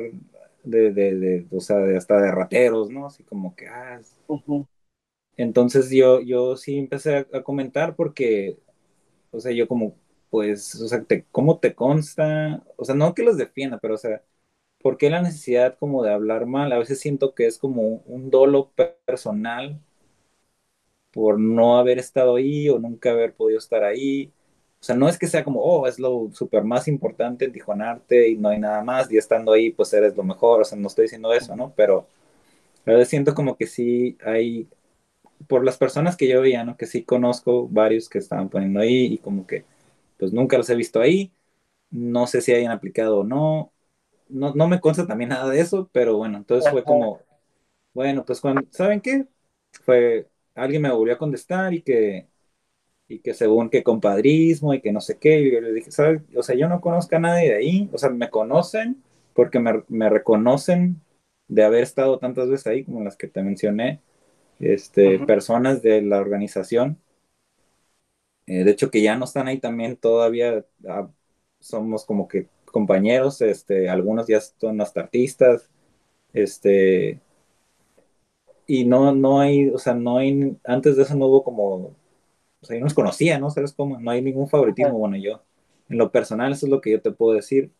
de, 0.64 0.92
de, 0.92 1.46
o 1.50 1.60
sea, 1.60 1.78
de 1.78 1.96
hasta 1.96 2.20
de 2.20 2.30
rateros, 2.32 2.90
¿no? 2.90 3.06
Así 3.06 3.24
como 3.24 3.54
que, 3.56 3.68
ah. 3.68 4.00
Entonces 5.37 5.91
yo, 5.91 6.20
yo 6.20 6.57
sí 6.57 6.78
empecé 6.78 7.26
a, 7.33 7.43
comentar 7.43 7.97
porque, 7.97 8.59
o 9.33 9.41
sea, 9.41 9.53
yo 9.53 9.68
como, 9.68 9.97
pues, 10.30 10.74
o 10.80 10.89
sea, 10.89 11.03
te, 11.05 11.24
¿cómo 11.33 11.59
te 11.59 11.74
consta? 11.74 12.64
O 12.76 12.85
sea, 12.85 12.95
no 12.95 13.14
que 13.14 13.22
los 13.24 13.37
defienda, 13.39 13.78
pero, 13.78 13.95
o 13.95 13.99
sea, 13.99 14.22
¿por 14.80 14.99
qué 14.99 15.11
la 15.11 15.22
necesidad 15.22 15.78
como 15.78 16.03
de 16.05 16.12
hablar 16.12 16.47
mal? 16.47 16.72
A 16.72 16.78
veces 16.78 17.01
siento 17.01 17.35
que 17.35 17.47
es 17.47 17.59
como 17.59 17.83
un 18.07 18.30
dolo 18.30 18.72
personal 19.07 19.80
por 21.12 21.39
no 21.39 21.78
haber 21.78 21.99
estado 21.99 22.37
ahí 22.37 22.68
o 22.68 22.78
nunca 22.78 23.11
haber 23.11 23.35
podido 23.35 23.59
estar 23.59 23.85
ahí 23.85 24.33
o 24.83 24.85
sea, 24.85 24.97
no 24.97 25.09
es 25.09 25.16
que 25.16 25.28
sea 25.28 25.45
como, 25.45 25.61
oh, 25.62 25.87
es 25.87 26.01
lo 26.01 26.30
súper 26.33 26.64
más 26.64 26.89
importante 26.89 27.45
en 27.45 27.53
Tijuanarte 27.53 28.28
y 28.30 28.37
no 28.37 28.49
hay 28.49 28.59
nada 28.59 28.83
más, 28.83 29.11
y 29.12 29.16
estando 29.16 29.53
ahí, 29.53 29.70
pues 29.70 29.93
eres 29.93 30.16
lo 30.16 30.24
mejor, 30.24 30.62
o 30.62 30.64
sea, 30.64 30.76
no 30.76 30.89
estoy 30.89 31.05
diciendo 31.05 31.33
eso, 31.33 31.55
¿no? 31.55 31.72
Pero 31.76 32.09
a 32.87 32.93
veces 32.93 33.09
siento 33.09 33.35
como 33.35 33.57
que 33.57 33.66
sí 33.68 34.18
hay, 34.24 34.68
por 35.49 35.64
las 35.64 35.78
personas 35.78 36.16
que 36.16 36.28
yo 36.28 36.40
veía, 36.43 36.64
¿no? 36.64 36.76
Que 36.76 36.86
sí 36.86 37.05
conozco 37.05 37.68
varios 37.68 38.09
que 38.09 38.18
estaban 38.18 38.49
poniendo 38.49 38.80
ahí 38.80 39.07
y 39.14 39.18
como 39.18 39.47
que, 39.47 39.64
pues 40.18 40.32
nunca 40.32 40.59
los 40.59 40.70
he 40.70 40.76
visto 40.76 41.01
ahí, 41.01 41.32
no 41.90 42.26
sé 42.26 42.40
si 42.43 42.53
hayan 42.53 42.72
aplicado 42.72 43.20
o 43.20 43.24
no, 43.24 43.72
no, 44.28 44.55
no 44.55 44.68
me 44.68 44.80
consta 44.80 45.07
también 45.07 45.30
nada 45.30 45.51
de 45.51 45.61
eso, 45.61 45.90
pero 45.93 46.16
bueno, 46.16 46.38
entonces 46.38 46.70
fue 46.70 46.84
como, 46.84 47.20
bueno, 47.95 48.24
pues 48.24 48.40
cuando, 48.40 48.62
¿saben 48.70 49.01
qué? 49.01 49.26
Fue, 49.84 50.28
alguien 50.55 50.82
me 50.82 50.93
volvió 50.93 51.14
a 51.14 51.18
contestar 51.18 51.74
y 51.74 51.82
que 51.82 52.28
y 53.09 53.18
que 53.20 53.34
según 53.34 53.68
que 53.70 53.82
compadrismo 53.82 54.74
y 54.74 54.80
que 54.80 54.93
no 54.93 55.01
sé 55.01 55.18
qué, 55.18 55.40
y 55.40 55.53
yo 55.53 55.61
le 55.61 55.72
dije, 55.72 55.90
¿sabes? 55.90 56.22
O 56.36 56.43
sea, 56.43 56.57
yo 56.57 56.68
no 56.68 56.80
conozco 56.80 57.16
a 57.16 57.18
nadie 57.18 57.51
de 57.51 57.57
ahí, 57.57 57.90
o 57.93 57.99
sea, 57.99 58.11
me 58.11 58.30
conocen 58.30 59.03
porque 59.34 59.59
me, 59.59 59.82
me 59.88 60.09
reconocen 60.09 61.01
de 61.49 61.64
haber 61.64 61.82
estado 61.82 62.18
tantas 62.18 62.49
veces 62.49 62.66
ahí 62.66 62.84
como 62.84 63.03
las 63.03 63.16
que 63.16 63.28
te 63.28 63.43
mencioné, 63.43 64.01
este, 64.62 65.18
personas 65.20 65.82
de 65.82 66.02
la 66.02 66.20
organización. 66.20 66.98
Eh, 68.46 68.64
de 68.64 68.70
hecho, 68.70 68.90
que 68.90 69.02
ya 69.02 69.16
no 69.16 69.24
están 69.26 69.48
ahí 69.48 69.58
también 69.58 69.96
todavía, 69.96 70.64
ah, 70.88 71.10
somos 71.60 72.04
como 72.06 72.28
que 72.28 72.48
compañeros, 72.66 73.40
este, 73.42 73.88
algunos 73.90 74.26
ya 74.26 74.40
son 74.40 74.80
hasta 74.80 75.00
artistas, 75.02 75.70
este, 76.32 77.20
y 78.66 78.84
no, 78.84 79.14
no 79.14 79.40
hay, 79.40 79.68
o 79.68 79.78
sea, 79.78 79.94
no 79.94 80.18
hay, 80.18 80.56
antes 80.64 80.96
de 80.96 81.02
eso 81.02 81.14
no 81.14 81.26
hubo 81.26 81.44
como 81.44 81.94
o 82.62 82.66
sea, 82.66 82.76
yo 82.78 82.84
nos 82.84 82.94
conocía, 82.94 83.38
¿no? 83.38 83.50
¿Sabes 83.50 83.72
cómo? 83.72 83.98
No 84.00 84.10
hay 84.10 84.22
ningún 84.22 84.48
favoritismo, 84.48 84.92
bueno, 84.96 85.16
yo, 85.16 85.42
en 85.88 85.98
lo 85.98 86.12
personal, 86.12 86.52
eso 86.52 86.66
es 86.66 86.70
lo 86.70 86.80
que 86.80 86.92
yo 86.92 87.02
te 87.02 87.10
puedo 87.10 87.34
decir. 87.34 87.72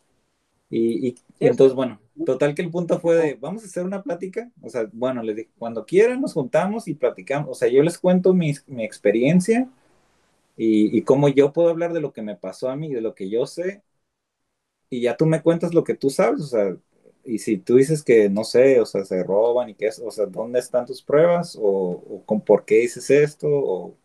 Y, 0.71 1.09
y, 1.09 1.17
entonces, 1.41 1.75
bueno, 1.77 2.01
total 2.27 2.55
que 2.55 2.63
el 2.63 2.71
punto 2.71 3.01
fue 3.01 3.17
de, 3.17 3.35
vamos 3.35 3.63
a 3.63 3.67
hacer 3.67 3.85
una 3.85 4.03
plática, 4.03 4.51
o 4.63 4.69
sea, 4.71 4.89
bueno, 4.93 5.23
les 5.23 5.37
dije, 5.37 5.51
cuando 5.59 5.87
quieran 5.87 6.21
nos 6.21 6.35
juntamos 6.35 6.89
y 6.89 6.95
platicamos, 6.95 7.51
o 7.51 7.55
sea, 7.55 7.69
yo 7.69 7.83
les 7.83 7.99
cuento 7.99 8.35
mi, 8.35 8.55
mi 8.67 8.85
experiencia 8.85 9.69
y, 10.57 10.97
y 10.97 11.03
cómo 11.05 11.29
yo 11.29 11.53
puedo 11.53 11.71
hablar 11.71 11.93
de 11.95 12.01
lo 12.03 12.13
que 12.13 12.23
me 12.23 12.37
pasó 12.37 12.71
a 12.71 12.77
mí, 12.77 12.93
de 12.95 13.01
lo 13.03 13.15
que 13.15 13.31
yo 13.31 13.47
sé, 13.47 13.83
y 14.91 15.01
ya 15.03 15.17
tú 15.17 15.27
me 15.27 15.43
cuentas 15.43 15.75
lo 15.75 15.85
que 15.85 15.95
tú 15.95 16.11
sabes, 16.11 16.41
o 16.43 16.47
sea, 16.47 16.77
y 17.25 17.39
si 17.39 17.57
tú 17.59 17.77
dices 17.77 18.03
que 18.03 18.29
no 18.29 18.45
sé, 18.45 18.81
o 18.81 18.87
sea, 18.87 19.05
se 19.05 19.23
roban 19.25 19.71
y 19.71 19.75
qué 19.75 19.87
es, 19.89 19.99
o 20.01 20.11
sea, 20.11 20.27
¿dónde 20.27 20.59
están 20.59 20.87
tus 20.87 21.03
pruebas? 21.03 21.57
O, 21.57 21.63
o 21.63 22.23
con 22.27 22.41
por 22.43 22.65
qué 22.65 22.77
dices 22.81 23.11
esto, 23.11 23.49
o 23.51 23.97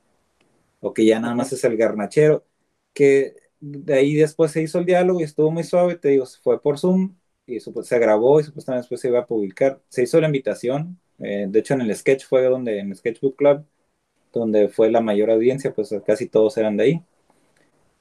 o 0.81 0.93
que 0.93 1.05
ya 1.05 1.19
nada 1.19 1.35
más 1.35 1.53
es 1.53 1.63
el 1.65 1.77
garnachero, 1.77 2.45
que 2.93 3.35
de 3.61 3.93
ahí 3.95 4.15
después 4.15 4.51
se 4.51 4.61
hizo 4.63 4.79
el 4.79 4.85
diálogo 4.85 5.19
y 5.21 5.23
estuvo 5.23 5.51
muy 5.51 5.63
suave, 5.63 5.95
te 5.97 6.09
digo, 6.09 6.25
fue 6.43 6.61
por 6.61 6.79
Zoom 6.79 7.15
y 7.47 7.59
se 7.61 7.99
grabó 7.99 8.39
y 8.41 8.43
supuestamente 8.43 8.83
después 8.83 9.01
se 9.01 9.09
iba 9.09 9.19
a 9.21 9.27
publicar. 9.27 9.81
Se 9.89 10.03
hizo 10.03 10.21
la 10.21 10.27
invitación, 10.27 10.99
eh, 11.19 11.47
de 11.49 11.59
hecho 11.59 11.73
en 11.75 11.81
el 11.81 11.95
sketch 11.95 12.25
fue 12.27 12.43
donde, 12.45 12.79
en 12.79 12.89
el 12.91 12.97
Sketchbook 12.97 13.37
Club, 13.37 13.65
donde 14.33 14.69
fue 14.69 14.91
la 14.91 15.01
mayor 15.01 15.31
audiencia, 15.31 15.73
pues 15.73 15.93
casi 16.05 16.27
todos 16.29 16.57
eran 16.57 16.77
de 16.77 16.83
ahí. 16.85 17.03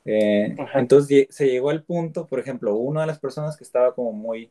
Eh, 0.04 0.54
entonces 0.74 1.26
se 1.30 1.48
llegó 1.48 1.70
al 1.70 1.82
punto, 1.84 2.26
por 2.26 2.38
ejemplo, 2.38 2.76
una 2.76 3.00
de 3.02 3.06
las 3.08 3.18
personas 3.18 3.56
que 3.56 3.64
estaba 3.64 3.94
como 3.94 4.12
muy, 4.12 4.50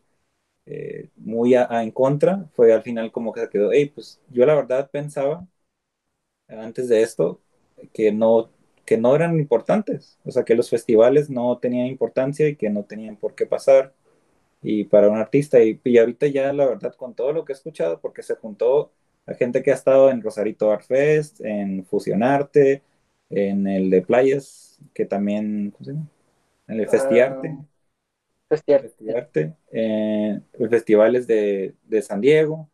eh, 0.68 1.10
muy 1.18 1.56
en 1.56 1.92
contra, 1.92 2.46
fue 2.56 2.74
al 2.74 2.84
final 2.84 3.12
como 3.12 3.34
que 3.34 3.42
se 3.42 3.50
quedó, 3.50 3.72
hey, 3.74 3.92
pues 3.96 4.22
yo 4.32 4.46
la 4.48 4.56
verdad 4.56 4.90
pensaba 4.92 5.48
antes 6.48 6.90
de 6.90 7.02
esto 7.02 7.42
que 7.94 8.12
no, 8.12 8.50
que 8.86 8.98
no 8.98 9.16
eran 9.16 9.40
importantes, 9.40 10.18
o 10.26 10.32
sea, 10.32 10.44
que 10.46 10.56
los 10.56 10.70
festivales 10.70 11.30
no 11.30 11.58
tenían 11.58 11.88
importancia 11.88 12.48
y 12.48 12.56
que 12.56 12.70
no 12.70 12.84
tenían 12.84 13.18
por 13.18 13.36
qué 13.36 13.46
pasar. 13.46 13.94
Y 14.62 14.86
para 14.86 15.10
un 15.10 15.18
artista, 15.18 15.62
y, 15.64 15.80
y 15.84 15.98
ahorita 15.98 16.28
ya 16.28 16.52
la 16.54 16.66
verdad 16.68 16.96
con 16.96 17.14
todo 17.16 17.34
lo 17.34 17.46
que 17.46 17.54
he 17.54 17.56
escuchado, 17.56 18.00
porque 18.02 18.24
se 18.24 18.36
juntó 18.36 18.92
a 19.26 19.34
gente 19.36 19.64
que 19.64 19.72
ha 19.72 19.76
estado 19.76 20.10
en 20.12 20.22
Rosarito 20.22 20.72
Art 20.72 20.84
Fest, 20.86 21.42
en 21.42 21.86
Fusionarte, 21.86 22.84
en 23.30 23.68
el 23.68 23.90
de 23.90 24.02
Playas, 24.02 24.80
que 24.94 25.06
también, 25.06 25.72
¿cómo 25.72 25.86
se 25.86 25.92
llama? 25.94 26.08
En 26.68 26.80
el 26.80 26.88
Festiarte. 26.90 27.50
Uh, 27.50 27.66
Festiarte. 28.50 28.90
Festiarte 28.98 29.56
eh, 29.72 30.42
festivales 30.70 31.28
de, 31.28 31.76
de 31.84 32.02
San 32.02 32.22
Diego, 32.22 32.70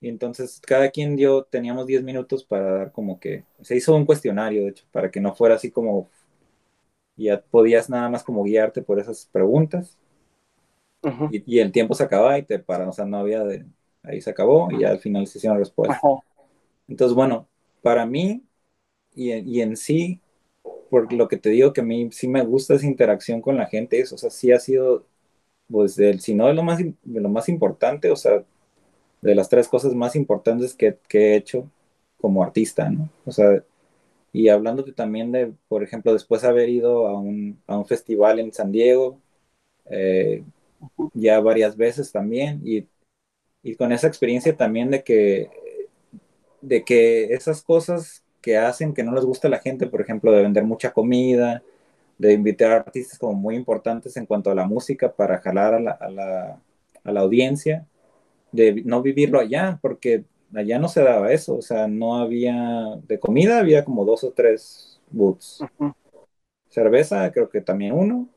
y 0.00 0.08
entonces 0.08 0.60
cada 0.60 0.90
quien 0.90 1.16
dio, 1.16 1.44
teníamos 1.44 1.86
10 1.86 2.02
minutos 2.04 2.44
para 2.44 2.72
dar 2.72 2.92
como 2.92 3.20
que, 3.20 3.44
se 3.62 3.76
hizo 3.76 3.96
un 3.96 4.06
cuestionario, 4.06 4.64
de 4.64 4.70
hecho, 4.70 4.86
para 4.92 5.10
que 5.10 5.20
no 5.20 5.34
fuera 5.34 5.56
así 5.56 5.70
como, 5.70 6.10
ya 7.16 7.42
podías 7.42 7.88
nada 7.90 8.08
más 8.08 8.24
como 8.24 8.42
guiarte 8.44 8.82
por 8.82 8.98
esas 8.98 9.26
preguntas. 9.26 9.98
Y, 11.30 11.58
el 11.58 11.72
tiempo 11.72 11.94
se 11.94 12.04
acababa 12.04 12.38
y 12.38 12.42
te 12.42 12.58
para, 12.58 12.88
o 12.88 12.92
sea, 12.92 13.04
no 13.04 13.18
había 13.18 13.44
de, 13.44 13.64
ahí 14.02 14.20
se 14.20 14.30
acabó 14.30 14.70
y 14.70 14.80
ya 14.80 14.90
al 14.90 14.98
final 14.98 15.26
se 15.26 15.38
hicieron 15.38 15.58
respuestas. 15.58 16.00
Entonces, 16.88 17.14
bueno, 17.14 17.48
para 17.82 18.06
mí 18.06 18.42
y, 19.14 19.32
y, 19.32 19.60
en 19.60 19.76
sí, 19.76 20.20
por 20.90 21.12
lo 21.12 21.28
que 21.28 21.36
te 21.36 21.50
digo 21.50 21.72
que 21.72 21.80
a 21.80 21.84
mí 21.84 22.10
sí 22.12 22.28
me 22.28 22.44
gusta 22.44 22.74
esa 22.74 22.86
interacción 22.86 23.40
con 23.40 23.56
la 23.56 23.66
gente, 23.66 24.00
eso, 24.00 24.16
o 24.16 24.18
sea, 24.18 24.30
sí 24.30 24.52
ha 24.52 24.58
sido, 24.60 25.06
pues, 25.70 25.98
el, 25.98 26.20
si 26.20 26.34
no 26.34 26.48
es 26.50 26.56
lo 26.56 26.62
más, 26.62 26.80
lo 27.04 27.28
más 27.28 27.48
importante, 27.48 28.10
o 28.10 28.16
sea, 28.16 28.44
de 29.22 29.34
las 29.34 29.48
tres 29.48 29.68
cosas 29.68 29.94
más 29.94 30.16
importantes 30.16 30.74
que, 30.74 30.98
he 31.12 31.36
hecho 31.36 31.70
como 32.20 32.42
artista, 32.42 32.90
¿no? 32.90 33.08
O 33.26 33.32
sea, 33.32 33.64
y 34.32 34.48
hablándote 34.48 34.92
también 34.92 35.32
de, 35.32 35.52
por 35.68 35.82
ejemplo, 35.82 36.12
después 36.12 36.42
de 36.42 36.48
haber 36.48 36.68
ido 36.68 37.06
a 37.08 37.18
un, 37.18 37.58
festival 37.86 38.38
en 38.40 38.52
San 38.52 38.72
Diego, 38.72 39.18
eh, 39.90 40.44
ya 41.14 41.40
varias 41.40 41.76
veces 41.76 42.12
también, 42.12 42.60
y, 42.64 42.86
con 43.76 43.92
esa 43.92 44.06
experiencia 44.06 44.56
también 44.56 44.90
de 44.90 45.02
que, 45.02 45.50
de 46.60 46.84
que 46.84 47.24
esas 47.34 47.62
cosas 47.62 48.24
que 48.40 48.56
hacen 48.56 48.94
que 48.94 49.04
no 49.04 49.12
les 49.12 49.24
gusta 49.24 49.48
a 49.48 49.50
la 49.50 49.58
gente, 49.58 49.86
por 49.86 50.00
ejemplo, 50.00 50.32
de 50.32 50.42
vender 50.42 50.64
mucha 50.64 50.92
comida, 50.92 51.62
de 52.18 52.32
invitar 52.32 52.72
a 52.72 52.76
artistas 52.76 53.18
como 53.18 53.34
muy 53.34 53.56
importantes 53.56 54.16
en 54.16 54.26
cuanto 54.26 54.50
a 54.50 54.54
la 54.54 54.66
música 54.66 55.12
para 55.12 55.38
jalar 55.40 55.74
a 55.74 55.80
la, 55.80 55.90
a 55.92 56.10
la, 56.10 56.62
a 57.04 57.12
la 57.12 57.20
audiencia, 57.20 57.86
de 58.52 58.82
no 58.84 59.02
vivirlo 59.02 59.40
allá, 59.40 59.78
porque 59.80 60.24
allá 60.54 60.78
no 60.78 60.88
se 60.88 61.02
daba 61.02 61.32
eso, 61.32 61.56
o 61.56 61.62
sea, 61.62 61.86
no 61.86 62.16
había, 62.16 62.98
de 63.06 63.18
comida 63.20 63.58
había 63.58 63.84
como 63.84 64.04
dos 64.04 64.24
o 64.24 64.32
tres 64.32 65.00
boots. 65.10 65.64
Cerveza, 66.68 67.30
creo 67.32 67.48
que 67.48 67.60
también 67.60 67.92
uno. 67.92 68.28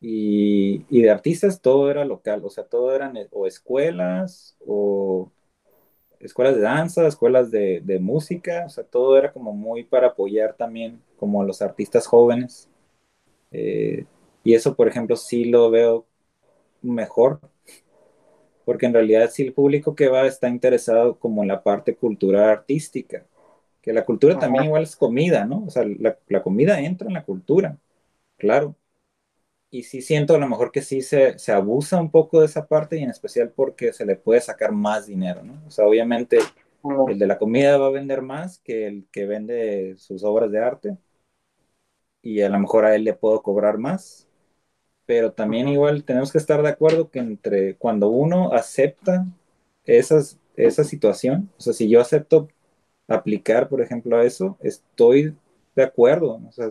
Y, 0.00 0.84
y, 0.88 1.02
de 1.02 1.10
artistas 1.10 1.60
todo 1.60 1.90
era 1.90 2.04
local, 2.04 2.42
o 2.44 2.50
sea, 2.50 2.64
todo 2.64 2.94
eran 2.94 3.16
eh, 3.16 3.28
o 3.32 3.46
escuelas 3.48 4.56
o 4.64 5.32
escuelas 6.20 6.56
de 6.56 6.62
danza, 6.62 7.06
escuelas 7.06 7.50
de, 7.50 7.80
de 7.80 7.98
música, 7.98 8.64
o 8.66 8.68
sea, 8.68 8.84
todo 8.84 9.18
era 9.18 9.32
como 9.32 9.52
muy 9.52 9.84
para 9.84 10.08
apoyar 10.08 10.54
también 10.54 11.02
como 11.16 11.42
a 11.42 11.44
los 11.44 11.62
artistas 11.62 12.06
jóvenes. 12.06 12.68
Eh, 13.50 14.04
y 14.44 14.54
eso, 14.54 14.74
por 14.76 14.88
ejemplo, 14.88 15.16
sí 15.16 15.44
lo 15.44 15.70
veo 15.70 16.06
mejor, 16.82 17.40
porque 18.64 18.86
en 18.86 18.94
realidad 18.94 19.30
si 19.30 19.42
el 19.42 19.52
público 19.52 19.94
que 19.94 20.08
va 20.08 20.26
está 20.26 20.48
interesado 20.48 21.18
como 21.18 21.42
en 21.42 21.48
la 21.48 21.62
parte 21.62 21.96
cultural 21.96 22.48
artística, 22.50 23.26
que 23.82 23.92
la 23.92 24.04
cultura 24.04 24.38
también 24.38 24.64
igual 24.64 24.82
es 24.82 24.96
comida, 24.96 25.44
¿no? 25.44 25.64
O 25.66 25.70
sea, 25.70 25.84
la, 25.84 26.18
la, 26.28 26.42
comida 26.42 26.80
entra 26.80 27.08
en 27.08 27.14
la 27.14 27.24
cultura, 27.24 27.78
claro. 28.36 28.74
Y 29.70 29.82
sí 29.82 30.00
siento 30.00 30.34
a 30.34 30.38
lo 30.38 30.48
mejor 30.48 30.72
que 30.72 30.80
sí 30.82 31.02
se, 31.02 31.38
se, 31.38 31.52
abusa 31.52 32.00
un 32.00 32.10
poco 32.10 32.40
de 32.40 32.46
esa 32.46 32.66
parte 32.66 32.98
y 32.98 33.02
en 33.02 33.10
especial 33.10 33.52
porque 33.54 33.92
se 33.92 34.06
le 34.06 34.16
puede 34.16 34.40
sacar 34.40 34.72
más 34.72 35.06
dinero, 35.06 35.42
¿no? 35.42 35.62
O 35.66 35.70
sea, 35.70 35.86
obviamente 35.86 36.38
el 37.08 37.18
de 37.18 37.26
la 37.26 37.38
comida 37.38 37.76
va 37.76 37.88
a 37.88 37.90
vender 37.90 38.22
más 38.22 38.60
que 38.60 38.86
el 38.86 39.06
que 39.12 39.26
vende 39.26 39.96
sus 39.98 40.24
obras 40.24 40.50
de 40.50 40.60
arte 40.60 40.98
y 42.22 42.42
a 42.42 42.48
lo 42.48 42.58
mejor 42.58 42.84
a 42.84 42.94
él 42.94 43.04
le 43.04 43.14
puedo 43.14 43.42
cobrar 43.42 43.78
más, 43.78 44.28
pero 45.06 45.32
también 45.32 45.68
igual 45.68 46.04
tenemos 46.04 46.32
que 46.32 46.38
estar 46.38 46.62
de 46.62 46.68
acuerdo 46.68 47.10
que 47.10 47.18
entre 47.20 47.76
cuando 47.76 48.08
uno 48.08 48.52
acepta 48.52 49.26
esas, 49.84 50.38
esa 50.56 50.84
situación, 50.84 51.50
o 51.58 51.60
sea, 51.62 51.72
si 51.72 51.88
yo 51.88 52.00
acepto 52.00 52.48
aplicar, 53.08 53.68
por 53.68 53.80
ejemplo, 53.80 54.18
a 54.18 54.24
eso, 54.24 54.58
estoy 54.60 55.36
de 55.74 55.82
acuerdo, 55.84 56.40
o 56.46 56.52
sea, 56.52 56.68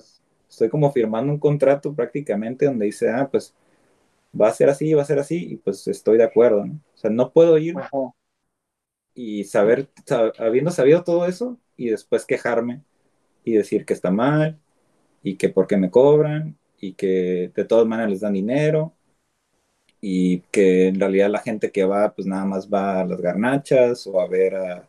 estoy 0.50 0.70
como 0.70 0.92
firmando 0.92 1.32
un 1.34 1.40
contrato 1.40 1.94
prácticamente 1.94 2.66
donde 2.66 2.86
dice, 2.86 3.10
ah, 3.10 3.28
pues 3.32 3.54
va 4.40 4.50
a 4.50 4.54
ser 4.54 4.70
así, 4.70 4.94
va 4.94 5.02
a 5.04 5.06
ser 5.06 5.20
así, 5.20 5.54
y 5.54 5.56
pues 5.58 5.88
estoy 5.88 6.18
de 6.18 6.24
acuerdo, 6.24 6.66
¿no? 6.66 6.74
O 6.96 6.98
sea, 6.98 7.10
no 7.12 7.32
puedo 7.32 7.58
ir 7.58 7.76
y 9.14 9.44
saber, 9.46 9.90
habiendo 10.40 10.72
sabido 10.72 11.04
todo 11.04 11.26
eso, 11.26 11.58
y 11.76 11.90
después 11.90 12.26
quejarme 12.26 12.84
y 13.44 13.54
decir 13.54 13.86
que 13.86 13.94
está 13.94 14.12
mal, 14.12 14.60
y 15.24 15.38
que 15.38 15.50
porque 15.50 15.78
me 15.78 15.92
cobran, 15.92 16.58
y 16.80 16.94
que 16.94 17.52
de 17.56 17.66
todas 17.66 17.88
maneras 17.88 18.12
les 18.12 18.22
dan 18.22 18.34
dinero, 18.34 18.94
y 20.02 20.42
que 20.52 20.88
en 20.88 21.00
realidad 21.00 21.30
la 21.30 21.40
gente 21.40 21.72
que 21.72 21.84
va, 21.86 22.14
pues 22.14 22.28
nada 22.28 22.46
más 22.46 22.70
va 22.70 23.02
a 23.02 23.06
las 23.06 23.22
garnachas 23.22 24.06
o 24.08 24.20
a 24.22 24.28
ver 24.28 24.56
a, 24.56 24.88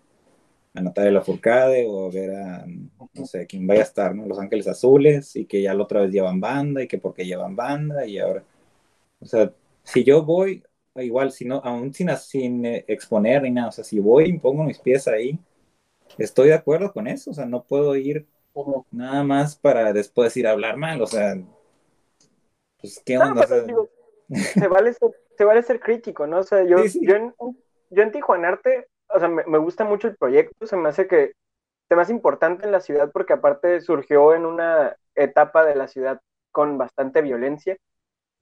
a 0.75 0.81
Natalia 0.81 1.13
Lafourcade 1.13 1.87
o 1.87 2.07
a 2.07 2.11
ver 2.11 2.35
a, 2.35 2.67
no 2.67 3.27
sé, 3.27 3.47
quién 3.47 3.67
vaya 3.67 3.81
a 3.81 3.85
estar, 3.85 4.15
¿no? 4.15 4.27
Los 4.27 4.39
Ángeles 4.39 4.69
Azules 4.69 5.35
y 5.37 5.47
que 5.47 5.63
ya 5.63 5.75
la 5.75 5.83
otra 5.83 6.03
vez 6.03 6.11
llevan 6.11 6.41
banda 6.41 6.83
y 6.83 6.89
que 6.89 6.99
porque 6.99 7.27
llevan 7.27 7.57
banda 7.57 8.07
y 8.07 8.19
ahora, 8.19 8.45
o 9.21 9.27
sea, 9.27 9.53
si 9.83 10.05
yo 10.05 10.23
voy, 10.23 10.63
igual, 10.97 11.33
si 11.33 11.45
no, 11.45 11.57
aún 11.65 11.93
sin, 11.93 12.15
sin 12.17 12.65
exponer 12.65 13.43
ni 13.43 13.51
nada, 13.51 13.69
o 13.69 13.73
sea, 13.73 13.85
si 13.85 13.99
voy 13.99 14.31
y 14.31 14.39
pongo 14.39 14.65
mis 14.65 14.79
pies 14.79 15.09
ahí, 15.09 15.39
estoy 16.19 16.49
de 16.49 16.55
acuerdo 16.55 16.93
con 16.93 17.07
eso, 17.07 17.31
o 17.31 17.35
sea, 17.35 17.47
no 17.47 17.65
puedo 17.65 17.97
ir 17.97 18.27
nada 18.91 19.23
más 19.23 19.57
para 19.57 19.93
después 19.93 20.37
ir 20.37 20.47
a 20.47 20.53
hablar 20.53 20.77
mal, 20.77 21.01
o 21.01 21.07
sea, 21.07 21.37
pues 22.81 23.01
qué 23.05 23.19
onda. 23.19 23.47
se, 23.47 24.69
vale 24.69 24.93
ser, 24.93 25.11
se 25.37 25.45
vale 25.45 25.63
ser 25.63 25.81
crítico, 25.81 26.27
¿no? 26.27 26.41
O 26.41 26.43
sea, 26.43 26.65
yo, 26.65 26.77
yo 27.01 27.17
en, 27.17 27.35
yo 27.91 28.03
en 28.03 28.13
Tijuanarte 28.13 28.89
o 29.09 29.19
sea, 29.19 29.29
me, 29.29 29.45
me, 29.47 29.59
gusta 29.59 29.85
mucho 29.85 30.09
el 30.09 30.17
proyecto, 30.17 30.67
se 30.67 30.77
me 30.77 30.89
hace 30.89 31.07
que 31.07 31.33
se 31.89 31.97
me 31.97 32.03
hace 32.03 32.13
importante 32.13 32.67
en 32.67 32.73
la 32.73 32.81
ciudad 32.81 33.11
porque 33.13 33.33
aparte 33.33 33.81
surgió 33.81 34.35
en 34.35 34.45
una 34.45 34.97
etapa 35.15 35.65
de 35.65 35.75
la 35.75 35.89
ciudad 35.89 36.21
con 36.53 36.77
bastante 36.77 37.23
violencia 37.23 37.77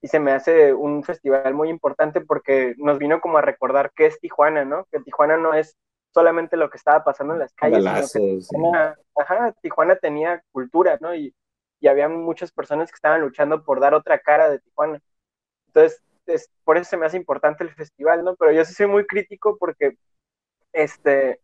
y 0.03 0.09
se 0.09 0.21
me 0.21 0.33
hace 0.33 0.75
un 0.75 1.05
festival 1.05 1.55
muy 1.55 1.69
importante 1.69 2.21
porque 2.21 2.75
nos 2.79 2.99
vino 2.99 3.21
como 3.21 3.39
a 3.39 3.43
recordar 3.43 3.93
qué 3.95 4.07
es 4.07 4.19
Tijuana, 4.21 4.65
¿no? 4.65 4.87
Que 4.91 5.01
Tijuana 5.01 5.37
no 5.37 5.55
es 5.55 5.77
solamente 6.13 6.57
lo 6.57 6.71
que 6.71 6.77
estaba 6.77 7.05
pasando 7.05 7.35
en 7.35 7.41
las 7.41 7.55
calles. 7.55 8.13
Tijuana, 8.13 8.97
ajá, 9.17 9.53
Tijuana 9.63 9.97
tenía 9.97 10.43
cultura, 10.53 10.99
¿no? 11.01 11.15
Y, 11.15 11.35
y 11.81 11.89
había 11.89 12.09
muchas 12.09 12.53
personas 12.53 12.91
que 12.91 12.97
estaban 12.97 13.21
luchando 13.21 13.65
por 13.65 13.81
dar 13.81 13.95
otra 13.95 14.19
cara 14.19 14.51
de 14.51 14.59
Tijuana. 14.59 15.01
Entonces, 15.69 16.03
es, 16.27 16.51
por 16.65 16.77
eso 16.77 16.91
se 16.91 16.97
me 16.97 17.07
hace 17.07 17.17
importante 17.17 17.65
el 17.65 17.71
festival, 17.71 18.25
¿no? 18.25 18.35
Pero 18.37 18.53
yo 18.53 18.65
sí 18.65 18.75
soy 18.75 18.87
muy 18.87 19.07
crítico 19.07 19.57
porque 19.59 19.97
este, 20.73 21.41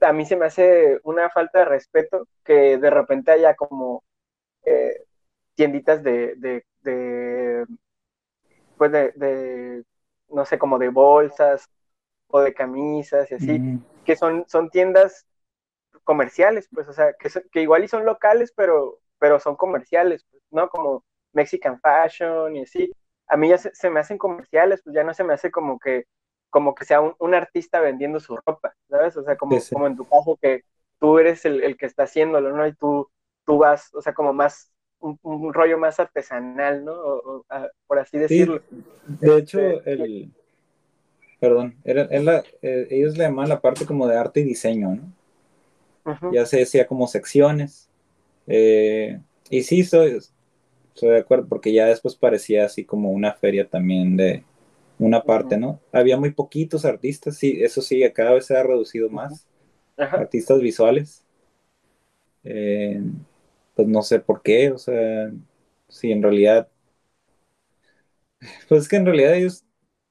a 0.00 0.12
mí 0.12 0.26
se 0.26 0.36
me 0.36 0.46
hace 0.46 1.00
una 1.04 1.30
falta 1.30 1.60
de 1.60 1.64
respeto 1.66 2.28
que 2.44 2.78
de 2.78 2.90
repente 2.90 3.32
haya 3.32 3.54
como 3.54 4.04
eh, 4.64 5.04
tienditas 5.54 6.02
de, 6.02 6.34
de, 6.36 6.64
de 6.82 7.66
pues 8.76 8.92
de, 8.92 9.84
no 10.30 10.44
sé, 10.46 10.58
como 10.58 10.78
de 10.78 10.88
bolsas 10.88 11.68
o 12.28 12.40
de 12.40 12.54
camisas 12.54 13.30
y 13.30 13.34
así, 13.34 13.60
que 14.04 14.16
son, 14.16 14.44
son 14.48 14.70
tiendas 14.70 15.26
comerciales, 16.04 16.68
pues, 16.72 16.88
o 16.88 16.92
sea, 16.92 17.12
que, 17.14 17.28
que 17.52 17.62
igual 17.62 17.84
y 17.84 17.88
son 17.88 18.06
locales, 18.06 18.52
pero, 18.56 18.98
pero 19.18 19.38
son 19.38 19.56
comerciales, 19.56 20.24
pues, 20.30 20.42
¿no? 20.50 20.68
Como 20.70 21.04
Mexican 21.32 21.80
Fashion 21.80 22.56
y 22.56 22.62
así. 22.62 22.90
A 23.26 23.36
mí 23.36 23.48
ya 23.50 23.58
se, 23.58 23.74
se, 23.74 23.90
me 23.90 24.00
hacen 24.00 24.18
comerciales, 24.18 24.80
pues 24.82 24.94
ya 24.94 25.04
no 25.04 25.14
se 25.14 25.24
me 25.24 25.34
hace 25.34 25.50
como 25.50 25.78
que 25.78 26.06
como 26.50 26.74
que 26.74 26.84
sea 26.84 27.00
un, 27.00 27.34
artista 27.34 27.80
vendiendo 27.80 28.20
su 28.20 28.36
ropa, 28.36 28.74
¿sabes? 28.88 29.16
O 29.16 29.24
sea, 29.24 29.36
como, 29.36 29.56
como 29.72 29.86
en 29.86 29.96
tu 29.96 30.04
caso 30.04 30.38
que 30.40 30.64
tú 30.98 31.18
eres 31.18 31.44
el, 31.44 31.76
que 31.76 31.86
está 31.86 32.02
haciéndolo, 32.02 32.54
¿no? 32.54 32.66
Y 32.66 32.74
tú, 32.74 33.08
tú 33.46 33.58
vas, 33.58 33.94
o 33.94 34.02
sea, 34.02 34.12
como 34.12 34.32
más, 34.32 34.70
un, 34.98 35.54
rollo 35.54 35.78
más 35.78 35.98
artesanal, 35.98 36.84
¿no? 36.84 37.44
por 37.86 37.98
así 37.98 38.18
decirlo. 38.18 38.60
De 39.06 39.38
hecho, 39.38 39.60
este, 39.60 39.92
el... 39.92 40.30
Perdón, 41.38 41.76
era, 41.84 42.06
la, 42.20 42.44
eh, 42.60 42.86
ellos 42.90 43.16
le 43.16 43.24
llaman 43.24 43.48
la 43.48 43.60
parte 43.60 43.86
como 43.86 44.06
de 44.06 44.16
arte 44.16 44.40
y 44.40 44.44
diseño, 44.44 44.96
¿no? 44.96 46.32
Ya 46.32 46.44
se 46.44 46.58
decía 46.58 46.86
como 46.86 47.06
secciones. 47.06 47.88
Eh, 48.46 49.18
y 49.48 49.62
sí, 49.62 49.84
soy, 49.84 50.18
soy 50.92 51.10
de 51.10 51.18
acuerdo, 51.18 51.46
porque 51.48 51.72
ya 51.72 51.86
después 51.86 52.14
parecía 52.14 52.66
así 52.66 52.84
como 52.84 53.10
una 53.10 53.32
feria 53.32 53.66
también 53.66 54.16
de, 54.16 54.44
una 55.00 55.22
parte, 55.22 55.56
¿no? 55.56 55.80
Había 55.92 56.18
muy 56.18 56.30
poquitos 56.30 56.84
artistas, 56.84 57.36
sí, 57.36 57.58
eso 57.60 57.80
sí, 57.80 58.02
cada 58.14 58.34
vez 58.34 58.46
se 58.46 58.56
ha 58.56 58.62
reducido 58.62 59.08
más. 59.08 59.46
Artistas 59.96 60.60
visuales. 60.60 61.24
Eh, 62.44 63.02
pues 63.74 63.88
no 63.88 64.02
sé 64.02 64.20
por 64.20 64.42
qué, 64.42 64.70
o 64.70 64.78
sea, 64.78 65.30
sí, 65.88 66.12
en 66.12 66.22
realidad, 66.22 66.68
pues 68.68 68.82
es 68.82 68.88
que 68.88 68.96
en 68.96 69.06
realidad 69.06 69.34
ellos, 69.34 69.64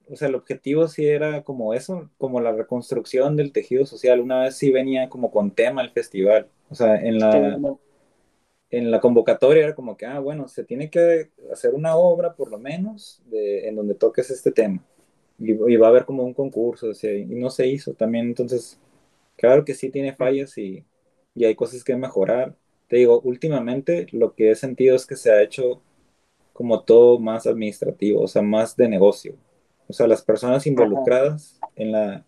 o 0.09 0.15
sea, 0.15 0.27
el 0.27 0.35
objetivo 0.35 0.87
sí 0.87 1.05
era 1.05 1.43
como 1.43 1.73
eso, 1.75 2.09
como 2.17 2.41
la 2.41 2.51
reconstrucción 2.51 3.35
del 3.35 3.51
tejido 3.51 3.85
social. 3.85 4.19
Una 4.19 4.41
vez 4.41 4.57
sí 4.57 4.71
venía 4.71 5.07
como 5.09 5.31
con 5.31 5.51
tema 5.51 5.81
el 5.83 5.91
festival, 5.91 6.47
o 6.69 6.75
sea, 6.75 6.95
en 6.95 7.19
la 7.19 7.59
en 8.71 8.91
la 8.91 8.99
convocatoria 8.99 9.63
era 9.63 9.75
como 9.75 9.97
que, 9.97 10.05
ah, 10.05 10.19
bueno, 10.19 10.47
se 10.47 10.63
tiene 10.63 10.89
que 10.89 11.29
hacer 11.51 11.73
una 11.73 11.95
obra 11.95 12.33
por 12.35 12.51
lo 12.51 12.59
menos 12.59 13.21
de, 13.25 13.67
en 13.67 13.75
donde 13.75 13.95
toques 13.95 14.29
este 14.29 14.51
tema. 14.51 14.83
Y, 15.39 15.53
va 15.77 15.87
a 15.87 15.89
haber 15.89 16.05
como 16.05 16.23
un 16.23 16.33
concurso, 16.33 16.91
y 16.91 17.25
no 17.25 17.49
se 17.49 17.67
hizo 17.67 17.93
también. 17.93 18.27
Entonces, 18.27 18.79
claro 19.37 19.65
que 19.65 19.73
sí 19.73 19.89
tiene 19.89 20.13
fallas 20.13 20.57
y, 20.57 20.85
y 21.33 21.45
hay 21.45 21.55
cosas 21.55 21.83
que 21.83 21.95
mejorar. 21.95 22.55
Te 22.87 22.97
digo, 22.97 23.21
últimamente 23.21 24.07
lo 24.11 24.33
que 24.35 24.51
he 24.51 24.55
sentido 24.55 24.95
es 24.95 25.05
que 25.05 25.15
se 25.15 25.31
ha 25.31 25.41
hecho 25.41 25.81
como 26.53 26.83
todo 26.83 27.19
más 27.19 27.47
administrativo, 27.47 28.21
o 28.21 28.27
sea, 28.27 28.41
más 28.41 28.75
de 28.75 28.89
negocio. 28.89 29.35
O 29.87 29.93
sea, 29.93 30.07
las 30.07 30.21
personas 30.21 30.67
involucradas 30.67 31.59
en 31.75 31.93
la, 31.93 32.25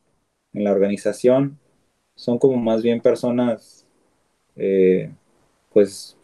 en 0.53 0.63
la 0.63 0.71
organización 0.71 1.59
son 2.15 2.39
como 2.39 2.55
más 2.57 2.81
bien 2.81 3.01
personas, 3.01 3.85
eh, 4.55 5.11
pues, 5.73 6.17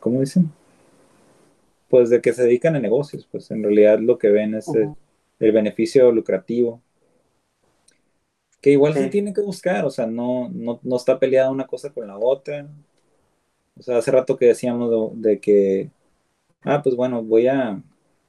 ¿cómo 0.00 0.20
dicen? 0.20 0.50
Pues 1.88 2.10
de 2.10 2.20
que 2.20 2.32
se 2.32 2.44
dedican 2.44 2.76
a 2.76 2.80
negocios, 2.80 3.28
pues 3.30 3.50
en 3.50 3.62
realidad 3.62 3.98
lo 4.00 4.18
que 4.18 4.28
ven 4.28 4.54
es 4.54 4.68
el, 4.68 5.52
beneficio 5.52 6.10
lucrativo. 6.10 6.82
Que 8.60 8.70
igual 8.70 8.94
se 8.94 9.08
tiene 9.08 9.32
que 9.32 9.42
buscar, 9.42 9.84
o 9.84 9.90
sea, 9.90 10.06
no, 10.06 10.48
no, 10.48 10.80
no, 10.82 10.96
está 10.96 11.18
peleada 11.18 11.50
una 11.50 11.66
cosa 11.66 11.92
con 11.92 12.06
la 12.08 12.18
otra. 12.18 12.66
O 13.78 13.82
sea, 13.82 13.98
hace 13.98 14.10
rato 14.10 14.36
que 14.36 14.46
decíamos 14.46 15.12
de, 15.20 15.38
que, 15.38 15.90
ah, 16.62 16.82
pues 16.82 16.96
bueno, 16.96 17.22
voy 17.22 17.46
a, 17.46 17.80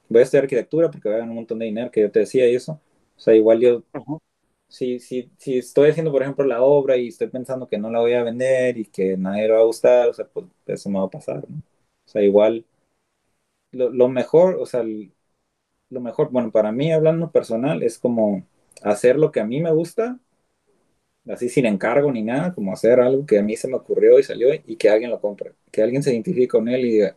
voy 0.08 0.20
a 0.20 0.22
estudiar 0.22 0.44
arquitectura 0.44 0.90
porque 0.90 1.08
voy 1.08 1.16
a 1.16 1.18
ganar 1.18 1.30
un 1.30 1.36
montón 1.36 1.58
de 1.58 1.66
dinero, 1.66 1.90
que 1.90 2.02
yo 2.02 2.10
te 2.10 2.20
decía 2.20 2.48
y 2.48 2.54
eso. 2.54 2.80
O 3.16 3.20
sea, 3.20 3.34
igual 3.34 3.58
yo 3.60 3.82
si, 4.68 4.98
si, 5.00 5.30
si 5.38 5.58
estoy 5.58 5.90
haciendo, 5.90 6.12
por 6.12 6.22
ejemplo, 6.22 6.44
la 6.44 6.62
obra 6.62 6.96
y 6.96 7.08
estoy 7.08 7.28
pensando 7.28 7.68
que 7.68 7.78
no 7.78 7.90
la 7.90 8.00
voy 8.00 8.14
a 8.14 8.22
vender 8.24 8.78
y 8.78 8.86
que 8.86 9.16
nadie 9.16 9.44
le 9.48 9.54
va 9.54 9.60
a 9.60 9.64
gustar, 9.64 10.08
o 10.08 10.14
sea, 10.14 10.26
pues 10.28 10.46
eso 10.66 10.90
me 10.90 10.98
va 10.98 11.06
a 11.06 11.10
pasar, 11.10 11.48
¿no? 11.48 11.58
O 11.58 12.10
sea, 12.10 12.22
igual, 12.22 12.66
lo, 13.72 13.90
lo 13.90 14.08
mejor, 14.08 14.56
o 14.60 14.66
sea, 14.66 14.82
lo 15.90 16.00
mejor, 16.00 16.30
bueno, 16.30 16.50
para 16.50 16.72
mí, 16.72 16.92
hablando 16.92 17.30
personal, 17.30 17.82
es 17.82 17.98
como 17.98 18.46
hacer 18.82 19.16
lo 19.18 19.30
que 19.32 19.40
a 19.40 19.44
mí 19.44 19.60
me 19.60 19.72
gusta, 19.72 20.18
así 21.28 21.48
sin 21.48 21.66
encargo 21.66 22.10
ni 22.12 22.22
nada, 22.22 22.54
como 22.54 22.72
hacer 22.72 23.00
algo 23.00 23.26
que 23.26 23.38
a 23.38 23.42
mí 23.42 23.56
se 23.56 23.68
me 23.68 23.76
ocurrió 23.76 24.18
y 24.18 24.22
salió 24.22 24.48
y 24.54 24.76
que 24.76 24.88
alguien 24.90 25.10
lo 25.10 25.20
compre, 25.20 25.54
que 25.70 25.82
alguien 25.82 26.02
se 26.02 26.12
identifique 26.12 26.48
con 26.48 26.68
él 26.68 26.84
y 26.86 26.92
diga, 26.92 27.16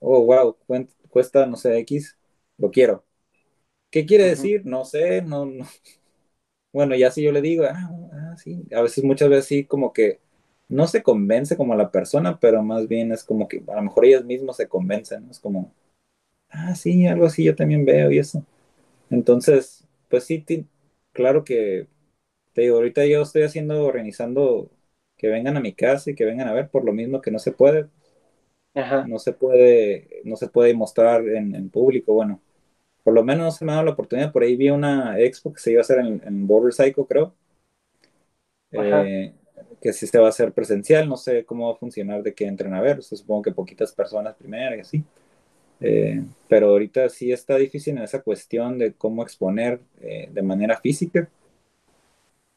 oh, 0.00 0.24
wow, 0.24 0.56
cuesta, 1.10 1.46
no 1.46 1.56
sé, 1.56 1.78
X, 1.80 2.18
lo 2.58 2.70
quiero. 2.70 3.04
¿Qué 3.90 4.06
quiere 4.06 4.24
decir? 4.26 4.62
No 4.66 4.84
sé, 4.84 5.22
no, 5.22 5.46
no, 5.46 5.66
bueno, 6.72 6.94
ya 6.96 7.10
si 7.10 7.22
yo 7.22 7.32
le 7.32 7.42
digo, 7.42 7.64
ah, 7.64 7.90
ah, 8.12 8.36
sí, 8.36 8.62
a 8.74 8.82
veces 8.82 9.04
muchas 9.04 9.28
veces 9.28 9.46
sí 9.46 9.64
como 9.64 9.92
que 9.92 10.20
no 10.68 10.86
se 10.86 11.02
convence 11.02 11.56
como 11.56 11.74
la 11.74 11.90
persona, 11.90 12.38
pero 12.40 12.62
más 12.62 12.88
bien 12.88 13.12
es 13.12 13.24
como 13.24 13.48
que 13.48 13.62
a 13.68 13.76
lo 13.76 13.82
mejor 13.82 14.04
ellos 14.06 14.24
mismos 14.24 14.56
se 14.56 14.68
convencen, 14.68 15.28
es 15.30 15.40
como, 15.40 15.72
ah, 16.50 16.74
sí, 16.74 17.06
algo 17.06 17.26
así 17.26 17.44
yo 17.44 17.56
también 17.56 17.84
veo 17.84 18.10
y 18.12 18.18
eso. 18.18 18.44
Entonces, 19.10 19.86
pues 20.08 20.24
sí, 20.24 20.44
claro 21.12 21.44
que 21.44 21.88
te 22.54 22.62
digo, 22.62 22.76
ahorita 22.76 23.06
yo 23.06 23.22
estoy 23.22 23.42
haciendo, 23.42 23.84
organizando 23.84 24.70
que 25.16 25.28
vengan 25.28 25.56
a 25.56 25.60
mi 25.60 25.72
casa 25.74 26.10
y 26.10 26.14
que 26.14 26.24
vengan 26.24 26.48
a 26.48 26.54
ver, 26.54 26.70
por 26.70 26.84
lo 26.84 26.92
mismo 26.92 27.20
que 27.20 27.30
no 27.30 27.38
se 27.38 27.52
puede, 27.52 27.88
no 29.06 29.18
se 29.18 29.32
puede, 29.32 30.22
no 30.24 30.36
se 30.36 30.48
puede 30.48 30.74
mostrar 30.74 31.26
en, 31.28 31.70
público, 31.70 32.14
bueno, 32.14 32.40
por 33.02 33.14
lo 33.14 33.24
menos 33.24 33.44
no 33.44 33.50
se 33.50 33.64
me 33.64 33.72
ha 33.72 33.76
dado 33.76 33.86
la 33.86 33.92
oportunidad, 33.92 34.32
por 34.32 34.42
ahí 34.42 34.56
vi 34.56 34.70
una 34.70 35.18
expo 35.18 35.52
que 35.52 35.60
se 35.60 35.72
iba 35.72 35.80
a 35.80 35.82
hacer 35.82 35.98
en, 36.00 36.22
en 36.24 36.46
Border 36.46 36.72
Psycho, 36.72 37.06
creo, 37.06 37.34
eh, 38.72 39.32
que 39.80 39.92
sí 39.92 40.06
se 40.06 40.18
va 40.18 40.26
a 40.26 40.30
hacer 40.30 40.52
presencial, 40.52 41.08
no 41.08 41.16
sé 41.16 41.44
cómo 41.44 41.68
va 41.68 41.74
a 41.74 41.78
funcionar 41.78 42.22
de 42.22 42.34
que 42.34 42.46
entren 42.46 42.74
a 42.74 42.80
ver, 42.80 43.02
supongo 43.02 43.42
que 43.42 43.52
poquitas 43.52 43.92
personas 43.92 44.36
primero 44.36 44.76
y 44.76 44.80
así. 44.80 45.04
Eh, 45.80 46.22
pero 46.46 46.68
ahorita 46.68 47.08
sí 47.08 47.32
está 47.32 47.56
difícil 47.56 47.96
en 47.96 48.02
esa 48.02 48.20
cuestión 48.20 48.78
de 48.78 48.92
cómo 48.92 49.22
exponer 49.22 49.80
eh, 50.02 50.28
de 50.30 50.42
manera 50.42 50.78
física. 50.78 51.28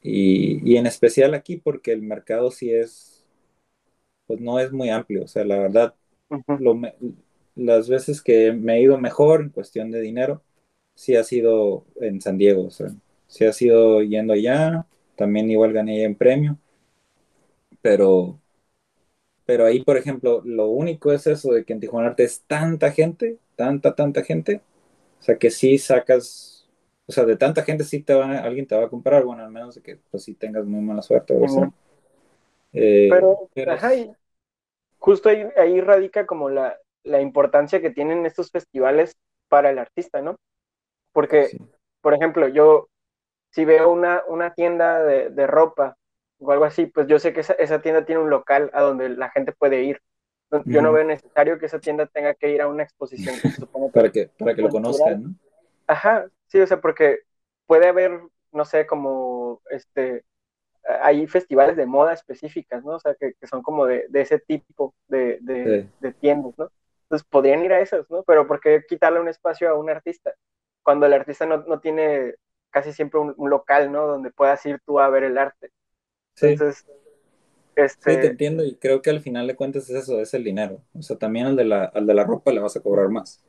Y, 0.01 0.59
y, 0.69 0.75
en 0.75 0.85
especial 0.85 1.33
aquí 1.33 1.55
porque 1.55 1.93
el 1.93 2.01
mercado 2.01 2.51
sí 2.51 2.73
es, 2.73 3.25
pues 4.27 4.41
no 4.41 4.59
es 4.59 4.73
muy 4.73 4.89
amplio. 4.89 5.23
O 5.23 5.27
sea, 5.27 5.45
la 5.45 5.57
verdad, 5.57 5.95
las 7.55 7.89
veces 7.89 8.21
que 8.21 8.51
me 8.53 8.77
he 8.77 8.81
ido 8.81 8.97
mejor 8.97 9.41
en 9.41 9.49
cuestión 9.49 9.91
de 9.91 10.01
dinero, 10.01 10.41
sí 10.95 11.15
ha 11.15 11.23
sido 11.23 11.85
en 12.01 12.21
San 12.21 12.37
Diego. 12.37 12.65
O 12.65 12.71
sea, 12.71 12.87
sí 13.27 13.45
ha 13.45 13.53
sido 13.53 14.01
yendo 14.01 14.33
allá. 14.33 14.85
También 15.15 15.49
igual 15.51 15.73
gané 15.73 16.03
en 16.03 16.15
premio. 16.15 16.57
Pero 17.81 18.39
pero 19.45 19.65
ahí, 19.65 19.83
por 19.83 19.97
ejemplo, 19.97 20.41
lo 20.45 20.67
único 20.67 21.11
es 21.11 21.27
eso 21.27 21.51
de 21.51 21.65
que 21.65 21.73
en 21.73 21.79
Tijuana 21.79 22.09
Arte 22.09 22.23
es 22.23 22.43
tanta 22.47 22.91
gente, 22.91 23.37
tanta, 23.55 23.93
tanta 23.93 24.23
gente, 24.23 24.61
o 25.19 25.23
sea, 25.23 25.37
que 25.37 25.51
sí 25.51 25.77
sacas, 25.77 26.67
o 27.05 27.11
sea, 27.11 27.25
de 27.25 27.35
tanta 27.35 27.63
gente 27.63 27.83
sí 27.83 28.01
te 28.01 28.13
va, 28.13 28.37
alguien 28.39 28.65
te 28.65 28.75
va 28.75 28.85
a 28.85 28.89
comprar, 28.89 29.23
bueno, 29.25 29.43
al 29.43 29.51
menos 29.51 29.75
de 29.75 29.81
que 29.81 29.99
pues 30.09 30.23
sí 30.23 30.33
tengas 30.33 30.65
muy 30.65 30.81
mala 30.81 31.01
suerte. 31.01 31.35
Eh, 32.71 33.09
pero, 33.09 33.49
ajá, 33.67 33.91
justo 34.97 35.29
ahí, 35.29 35.45
ahí 35.57 35.81
radica 35.81 36.25
como 36.25 36.49
la, 36.49 36.77
la, 37.03 37.21
importancia 37.21 37.81
que 37.81 37.89
tienen 37.89 38.25
estos 38.25 38.51
festivales 38.51 39.15
para 39.49 39.69
el 39.69 39.79
artista, 39.79 40.21
¿no? 40.21 40.37
Porque, 41.11 41.57
por 42.01 42.13
ejemplo, 42.13 42.47
yo, 42.47 42.89
si 43.51 43.65
veo 43.65 43.91
una, 43.91 44.23
una 44.27 44.53
tienda 44.53 45.03
de, 45.03 45.29
de 45.29 45.47
ropa 45.47 45.95
o 46.39 46.51
algo 46.51 46.65
así, 46.65 46.85
pues 46.87 47.07
yo 47.07 47.19
sé 47.19 47.33
que 47.33 47.41
esa, 47.41 47.53
esa, 47.53 47.81
tienda 47.81 48.05
tiene 48.05 48.21
un 48.21 48.29
local 48.29 48.69
a 48.73 48.81
donde 48.81 49.09
la 49.09 49.29
gente 49.29 49.51
puede 49.51 49.83
ir. 49.83 50.01
Yo 50.65 50.83
no 50.83 50.93
veo 50.93 51.03
necesario 51.03 51.57
que 51.57 51.65
esa 51.65 51.79
tienda 51.79 52.05
tenga 52.05 52.35
que 52.35 52.51
ir 52.51 52.61
a 52.61 52.67
una 52.67 52.83
exposición. 52.83 53.35
para 53.93 54.11
que, 54.11 54.29
para 54.37 54.53
que 54.53 54.61
lo 54.61 54.69
conozcan, 54.69 55.23
¿no? 55.23 55.35
Ajá, 55.87 56.27
sí, 56.47 56.59
o 56.59 56.67
sea, 56.67 56.79
porque 56.79 57.19
puede 57.65 57.87
haber, 57.87 58.21
no 58.51 58.65
sé, 58.65 58.85
como, 58.85 59.61
este, 59.69 60.23
hay 61.01 61.27
festivales 61.27 61.75
de 61.75 61.85
moda 61.85 62.13
específicas, 62.13 62.83
¿no? 62.83 62.95
O 62.95 62.99
sea, 62.99 63.15
que, 63.15 63.33
que 63.33 63.47
son 63.47 63.61
como 63.61 63.85
de, 63.85 64.05
de, 64.09 64.21
ese 64.21 64.39
tipo 64.39 64.93
de, 65.07 65.39
de, 65.41 65.87
de, 65.99 66.13
tiendas, 66.13 66.53
¿no? 66.57 66.69
Entonces 67.13 67.27
podrían 67.29 67.63
ir 67.63 67.71
a 67.71 67.79
esas, 67.79 68.09
¿no? 68.09 68.23
Pero 68.23 68.47
¿por 68.47 68.59
qué 68.59 68.83
quitarle 68.89 69.19
un 69.19 69.27
espacio 69.27 69.69
a 69.69 69.77
un 69.77 69.87
artista? 69.87 70.33
Cuando 70.81 71.05
el 71.05 71.13
artista 71.13 71.45
no, 71.45 71.57
no 71.57 71.79
tiene 71.79 72.33
casi 72.71 72.91
siempre 72.91 73.19
un, 73.19 73.35
un, 73.37 73.51
local, 73.51 73.91
¿no? 73.91 74.07
Donde 74.07 74.31
puedas 74.31 74.65
ir 74.65 74.79
tú 74.83 74.99
a 74.99 75.09
ver 75.09 75.23
el 75.25 75.37
arte. 75.37 75.69
Entonces, 76.41 76.87
este... 77.75 78.15
Sí, 78.15 78.19
te 78.19 78.27
entiendo 78.29 78.63
y 78.63 78.77
creo 78.77 79.03
que 79.03 79.11
al 79.11 79.21
final 79.21 79.45
de 79.45 79.55
cuentas 79.55 79.87
es 79.91 79.95
eso, 79.95 80.19
es 80.19 80.33
el 80.33 80.43
dinero. 80.43 80.81
O 80.97 81.03
sea, 81.03 81.15
también 81.15 81.45
al 81.45 81.55
de 81.55 81.65
la, 81.65 81.83
al 81.85 82.07
de 82.07 82.15
la 82.15 82.23
ropa 82.23 82.51
le 82.51 82.61
vas 82.61 82.75
a 82.77 82.81
cobrar 82.81 83.09
más. 83.09 83.43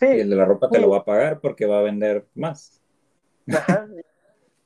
Sí. 0.00 0.06
Y 0.06 0.20
el 0.20 0.30
de 0.30 0.36
la 0.36 0.46
ropa 0.46 0.70
te 0.70 0.80
lo 0.80 0.88
va 0.88 1.00
a 1.00 1.04
pagar 1.04 1.40
porque 1.40 1.66
va 1.66 1.80
a 1.80 1.82
vender 1.82 2.24
más. 2.34 2.80
Ajá. 3.46 3.86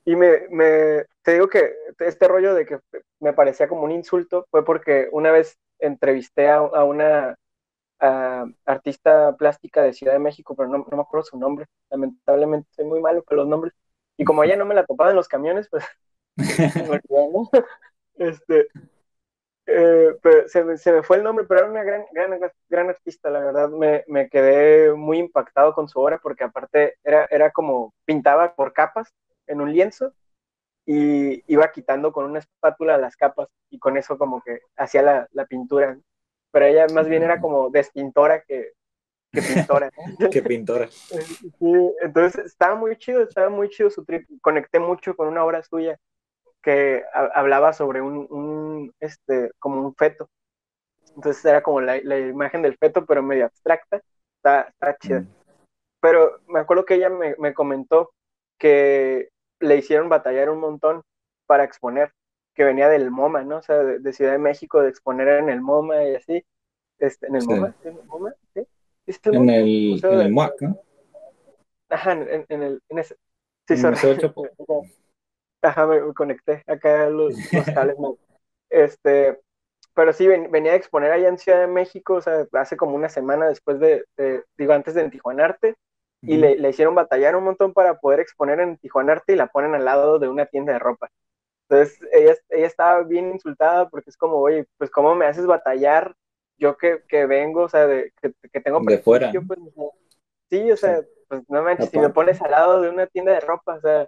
Y 0.04 0.14
me, 0.14 0.48
me, 0.50 1.04
te 1.22 1.32
digo 1.32 1.48
que 1.48 1.74
este 1.98 2.28
rollo 2.28 2.54
de 2.54 2.64
que 2.64 2.78
me 3.18 3.32
parecía 3.32 3.66
como 3.66 3.82
un 3.82 3.92
insulto 3.92 4.46
fue 4.52 4.64
porque 4.64 5.08
una 5.10 5.32
vez 5.32 5.58
entrevisté 5.80 6.48
a, 6.48 6.58
a 6.58 6.84
una 6.84 7.36
artista 8.64 9.36
plástica 9.36 9.82
de 9.82 9.92
Ciudad 9.92 10.14
de 10.14 10.18
México, 10.18 10.54
pero 10.56 10.68
no, 10.68 10.78
no, 10.78 10.96
me 10.96 11.02
acuerdo 11.02 11.24
su 11.24 11.38
nombre. 11.38 11.66
Lamentablemente 11.90 12.68
soy 12.72 12.84
muy 12.84 13.00
malo 13.00 13.22
con 13.24 13.36
los 13.36 13.48
nombres. 13.48 13.74
Y 14.16 14.24
como 14.24 14.44
ella 14.44 14.56
no 14.56 14.64
me 14.64 14.74
la 14.74 14.86
topaba 14.86 15.10
en 15.10 15.16
los 15.16 15.28
camiones, 15.28 15.68
pues 15.70 15.84
este, 18.16 18.68
eh, 19.66 20.16
pero 20.22 20.48
se, 20.48 20.64
me, 20.64 20.76
se, 20.76 20.92
me, 20.92 21.02
fue 21.02 21.18
el 21.18 21.22
nombre, 21.24 21.44
pero 21.46 21.60
era 21.60 21.70
una 21.70 21.84
gran, 21.84 22.04
gran, 22.12 22.38
gran 22.68 22.88
artista, 22.90 23.30
la 23.30 23.40
verdad. 23.40 23.70
Me, 23.70 24.04
me, 24.08 24.28
quedé 24.28 24.92
muy 24.94 25.18
impactado 25.18 25.74
con 25.74 25.88
su 25.88 26.00
obra 26.00 26.18
porque 26.18 26.44
aparte 26.44 26.96
era, 27.04 27.26
era 27.30 27.50
como 27.52 27.94
pintaba 28.04 28.54
por 28.54 28.72
capas 28.72 29.12
en 29.46 29.60
un 29.60 29.72
lienzo 29.72 30.12
y 30.86 31.42
iba 31.52 31.70
quitando 31.72 32.12
con 32.12 32.24
una 32.26 32.40
espátula 32.40 32.98
las 32.98 33.16
capas 33.16 33.48
y 33.70 33.78
con 33.78 33.96
eso 33.96 34.18
como 34.18 34.42
que 34.42 34.60
hacía 34.76 35.02
la, 35.02 35.28
la 35.32 35.46
pintura. 35.46 35.98
Pero 36.52 36.66
ella 36.66 36.86
más 36.94 37.08
bien 37.08 37.22
era 37.22 37.40
como 37.40 37.70
despintora 37.70 38.42
que, 38.42 38.72
que 39.32 39.42
pintora. 39.42 39.90
que 40.30 40.42
pintora. 40.42 40.88
Sí, 40.88 41.92
entonces 42.02 42.46
estaba 42.46 42.74
muy 42.76 42.96
chido, 42.96 43.22
estaba 43.22 43.48
muy 43.48 43.68
chido 43.70 43.90
su 43.90 44.04
trip. 44.04 44.28
Conecté 44.40 44.78
mucho 44.78 45.16
con 45.16 45.28
una 45.28 45.44
obra 45.44 45.62
suya 45.62 45.98
que 46.62 47.02
hablaba 47.34 47.72
sobre 47.72 48.00
un, 48.00 48.26
un, 48.30 48.94
este, 49.00 49.50
como 49.58 49.80
un 49.80 49.94
feto. 49.94 50.28
Entonces 51.16 51.44
era 51.44 51.62
como 51.62 51.80
la, 51.80 51.98
la 52.04 52.18
imagen 52.18 52.62
del 52.62 52.76
feto, 52.76 53.04
pero 53.04 53.22
medio 53.22 53.46
abstracta. 53.46 54.00
Está, 54.36 54.68
está 54.68 54.96
chida. 54.98 55.20
Mm. 55.20 55.28
Pero 56.00 56.40
me 56.48 56.60
acuerdo 56.60 56.84
que 56.84 56.94
ella 56.94 57.08
me, 57.08 57.34
me, 57.38 57.54
comentó 57.54 58.12
que 58.58 59.28
le 59.60 59.76
hicieron 59.76 60.08
batallar 60.08 60.50
un 60.50 60.60
montón 60.60 61.02
para 61.46 61.64
exponer, 61.64 62.12
que 62.54 62.64
venía 62.64 62.88
del 62.88 63.10
MoMA, 63.10 63.44
¿no? 63.44 63.58
O 63.58 63.62
sea, 63.62 63.78
de, 63.78 63.98
de 63.98 64.12
Ciudad 64.12 64.32
de 64.32 64.38
México, 64.38 64.82
de 64.82 64.88
exponer 64.88 65.28
en 65.28 65.48
el 65.48 65.60
MoMA 65.60 66.04
y 66.04 66.14
así. 66.14 66.44
Este, 66.98 67.26
¿En 67.26 67.36
el 67.36 67.42
sí. 67.42 67.48
MoMA? 67.48 67.74
¿En 67.84 67.96
el 67.96 68.04
MoMA? 68.04 68.34
¿Sí? 68.54 68.66
¿Este 69.06 69.30
en? 69.30 69.50
El, 69.50 70.00
en 70.04 70.20
el 70.20 70.32
MOAC, 70.32 70.62
¿no? 70.62 70.78
Ajá, 71.88 72.12
en, 72.12 72.46
en, 72.48 72.62
el, 72.62 72.82
en 72.88 72.98
ese. 72.98 73.16
Sí, 73.68 73.76
sorry. 73.76 73.96
Ajá, 75.62 75.86
me 75.86 76.12
conecté 76.14 76.64
acá 76.66 77.08
los, 77.08 77.34
este, 78.70 79.38
pero 79.94 80.12
sí, 80.12 80.26
ven, 80.26 80.50
venía 80.50 80.72
a 80.72 80.76
exponer 80.76 81.12
allá 81.12 81.28
en 81.28 81.38
Ciudad 81.38 81.60
de 81.60 81.68
México, 81.68 82.14
o 82.14 82.20
sea, 82.20 82.46
hace 82.52 82.76
como 82.76 82.96
una 82.96 83.08
semana 83.08 83.46
después 83.46 83.78
de, 83.78 84.04
de 84.16 84.44
digo, 84.56 84.72
antes 84.72 84.94
de 84.94 85.02
en 85.02 85.10
Tijuanarte, 85.10 85.76
y 86.22 86.34
uh 86.34 86.36
-huh. 86.36 86.40
le, 86.40 86.58
le, 86.58 86.70
hicieron 86.70 86.96
batallar 86.96 87.36
un 87.36 87.44
montón 87.44 87.72
para 87.72 88.00
poder 88.00 88.18
exponer 88.18 88.58
en 88.58 88.76
Tijuanarte 88.76 89.34
y 89.34 89.36
la 89.36 89.46
ponen 89.46 89.74
al 89.76 89.84
lado 89.84 90.18
de 90.18 90.28
una 90.28 90.46
tienda 90.46 90.72
de 90.72 90.80
ropa. 90.80 91.10
Entonces, 91.72 91.98
ella, 92.12 92.36
ella 92.50 92.66
estaba 92.66 93.02
bien 93.02 93.32
insultada 93.32 93.88
porque 93.88 94.10
es 94.10 94.16
como, 94.18 94.36
oye, 94.36 94.66
pues, 94.76 94.90
¿cómo 94.90 95.14
me 95.14 95.24
haces 95.24 95.46
batallar? 95.46 96.14
Yo 96.58 96.76
que, 96.76 97.02
que 97.08 97.24
vengo, 97.24 97.62
o 97.62 97.68
sea, 97.68 97.86
de, 97.86 98.12
que, 98.20 98.34
que 98.52 98.60
tengo 98.60 98.80
de 98.80 98.98
fuera. 98.98 99.32
Pues, 99.32 99.58
sí, 100.50 100.70
o 100.70 100.76
sea, 100.76 101.00
sí. 101.00 101.08
pues 101.28 101.42
no 101.48 101.62
manches, 101.62 101.88
si 101.88 101.98
me 101.98 102.10
pones 102.10 102.42
al 102.42 102.50
lado 102.50 102.82
de 102.82 102.90
una 102.90 103.06
tienda 103.06 103.32
de 103.32 103.40
ropa, 103.40 103.76
o 103.76 103.80
sea, 103.80 104.06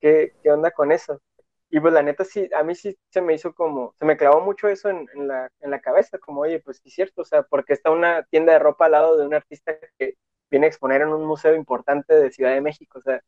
¿qué, 0.00 0.32
qué 0.42 0.50
onda 0.50 0.70
con 0.70 0.90
eso? 0.90 1.20
Y 1.68 1.78
pues 1.78 1.92
la 1.92 2.02
neta 2.02 2.24
sí, 2.24 2.48
a 2.56 2.62
mí 2.62 2.74
sí 2.74 2.96
se 3.10 3.20
me 3.20 3.34
hizo 3.34 3.52
como, 3.52 3.92
se 3.98 4.06
me 4.06 4.16
clavó 4.16 4.40
mucho 4.40 4.66
eso 4.68 4.88
en, 4.88 5.06
en, 5.14 5.28
la, 5.28 5.50
en 5.60 5.70
la 5.70 5.80
cabeza, 5.80 6.18
como, 6.18 6.40
oye, 6.40 6.60
pues 6.60 6.78
sí 6.78 6.88
es 6.88 6.94
cierto, 6.94 7.20
o 7.20 7.26
sea, 7.26 7.42
porque 7.42 7.74
está 7.74 7.90
una 7.90 8.22
tienda 8.30 8.54
de 8.54 8.60
ropa 8.60 8.86
al 8.86 8.92
lado 8.92 9.18
de 9.18 9.26
un 9.26 9.34
artista 9.34 9.76
que 9.98 10.14
viene 10.50 10.64
a 10.64 10.68
exponer 10.70 11.02
en 11.02 11.08
un 11.08 11.26
museo 11.26 11.54
importante 11.54 12.14
de 12.14 12.30
Ciudad 12.30 12.54
de 12.54 12.62
México, 12.62 12.98
o 12.98 13.02
sea, 13.02 13.20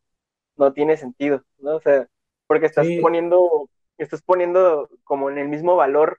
no 0.57 0.73
tiene 0.73 0.97
sentido, 0.97 1.45
¿no? 1.59 1.77
O 1.77 1.81
sea, 1.81 2.09
porque 2.51 2.66
estás 2.66 2.85
sí. 2.85 2.98
poniendo, 2.98 3.70
estás 3.97 4.22
poniendo 4.22 4.89
como 5.05 5.31
en 5.31 5.39
el 5.39 5.48
mismo 5.48 5.77
valor 5.77 6.18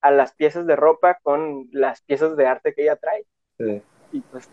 a 0.00 0.10
las 0.10 0.32
piezas 0.34 0.66
de 0.66 0.74
ropa 0.74 1.18
con 1.22 1.68
las 1.70 2.00
piezas 2.00 2.34
de 2.34 2.46
arte 2.46 2.72
que 2.72 2.84
ella 2.84 2.96
trae. 2.96 3.26
Sí. 3.58 3.82
Y 4.10 4.20
pues 4.20 4.48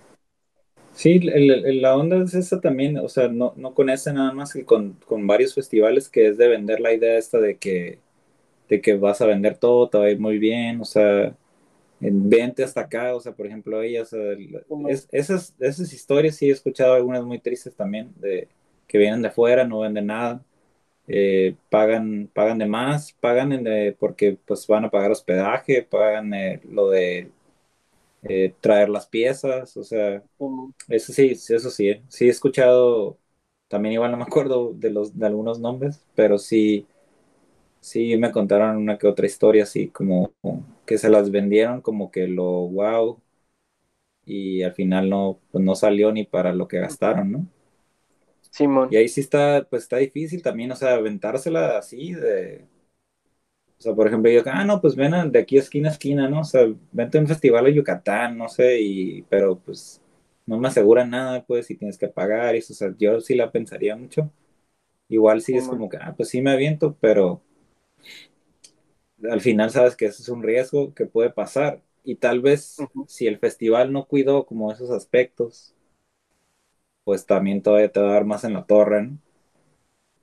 Sí, 0.92 1.22
el, 1.24 1.66
el, 1.66 1.82
la 1.82 1.96
onda 1.96 2.22
es 2.22 2.34
esa 2.34 2.60
también, 2.60 2.98
o 2.98 3.08
sea, 3.08 3.30
no, 3.30 3.54
no 3.56 3.74
con 3.74 3.90
ese 3.90 4.12
nada 4.12 4.34
más 4.34 4.52
que 4.52 4.66
con, 4.66 4.98
con, 5.06 5.26
varios 5.26 5.56
festivales 5.56 6.10
que 6.10 6.28
es 6.28 6.38
de 6.38 6.50
vender 6.50 6.82
la 6.82 6.92
idea 6.92 7.18
esta 7.18 7.38
de 7.38 7.58
que, 7.58 8.00
de 8.68 8.82
que 8.82 8.98
vas 8.98 9.22
a 9.22 9.26
vender 9.26 9.58
todo, 9.58 9.88
te 9.88 9.98
va 9.98 10.04
a 10.04 10.10
ir 10.10 10.20
muy 10.20 10.40
bien, 10.40 10.82
o 10.82 10.86
sea, 10.86 11.34
en, 12.02 12.30
vente 12.30 12.66
hasta 12.66 12.82
acá, 12.82 13.16
o 13.16 13.22
sea, 13.22 13.32
por 13.32 13.48
ejemplo, 13.48 13.82
ella, 13.82 14.02
o 14.02 14.06
sea, 14.06 14.20
es, 14.90 15.08
esas, 15.14 15.56
esas 15.58 15.94
historias 15.94 16.36
sí 16.36 16.50
he 16.50 16.52
escuchado 16.52 16.96
algunas 16.96 17.24
muy 17.24 17.40
tristes 17.40 17.74
también, 17.74 18.14
de 18.18 18.50
que 18.88 18.98
vienen 18.98 19.22
de 19.22 19.30
afuera, 19.30 19.64
no 19.64 19.80
venden 19.80 20.08
nada, 20.08 20.44
eh, 21.08 21.56
pagan, 21.70 22.30
pagan 22.34 22.58
de 22.60 22.66
más, 22.66 23.14
pagan 23.14 23.64
de, 23.64 23.96
porque 24.00 24.38
pues 24.46 24.68
van 24.68 24.86
a 24.86 24.92
pagar 24.92 25.12
hospedaje, 25.12 25.84
pagan 25.84 26.34
eh, 26.34 26.62
lo 26.70 26.90
de 26.90 27.32
eh, 28.24 28.54
traer 28.62 28.90
las 28.90 29.08
piezas, 29.08 29.76
o 29.78 29.84
sea, 29.84 30.24
eso 30.88 31.14
sí, 31.14 31.32
eso 31.32 31.70
sí, 31.70 31.90
eh. 31.90 32.04
sí 32.08 32.28
he 32.28 32.30
escuchado, 32.30 33.18
también 33.68 33.94
igual 33.94 34.12
no 34.12 34.18
me 34.18 34.24
acuerdo 34.24 34.74
de, 34.74 34.92
los, 34.92 35.18
de 35.18 35.26
algunos 35.26 35.60
nombres, 35.60 36.06
pero 36.16 36.38
sí, 36.38 36.88
sí 37.82 38.16
me 38.18 38.32
contaron 38.32 38.78
una 38.78 38.98
que 38.98 39.08
otra 39.08 39.26
historia 39.26 39.64
así, 39.64 39.90
como 39.90 40.34
que 40.86 40.98
se 40.98 41.10
las 41.10 41.32
vendieron 41.32 41.82
como 41.82 42.12
que 42.12 42.28
lo 42.28 42.46
wow, 42.70 43.20
y 44.26 44.64
al 44.64 44.74
final 44.74 45.10
no, 45.10 45.40
pues 45.52 45.64
no 45.64 45.76
salió 45.76 46.12
ni 46.12 46.26
para 46.26 46.54
lo 46.54 46.68
que 46.68 46.80
gastaron, 46.80 47.32
¿no? 47.32 47.48
Simón. 48.54 48.90
Y 48.90 48.98
ahí 48.98 49.08
sí 49.10 49.22
está, 49.22 49.68
pues 49.70 49.84
está 49.84 49.98
difícil 49.98 50.42
también, 50.42 50.72
o 50.72 50.76
sea, 50.76 50.96
aventársela 50.96 51.78
así 51.78 52.14
de... 52.14 52.68
O 53.80 53.82
sea, 53.84 53.94
por 53.96 54.08
ejemplo, 54.08 54.32
yo, 54.32 54.42
ah, 54.46 54.64
no, 54.64 54.80
pues 54.82 54.96
ven 54.96 55.32
de 55.32 55.40
aquí 55.40 55.58
a 55.58 55.60
esquina 55.62 55.90
a 55.90 55.92
esquina, 55.92 56.30
¿no? 56.30 56.42
O 56.42 56.44
sea, 56.46 56.66
vente 56.92 57.18
a 57.18 57.22
un 57.22 57.28
festival 57.28 57.66
de 57.66 57.74
Yucatán, 57.74 58.38
no 58.38 58.48
sé, 58.48 58.80
y, 58.82 59.24
pero 59.24 59.60
pues 59.60 60.02
no 60.46 60.58
me 60.58 60.70
aseguran 60.70 61.10
nada, 61.10 61.44
pues, 61.46 61.66
si 61.68 61.76
tienes 61.76 61.98
que 61.98 62.08
pagar, 62.08 62.56
y 62.56 62.60
eso, 62.60 62.74
o 62.74 62.76
sea, 62.76 62.94
yo 62.98 63.20
sí 63.22 63.36
la 63.36 63.52
pensaría 63.52 63.96
mucho. 63.96 64.32
Igual 65.10 65.42
sí 65.42 65.58
es 65.58 65.68
como 65.70 65.90
que, 65.90 65.98
ah, 65.98 66.14
pues 66.18 66.30
sí 66.30 66.42
me 66.42 66.52
aviento, 66.52 66.98
pero 67.02 67.44
al 69.30 69.42
final 69.42 69.70
sabes 69.72 69.96
que 69.96 70.06
eso 70.06 70.22
es 70.22 70.30
un 70.30 70.44
riesgo 70.44 70.94
que 70.94 71.06
puede 71.06 71.30
pasar. 71.30 71.82
Y 72.04 72.16
tal 72.16 72.42
vez 72.42 72.88
si 73.08 73.28
el 73.28 73.40
festival 73.40 73.92
no 73.94 74.06
cuidó 74.08 74.46
como 74.46 74.72
esos 74.72 74.92
aspectos, 74.92 75.73
pues 77.04 77.26
también 77.26 77.62
todavía 77.62 77.92
te 77.92 78.00
va 78.02 78.10
a 78.12 78.14
dar 78.14 78.26
más 78.26 78.44
en 78.44 78.54
la 78.54 78.66
torre, 78.66 79.04
¿no? 79.04 79.18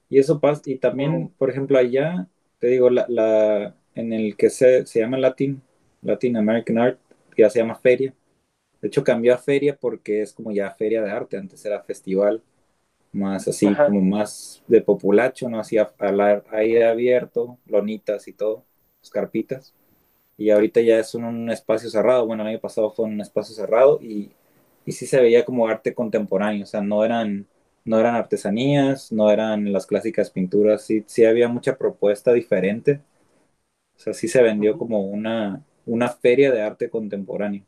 Y 0.08 0.18
eso 0.18 0.40
pasa, 0.40 0.62
y 0.66 0.76
también, 0.78 1.28
por 1.38 1.50
ejemplo, 1.50 1.78
allá, 1.78 2.28
te 2.58 2.68
digo, 2.68 2.90
la, 2.90 3.06
la 3.08 3.76
en 3.94 4.12
el 4.12 4.36
que 4.36 4.50
se, 4.50 4.86
se 4.86 5.00
llama 5.00 5.18
Latin, 5.18 5.62
Latin 6.02 6.36
American 6.36 6.78
Art, 6.78 6.98
ya 7.36 7.48
se 7.50 7.60
llama 7.60 7.76
feria. 7.76 8.14
De 8.82 8.88
hecho, 8.88 9.04
cambió 9.04 9.34
a 9.34 9.38
feria 9.38 9.76
porque 9.78 10.22
es 10.22 10.32
como 10.34 10.52
ya 10.52 10.70
feria 10.72 11.02
de 11.02 11.10
arte, 11.10 11.36
antes 11.38 11.64
era 11.66 11.82
festival, 11.82 12.42
más 13.12 13.48
así, 13.48 13.78
como 13.80 14.00
más 14.02 14.62
de 14.68 14.82
populacho, 14.82 15.48
¿no? 15.50 15.60
Así 15.60 15.78
al 15.78 16.44
aire 16.52 16.86
abierto, 16.86 17.58
lonitas 17.66 18.28
y 18.28 18.34
todo, 18.34 18.64
escarpitas. 19.02 19.74
Y 20.38 20.50
ahorita 20.50 20.80
ya 20.82 20.98
es 21.00 21.14
un, 21.14 21.24
un 21.24 21.50
espacio 21.50 21.90
cerrado, 21.90 22.26
bueno, 22.26 22.42
el 22.44 22.50
año 22.50 22.60
pasado 22.60 22.90
fue 22.92 23.06
un 23.06 23.20
espacio 23.20 23.54
cerrado 23.54 24.00
y 24.02 24.30
y 24.86 24.92
sí 24.92 25.06
se 25.06 25.20
veía 25.20 25.44
como 25.44 25.68
arte 25.68 25.94
contemporáneo, 25.94 26.64
o 26.64 26.66
sea, 26.66 26.80
no 26.82 27.04
eran, 27.04 27.46
no 27.84 27.98
eran 28.00 28.14
artesanías, 28.16 29.12
no 29.12 29.30
eran 29.30 29.72
las 29.72 29.86
clásicas 29.86 30.30
pinturas, 30.30 30.82
sí, 30.84 31.04
sí 31.06 31.24
había 31.24 31.48
mucha 31.48 31.76
propuesta 31.78 32.32
diferente, 32.32 33.00
o 33.96 33.98
sea, 34.00 34.14
sí 34.14 34.28
se 34.28 34.42
vendió 34.42 34.78
como 34.78 35.00
una, 35.02 35.64
una 35.86 36.08
feria 36.08 36.50
de 36.52 36.62
arte 36.62 36.90
contemporáneo. 36.90 37.64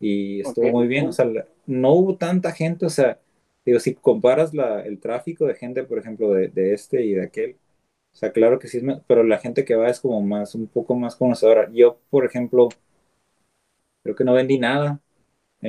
Y 0.00 0.40
estuvo 0.42 0.70
muy 0.70 0.88
bien, 0.88 1.08
o 1.08 1.12
sea, 1.12 1.26
no 1.66 1.92
hubo 1.94 2.16
tanta 2.16 2.52
gente, 2.52 2.86
o 2.86 2.90
sea, 2.90 3.20
digo, 3.64 3.80
si 3.80 3.94
comparas 3.94 4.54
la, 4.54 4.82
el 4.82 5.00
tráfico 5.00 5.46
de 5.46 5.54
gente, 5.56 5.84
por 5.84 5.98
ejemplo, 5.98 6.32
de, 6.34 6.48
de 6.48 6.74
este 6.74 7.04
y 7.04 7.14
de 7.14 7.24
aquel, 7.24 7.56
o 8.14 8.16
sea, 8.16 8.32
claro 8.32 8.58
que 8.60 8.68
sí, 8.68 8.82
pero 9.08 9.24
la 9.24 9.38
gente 9.38 9.64
que 9.64 9.76
va 9.76 9.88
es 9.90 10.00
como 10.00 10.20
más, 10.22 10.54
un 10.56 10.68
poco 10.68 10.96
más 10.96 11.16
conocedora. 11.16 11.70
Yo, 11.72 12.00
por 12.10 12.26
ejemplo, 12.26 12.68
creo 14.02 14.14
que 14.16 14.24
no 14.24 14.34
vendí 14.34 14.58
nada 14.58 15.00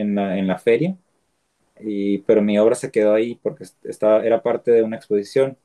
en 0.02 0.16
la, 0.16 0.38
en 0.38 0.48
la 0.48 0.58
feria, 0.60 0.98
y, 1.82 2.20
pero 2.20 2.42
mi 2.42 2.58
obra 2.60 2.76
se 2.76 2.92
quedó 2.92 3.14
ahí 3.16 3.36
porque 3.44 3.66
estaba, 3.84 4.26
era 4.26 4.42
parte 4.44 4.72
de 4.72 4.84
una 4.84 4.98
exposición. 4.98 5.58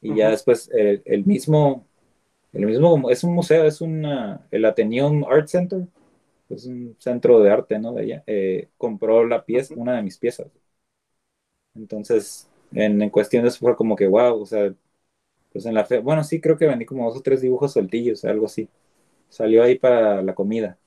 Y 0.00 0.14
ya 0.16 0.30
después 0.30 0.70
el, 0.72 1.02
el, 1.06 1.24
mismo, 1.26 1.86
el 2.52 2.66
mismo, 2.66 3.10
es 3.10 3.24
un 3.24 3.34
museo, 3.34 3.64
es 3.66 3.80
una, 3.82 4.46
el 4.50 4.64
Athenaeum 4.66 5.24
Art 5.24 5.48
Center, 5.48 5.86
es 6.50 6.66
un 6.66 6.96
centro 7.00 7.40
de 7.40 7.50
arte, 7.52 7.78
¿no? 7.80 7.92
De 7.94 8.04
ella 8.04 8.24
eh, 8.26 8.68
compró 8.78 9.26
la 9.26 9.44
pieza, 9.44 9.74
una 9.76 9.96
de 9.96 10.02
mis 10.04 10.18
piezas. 10.18 10.48
Entonces, 11.74 12.48
en, 12.72 13.00
en 13.02 13.10
cuestión 13.10 13.42
de 13.42 13.48
eso 13.50 13.58
fue 13.60 13.76
como 13.76 13.96
que, 13.96 14.06
wow, 14.08 14.40
o 14.42 14.46
sea, 14.46 14.74
pues 15.52 15.66
en 15.66 15.74
la 15.74 15.84
fe, 15.86 15.98
bueno, 16.00 16.24
sí, 16.24 16.40
creo 16.40 16.58
que 16.58 16.66
vendí 16.66 16.86
como 16.86 17.06
dos 17.08 17.18
o 17.18 17.22
tres 17.22 17.42
dibujos 17.42 17.72
soltillos, 17.74 18.24
algo 18.26 18.46
así. 18.46 18.68
Salió 19.30 19.62
ahí 19.64 19.78
para 19.78 20.22
la 20.22 20.34
comida 20.34 20.78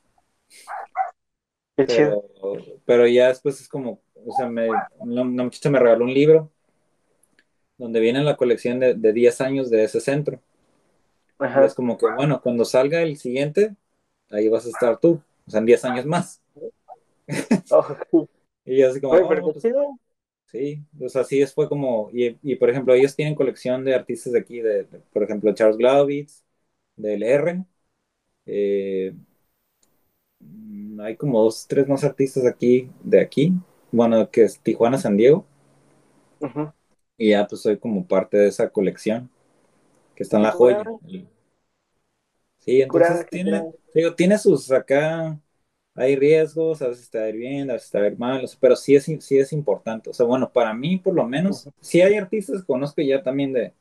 pero, 2.86 3.08
ya 3.08 3.30
después 3.30 3.60
es 3.62 3.68
como, 3.68 4.02
o 4.26 4.36
sea, 4.36 4.48
me, 4.48 4.70
una, 5.00 5.24
muchacha 5.24 5.70
me 5.70 5.80
regaló 5.80 6.06
un 6.06 6.14
libro 6.14 6.52
donde 7.78 8.00
viene 8.00 8.24
la 8.24 8.38
colección 8.38 8.80
de, 8.80 8.94
de 8.94 9.14
10 9.14 9.42
años 9.42 9.70
de 9.70 9.84
ese 9.84 10.00
centro. 10.00 10.40
Es 11.64 11.74
como 11.74 11.98
que, 11.98 12.06
bueno, 12.16 12.40
cuando 12.42 12.66
salga 12.66 13.02
el 13.02 13.18
siguiente, 13.18 13.76
ahí 14.30 14.48
vas 14.48 14.66
a 14.66 14.70
estar 14.70 15.00
tú, 15.00 15.22
o 15.48 15.50
sea, 15.50 15.60
en 15.60 15.66
10 15.66 15.86
años 15.86 16.06
más. 16.06 16.42
y 18.66 18.84
así 18.84 19.02
como, 19.02 19.14
oh, 19.14 19.28
pues, 19.28 19.64
sí, 20.46 20.84
o 21.00 21.10
sea, 21.10 21.22
así 21.22 21.42
es, 21.42 21.54
fue 21.54 21.68
como, 21.68 22.10
y, 22.14 22.38
y, 22.44 22.56
por 22.56 22.70
ejemplo, 22.70 22.94
ellos 22.94 23.16
tienen 23.16 23.36
colección 23.36 23.84
de 23.84 23.96
artistas 23.96 24.34
de 24.34 24.40
aquí, 24.40 24.60
de, 24.60 24.86
por 25.12 25.24
ejemplo, 25.24 25.54
Charles 25.54 25.78
Glaubitz, 25.78 26.44
del 26.96 27.24
R, 27.24 27.66
eh, 28.46 29.14
hay 31.04 31.16
como 31.16 31.44
dos, 31.44 31.66
tres 31.68 31.88
más 31.88 32.04
artistas 32.04 32.46
aquí, 32.46 32.90
de 33.04 33.20
aquí, 33.20 33.54
bueno, 33.92 34.30
que 34.30 34.44
es 34.44 34.60
Tijuana, 34.60 34.98
San 34.98 35.18
Diego. 35.18 35.46
Y 37.18 37.30
ya 37.30 37.48
pues 37.48 37.62
soy 37.62 37.78
como 37.78 38.06
parte 38.08 38.38
de 38.38 38.48
esa 38.48 38.70
colección 38.70 39.30
que 40.16 40.24
está 40.24 40.38
en 40.38 40.44
la 40.44 40.52
joya. 40.52 40.84
Sí, 42.60 42.82
entonces 42.82 43.28
tiene, 43.30 43.72
digo, 43.94 44.14
tiene 44.14 44.38
sus 44.38 44.72
acá, 44.72 45.40
hay 45.96 46.16
riesgos, 46.16 46.82
a 46.82 46.88
veces 46.90 47.04
está 47.04 47.26
bien, 47.26 47.70
a 47.70 47.74
veces 47.74 47.88
está 47.94 48.18
mal, 48.18 48.48
pero 48.60 48.76
sí 48.76 48.96
es, 48.96 49.06
sí 49.20 49.38
es 49.40 49.52
importante. 49.52 50.10
O 50.10 50.14
sea, 50.14 50.26
bueno, 50.26 50.52
para 50.52 50.74
mí 50.74 50.98
por 50.98 51.16
lo 51.16 51.28
menos, 51.28 51.68
sí 51.80 52.02
hay 52.02 52.16
artistas 52.16 52.62
que 52.62 52.68
conozco 52.68 53.02
ya 53.02 53.22
también 53.24 53.54
de, 53.54 53.74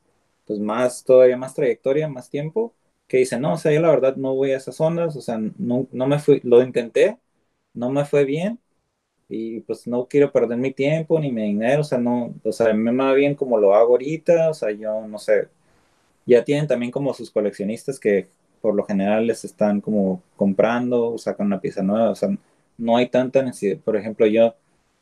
pues 0.45 0.59
más, 0.59 1.03
todavía 1.03 1.37
más 1.37 1.53
trayectoria, 1.53 2.07
más 2.07 2.29
tiempo, 2.29 2.73
que 3.11 3.17
dicen, 3.19 3.41
no, 3.41 3.55
o 3.55 3.57
sea, 3.57 3.73
yo 3.73 3.81
la 3.81 3.89
verdad 3.91 4.15
no 4.15 4.35
voy 4.35 4.53
a 4.53 4.57
esas 4.57 4.79
ondas, 4.81 5.17
o 5.17 5.21
sea, 5.21 5.37
no, 5.59 5.87
no 5.91 6.07
me 6.07 6.17
fui, 6.19 6.39
lo 6.45 6.63
intenté, 6.63 7.19
no 7.73 7.91
me 7.91 8.05
fue 8.05 8.25
bien 8.25 8.59
y 9.29 9.61
pues 9.61 9.87
no 9.87 10.07
quiero 10.07 10.31
perder 10.31 10.57
mi 10.59 10.73
tiempo 10.73 11.19
ni 11.19 11.31
mi 11.31 11.43
dinero, 11.43 11.81
o 11.81 11.83
sea, 11.85 11.97
no, 11.99 12.35
o 12.43 12.51
sea, 12.53 12.73
me 12.73 12.93
va 12.95 13.13
bien 13.13 13.35
como 13.35 13.57
lo 13.59 13.75
hago 13.75 13.91
ahorita, 13.93 14.49
o 14.51 14.53
sea, 14.55 14.71
yo 14.71 15.07
no 15.07 15.17
sé, 15.19 15.49
ya 16.25 16.43
tienen 16.43 16.67
también 16.67 16.91
como 16.91 17.13
sus 17.13 17.31
coleccionistas 17.31 17.99
que 17.99 18.29
por 18.61 18.75
lo 18.75 18.83
general 18.85 19.27
les 19.27 19.43
están 19.45 19.81
como 19.81 20.23
comprando, 20.37 21.13
o 21.13 21.17
sacan 21.17 21.47
una 21.47 21.61
pieza 21.61 21.83
nueva, 21.83 22.11
o 22.11 22.15
sea, 22.15 22.29
no 22.77 22.97
hay 22.97 23.09
tanta 23.09 23.41
necesidad, 23.43 23.79
por 23.79 23.97
ejemplo, 23.97 24.27
yo 24.27 24.55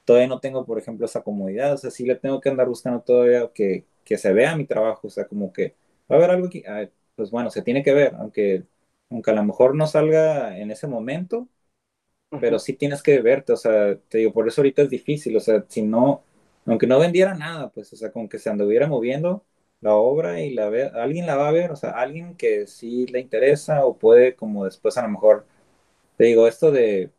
todavía 0.05 0.27
no 0.29 0.39
tengo, 0.39 0.65
por 0.65 0.79
ejemplo, 0.79 1.05
esa 1.05 1.21
comodidad, 1.23 1.73
o 1.73 1.77
sea, 1.77 1.91
sí 1.91 2.05
le 2.05 2.15
tengo 2.15 2.39
que 2.41 2.49
andar 2.49 2.67
buscando 2.67 3.01
todavía 3.01 3.49
que, 3.53 3.85
que 4.05 4.17
se 4.17 4.33
vea 4.33 4.55
mi 4.55 4.65
trabajo, 4.65 5.07
o 5.07 5.11
sea, 5.11 5.27
como 5.27 5.53
que 5.53 5.75
va 6.11 6.15
a 6.15 6.19
haber 6.19 6.31
algo 6.31 6.47
aquí, 6.47 6.63
pues 7.19 7.31
bueno, 7.31 7.51
se 7.51 7.63
tiene 7.63 7.83
que 7.83 7.93
ver, 7.93 8.15
aunque, 8.17 8.65
aunque 9.11 9.31
a 9.31 9.35
lo 9.35 9.43
mejor 9.45 9.75
no 9.75 9.87
salga 9.87 10.57
en 10.57 10.71
ese 10.71 10.87
momento, 10.87 11.49
pero 12.39 12.59
sí 12.59 12.73
tienes 12.75 13.03
que 13.03 13.21
verte, 13.21 13.53
o 13.53 13.57
sea, 13.57 13.97
te 14.09 14.19
digo, 14.19 14.33
por 14.33 14.47
eso 14.47 14.61
ahorita 14.61 14.83
es 14.83 14.89
difícil, 14.89 15.35
o 15.37 15.39
sea, 15.41 15.65
si 15.67 15.81
no, 15.83 16.23
aunque 16.65 16.87
no 16.87 16.99
vendiera 16.99 17.35
nada, 17.35 17.69
pues, 17.71 17.93
o 17.93 17.95
sea, 17.97 18.11
con 18.11 18.29
que 18.29 18.39
se 18.39 18.49
anduviera 18.49 18.87
moviendo 18.87 19.45
la 19.81 19.95
obra 19.95 20.41
y 20.41 20.53
la 20.53 20.69
ve, 20.69 20.85
alguien 20.93 21.25
la 21.27 21.35
va 21.37 21.49
a 21.49 21.51
ver, 21.51 21.71
o 21.71 21.75
sea, 21.75 21.91
alguien 21.91 22.35
que 22.37 22.67
sí 22.67 23.07
le 23.07 23.19
interesa 23.21 23.85
o 23.85 23.97
puede 23.97 24.35
como 24.35 24.65
después 24.65 24.97
a 24.97 25.03
lo 25.03 25.09
mejor, 25.09 25.45
te 26.17 26.25
digo, 26.25 26.47
esto 26.47 26.71
de, 26.71 27.11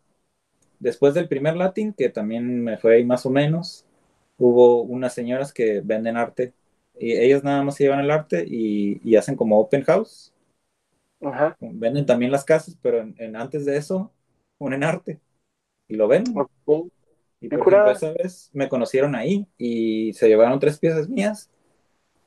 después 0.78 1.14
del 1.14 1.28
primer 1.28 1.56
Latin, 1.56 1.92
que 1.94 2.08
también 2.08 2.62
me 2.64 2.78
fue 2.78 2.96
ahí 2.96 3.04
más 3.04 3.26
o 3.26 3.30
menos, 3.30 3.86
hubo 4.38 4.82
unas 4.82 5.14
señoras 5.14 5.52
que 5.52 5.80
venden 5.82 6.16
arte 6.16 6.52
y 7.00 7.12
ellos 7.12 7.42
nada 7.42 7.62
más 7.62 7.76
se 7.76 7.84
llevan 7.84 8.00
el 8.00 8.10
arte 8.10 8.44
y, 8.46 9.16
hacen 9.16 9.34
como 9.34 9.58
open 9.58 9.82
house. 9.84 10.34
Venden 11.58 12.04
también 12.04 12.30
las 12.30 12.44
casas, 12.44 12.78
pero 12.80 13.00
en, 13.00 13.36
antes 13.36 13.64
de 13.64 13.76
eso 13.76 14.12
ponen 14.58 14.84
arte 14.84 15.18
y 15.88 15.96
lo 15.96 16.06
ven. 16.08 16.24
Y 17.40 17.48
por 17.48 17.60
ejemplo, 17.60 17.90
esa 17.90 18.12
vez 18.12 18.50
me 18.52 18.68
conocieron 18.68 19.14
ahí 19.14 19.46
y 19.56 20.12
se 20.12 20.28
llevaron 20.28 20.60
tres 20.60 20.78
piezas 20.78 21.08
mías 21.08 21.50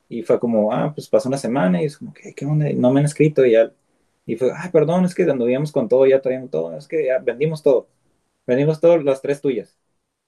y 0.08 0.22
fue 0.22 0.40
como, 0.40 0.72
ah, 0.72 0.92
pues 0.92 1.08
pasó 1.08 1.28
una 1.28 1.38
semana 1.38 1.80
y 1.80 1.86
es 1.86 1.96
como, 1.96 2.12
¿qué, 2.12 2.34
qué 2.34 2.44
onda? 2.44 2.66
No 2.74 2.92
me 2.92 2.98
han 2.98 3.06
escrito 3.06 3.46
y 3.46 3.52
ya. 3.52 3.72
Y 4.26 4.34
fue, 4.34 4.50
ah, 4.52 4.70
perdón, 4.72 5.04
es 5.04 5.14
que 5.14 5.22
anduvíamos 5.22 5.70
con 5.70 5.88
todo, 5.88 6.04
ya 6.04 6.20
traíamos 6.20 6.50
todo, 6.50 6.76
es 6.76 6.88
que 6.88 7.06
ya 7.06 7.18
vendimos 7.20 7.62
todo. 7.62 7.86
Vendimos 8.44 8.80
todas 8.80 9.04
las 9.04 9.22
tres 9.22 9.40
tuyas. 9.40 9.78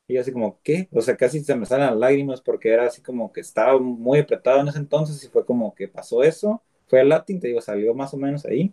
Y 0.08 0.16
así 0.18 0.32
como, 0.32 0.60
¿qué? 0.62 0.88
O 0.92 1.02
sea, 1.02 1.16
casi 1.16 1.40
se 1.42 1.56
me 1.56 1.66
salen 1.66 1.86
las 1.88 1.96
lágrimas 1.96 2.40
porque 2.40 2.70
era 2.72 2.86
así 2.86 3.02
como 3.02 3.32
que 3.32 3.40
estaba 3.40 3.78
muy 3.80 4.20
apretado 4.20 4.60
en 4.60 4.68
ese 4.68 4.78
entonces 4.78 5.22
y 5.24 5.28
fue 5.28 5.44
como 5.44 5.74
que 5.74 5.88
pasó 5.88 6.22
eso. 6.22 6.62
Fue 6.88 7.00
el 7.00 7.08
Latin, 7.08 7.40
te 7.40 7.48
digo, 7.48 7.60
salió 7.60 7.92
más 7.94 8.14
o 8.14 8.16
menos 8.16 8.44
ahí, 8.46 8.72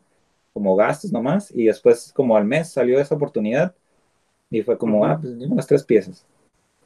como 0.53 0.76
gastos 0.76 1.11
nomás. 1.11 1.51
Y 1.51 1.65
después, 1.65 2.14
como 2.14 2.38
al 2.38 2.45
mes, 2.45 2.72
salió 2.72 2.99
esa 2.99 3.15
oportunidad 3.15 3.76
y 4.49 4.61
fue 4.64 4.77
como, 4.77 5.05
ah, 5.05 5.19
pues 5.22 5.34
las 5.35 5.68
tres 5.68 5.84
piezas. 5.84 6.26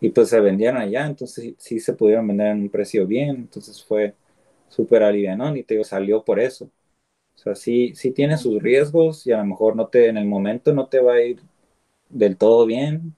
Y 0.01 0.09
pues 0.09 0.29
se 0.29 0.39
vendían 0.41 0.77
allá, 0.77 1.07
entonces 1.07 1.55
sí, 1.59 1.79
se 1.79 1.93
pudieron 1.93 2.27
vender 2.27 2.47
en 2.49 2.61
un 2.63 2.69
precio 2.69 3.07
bien. 3.07 3.31
Entonces 3.37 3.83
fue 3.85 4.15
súper 4.69 5.03
alivianón 5.03 5.57
y 5.57 5.63
te 5.63 5.75
digo, 5.75 5.83
salió 5.85 6.23
por 6.25 6.39
eso. 6.39 6.65
O 7.35 7.37
sea, 7.39 7.55
sí, 7.55 7.93
sí 7.95 8.11
tiene 8.11 8.37
sus 8.37 8.61
riesgos 8.61 9.27
y 9.27 9.31
a 9.33 9.37
lo 9.39 9.45
mejor 9.45 9.75
no 9.75 9.87
te, 9.89 10.07
en 10.09 10.17
el 10.17 10.25
momento 10.27 10.73
no 10.73 10.87
te 10.89 10.99
va 11.01 11.13
a 11.15 11.21
ir 11.23 11.41
del 12.09 12.37
todo 12.37 12.65
bien, 12.65 13.15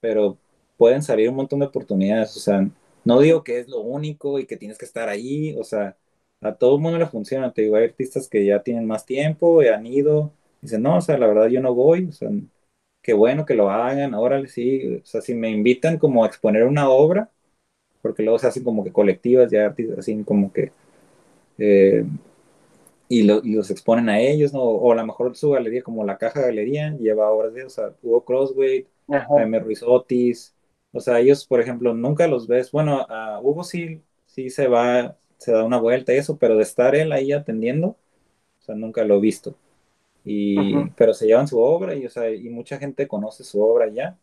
pero 0.00 0.38
pueden 0.76 1.02
salir 1.02 1.28
un 1.28 1.36
montón 1.36 1.60
de 1.60 1.66
oportunidades, 1.66 2.36
o 2.36 2.40
sea, 2.40 2.68
no 3.04 3.20
digo 3.20 3.44
que 3.44 3.60
es 3.60 3.68
lo 3.68 3.80
único 3.80 4.38
y 4.38 4.46
que 4.46 4.56
tienes 4.56 4.78
que 4.78 4.84
estar 4.84 5.08
ahí, 5.08 5.56
o 5.58 5.64
sea, 5.64 5.96
a 6.40 6.54
todo 6.54 6.76
el 6.76 6.82
mundo 6.82 6.98
le 6.98 7.06
funciona, 7.06 7.52
te 7.52 7.62
digo, 7.62 7.76
hay 7.76 7.84
artistas 7.84 8.28
que 8.28 8.44
ya 8.44 8.62
tienen 8.62 8.86
más 8.86 9.06
tiempo, 9.06 9.62
y 9.62 9.68
han 9.68 9.86
ido, 9.86 10.32
dicen, 10.60 10.82
no, 10.82 10.98
o 10.98 11.00
sea, 11.00 11.18
la 11.18 11.26
verdad 11.26 11.48
yo 11.48 11.60
no 11.60 11.74
voy, 11.74 12.06
o 12.06 12.12
sea, 12.12 12.30
qué 13.02 13.12
bueno 13.14 13.46
que 13.46 13.54
lo 13.54 13.70
hagan, 13.70 14.14
órale, 14.14 14.48
sí, 14.48 14.96
o 15.02 15.06
sea, 15.06 15.20
si 15.20 15.34
me 15.34 15.50
invitan 15.50 15.98
como 15.98 16.24
a 16.24 16.26
exponer 16.28 16.64
una 16.64 16.88
obra, 16.90 17.30
porque 18.02 18.22
luego 18.22 18.38
se 18.38 18.48
hacen 18.48 18.64
como 18.64 18.84
que 18.84 18.92
colectivas 18.92 19.50
de 19.50 19.60
artistas, 19.62 19.98
así 20.00 20.22
como 20.24 20.52
que, 20.52 20.72
eh, 21.58 22.04
y, 23.08 23.22
los 23.24 23.70
exponen 23.70 24.08
a 24.08 24.20
ellos, 24.20 24.52
¿no? 24.54 24.62
O 24.62 24.92
a 24.92 24.94
lo 24.94 25.06
mejor 25.06 25.36
su 25.36 25.50
galería, 25.50 25.82
como 25.82 26.04
la 26.04 26.16
Caja 26.16 26.40
Galería, 26.40 26.96
lleva 26.96 27.30
obras 27.30 27.52
de, 27.52 27.64
o 27.64 27.70
sea, 27.70 27.92
Hugo 28.02 28.24
Crossway, 28.24 28.86
Jaime 29.06 29.60
Ruiz 29.60 29.82
Otis, 29.82 30.54
o 30.92 31.00
sea, 31.00 31.20
ellos, 31.20 31.46
por 31.46 31.60
ejemplo, 31.60 31.94
nunca 31.94 32.26
los 32.28 32.46
ves, 32.46 32.70
bueno, 32.72 33.06
a 33.08 33.40
Hugo 33.40 33.64
sí, 33.64 34.02
sí 34.26 34.50
se 34.50 34.68
va, 34.68 35.16
se 35.38 35.52
da 35.52 35.64
una 35.64 35.78
vuelta 35.80 36.14
y 36.14 36.18
eso, 36.18 36.38
pero 36.38 36.56
de 36.56 36.62
estar 36.62 36.94
él 36.94 37.12
ahí 37.12 37.32
atendiendo, 37.32 37.88
o 37.88 38.62
sea, 38.62 38.74
nunca 38.76 39.04
lo 39.04 39.16
he 39.16 39.20
visto. 39.20 39.56
Y, 40.24 40.74
Pero 40.96 41.14
se 41.14 41.26
llevan 41.26 41.48
su 41.48 41.58
obra 41.60 41.94
y, 41.96 42.06
o 42.06 42.10
sea, 42.10 42.30
y 42.32 42.48
mucha 42.50 42.78
gente 42.78 43.08
conoce 43.08 43.44
su 43.44 43.62
obra 43.62 43.88
ya. 43.90 44.18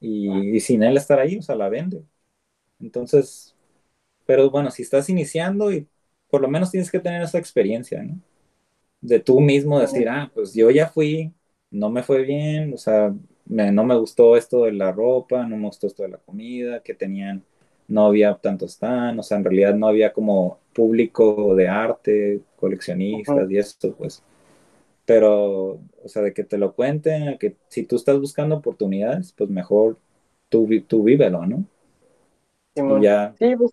Y, 0.00 0.56
y, 0.56 0.60
sin 0.60 0.82
él 0.82 0.96
estar 0.96 1.18
ahí, 1.20 1.38
o 1.38 1.42
sea, 1.42 1.54
la 1.56 1.68
vende. 1.68 2.02
Entonces, 2.80 3.56
pero 4.26 4.50
bueno, 4.50 4.70
si 4.70 4.82
estás 4.82 5.08
iniciando 5.10 5.72
y 5.72 5.88
por 6.30 6.42
lo 6.42 6.48
menos 6.48 6.70
tienes 6.72 6.90
que 6.90 7.00
tener 7.00 7.22
esa 7.22 7.38
experiencia, 7.38 8.02
¿no? 8.04 8.20
De 9.02 9.20
tú 9.20 9.40
mismo 9.40 9.80
decir, 9.80 10.08
ah, 10.08 10.30
pues 10.34 10.54
yo 10.54 10.70
ya 10.70 10.88
fui, 10.88 11.32
no 11.70 11.90
me 11.90 12.02
fue 12.04 12.22
bien, 12.24 12.74
o 12.74 12.78
sea, 12.78 13.14
no 13.46 13.84
me 13.84 13.96
gustó 13.96 14.36
esto 14.36 14.64
de 14.64 14.72
la 14.72 14.92
ropa, 14.92 15.46
no 15.46 15.56
me 15.56 15.66
gustó 15.66 15.86
esto 15.86 16.02
de 16.02 16.10
la 16.10 16.18
comida, 16.18 16.82
que 16.82 16.94
tenían, 16.94 17.44
no 17.88 18.06
había 18.06 18.34
tantos 18.36 18.78
tan, 18.78 19.18
o 19.18 19.22
sea, 19.22 19.38
en 19.38 19.44
realidad 19.44 19.74
no 19.74 19.88
había 19.88 20.12
como 20.12 20.58
público 20.74 21.54
de 21.54 21.68
arte, 21.68 22.40
coleccionistas 22.56 23.50
y 23.50 23.58
esto, 23.58 23.94
pues. 23.94 24.22
Pero, 25.06 25.80
o 26.04 26.08
sea, 26.08 26.22
de 26.22 26.32
que 26.34 26.44
te 26.44 26.58
lo 26.58 26.74
cuenten, 26.74 27.38
que 27.38 27.56
si 27.68 27.84
tú 27.84 27.96
estás 27.96 28.18
buscando 28.20 28.56
oportunidades, 28.56 29.32
pues 29.32 29.50
mejor 29.50 29.98
tú, 30.48 30.68
tú 30.86 31.02
vívelo, 31.04 31.46
¿no? 31.46 31.64
ya. 33.02 33.34
Sí, 33.38 33.56
pues, 33.56 33.72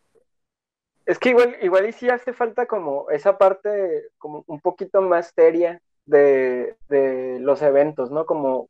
es 1.05 1.17
que 1.19 1.29
igual, 1.29 1.55
igual 1.61 1.89
y 1.89 1.91
sí 1.91 2.09
hace 2.09 2.33
falta 2.33 2.67
como 2.67 3.09
esa 3.09 3.37
parte 3.37 4.09
como 4.17 4.43
un 4.47 4.59
poquito 4.59 5.01
más 5.01 5.31
seria 5.35 5.81
de, 6.05 6.75
de 6.87 7.39
los 7.39 7.61
eventos, 7.61 8.11
¿no? 8.11 8.25
Como 8.25 8.69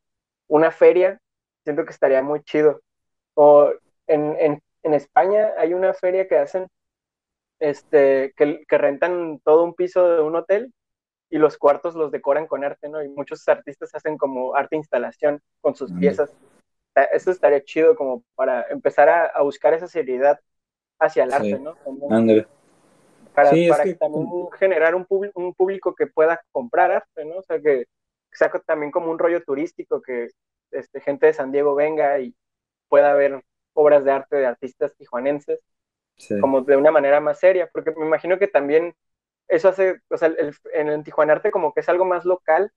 una 0.49 0.71
feria, 0.71 1.21
siento 1.63 1.85
que 1.85 1.91
estaría 1.91 2.21
muy 2.21 2.43
chido. 2.43 2.81
O 3.35 3.71
en, 4.07 4.35
en, 4.39 4.61
en 4.83 4.93
España 4.93 5.53
hay 5.57 5.73
una 5.73 5.93
feria 5.93 6.27
que 6.27 6.37
hacen, 6.37 6.67
este, 7.59 8.33
que, 8.35 8.65
que, 8.67 8.77
rentan 8.77 9.39
todo 9.45 9.63
un 9.63 9.73
piso 9.73 10.09
de 10.09 10.21
un 10.21 10.35
hotel 10.35 10.73
y 11.29 11.37
los 11.37 11.57
cuartos 11.57 11.95
los 11.95 12.11
decoran 12.11 12.47
con 12.47 12.63
arte, 12.63 12.89
¿no? 12.89 13.01
Y 13.03 13.09
muchos 13.09 13.47
artistas 13.47 13.93
hacen 13.93 14.17
como 14.17 14.55
arte 14.55 14.75
instalación 14.75 15.41
con 15.61 15.75
sus 15.75 15.93
piezas. 15.93 16.33
Eso 17.13 17.31
estaría 17.31 17.63
chido 17.63 17.95
como 17.95 18.23
para 18.35 18.63
empezar 18.69 19.07
a, 19.07 19.25
a 19.27 19.41
buscar 19.43 19.73
esa 19.73 19.87
seriedad 19.87 20.39
hacia 20.99 21.23
el 21.23 21.33
arte, 21.33 21.59
¿no? 21.59 21.75
Para, 23.33 23.51
para 23.69 23.83
que... 23.83 23.93
también 23.93 24.27
generar 24.57 24.95
un, 24.95 25.05
un 25.35 25.53
público 25.53 25.93
que 25.93 26.07
pueda 26.07 26.41
comprar 26.51 26.91
arte, 26.91 27.23
¿no? 27.25 27.37
O 27.37 27.43
sea, 27.43 27.61
que, 27.61 27.85
saco 28.31 28.59
también 28.61 28.91
como 28.91 29.11
un 29.11 29.19
rollo 29.19 29.43
turístico 29.43 30.01
que 30.01 30.29
este, 30.71 31.01
gente 31.01 31.27
de 31.27 31.33
San 31.33 31.51
Diego 31.51 31.75
venga 31.75 32.19
y 32.19 32.35
pueda 32.87 33.13
ver 33.13 33.43
obras 33.73 34.03
de 34.03 34.11
arte 34.11 34.35
de 34.37 34.45
artistas 34.45 34.95
tijuanenses, 34.95 35.59
como 36.41 36.61
de 36.61 36.75
una 36.75 36.91
manera 36.91 37.21
más 37.21 37.39
seria, 37.39 37.69
porque 37.71 37.91
me 37.91 38.05
imagino 38.05 38.37
que 38.39 38.47
también 38.47 38.93
eso 39.47 39.69
hace, 39.69 40.01
o 40.09 40.17
sea, 40.17 40.27
el, 40.27 40.53
en 40.73 40.89
el 40.89 41.03
Tijuanarte 41.03 41.51
como 41.51 41.73
que 41.73 41.79
es 41.79 41.89
algo 41.89 42.05
más 42.05 42.25
local, 42.25 42.71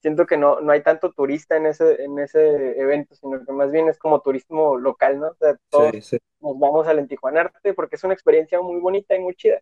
siento 0.00 0.26
que 0.26 0.36
no, 0.36 0.60
no 0.60 0.72
hay 0.72 0.82
tanto 0.82 1.12
turista 1.12 1.56
en 1.56 1.66
ese, 1.66 2.02
en 2.02 2.18
ese 2.18 2.80
evento, 2.80 3.14
sino 3.14 3.44
que 3.44 3.52
más 3.52 3.70
bien 3.70 3.88
es 3.88 3.98
como 3.98 4.20
turismo 4.20 4.76
local, 4.76 5.20
¿no? 5.20 5.28
O 5.28 5.34
sea, 5.34 5.56
todos 5.70 5.92
nos 6.40 6.58
vamos 6.58 6.86
al 6.86 7.06
Tijuanarte 7.06 7.74
porque 7.74 7.96
es 7.96 8.04
una 8.04 8.14
experiencia 8.14 8.60
muy 8.60 8.80
bonita 8.80 9.14
y 9.14 9.20
muy 9.20 9.34
chida. 9.34 9.60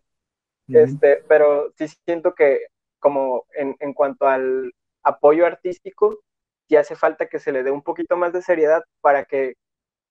este, 0.67 1.23
pero 1.27 1.71
sí 1.77 1.87
siento 2.05 2.33
que 2.33 2.67
como 2.99 3.45
en, 3.53 3.75
en 3.79 3.93
cuanto 3.93 4.27
al, 4.27 4.71
apoyo 5.03 5.45
artístico, 5.45 6.19
y 6.67 6.77
hace 6.77 6.95
falta 6.95 7.27
que 7.27 7.39
se 7.39 7.51
le 7.51 7.63
dé 7.63 7.71
un 7.71 7.81
poquito 7.81 8.15
más 8.15 8.31
de 8.31 8.41
seriedad 8.41 8.83
para 9.01 9.25
que 9.25 9.55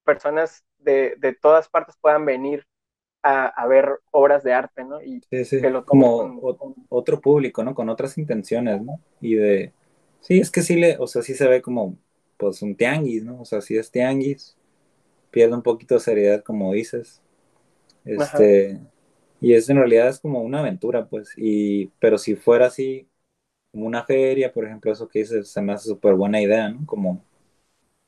personas 0.03 0.63
de, 0.77 1.15
de 1.17 1.33
todas 1.33 1.67
partes 1.69 1.95
puedan 1.99 2.25
venir 2.25 2.65
a, 3.23 3.47
a, 3.47 3.67
ver 3.67 3.99
obras 4.11 4.43
de 4.43 4.53
arte, 4.53 4.83
¿no? 4.83 5.01
Y 5.01 5.21
sí, 5.29 5.45
sí. 5.45 5.61
como 5.85 6.39
otro 6.89 7.19
público, 7.19 7.63
¿no? 7.63 7.73
Con 7.73 7.89
otras 7.89 8.17
intenciones, 8.17 8.81
¿no? 8.81 8.99
Y 9.19 9.35
de, 9.35 9.73
sí, 10.19 10.39
es 10.39 10.51
que 10.51 10.61
sí 10.61 10.75
le, 10.75 10.97
o 10.99 11.07
sea, 11.07 11.21
sí 11.21 11.33
se 11.33 11.47
ve 11.47 11.61
como, 11.61 11.97
pues, 12.37 12.61
un 12.61 12.75
tianguis, 12.75 13.23
¿no? 13.23 13.41
O 13.41 13.45
sea, 13.45 13.61
si 13.61 13.77
es 13.77 13.91
tianguis, 13.91 14.55
pierde 15.29 15.55
un 15.55 15.63
poquito 15.63 15.95
de 15.95 16.01
seriedad, 16.01 16.43
como 16.43 16.73
dices. 16.73 17.21
Este, 18.05 18.79
y 19.39 19.53
es 19.53 19.69
en 19.69 19.77
realidad 19.77 20.09
es 20.09 20.19
como 20.19 20.41
una 20.41 20.59
aventura, 20.59 21.07
pues, 21.07 21.33
y, 21.37 21.87
pero 21.99 22.17
si 22.17 22.35
fuera 22.35 22.67
así, 22.67 23.07
como 23.71 23.85
una 23.85 24.03
feria, 24.03 24.51
por 24.51 24.65
ejemplo, 24.65 24.91
eso 24.91 25.07
que 25.07 25.19
dices, 25.19 25.49
se 25.49 25.61
me 25.61 25.73
hace 25.73 25.87
súper 25.87 26.13
buena 26.13 26.41
idea, 26.41 26.69
¿no? 26.69 26.85
Como, 26.85 27.23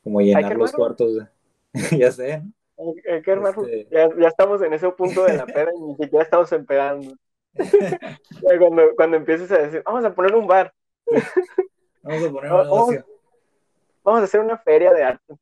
como 0.03 0.21
llenar 0.21 0.55
los 0.57 0.71
cuartos, 0.71 1.15
de... 1.15 1.27
ya 1.97 2.11
sé, 2.11 2.39
¿no? 2.39 2.51
Este 3.05 3.87
ya, 3.91 4.09
ya, 4.19 4.27
estamos 4.27 4.61
en 4.61 4.73
ese 4.73 4.89
punto 4.89 5.23
de 5.25 5.37
la 5.37 5.45
peda 5.45 5.69
y 5.75 5.79
ni 5.79 5.95
siquiera 5.95 6.23
estamos 6.23 6.51
empedando. 6.51 7.15
cuando, 8.59 8.95
cuando 8.95 9.17
empieces 9.17 9.51
a 9.51 9.59
decir, 9.59 9.83
vamos 9.85 10.03
a 10.03 10.13
poner 10.13 10.35
un 10.35 10.47
bar. 10.47 10.73
Vamos 12.01 12.23
a 12.25 12.31
poner 12.31 12.51
un 12.51 12.63
negocio. 12.63 13.05
Vamos 14.03 14.21
a 14.21 14.23
hacer 14.25 14.41
una 14.41 14.57
feria 14.57 14.91
de 14.91 15.03
arte. 15.03 15.33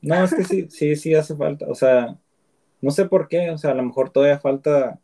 no, 0.00 0.24
es 0.24 0.34
que 0.34 0.44
sí, 0.44 0.70
sí, 0.70 0.96
sí 0.96 1.14
hace 1.14 1.36
falta. 1.36 1.66
O 1.68 1.74
sea, 1.74 2.16
no 2.80 2.90
sé 2.90 3.04
por 3.04 3.28
qué, 3.28 3.50
o 3.50 3.58
sea, 3.58 3.72
a 3.72 3.74
lo 3.74 3.82
mejor 3.82 4.08
todavía 4.08 4.38
falta 4.38 4.98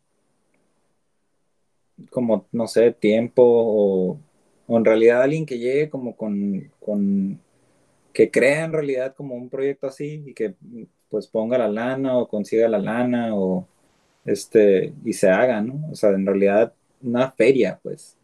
como, 2.11 2.47
no 2.53 2.67
sé, 2.67 2.93
tiempo 2.93 3.43
o, 3.45 4.19
en 4.69 4.85
realidad 4.85 5.23
alguien 5.23 5.45
que 5.45 5.59
llegue 5.59 5.91
como 5.91 6.17
con, 6.17 6.71
con, 6.81 7.41
que 8.13 8.31
crea 8.31 8.65
en 8.65 8.73
realidad 8.73 9.15
como 9.15 9.35
un 9.35 9.49
proyecto 9.51 9.87
así 9.87 10.23
y 10.27 10.35
que 10.35 10.55
pues 11.11 11.27
ponga 11.27 11.59
la 11.59 11.69
lana 11.69 12.17
o 12.17 12.27
consiga 12.27 12.69
la 12.69 12.79
lana 12.79 13.35
o 13.35 13.67
este 14.25 14.95
y 15.05 15.13
se 15.13 15.29
haga, 15.29 15.61
¿no? 15.61 15.91
O 15.91 15.95
sea, 15.95 16.11
en 16.11 16.25
realidad 16.25 16.73
una 17.03 17.31
feria, 17.33 17.79
pues. 17.83 18.17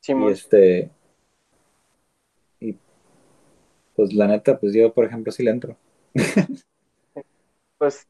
Sí, 0.00 0.12
y 0.12 0.30
este 0.30 0.90
y 2.60 2.76
pues 3.96 4.12
la 4.12 4.26
neta, 4.26 4.58
pues 4.58 4.74
yo 4.74 4.92
por 4.92 5.06
ejemplo 5.06 5.32
sí 5.32 5.42
le 5.42 5.50
entro. 5.50 5.76
pues 7.78 8.06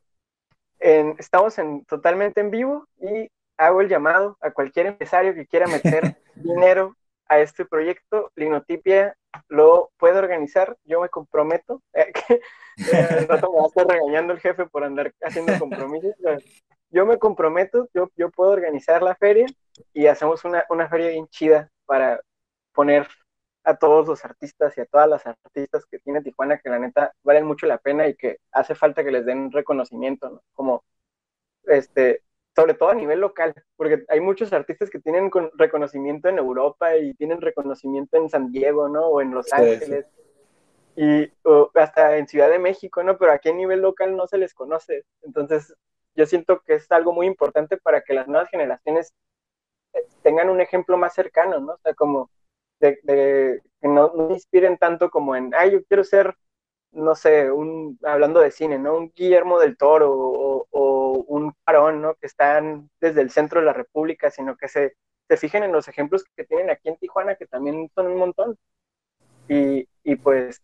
en, 0.81 1.15
estamos 1.19 1.59
en 1.59 1.85
totalmente 1.85 2.40
en 2.40 2.51
vivo 2.51 2.86
y 3.01 3.28
hago 3.56 3.81
el 3.81 3.89
llamado 3.89 4.36
a 4.40 4.51
cualquier 4.51 4.86
empresario 4.86 5.35
que 5.35 5.47
quiera 5.47 5.66
meter 5.66 6.16
dinero 6.35 6.97
a 7.28 7.39
este 7.39 7.64
proyecto. 7.64 8.31
Linotipia 8.36 9.16
lo 9.48 9.90
puede 9.97 10.18
organizar, 10.18 10.76
yo 10.85 11.01
me 11.01 11.09
comprometo. 11.09 11.82
Que, 11.93 12.40
eh, 12.93 13.26
rato 13.28 13.51
me 13.52 13.59
va 13.59 13.64
a 13.64 13.68
estar 13.68 13.86
regañando 13.86 14.32
el 14.32 14.40
jefe 14.40 14.66
por 14.66 14.85
andar 14.85 15.12
haciendo 15.22 15.59
compromisos. 15.59 16.14
Yo 16.90 17.06
me 17.06 17.18
comprometo, 17.18 17.89
yo, 17.93 18.10
yo 18.16 18.31
puedo 18.31 18.51
organizar 18.51 19.02
la 19.02 19.16
feria 19.16 19.47
y 19.93 20.06
hacemos 20.06 20.44
una, 20.44 20.64
una 20.68 20.89
feria 20.89 21.09
bien 21.09 21.26
chida 21.28 21.70
para 21.86 22.20
poner 22.72 23.09
a 23.64 23.76
todos 23.76 24.06
los 24.06 24.24
artistas 24.24 24.76
y 24.76 24.82
a 24.82 24.86
todas 24.86 25.09
las 25.09 25.26
artistas 25.26 25.86
que 25.86 25.98
tiene 25.98 26.22
Tijuana 26.22 26.59
que 26.59 26.68
la 26.68 26.78
neta 26.78 27.12
valen 27.22 27.47
mucho 27.47 27.66
la 27.66 27.78
pena 27.78 28.06
y 28.06 28.14
que 28.14 28.39
hace 28.52 28.74
falta 28.74 29.02
que 29.02 29.10
les 29.10 29.24
den 29.24 29.51
reconocimiento, 29.51 30.28
¿no? 30.28 30.43
Como 30.52 30.85
este 31.64 32.22
sobre 32.55 32.74
todo 32.74 32.90
a 32.90 32.94
nivel 32.94 33.20
local, 33.20 33.55
porque 33.76 34.05
hay 34.09 34.20
muchos 34.20 34.52
artistas 34.52 34.90
que 34.90 35.01
tienen 35.01 35.31
reconocimiento 35.55 36.28
en 36.28 36.39
Europa 36.39 36.97
y 36.97 37.14
tienen 37.14 37.40
reconocimiento 37.40 38.16
en 38.16 38.28
San 38.28 38.52
Diego, 38.52 38.89
¿no? 38.89 39.06
O 39.09 39.20
en 39.20 39.32
Los 39.32 39.52
Ángeles. 39.52 40.06
Y 40.97 41.28
hasta 41.74 42.16
en 42.16 42.28
Ciudad 42.28 42.51
de 42.51 42.60
México, 42.60 43.02
¿no? 43.02 43.18
Pero 43.18 43.32
aquí 43.32 43.48
a 43.48 43.55
nivel 43.55 43.81
local 43.81 44.16
no 44.16 44.28
se 44.28 44.39
les 44.39 44.55
conoce. 44.55 45.05
Entonces, 45.22 45.74
yo 46.14 46.26
siento 46.26 46.60
que 46.60 46.74
es 46.74 46.90
algo 46.93 47.12
muy 47.12 47.26
importante 47.26 47.76
para 47.76 48.02
que 48.02 48.14
las 48.14 48.28
nuevas 48.28 48.48
generaciones 48.48 49.12
eh, 49.93 50.06
tengan 50.22 50.48
un 50.48 50.60
ejemplo 50.60 50.97
más 50.97 51.14
cercano, 51.14 51.59
¿no? 51.59 51.72
O 51.72 51.78
sea, 51.78 51.94
como 51.94 52.31
de, 52.78 53.01
que 53.02 53.89
no, 53.89 54.12
no 54.14 54.31
inspiren 54.31 54.78
tanto 54.78 55.10
como 55.10 55.35
en, 55.35 55.52
ay, 55.55 55.72
yo 55.72 55.85
quiero 55.85 56.05
ser 56.05 56.36
no 56.94 57.14
sé, 57.14 57.51
un, 57.51 57.98
hablando 58.05 58.40
de 58.40 58.51
cine, 58.51 58.78
¿no? 58.78 58.97
Un 58.97 59.12
Guillermo 59.14 59.59
del 59.59 59.76
Toro 59.76 60.12
o, 60.12 60.66
un 61.22 61.54
Parón, 61.64 62.02
¿no? 62.02 62.14
Que 62.14 62.26
están 62.26 62.90
desde 63.00 63.20
el 63.20 63.30
centro 63.30 63.60
de 63.60 63.66
la 63.66 63.72
República, 63.72 64.30
sino 64.30 64.56
que 64.56 64.68
se, 64.68 64.96
se 65.28 65.36
fijen 65.36 65.64
en 65.64 65.72
los 65.72 65.88
ejemplos 65.88 66.24
que 66.36 66.44
tienen 66.44 66.70
aquí 66.70 66.88
en 66.88 66.96
Tijuana, 66.96 67.36
que 67.36 67.46
también 67.46 67.90
son 67.94 68.08
un 68.08 68.16
montón. 68.16 68.58
Y, 69.48 69.88
y 70.02 70.16
pues 70.16 70.62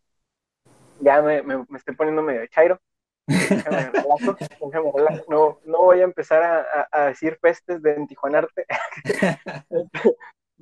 ya 1.01 1.23
me, 1.23 1.43
me, 1.43 1.65
estoy 1.77 1.95
poniendo 1.95 2.23
medio 2.23 2.47
chairo. 2.47 2.81
no, 5.29 5.61
no 5.65 5.79
voy 5.79 6.01
a 6.01 6.05
empezar 6.05 6.43
a, 6.43 6.89
a, 6.91 7.07
decir 7.07 7.39
pestes 7.41 7.83
de 7.83 8.07
Tijuanarte. 8.07 8.67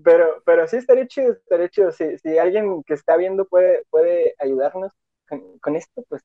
pero, 0.05 0.43
pero 0.45 0.67
sí 0.67 0.77
estaría 0.77 1.07
chido, 1.07 1.33
estaría 1.33 1.69
chido. 1.69 1.93
Si, 1.93 2.19
si 2.19 2.39
alguien 2.39 2.83
que 2.85 2.95
está 2.95 3.17
viendo 3.17 3.47
puede, 3.47 3.85
puede 3.91 4.35
ayudarnos 4.39 4.93
con, 5.61 5.77
esto, 5.77 6.05
pues 6.09 6.23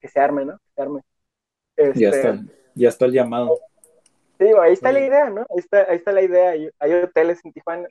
que 0.00 0.08
se 0.08 0.20
arme, 0.20 0.44
¿no? 0.44 0.58
Que 0.58 0.72
se 0.74 0.82
arme. 0.82 1.02
ya 1.76 2.08
este, 2.08 2.08
está, 2.08 2.40
ya 2.76 2.90
está 2.90 3.06
el 3.06 3.12
llamado. 3.12 3.58
Sí, 4.38 4.46
ahí 4.60 4.74
está 4.74 4.92
la 4.92 5.00
idea, 5.00 5.30
¿no? 5.30 5.40
Ahí 5.50 5.58
está, 5.58 5.86
ahí 5.88 5.96
está 5.96 6.12
la 6.12 6.22
idea. 6.22 6.50
Hay, 6.78 6.92
hoteles 6.92 7.44
en 7.44 7.52
Tijuana, 7.52 7.88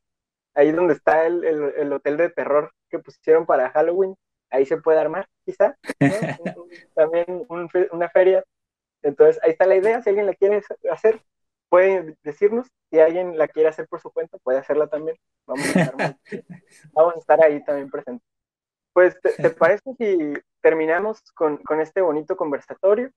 ahí 0.53 0.71
donde 0.71 0.93
está 0.93 1.25
el, 1.25 1.43
el, 1.43 1.91
hotel 1.91 2.17
de 2.17 2.29
terror 2.29 2.71
que 2.89 2.99
pusieron 2.99 3.45
para 3.47 3.71
Halloween, 3.71 4.15
ahí 4.51 4.65
se 4.65 4.77
puede 4.77 4.99
armar, 4.99 5.27
quizá, 5.43 5.75
también 6.95 7.45
una 7.91 8.09
feria. 8.09 8.43
Entonces, 9.01 9.41
ahí 9.43 9.51
está 9.51 9.65
la 9.65 9.75
idea, 9.75 10.01
si 10.01 10.09
alguien 10.09 10.27
la 10.27 10.35
quiere 10.35 10.61
hacer, 10.91 11.19
puede 11.69 12.15
decirnos, 12.23 12.67
si 12.91 12.99
alguien 12.99 13.37
la 13.37 13.47
quiere 13.47 13.69
hacer 13.69 13.87
por 13.87 13.99
su 13.99 14.11
cuenta, 14.11 14.37
puede 14.37 14.59
hacerla 14.59 14.87
también. 14.87 15.17
Vamos 15.47 15.75
a 15.75 15.81
estar, 15.81 16.17
vamos 16.93 17.15
a 17.15 17.19
estar 17.19 17.43
ahí 17.43 17.63
también 17.63 17.89
presentes. 17.89 18.27
Pues, 18.93 19.19
¿te, 19.19 19.49
parece 19.49 19.93
si 19.97 20.33
terminamos 20.61 21.21
con, 21.33 21.57
con, 21.57 21.81
este 21.81 22.01
bonito 22.01 22.37
conversatorio? 22.37 23.11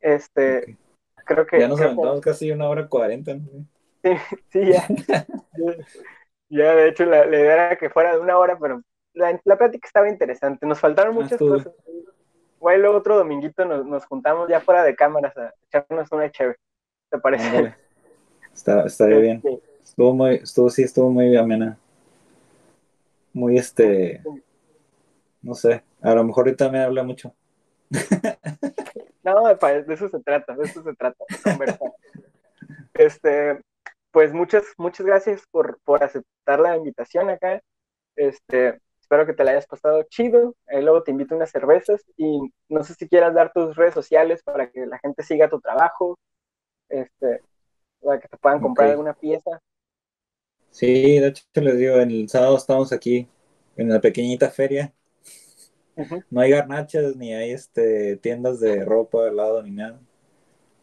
Este, 0.00 0.76
creo 1.24 1.46
que... 1.46 1.60
Ya 1.60 1.68
nos 1.68 1.80
aventamos 1.80 2.20
casi 2.20 2.50
una 2.50 2.68
hora 2.68 2.88
cuarenta, 2.88 3.36
Sí, 4.02 4.10
sí, 4.52 4.60
ya. 4.72 4.86
ya, 6.48 6.74
de 6.74 6.88
hecho, 6.88 7.04
la, 7.04 7.26
idea 7.26 7.54
era 7.54 7.76
que 7.76 7.90
fuera 7.90 8.14
de 8.14 8.20
una 8.20 8.38
hora, 8.38 8.58
pero 8.58 8.82
la, 9.14 9.40
la 9.44 9.58
plática 9.58 9.86
estaba 9.86 10.08
interesante. 10.08 10.66
Nos 10.66 10.78
faltaron 10.78 11.16
ah, 11.16 11.20
muchas 11.20 11.38
cosas. 11.38 11.72
Igual 12.58 12.80
luego 12.80 12.96
otro 12.96 13.16
dominguito 13.16 13.64
nos, 13.64 13.86
nos, 13.86 14.04
juntamos 14.06 14.48
ya 14.48 14.60
fuera 14.60 14.82
de 14.82 14.96
cámaras 14.96 15.36
a 15.36 15.54
echarnos 15.68 16.10
una 16.10 16.30
chévere. 16.30 16.58
¿Te 17.10 17.18
parece? 17.18 17.74
Está, 18.52 18.84
está 18.84 19.06
bien. 19.06 19.42
Estuvo 19.82 20.14
muy, 20.14 20.34
estuvo, 20.36 20.68
sí, 20.68 20.82
estuvo 20.82 21.10
muy 21.10 21.36
amena. 21.36 21.78
Muy 23.32 23.56
este, 23.56 24.22
no 25.42 25.54
sé, 25.54 25.82
a 26.02 26.14
lo 26.14 26.24
mejor 26.24 26.46
ahorita 26.46 26.68
me 26.68 26.80
habla 26.80 27.02
mucho. 27.04 27.32
No, 29.34 29.44
de 29.44 29.94
eso 29.94 30.08
se 30.08 30.20
trata, 30.20 30.54
de 30.54 30.64
eso 30.64 30.82
se 30.82 30.94
trata, 30.94 31.24
conversar. 31.42 31.92
Este, 32.94 33.60
pues 34.10 34.32
muchas, 34.32 34.64
muchas 34.76 35.06
gracias 35.06 35.42
por, 35.52 35.78
por 35.84 36.02
aceptar 36.02 36.58
la 36.58 36.76
invitación 36.76 37.30
acá. 37.30 37.62
Este, 38.16 38.80
espero 39.00 39.24
que 39.24 39.34
te 39.34 39.44
la 39.44 39.52
hayas 39.52 39.66
pasado 39.66 40.02
chido. 40.10 40.56
luego 40.66 41.04
te 41.04 41.12
invito 41.12 41.34
a 41.34 41.36
unas 41.36 41.50
cervezas 41.50 42.02
y 42.16 42.40
no 42.68 42.82
sé 42.82 42.94
si 42.94 43.08
quieras 43.08 43.34
dar 43.34 43.52
tus 43.52 43.76
redes 43.76 43.94
sociales 43.94 44.42
para 44.42 44.68
que 44.68 44.84
la 44.86 44.98
gente 44.98 45.22
siga 45.22 45.48
tu 45.48 45.60
trabajo, 45.60 46.18
este, 46.88 47.40
para 48.02 48.18
que 48.18 48.26
te 48.28 48.36
puedan 48.36 48.60
comprar 48.60 48.90
alguna 48.90 49.14
pieza. 49.14 49.60
Sí, 50.70 51.20
de 51.20 51.28
hecho 51.28 51.44
les 51.54 51.78
digo, 51.78 51.96
el 51.96 52.28
sábado 52.28 52.56
estamos 52.56 52.92
aquí 52.92 53.28
en 53.76 53.88
la 53.88 54.00
pequeñita 54.00 54.50
feria. 54.50 54.92
No 56.30 56.40
hay 56.40 56.50
garnachas 56.50 57.16
ni 57.16 57.34
hay 57.34 57.50
este 57.50 58.16
tiendas 58.16 58.60
de 58.60 58.84
ropa 58.84 59.28
al 59.28 59.36
lado 59.36 59.62
ni 59.62 59.70
nada. 59.72 60.00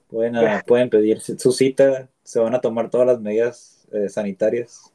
Pueden, 0.09 0.35
ah, 0.35 0.63
pueden 0.65 0.89
pedir 0.89 1.19
su 1.19 1.51
cita, 1.51 2.09
se 2.23 2.39
van 2.39 2.53
a 2.55 2.61
tomar 2.61 2.89
todas 2.89 3.07
las 3.07 3.19
medidas 3.19 3.87
eh, 3.91 4.07
sanitarias. 4.09 4.93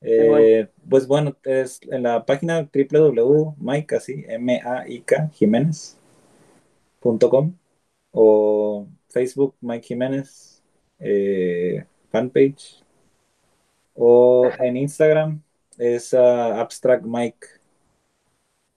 Eh, 0.00 0.68
pues 0.88 1.06
bueno, 1.06 1.36
es 1.44 1.80
en 1.90 2.04
la 2.04 2.24
página 2.24 2.68
www.mike, 2.72 3.96
así, 3.96 4.24
M-A-I-K, 4.28 5.30
Jiménez.com 5.34 5.98
o 8.12 8.86
Facebook 9.08 9.54
Mike 9.60 9.86
Jiménez, 9.86 10.62
eh, 11.00 11.84
fanpage, 12.10 12.82
o 13.94 14.48
en 14.60 14.76
Instagram 14.76 15.42
es 15.76 16.14
ah, 16.14 16.60
Abstract 16.60 17.04
Mike. 17.04 17.57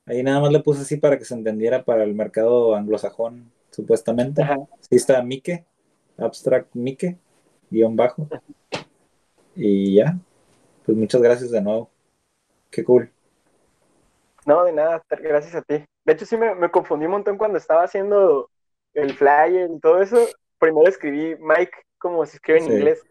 Ahí 0.06 0.24
nada 0.24 0.40
más 0.40 0.52
le 0.52 0.60
puse 0.60 0.82
así 0.82 0.98
para 0.98 1.18
que 1.18 1.26
se 1.26 1.34
entendiera 1.34 1.84
para 1.84 2.04
el 2.04 2.14
mercado 2.14 2.76
anglosajón, 2.76 3.52
supuestamente. 3.70 4.42
Ajá. 4.42 4.58
Sí 4.80 4.96
está 4.96 5.22
Mike, 5.22 5.66
Abstract 6.18 6.74
Mike, 6.74 7.18
guion 7.70 7.96
bajo. 7.96 8.28
Y 9.56 9.96
ya, 9.96 10.18
pues 10.86 10.98
muchas 10.98 11.22
gracias 11.22 11.52
de 11.52 11.62
nuevo. 11.62 11.90
Qué 12.70 12.84
cool. 12.84 13.12
No, 14.46 14.64
de 14.64 14.74
nada, 14.74 15.04
gracias 15.10 15.56
a 15.56 15.62
ti. 15.62 15.86
De 16.04 16.14
hecho, 16.14 16.26
sí 16.26 16.36
me, 16.36 16.56
me 16.56 16.72
confundí 16.72 17.06
un 17.06 17.12
montón 17.12 17.38
cuando 17.38 17.58
estaba 17.58 17.84
haciendo 17.84 18.50
el 18.94 19.14
flyer 19.14 19.70
y 19.72 19.80
todo 19.80 20.02
eso, 20.02 20.18
primero 20.60 20.88
escribí 20.88 21.36
Mike 21.40 21.72
como 21.98 22.26
se 22.26 22.38
escribe 22.38 22.60
en 22.60 22.72
inglés. 22.72 23.04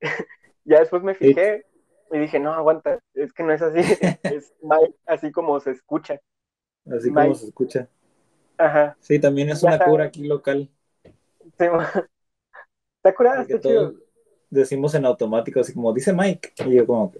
ya 0.64 0.80
después 0.80 1.02
me 1.02 1.14
fijé 1.14 1.64
y 2.10 2.18
dije, 2.18 2.38
no, 2.38 2.52
aguanta, 2.52 3.00
es 3.14 3.32
que 3.32 3.42
no 3.42 3.52
es 3.52 3.62
así, 3.62 3.80
es 4.22 4.54
Mike 4.62 4.94
así 5.06 5.32
como 5.32 5.58
se 5.60 5.72
escucha. 5.72 6.20
Así 6.90 7.12
como 7.12 7.34
se 7.34 7.46
escucha. 7.46 7.88
Ajá. 8.58 8.96
Sí, 9.00 9.18
también 9.18 9.48
es 9.50 9.62
una 9.62 9.78
cura 9.78 10.04
aquí 10.04 10.26
local. 10.26 10.68
Sí, 11.58 11.64
está 12.96 13.14
curada, 13.14 13.42
está 13.42 13.60
chido. 13.60 13.94
Decimos 14.50 14.94
en 14.94 15.04
automático, 15.04 15.60
así 15.60 15.72
como, 15.74 15.92
dice 15.92 16.12
Mike. 16.12 16.52
Y 16.66 16.74
yo 16.76 16.86
como, 16.86 17.12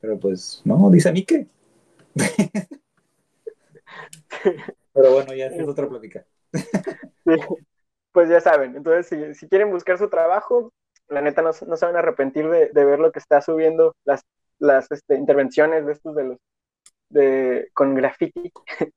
pero 0.00 0.18
pues, 0.18 0.62
no, 0.64 0.90
dice 0.90 1.12
Mike. 1.12 1.46
pero 4.92 5.12
bueno, 5.12 5.34
ya 5.34 5.46
es 5.46 5.66
otra 5.66 5.88
plática. 5.88 6.24
pues 8.12 8.28
ya 8.28 8.40
saben, 8.40 8.76
entonces 8.76 9.38
si, 9.38 9.48
quieren 9.48 9.70
buscar 9.70 9.98
su 9.98 10.08
trabajo, 10.08 10.72
la 11.08 11.22
neta 11.22 11.42
no, 11.42 11.52
se 11.52 11.64
van 11.64 11.96
a 11.96 12.00
arrepentir 12.00 12.48
de, 12.48 12.84
ver 12.84 12.98
lo 12.98 13.10
que 13.10 13.18
está 13.18 13.40
subiendo 13.40 13.94
las, 14.04 14.22
las 14.58 14.90
este, 14.90 15.16
intervenciones 15.16 15.86
de 15.86 15.92
estos 15.92 16.14
de 16.14 16.24
los 16.24 16.38
de 17.12 17.70
con 17.74 17.94
graffiti 17.94 18.52